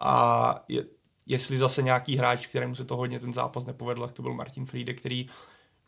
A 0.00 0.64
je, 0.68 0.84
jestli 1.26 1.58
zase 1.58 1.82
nějaký 1.82 2.16
hráč, 2.16 2.46
kterému 2.46 2.74
se 2.74 2.84
to 2.84 2.96
hodně 2.96 3.20
ten 3.20 3.32
zápas 3.32 3.66
nepovedl, 3.66 4.00
tak 4.00 4.12
to 4.12 4.22
byl 4.22 4.34
Martin 4.34 4.66
Friede, 4.66 4.94
který 4.94 5.28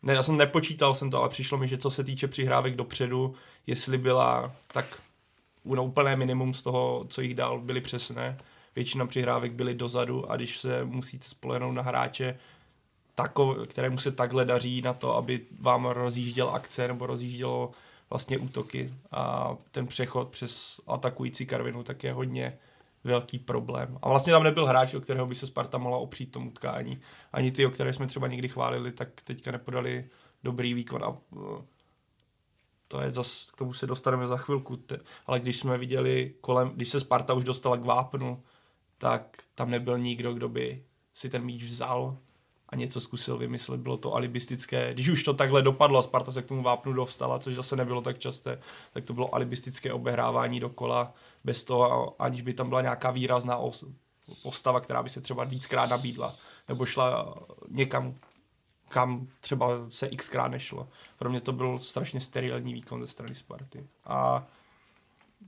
ne, 0.03 0.13
já 0.13 0.23
jsem 0.23 0.37
nepočítal 0.37 0.95
jsem 0.95 1.11
to, 1.11 1.19
ale 1.19 1.29
přišlo 1.29 1.57
mi, 1.57 1.67
že 1.67 1.77
co 1.77 1.91
se 1.91 2.03
týče 2.03 2.27
přihrávek 2.27 2.75
dopředu, 2.75 3.33
jestli 3.67 3.97
byla 3.97 4.55
tak 4.67 5.01
na 5.65 5.81
úplné 5.81 6.15
minimum 6.15 6.53
z 6.53 6.61
toho, 6.61 7.05
co 7.09 7.21
jich 7.21 7.35
dal, 7.35 7.59
byly 7.59 7.81
přesné. 7.81 8.37
Většina 8.75 9.05
přihrávek 9.05 9.53
byly 9.53 9.75
dozadu 9.75 10.31
a 10.31 10.35
když 10.35 10.57
se 10.57 10.85
musíte 10.85 11.27
spolehnout 11.27 11.75
na 11.75 11.81
hráče, 11.81 12.39
takov, 13.15 13.57
kterému 13.67 13.97
se 13.97 14.11
takhle 14.11 14.45
daří 14.45 14.81
na 14.81 14.93
to, 14.93 15.15
aby 15.15 15.41
vám 15.59 15.85
rozjížděl 15.85 16.49
akce 16.49 16.87
nebo 16.87 17.05
rozjíždělo 17.05 17.71
vlastně 18.09 18.37
útoky 18.37 18.93
a 19.11 19.55
ten 19.71 19.87
přechod 19.87 20.29
přes 20.29 20.81
atakující 20.87 21.45
Karvinu 21.45 21.83
tak 21.83 22.03
je 22.03 22.13
hodně 22.13 22.57
velký 23.03 23.39
problém. 23.39 23.99
A 24.01 24.09
vlastně 24.09 24.33
tam 24.33 24.43
nebyl 24.43 24.65
hráč, 24.65 24.93
o 24.93 25.01
kterého 25.01 25.27
by 25.27 25.35
se 25.35 25.47
Sparta 25.47 25.77
mohla 25.77 25.97
opřít 25.97 26.31
tomu 26.31 26.49
utkání. 26.49 27.01
Ani 27.33 27.51
ty, 27.51 27.65
o 27.65 27.69
které 27.69 27.93
jsme 27.93 28.07
třeba 28.07 28.27
někdy 28.27 28.47
chválili, 28.47 28.91
tak 28.91 29.21
teďka 29.23 29.51
nepodali 29.51 30.09
dobrý 30.43 30.73
výkon 30.73 31.03
a 31.03 31.07
uh, 31.09 31.17
to 32.87 33.01
je 33.01 33.11
zas, 33.11 33.51
k 33.51 33.57
tomu 33.57 33.73
se 33.73 33.87
dostaneme 33.87 34.27
za 34.27 34.37
chvilku. 34.37 34.79
Ale 35.25 35.39
když 35.39 35.59
jsme 35.59 35.77
viděli 35.77 36.33
kolem, 36.41 36.69
když 36.69 36.89
se 36.89 36.99
Sparta 36.99 37.33
už 37.33 37.43
dostala 37.43 37.77
k 37.77 37.85
vápnu, 37.85 38.43
tak 38.97 39.37
tam 39.55 39.69
nebyl 39.69 39.97
nikdo, 39.97 40.33
kdo 40.33 40.49
by 40.49 40.83
si 41.13 41.29
ten 41.29 41.43
míč 41.43 41.63
vzal 41.63 42.17
a 42.69 42.75
něco 42.75 43.01
zkusil 43.01 43.37
vymyslet. 43.37 43.79
Bylo 43.79 43.97
to 43.97 44.13
alibistické. 44.13 44.93
Když 44.93 45.09
už 45.09 45.23
to 45.23 45.33
takhle 45.33 45.61
dopadlo 45.61 45.99
a 45.99 46.01
Sparta 46.01 46.31
se 46.31 46.41
k 46.41 46.45
tomu 46.45 46.63
vápnu 46.63 46.93
dostala, 46.93 47.39
což 47.39 47.55
zase 47.55 47.75
nebylo 47.75 48.01
tak 48.01 48.19
časté, 48.19 48.59
tak 48.93 49.05
to 49.05 49.13
bylo 49.13 49.35
alibistické 49.35 49.93
obehrávání 49.93 50.59
dokola 50.59 51.13
bez 51.43 51.63
toho, 51.63 52.15
aniž 52.19 52.41
by 52.41 52.53
tam 52.53 52.69
byla 52.69 52.81
nějaká 52.81 53.11
výrazná 53.11 53.59
postava, 54.43 54.79
která 54.79 55.03
by 55.03 55.09
se 55.09 55.21
třeba 55.21 55.43
víckrát 55.43 55.89
nabídla, 55.89 56.35
nebo 56.67 56.85
šla 56.85 57.35
někam, 57.69 58.15
kam 58.89 59.27
třeba 59.39 59.69
se 59.89 60.07
xkrát 60.07 60.51
nešlo. 60.51 60.87
Pro 61.17 61.29
mě 61.29 61.41
to 61.41 61.51
byl 61.51 61.79
strašně 61.79 62.21
sterilní 62.21 62.73
výkon 62.73 63.01
ze 63.01 63.07
strany 63.07 63.35
Sparty. 63.35 63.87
A 64.05 64.43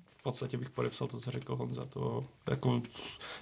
v 0.07 0.23
podstatě 0.23 0.57
bych 0.57 0.69
podepsal 0.69 1.07
to, 1.07 1.19
co 1.19 1.31
řekl 1.31 1.55
Honza. 1.55 1.85
To, 1.85 2.23
jako, 2.49 2.81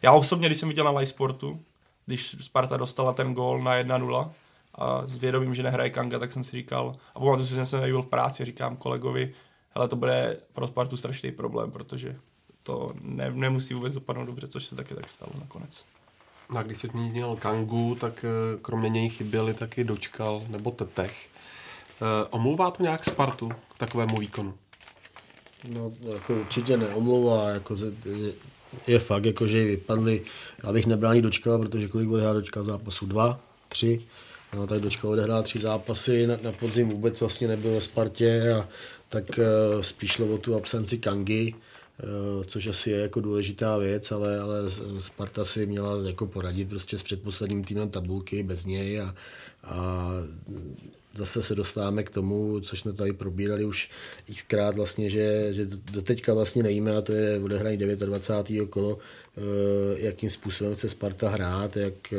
já 0.02 0.12
osobně, 0.12 0.48
když 0.48 0.60
jsem 0.60 0.70
viděl 0.70 0.86
na 0.86 0.92
live 0.92 1.06
sportu, 1.06 1.64
když 2.06 2.36
Sparta 2.42 2.78
dostala 2.78 3.14
ten 3.14 3.34
gól 3.34 3.64
na 3.64 3.76
1-0 3.76 4.32
a 4.76 5.08
s 5.08 5.18
vědomím, 5.18 5.56
že 5.56 5.64
nehraje 5.64 5.90
Kanga, 5.90 6.20
tak 6.20 6.32
jsem 6.32 6.44
si 6.44 6.52
říkal, 6.52 6.96
a 7.16 7.20
pamatuju 7.20 7.46
si, 7.46 7.54
že 7.54 7.66
jsem 7.66 7.82
byl 7.82 8.02
v 8.02 8.08
práci, 8.08 8.46
říkám 8.46 8.78
kolegovi, 8.78 9.34
hele, 9.76 9.88
to 9.88 9.96
bude 9.96 10.38
pro 10.54 10.68
Spartu 10.68 10.98
strašný 10.98 11.32
problém, 11.32 11.72
protože 11.72 12.16
to 12.64 12.90
ne, 13.02 13.32
nemusí 13.32 13.74
vůbec 13.74 13.94
dopadnout 13.94 14.26
dobře, 14.26 14.48
což 14.48 14.66
se 14.66 14.76
taky 14.76 14.96
tak 14.96 15.12
stalo 15.12 15.32
nakonec. 15.40 15.86
A 16.50 16.64
když 16.64 16.78
se 16.78 16.88
měl 16.94 17.36
Kangu, 17.36 17.96
tak 17.96 18.26
eh, 18.26 18.58
kromě 18.62 18.90
něj 18.90 19.10
chyběli 19.10 19.54
taky 19.54 19.84
Dočkal 19.84 20.44
nebo 20.48 20.72
Tetech. 20.72 21.30
Eh, 22.02 22.28
omlouvá 22.30 22.72
to 22.72 22.84
nějak 22.84 23.06
Spartu 23.06 23.50
k 23.50 23.78
takovému 23.78 24.18
výkonu? 24.18 24.54
No, 25.64 25.92
jako 26.14 26.36
určitě 26.36 26.78
neomlouvá, 26.78 27.50
jako 27.50 27.76
je 28.88 29.00
fakt, 29.00 29.26
jako, 29.26 29.48
že 29.48 29.66
vypadli, 29.66 30.22
já 30.64 30.74
bych 30.74 30.86
nebral 30.86 31.12
ani 31.12 31.22
dočkal, 31.22 31.60
protože 31.60 31.88
kolik 31.88 32.10
odehrál 32.10 32.34
dočkal 32.34 32.64
zápasu? 32.64 33.06
Dva, 33.06 33.40
tři, 33.70 34.02
no, 34.56 34.68
tak 34.68 34.80
dočkal 34.80 35.12
odehrál 35.12 35.44
tři 35.44 35.60
zápasy, 35.60 36.28
na, 36.28 36.38
na 36.42 36.52
podzim 36.52 36.90
vůbec 36.90 37.20
vlastně 37.20 37.48
nebyl 37.48 37.72
ve 37.72 37.82
Spartě 37.82 38.52
a 38.52 38.68
tak 39.10 39.24
uh, 39.38 39.82
spíš 39.82 40.12
šlo 40.12 40.28
o 40.28 40.38
tu 40.38 40.56
absenci 40.56 40.98
Kangy, 40.98 41.54
uh, 42.38 42.44
což 42.44 42.68
asi 42.68 42.92
je 42.92 42.98
jako 42.98 43.20
důležitá 43.20 43.78
věc, 43.78 44.12
ale, 44.12 44.40
ale 44.40 44.58
Sparta 45.00 45.46
si 45.46 45.66
měla 45.66 46.02
jako 46.06 46.28
poradit 46.28 46.70
prostě 46.70 46.98
s 46.98 47.04
předposledním 47.04 47.64
týmem 47.64 47.90
tabulky 47.90 48.44
bez 48.44 48.66
něj 48.66 49.02
a, 49.02 49.16
a 49.64 50.10
zase 51.18 51.42
se 51.42 51.56
dostáváme 51.56 52.04
k 52.04 52.10
tomu, 52.10 52.60
co 52.60 52.78
jsme 52.78 52.94
tady 52.94 53.14
probírali 53.14 53.66
už 53.66 53.90
xkrát 54.34 54.76
vlastně, 54.76 55.10
že, 55.10 55.48
že 55.52 55.68
doteďka 55.92 56.34
vlastně 56.34 56.64
nejíme 56.64 56.98
a 56.98 57.02
to 57.02 57.12
je 57.12 57.40
odehraní 57.40 57.78
29. 57.78 58.66
kolo, 58.66 58.98
eh, 59.38 59.42
jakým 59.98 60.30
způsobem 60.30 60.76
chce 60.76 60.90
Sparta 60.90 61.30
hrát, 61.30 61.78
jak, 61.78 62.14
eh, 62.14 62.18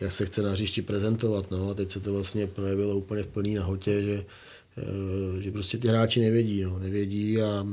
jak 0.00 0.12
se 0.12 0.26
chce 0.26 0.42
na 0.42 0.50
hřišti 0.50 0.82
prezentovat. 0.82 1.50
No. 1.50 1.70
A 1.70 1.74
teď 1.74 1.90
se 1.90 2.00
to 2.00 2.12
vlastně 2.12 2.46
projevilo 2.46 2.96
úplně 2.96 3.22
v 3.22 3.26
plný 3.26 3.54
nahotě, 3.54 4.02
že, 4.02 4.24
eh, 4.78 5.42
že 5.42 5.52
prostě 5.52 5.78
ty 5.78 5.88
hráči 5.88 6.20
nevědí, 6.20 6.62
no. 6.62 6.78
nevědí 6.78 7.42
a 7.42 7.66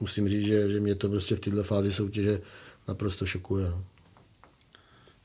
musím 0.00 0.28
říct, 0.28 0.46
že, 0.46 0.70
že 0.70 0.80
mě 0.80 0.94
to 0.94 1.08
prostě 1.08 1.36
v 1.36 1.40
této 1.40 1.62
fázi 1.64 1.92
soutěže 1.92 2.40
naprosto 2.88 3.26
šokuje. 3.26 3.70
No. 3.70 3.84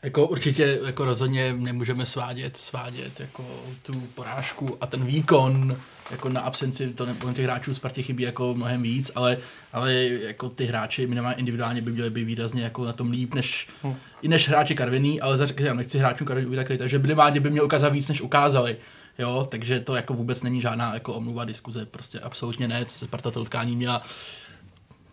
Jako 0.04 0.28
určitě 0.28 0.80
jako 0.86 1.06
rozhodně 1.06 1.54
nemůžeme 1.54 2.06
svádět, 2.06 2.58
svádět 2.58 3.20
jako 3.20 3.46
tu 3.82 3.94
porážku 3.94 4.78
a 4.82 4.88
ten 4.88 5.06
výkon 5.06 5.78
jako 6.12 6.30
na 6.30 6.42
absenci 6.42 6.94
to 6.94 7.06
ne, 7.06 7.14
těch 7.34 7.46
hráčů 7.46 7.76
Spartě 7.76 8.02
chybí 8.02 8.24
jako 8.24 8.54
mnohem 8.54 8.82
víc, 8.82 9.12
ale, 9.16 9.38
ale 9.74 9.94
jako 10.04 10.50
ty 10.50 10.66
hráči 10.66 11.08
minimálně 11.08 11.38
individuálně 11.38 11.82
by 11.82 11.92
měli 11.92 12.10
být 12.10 12.24
výrazně 12.24 12.64
jako 12.64 12.86
na 12.86 12.94
tom 12.94 13.12
líp, 13.12 13.34
než, 13.34 13.68
hmm. 13.84 13.96
i 14.22 14.28
než 14.28 14.50
hráči 14.50 14.76
Karviný, 14.76 15.22
ale 15.22 15.38
já 15.60 15.74
nechci 15.74 15.98
hráčům 16.00 16.28
Karviný 16.28 16.48
uvídat, 16.48 16.68
takže 16.78 17.00
minimálně 17.00 17.40
by 17.40 17.50
měli 17.50 17.66
ukázat 17.66 17.90
víc, 17.90 18.10
než 18.10 18.22
ukázali. 18.22 18.78
Jo, 19.20 19.48
takže 19.52 19.80
to 19.80 19.96
jako 19.96 20.14
vůbec 20.14 20.44
není 20.44 20.62
žádná 20.62 20.94
jako 20.94 21.14
omluva 21.14 21.46
diskuze, 21.46 21.86
prostě 21.86 22.20
absolutně 22.20 22.68
ne, 22.68 22.86
se 22.88 23.06
Sparta 23.06 23.32
to 23.32 23.42
utkání 23.42 23.76
měla 23.76 24.02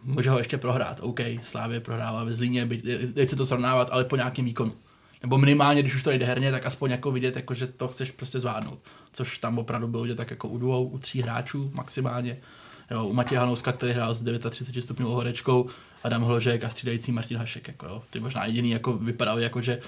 může 0.05 0.30
ho 0.30 0.38
ještě 0.38 0.59
prohrát. 0.59 1.01
OK, 1.03 1.20
Slávě 1.42 1.80
prohrává 1.80 2.24
ve 2.24 2.34
Zlíně, 2.34 2.68
teď 3.14 3.28
se 3.28 3.36
to 3.36 3.46
srovnávat, 3.46 3.88
ale 3.90 4.05
po 4.05 4.16
nějakém 4.16 4.44
výkonu. 4.44 4.72
Nebo 5.22 5.38
minimálně, 5.38 5.82
když 5.82 5.94
už 5.94 6.03
to 6.03 6.11
jde 6.11 6.26
herně, 6.26 6.51
tak 6.51 6.66
aspoň 6.66 6.90
jako 6.90 7.12
vidět, 7.12 7.36
jako, 7.36 7.55
že 7.55 7.66
to 7.66 7.88
chceš 7.88 8.11
prostě 8.11 8.40
zvládnout. 8.40 8.78
Což 9.12 9.38
tam 9.38 9.59
opravdu 9.59 9.88
bylo 9.88 10.03
vidět 10.03 10.14
tak 10.14 10.30
jako 10.30 10.48
u 10.48 10.59
dvou, 10.59 10.84
u 10.84 10.98
tří 10.98 11.22
hráčů 11.22 11.70
maximálně. 11.74 12.36
Jo, 12.90 13.05
u 13.05 13.12
Matěje 13.12 13.38
Hanouska, 13.38 13.72
který 13.72 13.92
hrál 13.92 14.14
s 14.14 14.22
39 14.51 14.82
stupňovou 14.82 15.14
horečkou, 15.14 15.68
Adam 16.05 16.22
Hložek 16.22 16.64
a 16.64 16.70
střídající 16.70 17.12
Martin 17.12 17.36
Hašek. 17.36 17.68
Jako, 17.68 17.86
jo. 17.86 18.03
Ty 18.11 18.20
možná 18.20 18.46
jediný 18.46 18.70
jako 18.70 18.92
vypadal 18.92 19.40
jako, 19.40 19.62
že 19.62 19.80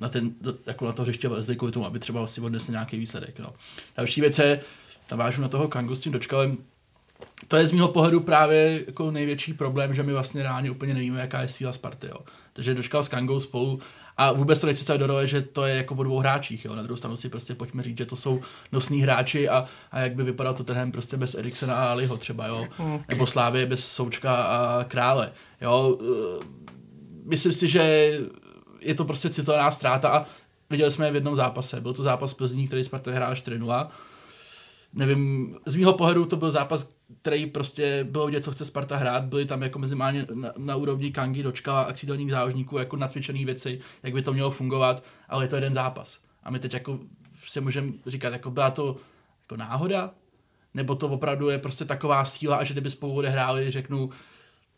na, 0.00 0.08
ten, 0.08 0.30
jako 0.66 0.86
na 0.86 0.92
to 0.92 1.02
hřiště 1.02 1.28
vlezli 1.28 1.56
kvůli 1.56 1.72
tomu, 1.72 1.86
aby 1.86 1.98
třeba 1.98 2.26
si 2.26 2.40
odnesli 2.40 2.72
nějaký 2.72 2.98
výsledek. 2.98 3.38
No. 3.38 3.54
Další 3.96 4.20
věc 4.20 4.38
je, 4.38 4.60
navážu 5.10 5.42
na 5.42 5.48
toho 5.48 5.68
Kangu 5.68 5.94
s 5.94 6.00
tím 6.00 6.12
dočkalem, 6.12 6.58
to 7.48 7.56
je 7.56 7.66
z 7.66 7.72
mého 7.72 7.88
pohledu 7.88 8.20
právě 8.20 8.84
jako 8.86 9.10
největší 9.10 9.54
problém, 9.54 9.94
že 9.94 10.02
my 10.02 10.12
vlastně 10.12 10.42
reálně 10.42 10.70
úplně 10.70 10.94
nevíme, 10.94 11.20
jaká 11.20 11.42
je 11.42 11.48
síla 11.48 11.72
Sparty. 11.72 12.06
Jo. 12.06 12.18
Takže 12.52 12.74
dočkal 12.74 13.04
s 13.04 13.08
Kangou 13.08 13.40
spolu 13.40 13.80
a 14.16 14.32
vůbec 14.32 14.60
to 14.60 14.66
nechci 14.66 14.82
stavit 14.82 14.98
do 14.98 15.06
role, 15.06 15.26
že 15.26 15.42
to 15.42 15.64
je 15.64 15.76
jako 15.76 15.94
o 15.94 16.02
dvou 16.02 16.18
hráčích. 16.18 16.64
Jo. 16.64 16.74
Na 16.74 16.82
druhou 16.82 16.96
stranu 16.96 17.16
si 17.16 17.28
prostě 17.28 17.54
pojďme 17.54 17.82
říct, 17.82 17.98
že 17.98 18.06
to 18.06 18.16
jsou 18.16 18.40
nosní 18.72 19.00
hráči 19.00 19.48
a, 19.48 19.64
a 19.90 20.00
jak 20.00 20.14
by 20.14 20.22
vypadal 20.22 20.54
to 20.54 20.64
trhem 20.64 20.92
prostě 20.92 21.16
bez 21.16 21.34
Eriksena 21.34 21.74
a 21.74 21.92
Aliho 21.92 22.16
třeba, 22.16 22.46
jo. 22.46 22.66
Okay. 22.78 23.00
Nebo 23.08 23.26
Slávě 23.26 23.66
bez 23.66 23.92
Součka 23.92 24.34
a 24.34 24.84
Krále. 24.84 25.32
Jo. 25.60 25.98
Eh, 26.02 26.44
myslím 27.24 27.52
si, 27.52 27.68
že 27.68 28.12
je 28.80 28.94
to 28.94 29.04
prostě 29.04 29.30
citlivá 29.30 29.70
ztráta 29.70 30.08
a 30.08 30.26
viděli 30.70 30.90
jsme 30.90 31.06
je 31.06 31.12
v 31.12 31.14
jednom 31.14 31.36
zápase. 31.36 31.80
Byl 31.80 31.92
to 31.92 32.02
zápas 32.02 32.34
Plzní, 32.34 32.66
který 32.66 32.84
Sparta 32.84 33.10
hrál 33.10 33.34
4-0 33.34 33.88
nevím, 34.92 35.56
z 35.66 35.76
mého 35.76 35.92
pohledu 35.92 36.26
to 36.26 36.36
byl 36.36 36.50
zápas, 36.50 36.92
který 37.28 37.46
prostě 37.46 38.06
bylo 38.10 38.26
vidět, 38.26 38.44
co 38.44 38.52
chce 38.52 38.64
Sparta 38.64 38.96
hrát, 38.96 39.24
byly 39.24 39.46
tam 39.46 39.62
jako 39.62 39.78
minimálně 39.78 40.26
na, 40.34 40.52
na 40.56 40.76
úrovni 40.76 41.12
Kangy, 41.12 41.42
Dočka 41.42 41.80
a 41.80 41.92
křídelních 41.92 42.30
záložníků 42.30 42.78
jako 42.78 42.96
nacvičené 42.96 43.44
věci, 43.44 43.80
jak 44.02 44.12
by 44.12 44.22
to 44.22 44.32
mělo 44.32 44.50
fungovat, 44.50 45.04
ale 45.28 45.44
je 45.44 45.48
to 45.48 45.54
jeden 45.54 45.74
zápas. 45.74 46.18
A 46.42 46.50
my 46.50 46.58
teď 46.58 46.74
jako 46.74 46.98
si 47.46 47.60
můžeme 47.60 47.92
říkat, 48.06 48.32
jako 48.32 48.50
byla 48.50 48.70
to 48.70 48.96
jako 49.42 49.56
náhoda, 49.56 50.10
nebo 50.74 50.94
to 50.94 51.08
opravdu 51.08 51.48
je 51.48 51.58
prostě 51.58 51.84
taková 51.84 52.24
síla, 52.24 52.56
a 52.56 52.64
že 52.64 52.74
kdyby 52.74 52.90
spolu 52.90 53.14
odehráli, 53.14 53.70
řeknu, 53.70 54.10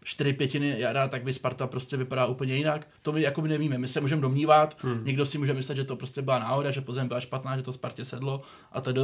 čtyři 0.05 0.33
pětiny 0.33 0.75
jara, 0.79 1.09
tak 1.09 1.23
by 1.23 1.35
Sparta 1.35 1.67
prostě 1.67 1.97
vypadá 1.97 2.27
úplně 2.27 2.57
jinak. 2.57 2.89
To 3.03 3.13
my 3.13 3.23
jako 3.23 3.43
by 3.43 3.49
nevíme. 3.49 3.79
My 3.79 3.89
se 3.89 4.01
můžeme 4.01 4.23
domnívat, 4.23 4.77
hmm. 4.83 5.05
někdo 5.05 5.27
si 5.27 5.39
může 5.39 5.55
myslet, 5.55 5.75
že 5.75 5.85
to 5.85 5.97
prostě 5.97 6.23
byla 6.23 6.39
náhoda, 6.39 6.71
že 6.71 6.81
pozem 6.81 7.09
byla 7.09 7.21
špatná, 7.21 7.57
že 7.57 7.63
to 7.63 7.73
Spartě 7.73 8.05
sedlo 8.05 8.43
a 8.73 8.81
tedy. 8.81 9.01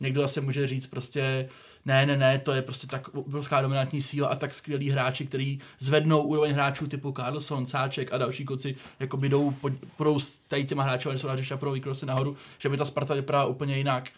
Někdo 0.00 0.20
zase 0.20 0.40
může 0.40 0.66
říct 0.66 0.86
prostě, 0.86 1.48
ne, 1.84 2.06
ne, 2.06 2.16
ne, 2.16 2.38
to 2.38 2.52
je 2.52 2.62
prostě 2.62 2.86
tak 2.86 3.08
obrovská 3.08 3.62
dominantní 3.62 4.02
síla 4.02 4.28
a 4.28 4.34
tak 4.34 4.54
skvělí 4.54 4.90
hráči, 4.90 5.26
který 5.26 5.58
zvednou 5.78 6.22
úroveň 6.22 6.52
hráčů 6.52 6.86
typu 6.86 7.12
Carlson, 7.12 7.66
Sáček 7.66 8.12
a 8.12 8.18
další 8.18 8.44
kluci, 8.44 8.76
jako 9.00 9.16
by 9.16 9.28
jdou, 9.28 9.54
půjdou 9.96 10.20
s 10.20 10.38
tady 10.38 10.64
těma 10.64 10.82
hráči, 10.82 11.08
jsou 11.16 11.28
hráči 11.28 11.56
pro 11.56 11.74
nahoru, 12.06 12.36
že 12.58 12.68
by 12.68 12.76
ta 12.76 12.84
Sparta 12.84 13.14
vypadala 13.14 13.44
úplně 13.44 13.76
jinak. 13.76 14.10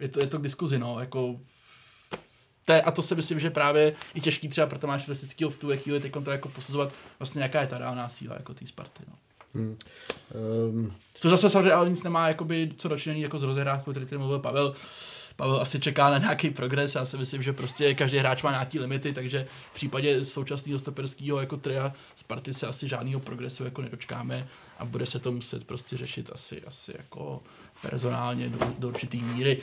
Je 0.00 0.08
to, 0.08 0.20
je 0.20 0.26
to 0.26 0.38
k 0.38 0.42
diskuzi, 0.42 0.78
no, 0.78 1.00
jako 1.00 1.40
to 2.68 2.72
je, 2.72 2.82
a 2.82 2.90
to 2.90 3.02
si 3.02 3.14
myslím, 3.14 3.40
že 3.40 3.50
právě 3.50 3.94
i 4.14 4.20
těžký 4.20 4.48
třeba 4.48 4.66
pro 4.66 4.78
Tomáše 4.78 5.04
Rosického 5.08 5.50
v 5.50 5.58
tu 5.58 5.76
chvíli 5.76 6.00
teď 6.00 6.12
to 6.24 6.30
jako 6.30 6.48
posuzovat 6.48 6.94
vlastně 7.18 7.42
jaká 7.42 7.60
je 7.60 7.66
ta 7.66 7.78
reálná 7.78 8.08
síla 8.08 8.34
jako 8.34 8.54
té 8.54 8.66
Sparty. 8.66 9.02
No. 9.08 9.14
Hmm. 9.54 9.76
Um. 10.70 10.92
Což 11.14 11.30
zase 11.30 11.50
samozřejmě 11.50 11.72
ale 11.72 11.90
nic 11.90 12.02
nemá 12.02 12.28
jakoby, 12.28 12.70
co 12.76 12.88
dočinění 12.88 13.22
jako 13.22 13.38
z 13.38 13.42
rozehrách, 13.42 13.88
o 13.88 13.90
který 13.90 14.06
mluvil 14.16 14.38
Pavel. 14.38 14.74
Pavel 15.36 15.60
asi 15.60 15.80
čeká 15.80 16.10
na 16.10 16.18
nějaký 16.18 16.50
progres, 16.50 16.94
já 16.94 17.04
si 17.04 17.16
myslím, 17.16 17.42
že 17.42 17.52
prostě 17.52 17.94
každý 17.94 18.18
hráč 18.18 18.42
má 18.42 18.50
nějaký 18.50 18.78
limity, 18.78 19.12
takže 19.12 19.46
v 19.70 19.74
případě 19.74 20.24
současného 20.24 20.78
stoperského 20.78 21.40
jako 21.40 21.56
tria 21.56 21.92
Sparty 22.16 22.54
se 22.54 22.66
asi 22.66 22.88
žádného 22.88 23.20
progresu 23.20 23.64
jako 23.64 23.82
nedočkáme 23.82 24.48
a 24.78 24.84
bude 24.84 25.06
se 25.06 25.18
to 25.18 25.32
muset 25.32 25.64
prostě 25.64 25.96
řešit 25.96 26.30
asi, 26.34 26.62
asi 26.62 26.92
jako 26.96 27.42
personálně 27.82 28.48
do, 28.48 28.58
do 28.78 28.88
určitý 28.88 29.22
míry. 29.22 29.62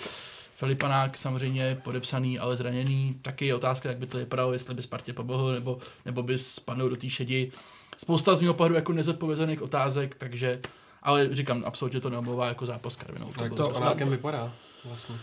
Filipanák 0.56 1.18
samozřejmě 1.18 1.78
podepsaný, 1.84 2.40
ale 2.40 2.56
zraněný. 2.56 3.20
Taky 3.22 3.46
je 3.46 3.56
otázka, 3.56 3.90
jak 3.90 3.98
by 3.98 4.08
to 4.08 4.18
vypadalo, 4.18 4.54
jestli 4.54 4.74
by 4.74 4.82
Spartě 4.82 5.14
pomohl, 5.14 5.54
nebo, 5.54 5.78
nebo 6.06 6.24
by 6.24 6.38
spadl 6.38 6.90
do 6.90 6.96
té 6.96 7.10
šedi. 7.10 7.52
Spousta 7.98 8.36
z 8.36 8.42
mého 8.42 8.54
pohledu 8.54 8.76
jako 8.76 8.94
nezodpovězených 8.94 9.62
otázek, 9.62 10.16
takže 10.16 10.60
ale 11.04 11.36
říkám, 11.36 11.64
absolutně 11.66 12.02
to 12.02 12.10
neomlouvá 12.10 12.48
jako 12.48 12.66
zápas 12.66 12.94
s 12.94 12.96
Karvinou. 12.96 13.32
Jak 13.42 13.56
to 13.56 13.70
Onákem 13.70 14.10
vypadá 14.10 14.52
vlastně? 14.86 15.16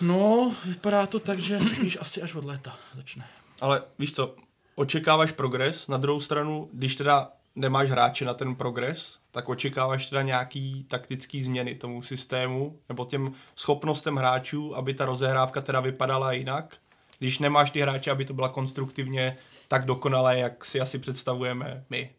No, 0.00 0.54
vypadá 0.64 1.06
to 1.06 1.20
tak, 1.20 1.38
že 1.38 1.60
spíš 1.60 1.98
asi 2.00 2.22
až 2.22 2.34
od 2.34 2.44
léta 2.44 2.76
začne. 2.96 3.24
Ale 3.60 3.82
víš 3.98 4.14
co, 4.14 4.34
očekáváš 4.74 5.32
progres, 5.32 5.88
na 5.88 5.96
druhou 5.96 6.20
stranu, 6.20 6.68
když 6.72 6.96
teda 6.96 7.32
nemáš 7.56 7.90
hráče 7.90 8.24
na 8.24 8.34
ten 8.34 8.54
progres, 8.54 9.18
tak 9.38 9.48
očekáváš 9.48 10.06
teda 10.06 10.22
nějaký 10.22 10.84
taktický 10.88 11.42
změny 11.42 11.74
tomu 11.74 12.02
systému 12.02 12.78
nebo 12.88 13.04
těm 13.04 13.32
schopnostem 13.56 14.16
hráčů, 14.16 14.76
aby 14.76 14.94
ta 14.94 15.04
rozehrávka 15.04 15.60
teda 15.60 15.80
vypadala 15.80 16.32
jinak. 16.32 16.76
Když 17.18 17.38
nemáš 17.38 17.70
ty 17.70 17.80
hráče, 17.80 18.10
aby 18.10 18.24
to 18.24 18.34
byla 18.34 18.48
konstruktivně 18.48 19.36
tak 19.68 19.84
dokonalé, 19.84 20.38
jak 20.38 20.64
si 20.64 20.80
asi 20.80 20.98
představujeme 20.98 21.84
my. 21.90 22.10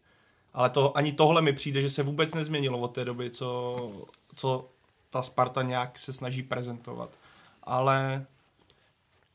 Ale 0.54 0.70
to, 0.70 0.96
ani 0.96 1.12
tohle 1.12 1.42
mi 1.42 1.52
přijde, 1.52 1.82
že 1.82 1.90
se 1.90 2.02
vůbec 2.02 2.34
nezměnilo 2.34 2.78
od 2.78 2.94
té 2.94 3.04
doby, 3.04 3.30
co, 3.30 3.90
co 4.34 4.68
ta 5.10 5.22
Sparta 5.22 5.62
nějak 5.62 5.98
se 5.98 6.12
snaží 6.12 6.42
prezentovat. 6.42 7.10
Ale 7.64 8.26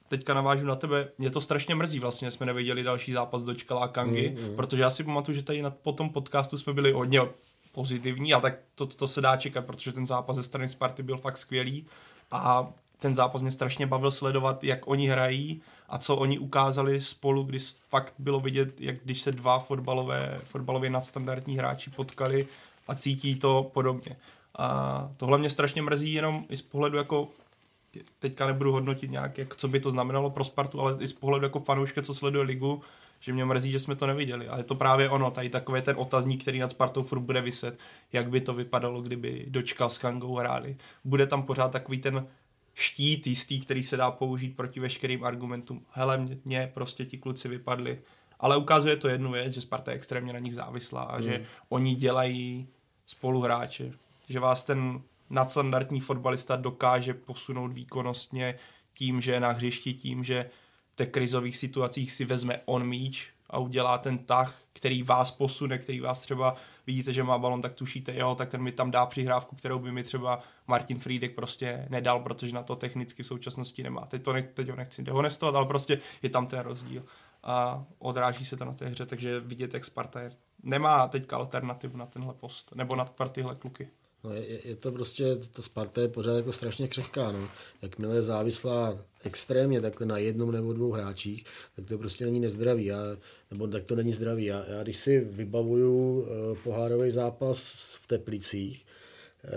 teďka 0.09 0.33
navážu 0.33 0.65
na 0.65 0.75
tebe, 0.75 1.07
mě 1.17 1.29
to 1.29 1.41
strašně 1.41 1.75
mrzí 1.75 1.99
vlastně, 1.99 2.31
jsme 2.31 2.45
neviděli 2.45 2.83
další 2.83 3.11
zápas 3.11 3.43
do 3.43 3.53
Čkala 3.53 3.87
Kangy, 3.87 4.29
mm, 4.29 4.49
mm. 4.49 4.55
protože 4.55 4.81
já 4.81 4.89
si 4.89 5.03
pamatuju, 5.03 5.35
že 5.35 5.43
tady 5.43 5.61
na, 5.61 5.69
po 5.69 5.91
tom 5.91 6.09
podcastu 6.09 6.57
jsme 6.57 6.73
byli 6.73 6.91
hodně 6.91 7.21
pozitivní 7.75 8.33
a 8.33 8.39
tak 8.39 8.55
to, 8.75 8.85
to, 8.85 9.07
se 9.07 9.21
dá 9.21 9.37
čekat, 9.37 9.65
protože 9.65 9.91
ten 9.91 10.05
zápas 10.05 10.35
ze 10.35 10.43
strany 10.43 10.69
Sparty 10.69 11.03
byl 11.03 11.17
fakt 11.17 11.37
skvělý 11.37 11.85
a 12.31 12.67
ten 12.99 13.15
zápas 13.15 13.41
mě 13.41 13.51
strašně 13.51 13.87
bavil 13.87 14.11
sledovat, 14.11 14.63
jak 14.63 14.87
oni 14.87 15.07
hrají 15.07 15.61
a 15.89 15.97
co 15.97 16.15
oni 16.15 16.39
ukázali 16.39 17.01
spolu, 17.01 17.43
když 17.43 17.75
fakt 17.89 18.13
bylo 18.19 18.39
vidět, 18.39 18.81
jak 18.81 18.95
když 19.03 19.21
se 19.21 19.31
dva 19.31 19.59
fotbalové, 19.59 20.41
fotbalově 20.43 20.89
nadstandardní 20.89 21.57
hráči 21.57 21.89
potkali 21.89 22.47
a 22.87 22.95
cítí 22.95 23.35
to 23.35 23.71
podobně. 23.73 24.15
A 24.57 25.09
tohle 25.17 25.37
mě 25.37 25.49
strašně 25.49 25.81
mrzí 25.81 26.13
jenom 26.13 26.45
i 26.49 26.57
z 26.57 26.61
pohledu 26.61 26.97
jako 26.97 27.27
teďka 28.19 28.47
nebudu 28.47 28.71
hodnotit 28.71 29.11
nějak, 29.11 29.37
jak, 29.37 29.55
co 29.55 29.67
by 29.67 29.79
to 29.79 29.91
znamenalo 29.91 30.29
pro 30.29 30.43
Spartu, 30.43 30.81
ale 30.81 30.97
i 30.99 31.07
z 31.07 31.13
pohledu 31.13 31.45
jako 31.45 31.59
fanouška, 31.59 32.01
co 32.01 32.13
sleduje 32.13 32.43
ligu, 32.43 32.81
že 33.19 33.33
mě 33.33 33.45
mrzí, 33.45 33.71
že 33.71 33.79
jsme 33.79 33.95
to 33.95 34.07
neviděli. 34.07 34.47
Ale 34.47 34.59
je 34.59 34.63
to 34.63 34.75
právě 34.75 35.09
ono, 35.09 35.31
tady 35.31 35.49
takový 35.49 35.81
ten 35.81 35.95
otazník, 35.99 36.41
který 36.41 36.59
nad 36.59 36.71
Spartou 36.71 37.03
furt 37.03 37.19
bude 37.19 37.41
vyset, 37.41 37.79
jak 38.13 38.29
by 38.29 38.41
to 38.41 38.53
vypadalo, 38.53 39.01
kdyby 39.01 39.45
dočkal 39.47 39.89
s 39.89 39.97
Kangou 39.97 40.35
hráli. 40.35 40.77
Bude 41.05 41.27
tam 41.27 41.43
pořád 41.43 41.71
takový 41.71 41.97
ten 41.97 42.27
štít 42.73 43.27
jistý, 43.27 43.61
který 43.61 43.83
se 43.83 43.97
dá 43.97 44.11
použít 44.11 44.55
proti 44.55 44.79
veškerým 44.79 45.23
argumentům. 45.23 45.85
Hele, 45.91 46.25
mě, 46.45 46.71
prostě 46.73 47.05
ti 47.05 47.17
kluci 47.17 47.47
vypadli. 47.47 47.99
Ale 48.39 48.57
ukazuje 48.57 48.95
to 48.95 49.07
jednu 49.07 49.31
věc, 49.31 49.53
že 49.53 49.61
Sparta 49.61 49.91
je 49.91 49.97
extrémně 49.97 50.33
na 50.33 50.39
nich 50.39 50.55
závislá 50.55 51.01
a 51.01 51.17
mm. 51.17 51.23
že 51.23 51.45
oni 51.69 51.95
dělají 51.95 52.67
spoluhráče. 53.05 53.91
Že 54.29 54.39
vás 54.39 54.65
ten 54.65 55.01
nadstandardní 55.29 55.99
fotbalista 55.99 56.55
dokáže 56.55 57.13
posunout 57.13 57.73
výkonnostně 57.73 58.55
tím, 58.93 59.21
že 59.21 59.31
je 59.31 59.39
na 59.39 59.51
hřišti, 59.51 59.93
tím, 59.93 60.23
že 60.23 60.49
těch 60.95 61.09
krizových 61.09 61.57
situacích 61.57 62.11
si 62.11 62.25
vezme 62.25 62.61
on 62.65 62.87
míč 62.87 63.29
a 63.49 63.59
udělá 63.59 63.97
ten 63.97 64.17
tah, 64.17 64.55
který 64.73 65.03
vás 65.03 65.31
posune, 65.31 65.77
který 65.77 65.99
vás 65.99 66.21
třeba 66.21 66.55
vidíte, 66.87 67.13
že 67.13 67.23
má 67.23 67.37
balon, 67.37 67.61
tak 67.61 67.73
tušíte, 67.73 68.15
jo, 68.15 68.35
tak 68.35 68.49
ten 68.49 68.61
mi 68.61 68.71
tam 68.71 68.91
dá 68.91 69.05
přihrávku, 69.05 69.55
kterou 69.55 69.79
by 69.79 69.91
mi 69.91 70.03
třeba 70.03 70.39
Martin 70.67 70.99
Friedek 70.99 71.35
prostě 71.35 71.85
nedal, 71.89 72.19
protože 72.19 72.53
na 72.53 72.63
to 72.63 72.75
technicky 72.75 73.23
v 73.23 73.27
současnosti 73.27 73.83
nemá. 73.83 74.05
Teď, 74.05 74.23
to 74.23 74.33
ne, 74.33 74.41
teď 74.43 74.69
ho 74.69 74.75
nechci 74.75 75.03
dehonestovat, 75.03 75.55
ale 75.55 75.65
prostě 75.65 75.99
je 76.21 76.29
tam 76.29 76.47
ten 76.47 76.59
rozdíl 76.59 77.03
a 77.43 77.85
odráží 77.99 78.45
se 78.45 78.57
to 78.57 78.65
na 78.65 78.73
té 78.73 78.87
hře, 78.87 79.05
takže 79.05 79.39
vidět, 79.39 79.73
jak 79.73 79.85
Sparta 79.85 80.21
je. 80.21 80.31
Nemá 80.63 81.07
teďka 81.07 81.37
alternativu 81.37 81.97
na 81.97 82.05
tenhle 82.05 82.33
post, 82.33 82.75
nebo 82.75 82.95
na 82.95 83.05
tyhle 83.05 83.55
kluky. 83.55 83.89
No 84.25 84.33
je, 84.33 84.59
je, 84.63 84.75
to 84.75 84.91
prostě, 84.91 85.37
ta 85.51 85.61
Sparta 85.61 86.01
je 86.01 86.07
pořád 86.07 86.35
jako 86.35 86.53
strašně 86.53 86.87
křehká, 86.87 87.31
no. 87.31 87.49
Jakmile 87.81 88.15
je 88.15 88.23
závislá 88.23 88.99
extrémně 89.23 89.81
takhle 89.81 90.07
na 90.07 90.17
jednom 90.17 90.51
nebo 90.51 90.73
dvou 90.73 90.91
hráčích, 90.91 91.45
tak 91.75 91.85
to 91.85 91.97
prostě 91.97 92.25
není 92.25 92.39
nezdravý, 92.39 92.85
já, 92.85 93.17
nebo 93.51 93.67
tak 93.67 93.83
to 93.83 93.95
není 93.95 94.11
zdravý. 94.11 94.45
Já, 94.45 94.65
já 94.67 94.83
když 94.83 94.97
si 94.97 95.19
vybavuju 95.19 96.19
uh, 96.19 96.27
pohárový 96.63 97.11
zápas 97.11 97.59
v 98.01 98.07
Teplicích, 98.07 98.85
uh, 99.43 99.49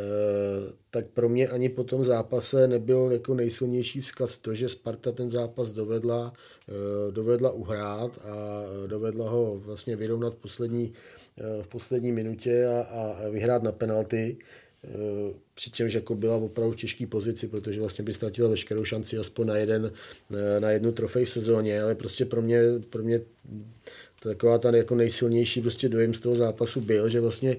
tak 0.91 1.07
pro 1.07 1.29
mě 1.29 1.49
ani 1.49 1.69
po 1.69 1.85
tom 1.85 2.05
zápase 2.05 2.69
nebyl 2.69 3.09
jako 3.13 3.35
nejsilnější 3.35 4.01
vzkaz 4.01 4.39
to, 4.39 4.55
že 4.55 4.69
Sparta 4.69 5.13
ten 5.13 5.31
zápas 5.31 5.71
dovedla, 5.71 6.33
uh, 6.69 7.15
dovedla 7.15 7.51
uhrát 7.51 8.19
a 8.19 8.65
dovedla 8.87 9.31
ho 9.31 9.59
vlastně 9.59 9.97
vyrovnat 9.97 10.35
v 10.35 10.37
poslední 10.37 10.93
v 11.63 11.69
poslední 11.69 12.13
minutě 12.13 12.67
a, 12.67 12.81
a 12.81 13.29
vyhrát 13.29 13.63
na 13.63 13.73
penalty. 13.73 14.37
Eh, 14.85 15.35
přičemž 15.55 15.93
jako 15.93 16.15
byla 16.15 16.37
opravdu 16.37 16.73
v 16.73 16.77
těžké 16.77 17.07
pozici, 17.07 17.49
protože 17.49 17.81
vlastně 17.81 18.05
by 18.05 18.13
ztratila 18.13 18.49
veškerou 18.49 18.85
šanci 18.85 19.19
aspoň 19.19 19.47
na, 19.47 19.57
jeden, 19.57 19.93
eh, 20.35 20.61
na 20.61 20.71
jednu 20.71 20.93
trofej 20.93 21.25
v 21.25 21.31
sezóně, 21.31 21.83
ale 21.83 21.95
prostě 21.95 22.25
pro 22.25 22.43
mě, 22.43 22.61
pro 22.91 23.03
mě 23.03 23.21
taková 24.23 24.59
ta 24.59 24.77
jako 24.77 24.95
nejsilnější 24.95 25.61
prostě 25.61 25.89
dojem 25.89 26.15
z 26.15 26.21
toho 26.21 26.37
zápasu 26.37 26.81
byl, 26.81 27.09
že 27.09 27.21
vlastně 27.21 27.57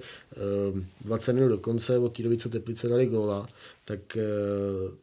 20 1.06 1.31
eh, 1.31 1.34
minut 1.34 1.49
do 1.49 1.57
konce, 1.57 1.97
od 1.97 2.18
té 2.18 2.23
doby, 2.23 2.38
co 2.38 2.49
Teplice 2.49 2.88
dali 2.88 3.06
góla, 3.06 3.47
tak, 3.89 4.17
eh, 4.17 4.21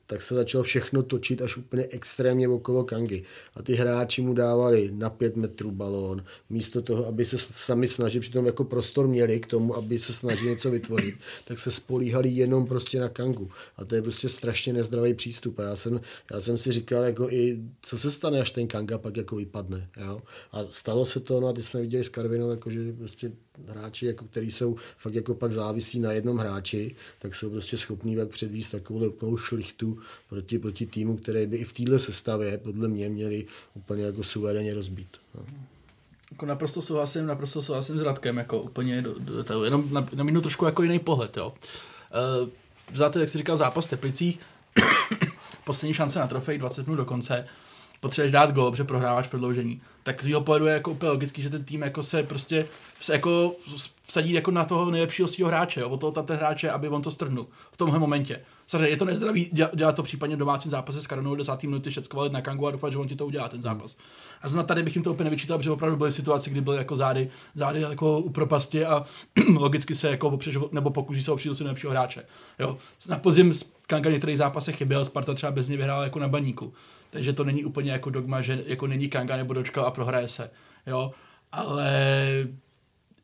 tak 0.06 0.22
se 0.22 0.34
začalo 0.34 0.64
všechno 0.64 1.02
točit 1.02 1.42
až 1.42 1.56
úplně 1.56 1.86
extrémně 1.90 2.48
okolo 2.48 2.84
Kangy. 2.84 3.22
A 3.54 3.62
ty 3.62 3.74
hráči 3.74 4.22
mu 4.22 4.34
dávali 4.34 4.90
na 4.92 5.10
pět 5.10 5.36
metrů 5.36 5.70
balón, 5.70 6.24
místo 6.50 6.82
toho, 6.82 7.06
aby 7.06 7.24
se 7.24 7.38
sami 7.38 7.88
snažili, 7.88 8.20
přitom 8.20 8.46
jako 8.46 8.64
prostor 8.64 9.08
měli 9.08 9.40
k 9.40 9.46
tomu, 9.46 9.76
aby 9.76 9.98
se 9.98 10.12
snažili 10.12 10.50
něco 10.50 10.70
vytvořit, 10.70 11.14
tak 11.44 11.58
se 11.58 11.70
spolíhali 11.70 12.28
jenom 12.28 12.66
prostě 12.66 13.00
na 13.00 13.08
Kangu. 13.08 13.50
A 13.76 13.84
to 13.84 13.94
je 13.94 14.02
prostě 14.02 14.28
strašně 14.28 14.72
nezdravý 14.72 15.14
přístup. 15.14 15.58
A 15.58 15.62
já 15.62 15.76
jsem, 15.76 16.00
já 16.32 16.40
jsem 16.40 16.58
si 16.58 16.72
říkal, 16.72 17.02
jako 17.02 17.30
i, 17.30 17.60
co 17.82 17.98
se 17.98 18.10
stane, 18.10 18.40
až 18.40 18.50
ten 18.50 18.66
Kanga 18.66 18.98
pak 18.98 19.16
jako 19.16 19.36
vypadne. 19.36 19.88
Jo? 19.96 20.22
A 20.52 20.58
stalo 20.70 21.06
se 21.06 21.20
to, 21.20 21.40
no 21.40 21.48
a 21.48 21.52
ty 21.52 21.62
jsme 21.62 21.80
viděli 21.80 22.04
s 22.04 22.08
Karvinou, 22.08 22.50
jako, 22.50 22.70
že 22.70 22.92
prostě 22.92 23.32
hráči, 23.69 24.07
jako, 24.07 24.24
který 24.24 24.51
jsou 24.51 24.77
fakt 24.97 25.15
jako 25.15 25.35
pak 25.35 25.53
závisí 25.53 26.01
na 26.01 26.12
jednom 26.12 26.39
hráči, 26.39 26.97
tak 27.19 27.35
jsou 27.35 27.51
prostě 27.51 27.77
schopní 27.77 28.16
pak 28.16 28.28
předvíst 28.28 28.73
takovou 28.73 29.09
úplnou 29.09 29.37
šlichtu 29.37 29.99
proti, 30.28 30.59
proti 30.59 30.87
týmu, 30.87 31.16
který 31.16 31.47
by 31.47 31.57
i 31.57 31.65
v 31.65 31.73
téhle 31.73 31.99
sestavě 31.99 32.59
podle 32.59 32.89
mě 32.89 33.09
měli 33.09 33.47
úplně 33.74 34.05
jako 34.05 34.24
suverénně 34.24 34.74
rozbít. 34.74 35.09
No. 35.35 35.41
Jako 36.31 36.47
naprosto 36.47 36.83
souhlasím, 36.83 37.27
naprosto 37.27 37.62
souhlasím 37.62 37.99
s 37.99 38.03
Radkem, 38.03 38.37
jako 38.37 38.61
úplně 38.61 39.03
do, 39.03 39.15
do, 39.19 39.43
do 39.43 39.65
jenom 39.65 39.93
na, 39.93 40.07
na 40.15 40.24
minutu 40.24 40.43
trošku 40.43 40.65
jako 40.65 40.83
jiný 40.83 40.99
pohled, 40.99 41.37
jo. 41.37 41.55
Uh, 42.43 42.49
Znáte, 42.95 43.20
jak 43.20 43.28
jsi 43.28 43.39
říkal, 43.39 43.57
zápas 43.57 43.87
v 43.87 43.91
Teplicích, 43.91 44.41
poslední 45.65 45.95
šance 45.95 46.19
na 46.19 46.27
trofej, 46.27 46.59
20 46.59 46.87
minut 46.87 46.97
do 46.97 47.05
konce, 47.05 47.49
potřebuješ 48.07 48.33
dát 48.33 48.53
gol, 48.53 48.70
protože 48.70 48.85
prohráváš 48.85 49.27
prodloužení 49.27 49.81
tak 50.07 50.23
z 50.23 50.27
jeho 50.27 50.41
pohledu 50.41 50.66
je 50.66 50.73
jako 50.73 50.91
úplně 50.91 51.11
logický, 51.11 51.43
že 51.43 51.51
ten 51.51 51.65
tým 51.65 51.83
jako 51.83 52.03
se 52.03 52.23
prostě 52.23 52.66
se 53.01 53.12
jako 53.12 53.55
vsadí 54.07 54.33
jako 54.33 54.51
na 54.51 54.65
toho 54.65 54.91
nejlepšího 54.91 55.28
svého 55.28 55.49
hráče, 55.49 55.81
jo, 55.81 55.89
o 55.89 55.97
toho 55.97 56.12
tam 56.12 56.27
ten 56.27 56.37
hráče, 56.37 56.70
aby 56.70 56.89
on 56.89 57.03
to 57.03 57.11
strhnul 57.11 57.47
v 57.73 57.77
tomhle 57.77 57.99
momentě. 57.99 58.41
Samozřejmě 58.66 58.89
je 58.89 58.97
to 58.97 59.05
nezdravý 59.05 59.51
dělat 59.74 59.97
to 59.97 60.03
případně 60.03 60.37
v 60.37 60.39
domácím 60.39 60.70
zápase 60.70 61.03
s 61.03 61.07
Karonou 61.07 61.35
10. 61.35 61.62
minuty 61.62 61.91
všechno 61.91 62.28
na 62.28 62.41
Kangu 62.41 62.66
a 62.66 62.70
doufat, 62.70 62.93
že 62.93 62.99
on 62.99 63.09
ti 63.09 63.16
to 63.16 63.27
udělá 63.27 63.49
ten 63.49 63.62
zápas. 63.62 63.97
A 64.43 64.49
znamená 64.49 64.66
tady 64.66 64.83
bych 64.83 64.97
jim 64.97 65.03
to 65.03 65.12
úplně 65.12 65.24
nevyčítal, 65.24 65.59
protože 65.59 65.70
opravdu 65.70 65.97
byly 65.97 66.12
situace, 66.12 66.51
kdy 66.51 66.61
byly 66.61 66.77
jako 66.77 66.97
zády, 66.97 67.31
zády 67.55 67.81
jako 67.81 68.19
u 68.19 68.31
propasti 68.31 68.85
a 68.85 69.05
logicky 69.55 69.95
se 69.95 70.11
jako 70.11 70.28
opřeš, 70.28 70.59
nebo 70.73 70.91
pokusí 70.91 71.23
se 71.23 71.33
opřít 71.33 71.49
do 71.49 71.65
nejlepšího 71.65 71.91
hráče. 71.91 72.24
Jo. 72.59 72.77
Na 73.09 73.19
podzim 73.19 73.55
Kanga 73.87 74.11
některých 74.11 74.39
zápasech 74.39 74.77
chyběl, 74.77 75.05
Sparta 75.05 75.35
třeba 75.35 75.53
bez 75.53 75.69
něj 75.69 75.77
vyhrála 75.77 76.05
jako 76.05 76.19
na 76.19 76.28
baníku 76.28 76.73
takže 77.11 77.33
to 77.33 77.45
není 77.45 77.65
úplně 77.65 77.93
jako 77.93 78.11
dogma, 78.11 78.43
že 78.43 78.65
jako 78.66 78.87
není 78.87 79.09
Kanga 79.09 79.37
nebo 79.37 79.55
dočka 79.55 79.83
a 79.83 79.91
prohraje 79.91 80.28
se, 80.28 80.51
jo, 80.87 81.12
ale 81.53 81.93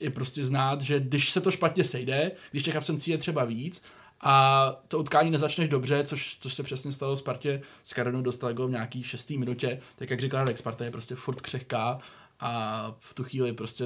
je 0.01 0.11
prostě 0.11 0.45
znát, 0.45 0.81
že 0.81 1.01
když 1.01 1.31
se 1.31 1.41
to 1.41 1.51
špatně 1.51 1.85
sejde, 1.85 2.33
když 2.51 2.63
těch 2.63 2.77
absencí 2.77 3.11
je 3.11 3.19
třeba 3.19 3.45
víc 3.45 3.83
a 4.21 4.67
to 4.89 4.99
utkání 4.99 5.31
nezačneš 5.31 5.69
dobře, 5.69 6.05
což, 6.05 6.37
což 6.41 6.55
se 6.55 6.63
přesně 6.63 6.93
stalo 6.93 7.17
Spartě, 7.17 7.63
s 7.83 7.93
Karenu 7.93 8.23
dostal 8.23 8.55
go 8.55 8.67
v 8.67 8.71
nějaký 8.71 9.03
šestý 9.03 9.39
minutě, 9.39 9.81
tak 9.97 10.11
jak 10.11 10.21
říkal 10.21 10.41
Alex, 10.41 10.61
Sparta 10.61 10.85
je 10.85 10.91
prostě 10.91 11.15
furt 11.15 11.41
křehká 11.41 11.99
a 12.41 12.95
v 13.01 13.15
tu 13.15 13.25
chvíli 13.25 13.53
prostě 13.53 13.85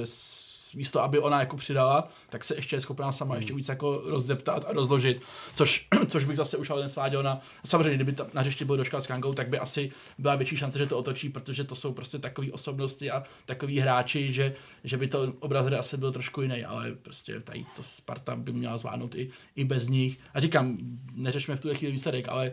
místo, 0.73 1.03
aby 1.03 1.19
ona 1.19 1.39
jako 1.39 1.57
přidala, 1.57 2.09
tak 2.29 2.43
se 2.43 2.55
ještě 2.55 2.75
je 2.75 2.81
schopná 2.81 3.11
sama 3.11 3.35
ještě 3.35 3.53
víc 3.53 3.69
jako 3.69 4.01
rozdeptat 4.05 4.65
a 4.67 4.73
rozložit, 4.73 5.21
což, 5.55 5.87
což 6.07 6.23
bych 6.23 6.37
zase 6.37 6.57
už 6.57 6.69
ale 6.69 6.83
nesváděl 6.83 7.23
na, 7.23 7.41
samozřejmě, 7.65 7.95
kdyby 7.95 8.11
tam 8.11 8.27
na 8.33 8.41
hřišti 8.41 8.65
byl 8.65 8.77
dočkat 8.77 9.01
s 9.01 9.07
Kangou, 9.07 9.33
tak 9.33 9.49
by 9.49 9.59
asi 9.59 9.91
byla 10.17 10.35
větší 10.35 10.57
šance, 10.57 10.79
že 10.79 10.85
to 10.85 10.97
otočí, 10.97 11.29
protože 11.29 11.63
to 11.63 11.75
jsou 11.75 11.93
prostě 11.93 12.19
takové 12.19 12.51
osobnosti 12.51 13.11
a 13.11 13.23
takový 13.45 13.79
hráči, 13.79 14.33
že, 14.33 14.53
že 14.83 14.97
by 14.97 15.07
to 15.07 15.33
obraz 15.39 15.65
hry 15.65 15.75
asi 15.75 15.97
byl 15.97 16.11
trošku 16.11 16.41
jiný, 16.41 16.65
ale 16.65 16.91
prostě 17.01 17.39
tady 17.39 17.65
to 17.75 17.83
Sparta 17.83 18.35
by 18.35 18.53
měla 18.53 18.77
zvládnout 18.77 19.15
i, 19.15 19.29
i 19.55 19.63
bez 19.63 19.87
nich. 19.87 20.19
A 20.33 20.39
říkám, 20.39 20.77
neřešme 21.13 21.55
v 21.55 21.61
tuhle 21.61 21.75
chvíli 21.77 21.91
výsledek, 21.91 22.27
ale 22.27 22.51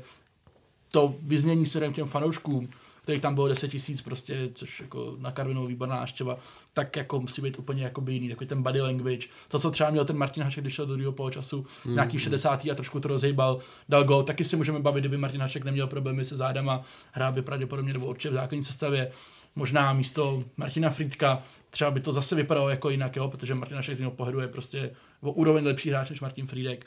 to 0.91 1.15
vyznění 1.23 1.66
směrem 1.66 1.93
k 1.93 1.97
těm 1.97 2.07
fanouškům, 2.07 2.69
kterých 3.05 3.22
tam 3.22 3.35
bylo 3.35 3.48
10 3.48 3.68
tisíc 3.68 4.02
prostě, 4.02 4.51
což 4.55 4.81
jako 4.81 5.16
na 5.18 5.31
Karvinou 5.31 5.66
výborná 5.66 5.97
návštěva, 5.97 6.39
tak 6.72 6.97
jako 6.97 7.20
musí 7.20 7.43
být 7.43 7.59
úplně 7.59 7.85
jako 7.85 8.05
jiný, 8.09 8.28
takový 8.28 8.47
ten 8.47 8.62
body 8.62 8.81
language. 8.81 9.28
To, 9.48 9.59
co 9.59 9.70
třeba 9.70 9.90
měl 9.90 10.05
ten 10.05 10.16
Martin 10.16 10.43
Hašek, 10.43 10.64
když 10.64 10.74
šel 10.74 10.86
do 10.86 10.93
druhého 10.93 11.12
poločasu, 11.12 11.66
mm. 11.85 11.94
nějaký 11.94 12.18
60. 12.18 12.66
a 12.66 12.74
trošku 12.74 13.01
to 13.01 13.09
rozhejbal, 13.09 13.59
dal 13.89 14.05
gol, 14.05 14.22
taky 14.22 14.44
si 14.44 14.56
můžeme 14.56 14.81
bavit, 14.81 15.01
kdyby 15.01 15.16
Martin 15.16 15.40
Hašek 15.40 15.64
neměl 15.64 15.86
problémy 15.86 16.24
se 16.24 16.36
zádama, 16.36 16.82
hrál 17.12 17.32
by 17.32 17.43
pravděpodobně 17.43 17.93
nebo 17.93 18.06
určitě 18.06 18.31
v 18.31 18.35
základní 18.35 18.64
sestavě, 18.64 19.12
možná 19.56 19.93
místo 19.93 20.43
Martina 20.56 20.90
Friedka, 20.90 21.43
třeba 21.70 21.90
by 21.90 22.01
to 22.01 22.12
zase 22.12 22.35
vypadalo 22.35 22.68
jako 22.68 22.90
jinak, 22.90 23.16
jo, 23.16 23.28
protože 23.28 23.55
Martin 23.55 23.76
Hašek 23.76 23.97
z 23.97 23.98
mého 23.98 24.10
pohledu 24.10 24.40
je 24.40 24.48
prostě 24.48 24.90
o 25.20 25.32
úroveň 25.32 25.64
lepší 25.64 25.90
hráč 25.90 26.10
než 26.10 26.20
Martin 26.20 26.47
Friedek. 26.47 26.86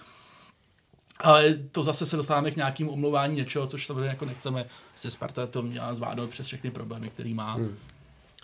Ale 1.19 1.53
to 1.53 1.83
zase 1.83 2.05
se 2.05 2.17
dostáváme 2.17 2.51
k 2.51 2.55
nějakému 2.55 2.91
omlouvání 2.91 3.35
něčeho, 3.35 3.67
což 3.67 3.85
samozřejmě 3.85 4.09
jako 4.09 4.25
nechceme. 4.25 4.65
Prostě 4.89 5.11
Sparta 5.11 5.47
to 5.47 5.61
měla 5.61 5.95
zvládnout 5.95 6.29
přes 6.29 6.47
všechny 6.47 6.71
problémy, 6.71 7.09
který 7.09 7.33
má. 7.33 7.53
Hmm. 7.53 7.77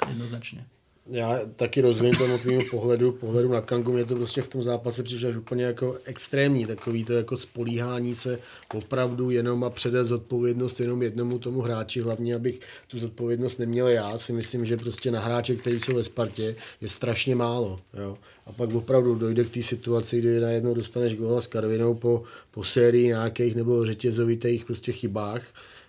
Jednoznačně. 0.08 0.66
Já 1.08 1.40
taky 1.56 1.82
rozumím 1.82 2.16
tomu 2.16 2.38
tvýmu 2.38 2.62
pohledu, 2.72 3.12
pohledu 3.12 3.50
na 3.50 3.62
Kangu, 3.62 3.92
mě 3.92 4.06
to 4.06 4.16
prostě 4.16 4.42
v 4.42 4.48
tom 4.48 4.64
zápase 4.64 5.04
přišlo 5.04 5.30
až 5.30 5.36
úplně 5.36 5.64
jako 5.64 5.98
extrémní, 6.06 6.66
takový 6.66 7.06
to 7.06 7.14
jako 7.14 7.38
spolíhání 7.38 8.16
se 8.16 8.40
opravdu 8.74 9.30
jenom 9.30 9.64
a 9.64 9.70
předat 9.70 10.06
zodpovědnost 10.06 10.80
jenom 10.80 11.02
jednomu 11.02 11.40
tomu 11.40 11.62
hráči, 11.62 12.02
hlavně 12.02 12.36
abych 12.36 12.60
tu 12.88 13.00
zodpovědnost 13.00 13.60
neměl 13.60 13.88
já, 13.88 14.18
si 14.18 14.34
myslím, 14.34 14.66
že 14.66 14.78
prostě 14.78 15.12
na 15.12 15.20
hráče, 15.20 15.56
kteří 15.56 15.80
jsou 15.80 15.96
ve 15.96 16.04
Spartě, 16.04 16.56
je 16.82 16.90
strašně 16.90 17.36
málo. 17.36 17.80
Jo. 17.94 18.16
A 18.46 18.52
pak 18.52 18.74
opravdu 18.74 19.16
dojde 19.16 19.44
k 19.44 19.50
té 19.50 19.64
situaci, 19.64 20.20
kdy 20.20 20.40
najednou 20.40 20.74
dostaneš 20.74 21.16
góla 21.16 21.42
s 21.42 21.48
Karvinou 21.48 21.94
po, 21.94 22.24
po 22.52 22.64
sérii 22.64 23.08
nějakých 23.08 23.56
nebo 23.56 23.86
řetězovitých 23.86 24.66
prostě 24.66 24.92
chybách, 24.92 25.44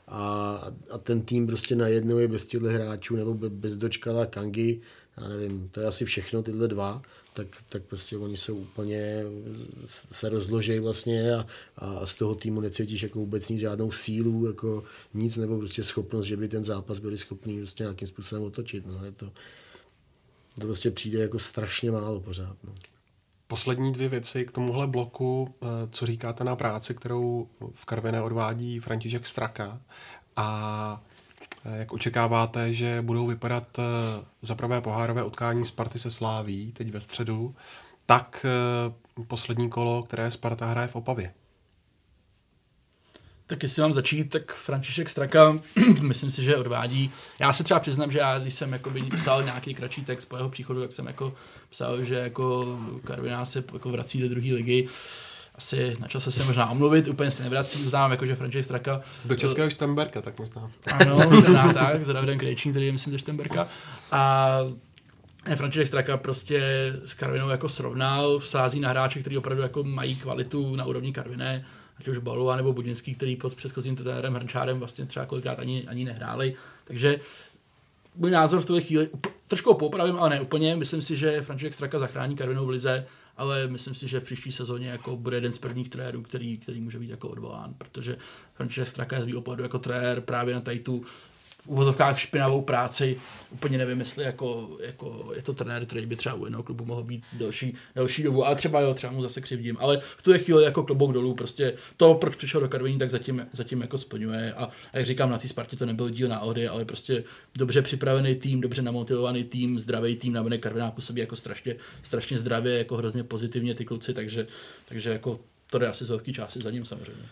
a, 0.09 0.57
a 0.91 0.99
ten 0.99 1.23
tým 1.23 1.47
prostě 1.47 1.77
najednou 1.77 2.19
je 2.19 2.29
bez 2.29 2.47
těchto 2.47 2.67
hráčů 2.67 3.17
nebo 3.17 3.35
bez 3.35 3.77
dočkala 3.79 4.27
Kangy, 4.27 4.81
já 5.17 5.29
nevím, 5.29 5.69
to 5.69 5.81
je 5.81 5.87
asi 5.87 6.05
všechno, 6.05 6.43
tyhle 6.43 6.69
dva, 6.69 7.03
tak, 7.33 7.47
tak 7.69 7.83
prostě 7.83 8.17
oni 8.17 8.37
jsou 8.37 8.57
úplně, 8.57 9.23
se 9.85 10.29
rozložejí 10.29 10.81
vlastně 10.81 11.35
a, 11.35 11.47
a 11.77 12.07
z 12.07 12.15
toho 12.15 12.35
týmu 12.35 12.61
necítíš 12.61 13.03
jako 13.03 13.19
vůbec 13.19 13.49
nic, 13.49 13.61
žádnou 13.61 13.93
sílu, 13.93 14.47
jako 14.47 14.85
nic, 15.15 15.37
nebo 15.37 15.59
prostě 15.59 15.85
schopnost, 15.85 16.27
že 16.27 16.37
by 16.37 16.49
ten 16.49 16.65
zápas 16.65 16.99
byli 16.99 17.19
schopni 17.19 17.59
prostě 17.59 17.83
nějakým 17.83 18.09
způsobem 18.09 18.45
otočit. 18.45 18.87
No, 18.87 19.05
je 19.05 19.13
to, 19.13 19.27
to 20.55 20.67
prostě 20.67 20.91
přijde 20.91 21.19
jako 21.19 21.39
strašně 21.39 21.91
málo 21.91 22.21
pořád. 22.21 22.57
No. 22.65 22.73
Poslední 23.47 23.93
dvě 23.93 24.09
věci 24.09 24.45
k 24.45 24.51
tomuhle 24.51 24.87
bloku, 24.87 25.55
eh, 25.63 25.67
co 25.91 26.07
říkáte 26.07 26.45
na 26.45 26.57
práci, 26.57 26.95
kterou 26.95 27.49
v 27.75 27.85
Karviné 27.85 28.23
odvádí 28.23 28.81
František 28.81 29.27
Straka 29.27 29.81
a 30.37 31.05
jak 31.73 31.93
očekáváte, 31.93 32.73
že 32.73 33.03
budou 33.03 33.27
vypadat 33.27 33.79
eh, 33.79 33.83
za 34.43 34.55
prvé 34.55 34.81
pohárové 34.81 35.25
utkání 35.25 35.65
Sparty 35.65 35.99
se 35.99 36.11
Sláví 36.11 36.73
teď 36.73 36.91
ve 36.91 37.01
středu, 37.01 37.55
tak 38.07 38.47
poslední 39.27 39.71
kolo, 39.71 40.03
které 40.03 40.31
Sparta 40.31 40.67
hraje 40.67 40.89
v 40.89 40.97
Opavě. 40.97 41.33
Tak 43.47 43.63
jestli 43.63 43.83
mám 43.83 43.93
začít, 43.93 44.25
tak 44.25 44.55
František 44.55 45.09
Straka, 45.09 45.59
myslím 46.03 46.31
si, 46.31 46.43
že 46.43 46.57
odvádí. 46.57 47.11
Já 47.41 47.53
se 47.53 47.65
třeba 47.65 47.81
přiznám, 47.81 48.11
že 48.11 48.19
já, 48.19 48.39
když 48.39 48.55
jsem 48.55 48.73
jakoby 48.73 49.03
psal 49.03 49.43
nějaký 49.43 49.75
kratší 49.75 50.05
text 50.05 50.25
po 50.25 50.37
jeho 50.37 50.49
příchodu, 50.49 50.81
tak 50.81 50.93
jsem 50.93 51.07
jako 51.07 51.35
psal, 51.71 52.05
že 52.05 52.15
jako 52.15 52.79
Karviná 53.05 53.45
se 53.45 53.65
jako 53.73 53.91
vrací 53.91 54.21
do 54.21 54.29
druhé 54.29 54.55
ligy. 54.55 54.89
Asi 55.55 55.97
na 56.01 56.09
čase 56.09 56.33
se 56.33 56.45
možná 56.45 56.71
omluvit, 56.71 57.09
úplně 57.09 57.31
se 57.31 57.43
nevrací, 57.43 57.87
uznávám 57.87 58.11
jako, 58.11 58.27
že 58.27 58.35
František 58.35 58.65
Straka... 58.65 59.01
Do 59.25 59.37
českého 59.37 59.71
Štemberka, 59.71 60.23
tak 60.23 60.39
možná. 60.39 60.71
Ano, 60.93 61.19
možná 61.31 61.73
tak, 61.73 62.05
s 62.05 62.07
Davidem 62.07 62.39
Krejčím, 62.39 62.73
který 62.73 62.87
je, 62.87 62.93
myslím, 62.93 63.13
ze 63.13 63.19
Štemberka. 63.19 63.69
A 64.13 64.59
František 65.57 65.87
Straka 65.87 66.17
prostě 66.17 66.63
s 67.05 67.15
Karvinou 67.15 67.49
jako 67.49 67.69
srovnal, 67.69 68.41
sází 68.41 68.81
na 68.81 68.89
hráče, 68.89 69.21
kteří 69.21 69.37
opravdu 69.37 69.63
jako 69.63 69.85
mají 69.85 70.17
kvalitu 70.17 70.77
na 70.77 70.85
úrovni 70.85 71.13
Karviné 71.13 71.65
ať 71.99 72.09
už 72.09 72.19
Balua 72.19 72.57
nebo 72.57 72.73
Budinský, 72.73 73.15
který 73.15 73.37
pod 73.37 73.55
předchozím 73.55 73.97
trenérem 73.97 74.35
Hrnčárem 74.35 74.79
vlastně 74.79 75.07
třeba 75.07 75.27
kolikrát 75.27 75.59
ani, 75.59 75.89
ani 75.89 76.05
nehráli. 76.05 76.55
Takže 76.85 77.21
můj 78.17 78.31
názor 78.31 78.61
v 78.61 78.67
tuhle 78.67 78.83
chvíli, 78.83 79.09
trošku 79.47 79.75
popravím, 79.75 80.17
ale 80.17 80.31
ne 80.31 80.41
úplně, 80.41 80.77
myslím 80.77 81.03
si, 81.03 81.17
že 81.17 81.43
František 81.43 81.75
Straka 81.75 81.99
zachrání 81.99 82.37
Karvinou 82.37 82.67
v 82.67 82.69
lize, 82.69 83.07
ale 83.37 83.67
myslím 83.67 83.95
si, 83.95 84.09
že 84.09 84.21
v 84.21 84.25
příští 84.25 84.53
sezóně 84.53 84.89
jako 84.89 85.17
bude 85.17 85.37
jeden 85.37 85.53
z 85.53 85.59
prvních 85.59 85.89
trenérů, 85.89 86.23
který, 86.23 86.59
který 86.59 86.81
může 86.81 86.99
být 86.99 87.11
jako 87.11 87.29
odvolán, 87.29 87.75
protože 87.79 88.17
František 88.53 88.89
Straka 88.89 89.17
je 89.17 89.23
z 89.23 89.27
mého 89.27 89.63
jako 89.63 89.79
trenér 89.79 90.21
právě 90.21 90.55
na 90.55 90.61
tady 90.61 90.79
tu 90.79 91.05
v 91.65 91.69
uvozovkách 91.69 92.19
špinavou 92.19 92.63
práci. 92.63 93.17
Úplně 93.51 93.79
nevím, 93.79 94.01
jestli 94.01 94.25
jako, 94.25 94.71
jako 94.81 95.31
je 95.35 95.43
to 95.43 95.55
trenér, 95.55 95.87
který 95.87 96.07
by 96.07 96.17
třeba 96.17 96.35
u 96.35 96.45
jednoho 96.45 96.63
klubu 96.63 96.85
mohl 96.85 97.03
být 97.03 97.27
delší, 97.33 97.75
delší 97.95 98.23
dobu, 98.23 98.47
ale 98.47 98.57
třeba 98.57 98.81
jo, 98.81 98.95
třeba 98.95 99.13
mu 99.13 99.23
zase 99.23 99.41
křivdím. 99.41 99.77
Ale 99.81 100.01
v 100.17 100.23
tu 100.23 100.33
chvíli 100.39 100.65
jako 100.65 100.83
klobouk 100.83 101.13
dolů, 101.13 101.35
prostě 101.35 101.75
to, 101.97 102.15
proč 102.15 102.37
přišel 102.37 102.61
do 102.61 102.69
Karviní, 102.69 102.99
tak 102.99 103.11
zatím, 103.11 103.47
zatím 103.53 103.81
jako 103.81 103.99
splňuje. 103.99 104.55
A, 104.55 104.65
a 104.65 104.99
jak 104.99 105.07
říkám, 105.07 105.31
na 105.31 105.39
té 105.39 105.49
Spartě 105.49 105.77
to 105.77 105.87
nebyl 105.87 106.11
díl 106.11 106.29
náhody, 106.29 106.69
ale 106.69 106.85
prostě 106.85 107.25
dobře 107.57 107.83
připravený 107.83 108.35
tým, 108.35 108.61
dobře 108.61 108.83
namotivovaný 108.83 109.45
tým, 109.45 109.79
zdravý 109.79 110.17
tým, 110.17 110.33
na 110.33 110.45
Karviná 110.61 110.91
působí 110.91 111.21
jako 111.21 111.37
strašně, 111.37 111.77
strašně 112.03 112.39
zdravě, 112.39 112.79
jako 112.79 112.97
hrozně 112.97 113.25
pozitivně 113.25 113.75
ty 113.75 113.85
kluci, 113.85 114.15
takže, 114.15 114.47
takže 114.89 115.11
jako 115.11 115.41
to 115.75 115.79
jde 115.79 115.87
asi 115.87 116.05
z 116.05 116.09
velké 116.09 116.33
části 116.33 116.61
za 116.61 116.71
ním 116.71 116.87
samozřejmě. 116.87 117.23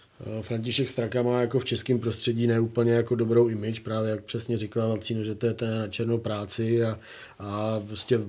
František 0.41 0.89
Straka 0.89 1.23
má 1.23 1.41
jako 1.41 1.59
v 1.59 1.65
českém 1.65 1.99
prostředí 1.99 2.47
neúplně 2.47 2.93
jako 2.93 3.15
dobrou 3.15 3.49
image, 3.49 3.81
právě 3.81 4.11
jak 4.11 4.25
přesně 4.25 4.59
říkal 4.59 4.89
Valcíno, 4.89 5.25
že 5.25 5.35
to 5.35 5.47
je 5.47 5.53
ten 5.53 5.79
na 5.79 5.89
černou 5.89 6.19
práci 6.19 6.85
a, 6.85 6.99
a 7.39 7.81
prostě 7.87 8.21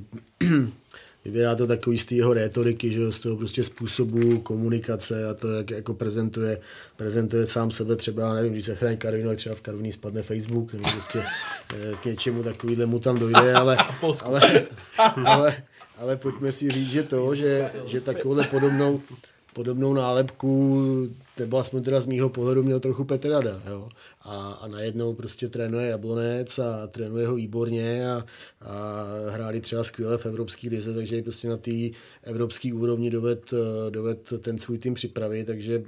vyvěrá 1.26 1.56
to 1.56 1.68
takový 1.68 1.98
z 1.98 2.12
jeho 2.12 2.34
rétoriky, 2.34 2.94
že 2.94 3.12
z 3.12 3.20
toho 3.20 3.36
prostě 3.36 3.64
způsobu 3.64 4.40
komunikace 4.40 5.30
a 5.30 5.34
to, 5.34 5.52
jak 5.52 5.70
jako 5.70 5.94
prezentuje, 5.94 6.60
prezentuje 6.96 7.48
sám 7.48 7.72
sebe 7.72 7.96
třeba, 7.96 8.34
nevím, 8.34 8.54
když 8.54 8.66
se 8.66 8.76
chrání 8.76 8.98
Karvinu, 8.98 9.30
tak 9.30 9.38
třeba 9.38 9.56
v 9.56 9.62
Karviní 9.62 9.92
spadne 9.92 10.22
Facebook, 10.22 10.74
nebo 10.74 10.86
prostě 10.92 11.24
eh, 11.74 11.96
k 12.02 12.06
něčemu 12.06 12.44
takovýhle 12.44 12.86
mu 12.86 13.00
tam 13.00 13.20
dojde, 13.20 13.54
ale, 13.54 13.78
ale, 14.24 14.68
ale, 15.26 15.64
ale 15.98 16.18
pojďme 16.18 16.52
si 16.52 16.72
říct, 16.72 16.92
že 16.92 17.04
to, 17.04 17.36
že, 17.36 17.72
že 17.88 18.02
takovouhle 18.02 18.48
podobnou, 18.48 19.02
podobnou 19.54 19.94
nálepku, 19.94 20.84
nebo 21.40 21.58
aspoň 21.58 21.84
teda 21.84 22.02
z 22.02 22.06
mýho 22.06 22.30
pohledu 22.30 22.64
měl 22.64 22.80
trochu 22.80 23.04
Petr 23.04 23.30
Rada, 23.30 23.62
jo. 23.70 23.90
A, 24.22 24.52
a 24.52 24.68
najednou 24.68 25.14
prostě 25.14 25.50
trénuje 25.50 25.90
Jablonec 25.90 26.60
a 26.60 26.88
trénuje 26.88 27.28
ho 27.28 27.36
výborně 27.36 28.12
a, 28.12 28.26
a 28.62 29.06
hráli 29.30 29.62
třeba 29.62 29.84
skvěle 29.84 30.18
v 30.18 30.26
Evropské 30.26 30.70
lize, 30.70 30.94
takže 30.94 31.22
prostě 31.22 31.48
na 31.48 31.58
té 31.58 31.72
evropské 32.24 32.74
úrovni 32.74 33.10
doved, 33.10 33.54
doved 33.90 34.34
ten 34.40 34.60
svůj 34.60 34.78
tým 34.78 34.94
připravit, 34.94 35.46
takže 35.46 35.84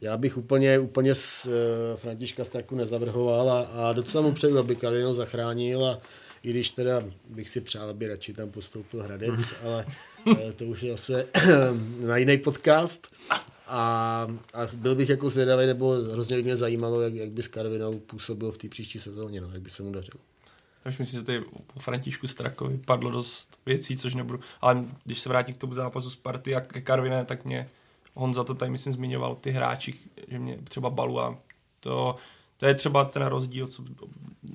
já 0.00 0.16
bych 0.16 0.36
úplně, 0.36 0.78
úplně 0.78 1.14
s 1.14 1.46
uh, 1.46 1.52
Františka 1.96 2.44
Straku 2.44 2.76
nezavrhoval 2.76 3.50
a, 3.50 3.60
a 3.60 3.92
docela 3.92 4.22
mu 4.22 4.32
přeju, 4.32 4.58
aby 4.58 4.76
Kalino 4.76 5.14
zachránil 5.14 5.86
a 5.86 6.00
i 6.42 6.50
když 6.50 6.70
teda 6.70 7.04
bych 7.28 7.50
si 7.50 7.60
přál, 7.60 7.90
aby 7.90 8.06
radši 8.06 8.32
tam 8.32 8.50
postoupil 8.50 9.02
Hradec, 9.02 9.30
mhm. 9.30 9.54
ale 9.64 9.86
to 10.56 10.64
už 10.64 10.82
je 10.82 10.92
zase 10.92 11.28
na 12.06 12.16
jiný 12.16 12.38
podcast. 12.38 13.08
A, 13.66 14.26
a 14.54 14.60
byl 14.76 14.94
bych 14.94 15.08
jako 15.08 15.30
zvědavý, 15.30 15.66
nebo 15.66 15.94
hrozně 16.12 16.36
by 16.36 16.42
mě 16.42 16.56
zajímalo, 16.56 17.00
jak, 17.00 17.14
jak 17.14 17.30
by 17.30 17.42
s 17.42 17.48
Karvinou 17.48 17.98
působil 17.98 18.52
v 18.52 18.58
té 18.58 18.68
příští 18.68 19.00
sezóně, 19.00 19.40
no, 19.40 19.48
jak 19.52 19.62
by 19.62 19.70
se 19.70 19.82
mu 19.82 19.92
dařilo. 19.92 20.20
Takže 20.82 21.02
myslím, 21.02 21.20
že 21.20 21.26
tady 21.26 21.44
po 21.74 21.80
Františku 21.80 22.28
Strakovi 22.28 22.80
padlo 22.86 23.10
dost 23.10 23.58
věcí, 23.66 23.96
což 23.96 24.14
nebudu. 24.14 24.40
Ale 24.60 24.84
když 25.04 25.20
se 25.20 25.28
vrátím 25.28 25.54
k 25.54 25.58
tomu 25.58 25.74
zápasu 25.74 26.10
Sparty 26.10 26.54
a 26.54 26.60
ke 26.60 26.80
Karviné, 26.80 27.24
tak 27.24 27.44
mě 27.44 27.68
Honza 28.14 28.44
to 28.44 28.54
tady, 28.54 28.70
myslím, 28.70 28.92
zmiňoval, 28.92 29.36
ty 29.36 29.50
hráči, 29.50 29.94
že 30.28 30.38
mě 30.38 30.58
třeba 30.64 30.90
Balua, 30.90 31.38
to, 31.80 32.16
to 32.56 32.66
je 32.66 32.74
třeba 32.74 33.04
ten 33.04 33.22
rozdíl, 33.22 33.66
co 33.66 33.84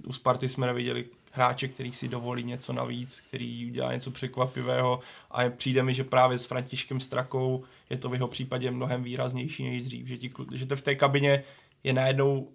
u 0.06 0.14
Sparty 0.14 0.50
jsme 0.50 0.68
neviděli 0.68 1.06
hráče, 1.36 1.68
který 1.68 1.94
si 1.94 2.08
dovolí 2.08 2.44
něco 2.44 2.74
navíc, 2.74 3.24
který 3.28 3.66
udělá 3.66 3.94
něco 3.94 4.12
překvapivého 4.12 5.00
a 5.32 5.50
přijde 5.50 5.84
mi, 5.84 5.94
že 5.94 6.04
právě 6.04 6.38
s 6.38 6.46
Františkem 6.46 7.00
Strakou 7.00 7.64
je 7.90 7.98
to 7.98 8.10
v 8.10 8.14
jeho 8.14 8.28
případě 8.28 8.72
mnohem 8.72 9.04
výraznější 9.04 9.70
než 9.70 9.84
dřív, 9.84 10.08
že, 10.08 10.18
ti, 10.18 10.32
že 10.52 10.66
to 10.66 10.76
v 10.76 10.82
té 10.82 10.96
kabině 10.96 11.44
je 11.84 11.94
najednou 11.94 12.48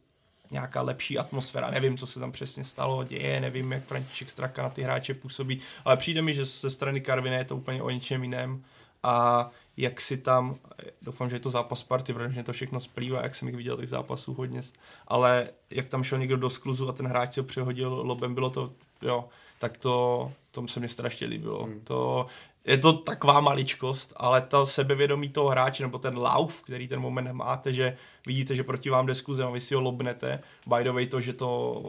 nějaká 0.50 0.82
lepší 0.82 1.18
atmosféra. 1.18 1.70
Nevím, 1.70 1.96
co 1.96 2.06
se 2.06 2.20
tam 2.20 2.32
přesně 2.32 2.64
stalo, 2.64 3.04
děje, 3.04 3.40
nevím, 3.40 3.72
jak 3.72 3.84
František 3.84 4.30
Straka 4.30 4.62
na 4.62 4.70
ty 4.70 4.82
hráče 4.82 5.14
působí, 5.14 5.60
ale 5.84 5.96
přijde 5.96 6.22
mi, 6.22 6.34
že 6.34 6.44
ze 6.44 6.70
strany 6.70 7.00
Karvina 7.00 7.36
je 7.36 7.44
to 7.44 7.56
úplně 7.56 7.82
o 7.82 7.90
něčem 7.90 8.22
jiném 8.22 8.64
a 9.02 9.50
jak 9.78 10.00
si 10.00 10.16
tam, 10.16 10.56
doufám, 11.02 11.30
že 11.30 11.36
je 11.36 11.40
to 11.40 11.50
zápas 11.50 11.82
party, 11.82 12.12
protože 12.12 12.34
mě 12.34 12.44
to 12.44 12.52
všechno 12.52 12.80
splývá, 12.80 13.22
jak 13.22 13.34
jsem 13.34 13.48
jich 13.48 13.56
viděl 13.56 13.76
těch 13.76 13.88
zápasů 13.88 14.34
hodně, 14.34 14.60
ale 15.08 15.48
jak 15.70 15.88
tam 15.88 16.04
šel 16.04 16.18
někdo 16.18 16.36
do 16.36 16.50
skluzu 16.50 16.88
a 16.88 16.92
ten 16.92 17.06
hráč 17.06 17.34
si 17.34 17.40
ho 17.40 17.46
přehodil 17.46 17.88
lobem, 17.88 18.34
bylo 18.34 18.50
to, 18.50 18.72
jo, 19.02 19.28
tak 19.58 19.76
to, 19.76 20.32
to 20.50 20.68
se 20.68 20.80
mi 20.80 20.88
strašně 20.88 21.26
líbilo. 21.26 21.64
Hmm. 21.64 21.80
To, 21.84 22.26
je 22.64 22.78
to 22.78 22.92
taková 22.92 23.40
maličkost, 23.40 24.12
ale 24.16 24.40
to 24.40 24.66
sebevědomí 24.66 25.28
toho 25.28 25.48
hráče, 25.48 25.82
nebo 25.82 25.98
ten 25.98 26.18
lauf, 26.18 26.62
který 26.62 26.88
ten 26.88 27.00
moment 27.00 27.32
máte, 27.32 27.72
že 27.72 27.96
vidíte, 28.26 28.54
že 28.54 28.64
proti 28.64 28.90
vám 28.90 29.06
jde 29.06 29.14
skuzem 29.14 29.48
a 29.48 29.50
vy 29.50 29.60
si 29.60 29.74
ho 29.74 29.80
lobnete. 29.80 30.40
By 30.66 30.84
the 30.84 30.90
way, 30.90 31.06
to, 31.06 31.20
že 31.20 31.32
to 31.32 31.82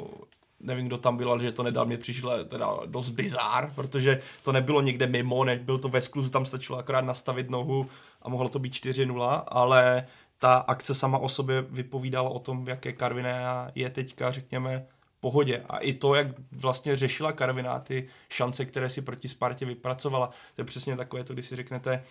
nevím, 0.61 0.88
kdo 0.88 0.98
tam 0.98 1.18
byl, 1.18 1.31
ale 1.31 1.44
že 1.44 1.52
to 1.52 1.64
nedal, 1.64 1.86
mě 1.86 1.98
přišlo 1.98 2.44
teda 2.44 2.77
dost 2.86 3.10
bizár, 3.10 3.72
protože 3.76 4.22
to 4.44 4.52
nebylo 4.52 4.81
někde 4.81 5.07
mimo, 5.07 5.44
ne, 5.44 5.56
byl 5.56 5.77
to 5.77 5.90
ve 5.90 6.02
skluzu, 6.02 6.30
tam 6.30 6.45
stačilo 6.45 6.80
akorát 6.80 7.02
nastavit 7.02 7.49
nohu 7.49 7.90
a 8.22 8.30
mohlo 8.30 8.49
to 8.49 8.60
být 8.60 8.73
4-0, 8.73 9.44
ale 9.48 10.07
ta 10.38 10.53
akce 10.53 10.95
sama 10.95 11.18
o 11.18 11.30
sobě 11.30 11.61
vypovídala 11.61 12.30
o 12.30 12.40
tom, 12.40 12.68
jaké 12.68 12.94
Karviné 12.94 13.41
je 13.76 13.90
teďka, 13.90 14.31
řekněme, 14.31 14.86
pohodě. 15.19 15.64
A 15.69 15.77
i 15.77 15.94
to, 15.94 16.15
jak 16.15 16.27
vlastně 16.52 16.95
řešila 16.95 17.31
Karviná 17.31 17.80
ty 17.80 18.07
šance, 18.30 18.65
které 18.65 18.90
si 18.90 19.02
proti 19.02 19.27
Spartě 19.27 19.65
vypracovala, 19.65 20.27
to 20.27 20.61
je 20.61 20.65
přesně 20.65 20.95
takové 20.95 21.23
to, 21.23 21.34
když 21.34 21.45
si 21.45 21.56
řeknete, 21.56 22.03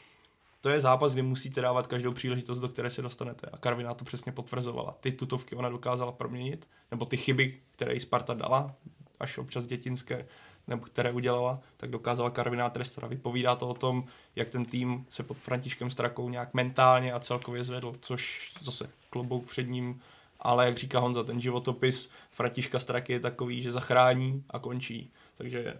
to 0.61 0.69
je 0.69 0.81
zápas, 0.81 1.13
kdy 1.13 1.23
musíte 1.23 1.61
dávat 1.61 1.87
každou 1.87 2.13
příležitost, 2.13 2.59
do 2.59 2.69
které 2.69 2.91
se 2.91 3.03
dostanete. 3.03 3.47
A 3.53 3.59
Karviná 3.59 3.95
to 3.95 4.05
přesně 4.05 4.33
potvrzovala. 4.33 4.97
Ty 5.01 5.13
tutovky 5.13 5.55
ona 5.55 5.69
dokázala 5.69 6.13
proměnit, 6.13 6.69
nebo 6.91 7.05
ty 7.05 7.17
chyby, 7.17 7.61
které 7.73 7.93
i 7.93 8.01
Sparta 8.01 8.35
dala, 8.35 8.75
až 9.21 9.39
občas 9.39 9.65
dětinské, 9.65 10.27
nebo 10.67 10.85
které 10.85 11.13
udělala, 11.13 11.61
tak 11.77 11.91
dokázala 11.91 12.31
Karviná 12.31 12.71
trestat. 12.71 13.05
Vypovídá 13.05 13.55
to 13.55 13.69
o 13.69 13.75
tom, 13.75 14.05
jak 14.37 14.51
ten 14.51 14.65
tým 14.65 15.07
se 15.11 15.23
pod 15.23 15.37
Františkem 15.37 15.91
Strakou 15.91 16.29
nějak 16.29 16.55
mentálně 16.55 17.13
a 17.13 17.21
celkově 17.21 17.65
zvedl, 17.65 17.95
což 18.01 18.53
zase 18.61 18.91
klobouk 19.11 19.51
před 19.51 19.69
ním 19.69 20.01
ale 20.41 20.67
jak 20.67 20.79
říká 20.79 20.99
Honza, 20.99 21.25
ten 21.25 21.41
životopis 21.41 22.11
Františka 22.31 22.79
Straky 22.79 23.13
je 23.13 23.21
takový, 23.21 23.63
že 23.63 23.73
zachrání 23.73 24.45
a 24.51 24.59
končí. 24.59 25.13
Takže 25.35 25.75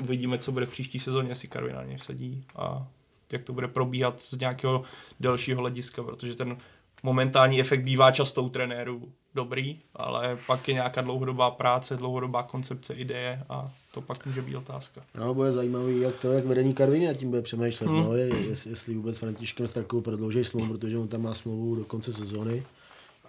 uvidíme, 0.00 0.38
co 0.38 0.52
bude 0.52 0.66
v 0.66 0.70
příští 0.70 1.00
sezóně, 1.00 1.28
jestli 1.28 1.48
Karvin 1.48 1.76
na 1.76 1.84
ně 1.84 1.96
vsadí 1.98 2.44
a 2.56 2.88
jak 3.32 3.42
to 3.42 3.52
bude 3.52 3.68
probíhat 3.68 4.20
z 4.20 4.38
nějakého 4.38 4.82
delšího 5.20 5.60
hlediska, 5.60 6.02
protože 6.02 6.34
ten 6.34 6.56
momentální 7.02 7.60
efekt 7.60 7.82
bývá 7.82 8.10
často 8.10 8.42
u 8.42 8.48
trenérů 8.48 9.12
dobrý, 9.34 9.80
ale 9.94 10.38
pak 10.46 10.68
je 10.68 10.74
nějaká 10.74 11.00
dlouhodobá 11.00 11.50
práce, 11.50 11.96
dlouhodobá 11.96 12.42
koncepce, 12.42 12.94
ideje 12.94 13.42
a 13.48 13.70
to 13.94 14.00
pak 14.00 14.26
může 14.26 14.42
být 14.42 14.56
otázka. 14.56 15.02
No, 15.14 15.34
bude 15.34 15.52
zajímavý, 15.52 16.00
jak 16.00 16.16
to, 16.16 16.32
jak 16.32 16.44
vedení 16.44 16.74
Karviny 16.74 17.08
a 17.08 17.14
tím 17.14 17.30
bude 17.30 17.42
přemýšlet, 17.42 17.86
hmm. 17.86 18.04
no, 18.04 18.16
je, 18.16 18.30
jestli 18.46 18.94
vůbec 18.94 19.18
Františkem 19.18 19.68
Strakou 19.68 20.00
prodlouží 20.00 20.44
smlouvu, 20.44 20.78
protože 20.78 20.98
on 20.98 21.08
tam 21.08 21.22
má 21.22 21.34
smlouvu 21.34 21.74
do 21.74 21.84
konce 21.84 22.12
sezóny 22.12 22.62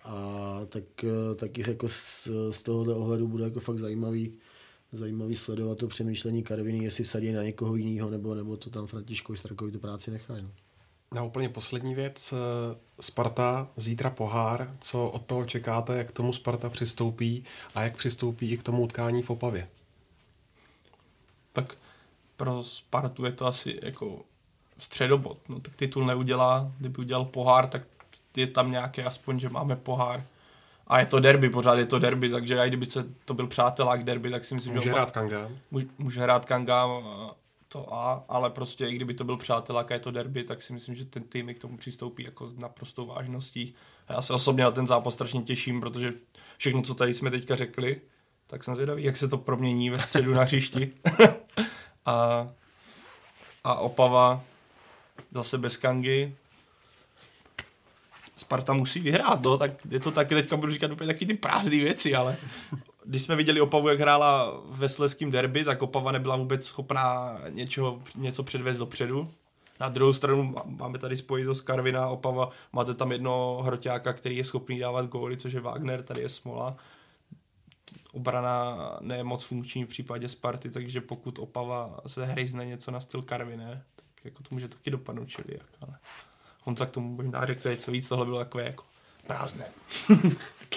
a 0.04 0.60
tak, 0.70 0.84
eh, 1.04 1.36
taky 1.36 1.64
jako 1.68 1.90
z, 1.90 2.28
z 2.52 2.62
tohohle 2.62 2.94
ohledu 2.94 3.28
bude 3.28 3.44
jako 3.44 3.60
fakt 3.60 3.80
zajímavý, 3.80 4.34
zajímavý 4.94 5.36
sledovat 5.36 5.78
to 5.78 5.88
přemýšlení 5.88 6.44
Karviny, 6.44 6.84
jestli 6.84 7.04
vsadí 7.04 7.32
na 7.32 7.44
někoho 7.44 7.76
jiného, 7.76 8.10
nebo, 8.10 8.36
nebo 8.36 8.58
to 8.58 8.70
tam 8.70 8.88
Františkovi 8.88 9.38
Starkovi 9.38 9.72
tu 9.72 9.80
práci 9.80 10.12
nechají. 10.12 10.44
No. 10.44 10.50
Na 11.14 11.24
úplně 11.24 11.50
poslední 11.50 11.96
věc, 11.96 12.34
eh, 12.34 12.78
Sparta, 13.02 13.68
zítra 13.78 14.10
pohár, 14.10 14.78
co 14.82 15.10
od 15.10 15.26
toho 15.26 15.46
čekáte, 15.46 15.98
jak 15.98 16.08
k 16.08 16.12
tomu 16.12 16.34
Sparta 16.34 16.70
přistoupí 16.70 17.44
a 17.76 17.84
jak 17.84 17.98
přistoupí 17.98 18.52
i 18.52 18.58
k 18.58 18.64
tomu 18.64 18.84
utkání 18.84 19.22
v 19.22 19.30
Opavě? 19.30 19.70
Tak 21.54 21.78
pro 22.38 22.64
Spartu 22.64 23.26
je 23.26 23.32
to 23.32 23.46
asi 23.46 23.80
jako 23.84 24.22
středobod, 24.78 25.50
no 25.50 25.60
tak 25.60 25.76
titul 25.76 26.06
neudělá, 26.06 26.72
kdyby 26.78 26.98
udělal 26.98 27.26
pohár, 27.26 27.68
tak 27.68 27.82
je 28.36 28.48
tam 28.48 28.72
nějaké 28.72 29.04
aspoň, 29.04 29.40
že 29.40 29.50
máme 29.50 29.76
pohár. 29.76 30.24
A 30.88 31.00
je 31.00 31.06
to 31.06 31.20
derby, 31.20 31.50
pořád 31.50 31.76
je 31.76 31.86
to 31.86 32.00
derby, 32.00 32.30
takže 32.30 32.58
i 32.58 32.68
kdyby 32.68 32.86
se 32.86 33.06
to 33.26 33.34
byl 33.34 33.48
přátelák 33.48 34.04
derby, 34.04 34.30
tak 34.30 34.46
si 34.46 34.56
myslím, 34.56 34.74
může 34.74 34.84
že... 34.84 34.90
Může 34.90 35.00
hrát 35.00 35.12
Kanga. 35.12 35.50
Může 35.98 36.22
hrát 36.22 36.46
Kanga, 36.46 36.88
to 37.68 37.94
A, 37.94 38.26
ale 38.30 38.50
prostě 38.50 38.88
i 38.88 38.96
kdyby 38.96 39.14
to 39.14 39.24
byl 39.24 39.38
přátelák 39.38 39.92
a 39.92 39.94
je 39.94 40.00
to 40.00 40.12
derby, 40.12 40.44
tak 40.44 40.62
si 40.62 40.74
myslím, 40.74 40.96
že 40.96 41.06
ten 41.06 41.24
tým 41.24 41.54
k 41.54 41.60
tomu 41.60 41.78
přistoupí 41.78 42.24
jako 42.24 42.50
s 42.50 42.58
naprostou 42.58 43.06
vážností. 43.06 43.76
A 44.08 44.14
já 44.14 44.22
se 44.22 44.34
osobně 44.34 44.64
na 44.64 44.72
ten 44.72 44.88
zápas 44.88 45.14
strašně 45.14 45.42
těším, 45.42 45.80
protože 45.80 46.14
všechno, 46.58 46.82
co 46.82 46.96
tady 46.96 47.14
jsme 47.14 47.32
teďka 47.32 47.56
řekli, 47.56 48.02
tak 48.48 48.64
jsem 48.64 48.76
zvědavý, 48.76 49.04
jak 49.04 49.18
se 49.18 49.28
to 49.28 49.38
promění 49.38 49.90
ve 49.90 50.00
středu 50.00 50.34
na 50.34 50.44
hřišti. 50.44 50.92
a, 52.06 52.48
a 53.64 53.76
Opava 53.76 54.42
zase 55.32 55.58
bez 55.58 55.78
Kangy, 55.78 56.36
Sparta 58.38 58.74
musí 58.74 59.00
vyhrát, 59.00 59.46
no, 59.46 59.58
tak 59.58 59.72
je 59.90 60.00
to 60.00 60.12
taky, 60.12 60.36
teďka 60.36 60.58
budu 60.58 60.72
říkat 60.72 60.92
úplně 60.92 61.08
taky 61.08 61.26
ty 61.26 61.34
prázdné 61.34 61.78
věci, 61.78 62.16
ale 62.16 62.38
když 63.06 63.22
jsme 63.22 63.36
viděli 63.36 63.62
Opavu, 63.62 63.88
jak 63.90 64.00
hrála 64.00 64.62
ve 64.66 64.90
Sleským 64.90 65.32
derby, 65.32 65.64
tak 65.64 65.82
Opava 65.82 66.12
nebyla 66.12 66.36
vůbec 66.36 66.66
schopná 66.66 67.38
něčeho, 67.50 68.02
něco 68.16 68.44
předvést 68.44 68.78
dopředu. 68.78 69.34
Na 69.80 69.90
druhou 69.90 70.14
stranu 70.14 70.56
máme 70.66 70.98
tady 70.98 71.18
spojitost 71.18 71.62
Karvina, 71.62 72.08
Opava, 72.08 72.50
máte 72.74 72.94
tam 72.94 73.12
jedno 73.12 73.62
hroťáka, 73.64 74.14
který 74.14 74.38
je 74.38 74.44
schopný 74.44 74.80
dávat 74.80 75.06
góly, 75.06 75.38
což 75.38 75.54
je 75.54 75.60
Wagner, 75.60 76.04
tady 76.04 76.22
je 76.22 76.30
Smola. 76.30 76.76
Obrana 78.12 78.78
ne 79.02 79.24
moc 79.24 79.44
funkční 79.44 79.84
v 79.86 79.88
případě 79.88 80.30
Sparty, 80.30 80.70
takže 80.70 81.02
pokud 81.02 81.40
Opava 81.40 82.00
se 82.08 82.26
hryzne 82.26 82.66
něco 82.66 82.92
na 82.92 83.02
styl 83.02 83.22
Karvine, 83.22 83.84
tak 83.96 84.26
jako 84.26 84.44
to 84.44 84.50
může 84.52 84.68
taky 84.68 84.92
dopadnout 84.92 85.30
čili 85.30 85.48
jak, 85.48 85.68
ale... 85.82 85.98
Honza 86.68 86.86
k 86.86 86.92
tomu 86.92 87.16
možná 87.16 87.46
řekne 87.46 87.78
co 87.78 87.92
víc, 87.92 88.08
tohle 88.08 88.26
bylo 88.26 88.38
takové 88.40 88.64
jako 88.64 88.84
prázdné. 89.28 89.66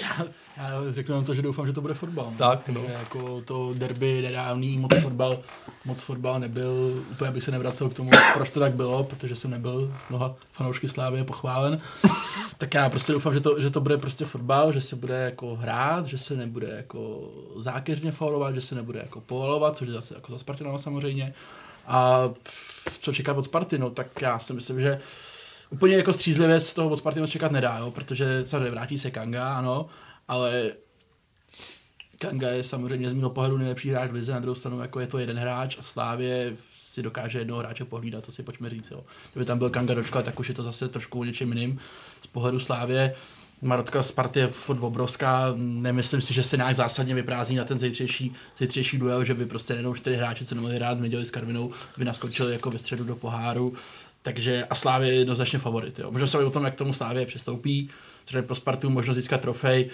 já, 0.02 0.26
já 0.56 0.92
řeknu 0.92 1.14
vám 1.14 1.24
to, 1.24 1.34
že 1.34 1.42
doufám, 1.42 1.66
že 1.66 1.72
to 1.72 1.80
bude 1.80 1.94
fotbal. 1.94 2.26
No. 2.30 2.36
Tak, 2.38 2.68
no. 2.68 2.80
Že 2.80 2.92
jako 2.92 3.40
to 3.40 3.72
derby 3.74 4.22
nedávný, 4.22 4.78
moc 4.78 4.94
fotbal, 5.02 5.38
moc 5.84 6.00
fotbal 6.00 6.40
nebyl, 6.40 7.04
úplně 7.10 7.30
bych 7.30 7.44
se 7.44 7.50
nevracel 7.50 7.88
k 7.88 7.94
tomu, 7.94 8.10
proč 8.34 8.50
to 8.50 8.60
tak 8.60 8.72
bylo, 8.72 9.04
protože 9.04 9.36
jsem 9.36 9.50
nebyl 9.50 9.94
mnoha 10.10 10.34
fanoušky 10.52 10.88
Slávy 10.88 11.24
pochválen. 11.24 11.78
tak 12.58 12.74
já 12.74 12.90
prostě 12.90 13.12
doufám, 13.12 13.34
že 13.34 13.40
to, 13.40 13.60
že 13.60 13.70
to 13.70 13.80
bude 13.80 13.98
prostě 13.98 14.24
fotbal, 14.24 14.72
že 14.72 14.80
se 14.80 14.96
bude 14.96 15.14
jako 15.14 15.56
hrát, 15.56 16.06
že 16.06 16.18
se 16.18 16.36
nebude 16.36 16.68
jako 16.76 17.30
zákeřně 17.56 18.12
faulovat, 18.12 18.54
že 18.54 18.60
se 18.60 18.74
nebude 18.74 18.98
jako 18.98 19.20
povalovat, 19.20 19.76
což 19.76 19.88
je 19.88 19.94
zase 19.94 20.14
jako 20.14 20.32
za 20.32 20.38
Spartinova 20.38 20.78
samozřejmě. 20.78 21.34
A 21.86 22.30
co 23.00 23.12
čekat 23.12 23.36
od 23.36 23.44
Sparty, 23.44 23.78
no 23.78 23.90
tak 23.90 24.22
já 24.22 24.38
si 24.38 24.52
myslím, 24.52 24.80
že 24.80 25.00
úplně 25.70 25.96
jako 25.96 26.12
střízlivě 26.12 26.60
z 26.60 26.72
toho 26.72 26.88
od 26.88 26.96
Sparty 26.96 27.20
čekat 27.26 27.52
nedá, 27.52 27.78
jo, 27.78 27.90
protože 27.90 28.42
samozřejmě 28.46 28.70
vrátí 28.70 28.98
se 28.98 29.10
Kanga, 29.10 29.54
ano, 29.54 29.86
ale 30.28 30.72
Kanga 32.18 32.48
je 32.48 32.62
samozřejmě 32.62 33.10
z 33.10 33.12
mého 33.12 33.30
pohledu 33.30 33.58
nejlepší 33.58 33.90
hráč 33.90 34.10
v 34.10 34.14
lize, 34.14 34.32
na 34.32 34.40
druhou 34.40 34.54
stranu 34.54 34.80
jako 34.80 35.00
je 35.00 35.06
to 35.06 35.18
jeden 35.18 35.38
hráč 35.38 35.76
a 35.78 35.82
Slávě 35.82 36.56
si 36.72 37.02
dokáže 37.02 37.38
jednoho 37.38 37.60
hráče 37.60 37.84
pohlídat, 37.84 38.24
to 38.24 38.32
si 38.32 38.42
pojďme 38.42 38.70
říct. 38.70 38.90
Jo. 38.90 39.04
Kdyby 39.32 39.44
tam 39.44 39.58
byl 39.58 39.70
Kanga 39.70 39.94
dočka, 39.94 40.22
tak 40.22 40.40
už 40.40 40.48
je 40.48 40.54
to 40.54 40.62
zase 40.62 40.88
trošku 40.88 41.20
o 41.20 41.24
něčem 41.24 41.48
jiným. 41.48 41.78
Z 42.22 42.26
pohledu 42.26 42.60
Slávě 42.60 43.14
Marotka 43.62 44.02
Sparty 44.02 44.40
je 44.40 44.46
furt 44.46 44.78
obrovská, 44.80 45.52
nemyslím 45.56 46.20
si, 46.20 46.34
že 46.34 46.42
se 46.42 46.56
nějak 46.56 46.76
zásadně 46.76 47.14
vyprázdní 47.14 47.56
na 47.56 47.64
ten 47.64 47.78
zítřejší, 47.78 48.34
zítřejší 48.58 48.98
duel, 48.98 49.24
že 49.24 49.34
by 49.34 49.46
prostě 49.46 49.74
jenom 49.74 49.94
čtyři 49.94 50.16
hráči 50.16 50.44
se 50.44 50.54
nemohli 50.54 50.76
hrát 50.76 50.98
v 50.98 51.00
neděli 51.00 51.26
s 51.26 51.30
Karvinou, 51.30 51.70
by 51.96 52.04
naskočili 52.04 52.52
jako 52.52 52.70
ve 52.70 52.78
středu 52.78 53.04
do 53.04 53.16
poháru. 53.16 53.72
Takže 54.22 54.64
a 54.70 54.74
Slávě 54.74 55.08
je 55.08 55.18
jednoznačně 55.18 55.58
favorit. 55.58 55.98
Jo. 55.98 56.10
Možná 56.10 56.26
se 56.26 56.38
o 56.38 56.50
tom, 56.50 56.64
jak 56.64 56.74
tomu 56.74 56.92
Slávě 56.92 57.26
přistoupí, 57.26 57.90
třeba 58.24 58.42
pro 58.42 58.54
Spartu 58.54 58.90
možnost 58.90 59.16
získat 59.16 59.40
trofej. 59.40 59.90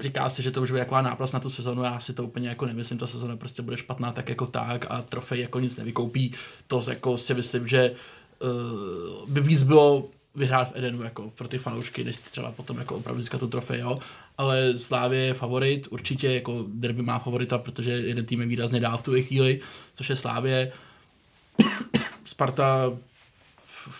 Říká 0.00 0.30
se, 0.30 0.42
že 0.42 0.50
to 0.50 0.62
už 0.62 0.70
bude 0.70 0.80
taková 0.80 1.02
náplast 1.02 1.34
na 1.34 1.40
tu 1.40 1.50
sezonu, 1.50 1.82
já 1.82 2.00
si 2.00 2.12
to 2.12 2.24
úplně 2.24 2.48
jako 2.48 2.66
nemyslím, 2.66 2.98
ta 2.98 3.06
sezona 3.06 3.36
prostě 3.36 3.62
bude 3.62 3.76
špatná 3.76 4.12
tak 4.12 4.28
jako 4.28 4.46
tak 4.46 4.86
a 4.88 5.02
trofej 5.02 5.40
jako 5.40 5.60
nic 5.60 5.76
nevykoupí. 5.76 6.34
To 6.66 6.82
jako 6.88 7.18
si 7.18 7.34
myslím, 7.34 7.68
že 7.68 7.90
uh, 8.38 9.28
by 9.30 9.40
víc 9.40 9.62
bylo 9.62 10.08
vyhrát 10.34 10.72
v 10.72 10.76
Edenu 10.76 11.02
jako 11.02 11.30
pro 11.30 11.48
ty 11.48 11.58
fanoušky, 11.58 12.04
než 12.04 12.18
třeba 12.18 12.52
potom 12.52 12.78
jako 12.78 12.96
opravdu 12.96 13.22
získat 13.22 13.38
tu 13.38 13.48
trofej, 13.48 13.80
jo. 13.80 13.98
Ale 14.38 14.78
Slávě 14.78 15.20
je 15.20 15.34
favorit, 15.34 15.86
určitě 15.90 16.32
jako 16.32 16.64
derby 16.68 17.02
má 17.02 17.18
favorita, 17.18 17.58
protože 17.58 17.90
jeden 17.90 18.26
tým 18.26 18.40
je 18.40 18.46
výrazně 18.46 18.80
dál 18.80 18.98
v 18.98 19.02
tu 19.02 19.22
chvíli, 19.22 19.60
což 19.94 20.10
je 20.10 20.16
Slávě. 20.16 20.72
Sparta 22.28 22.92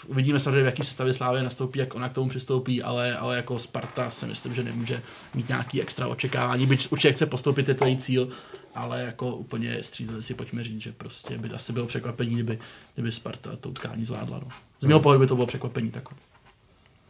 uvidíme 0.06 0.40
samozřejmě, 0.40 0.62
v 0.62 0.66
jaký 0.66 0.82
sestavě 0.82 1.14
Slávě 1.14 1.42
nastoupí, 1.42 1.78
jak 1.78 1.94
ona 1.94 2.08
k 2.08 2.12
tomu 2.12 2.28
přistoupí, 2.28 2.82
ale, 2.82 3.16
ale 3.16 3.36
jako 3.36 3.58
Sparta 3.58 4.10
si 4.10 4.26
myslím, 4.26 4.54
že 4.54 4.62
nemůže 4.62 5.02
mít 5.34 5.48
nějaký 5.48 5.82
extra 5.82 6.06
očekávání, 6.06 6.66
byť 6.66 6.92
určitě 6.92 7.12
chce 7.12 7.26
postoupit, 7.26 7.68
je 7.68 7.74
to 7.74 7.86
její 7.86 7.98
cíl, 7.98 8.28
ale 8.74 9.02
jako 9.02 9.36
úplně 9.36 9.82
střízli 9.82 10.22
si 10.22 10.34
pojďme 10.34 10.64
říct, 10.64 10.80
že 10.80 10.92
prostě 10.92 11.38
by 11.38 11.50
asi 11.50 11.72
bylo 11.72 11.86
překvapení, 11.86 12.34
kdyby, 12.34 12.58
kdyby 12.94 13.12
Sparta 13.12 13.56
to 13.56 13.68
utkání 13.68 14.04
zvládla. 14.04 14.40
No. 14.44 14.48
Z 14.80 14.84
mého 14.84 15.00
pohledu 15.00 15.20
by 15.20 15.26
to 15.26 15.34
bylo 15.34 15.46
překvapení 15.46 15.90
takové. 15.90 16.20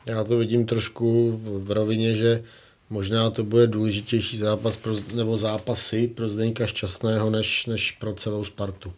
Já 0.07 0.25
to 0.25 0.39
vidím 0.39 0.67
trošku 0.67 1.41
v 1.43 1.71
rovině, 1.71 2.17
že 2.17 2.45
Možná 2.91 3.31
to 3.31 3.45
bude 3.45 3.67
důležitější 3.67 4.37
zápas 4.37 4.77
pro, 4.77 4.95
nebo 5.15 5.39
zápasy 5.39 6.09
pro 6.09 6.29
Zdeňka 6.29 6.67
Šťastného 6.67 7.31
než, 7.31 7.67
než 7.67 7.93
pro 7.93 8.15
celou 8.15 8.45
Spartu. 8.45 8.93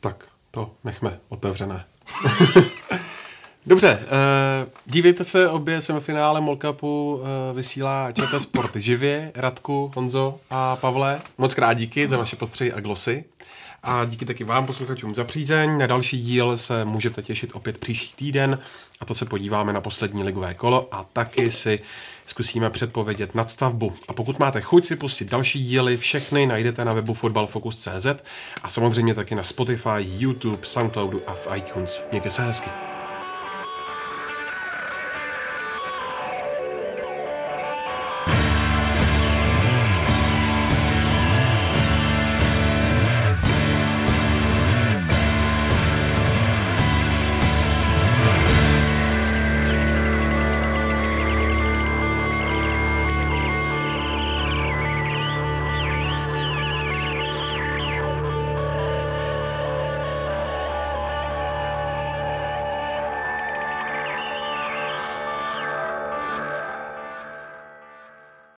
Tak, 0.00 0.31
to 0.52 0.70
nechme 0.84 1.20
otevřené. 1.28 1.84
Dobře, 3.66 3.98
uh, 4.02 4.72
dívejte 4.86 5.24
se, 5.24 5.48
obě 5.48 5.80
semifinále 5.80 6.40
Molkapu 6.40 7.14
uh, 7.14 7.56
vysílá 7.56 8.12
ČT 8.12 8.42
Sport 8.42 8.76
živě, 8.76 9.32
Radku, 9.34 9.92
Honzo 9.94 10.40
a 10.50 10.76
Pavle. 10.76 11.20
Moc 11.38 11.54
krát 11.54 11.72
díky 11.72 12.08
za 12.08 12.16
vaše 12.16 12.36
postřehy 12.36 12.72
a 12.72 12.80
glosy. 12.80 13.24
A 13.82 14.04
díky 14.04 14.24
taky 14.24 14.44
vám, 14.44 14.66
posluchačům, 14.66 15.14
za 15.14 15.24
přízeň. 15.24 15.78
Na 15.78 15.86
další 15.86 16.22
díl 16.22 16.56
se 16.56 16.84
můžete 16.84 17.22
těšit 17.22 17.50
opět 17.52 17.78
příští 17.78 18.16
týden 18.16 18.58
a 19.00 19.04
to 19.04 19.14
se 19.14 19.24
podíváme 19.24 19.72
na 19.72 19.80
poslední 19.80 20.24
ligové 20.24 20.54
kolo 20.54 20.88
a 20.90 21.04
taky 21.12 21.52
si 21.52 21.80
zkusíme 22.26 22.70
předpovědět 22.70 23.34
nadstavbu. 23.34 23.94
A 24.08 24.12
pokud 24.12 24.38
máte 24.38 24.60
chuť 24.60 24.86
si 24.86 24.96
pustit 24.96 25.30
další 25.30 25.64
díly, 25.64 25.96
všechny 25.96 26.46
najdete 26.46 26.84
na 26.84 26.92
webu 26.92 27.14
fotbalfocus.cz 27.14 28.06
a 28.62 28.70
samozřejmě 28.70 29.14
taky 29.14 29.34
na 29.34 29.42
Spotify, 29.42 29.98
YouTube, 30.18 30.58
Soundcloudu 30.62 31.22
a 31.26 31.34
v 31.34 31.48
iTunes. 31.56 32.04
Mějte 32.10 32.30
se 32.30 32.42
hezky. 32.42 32.91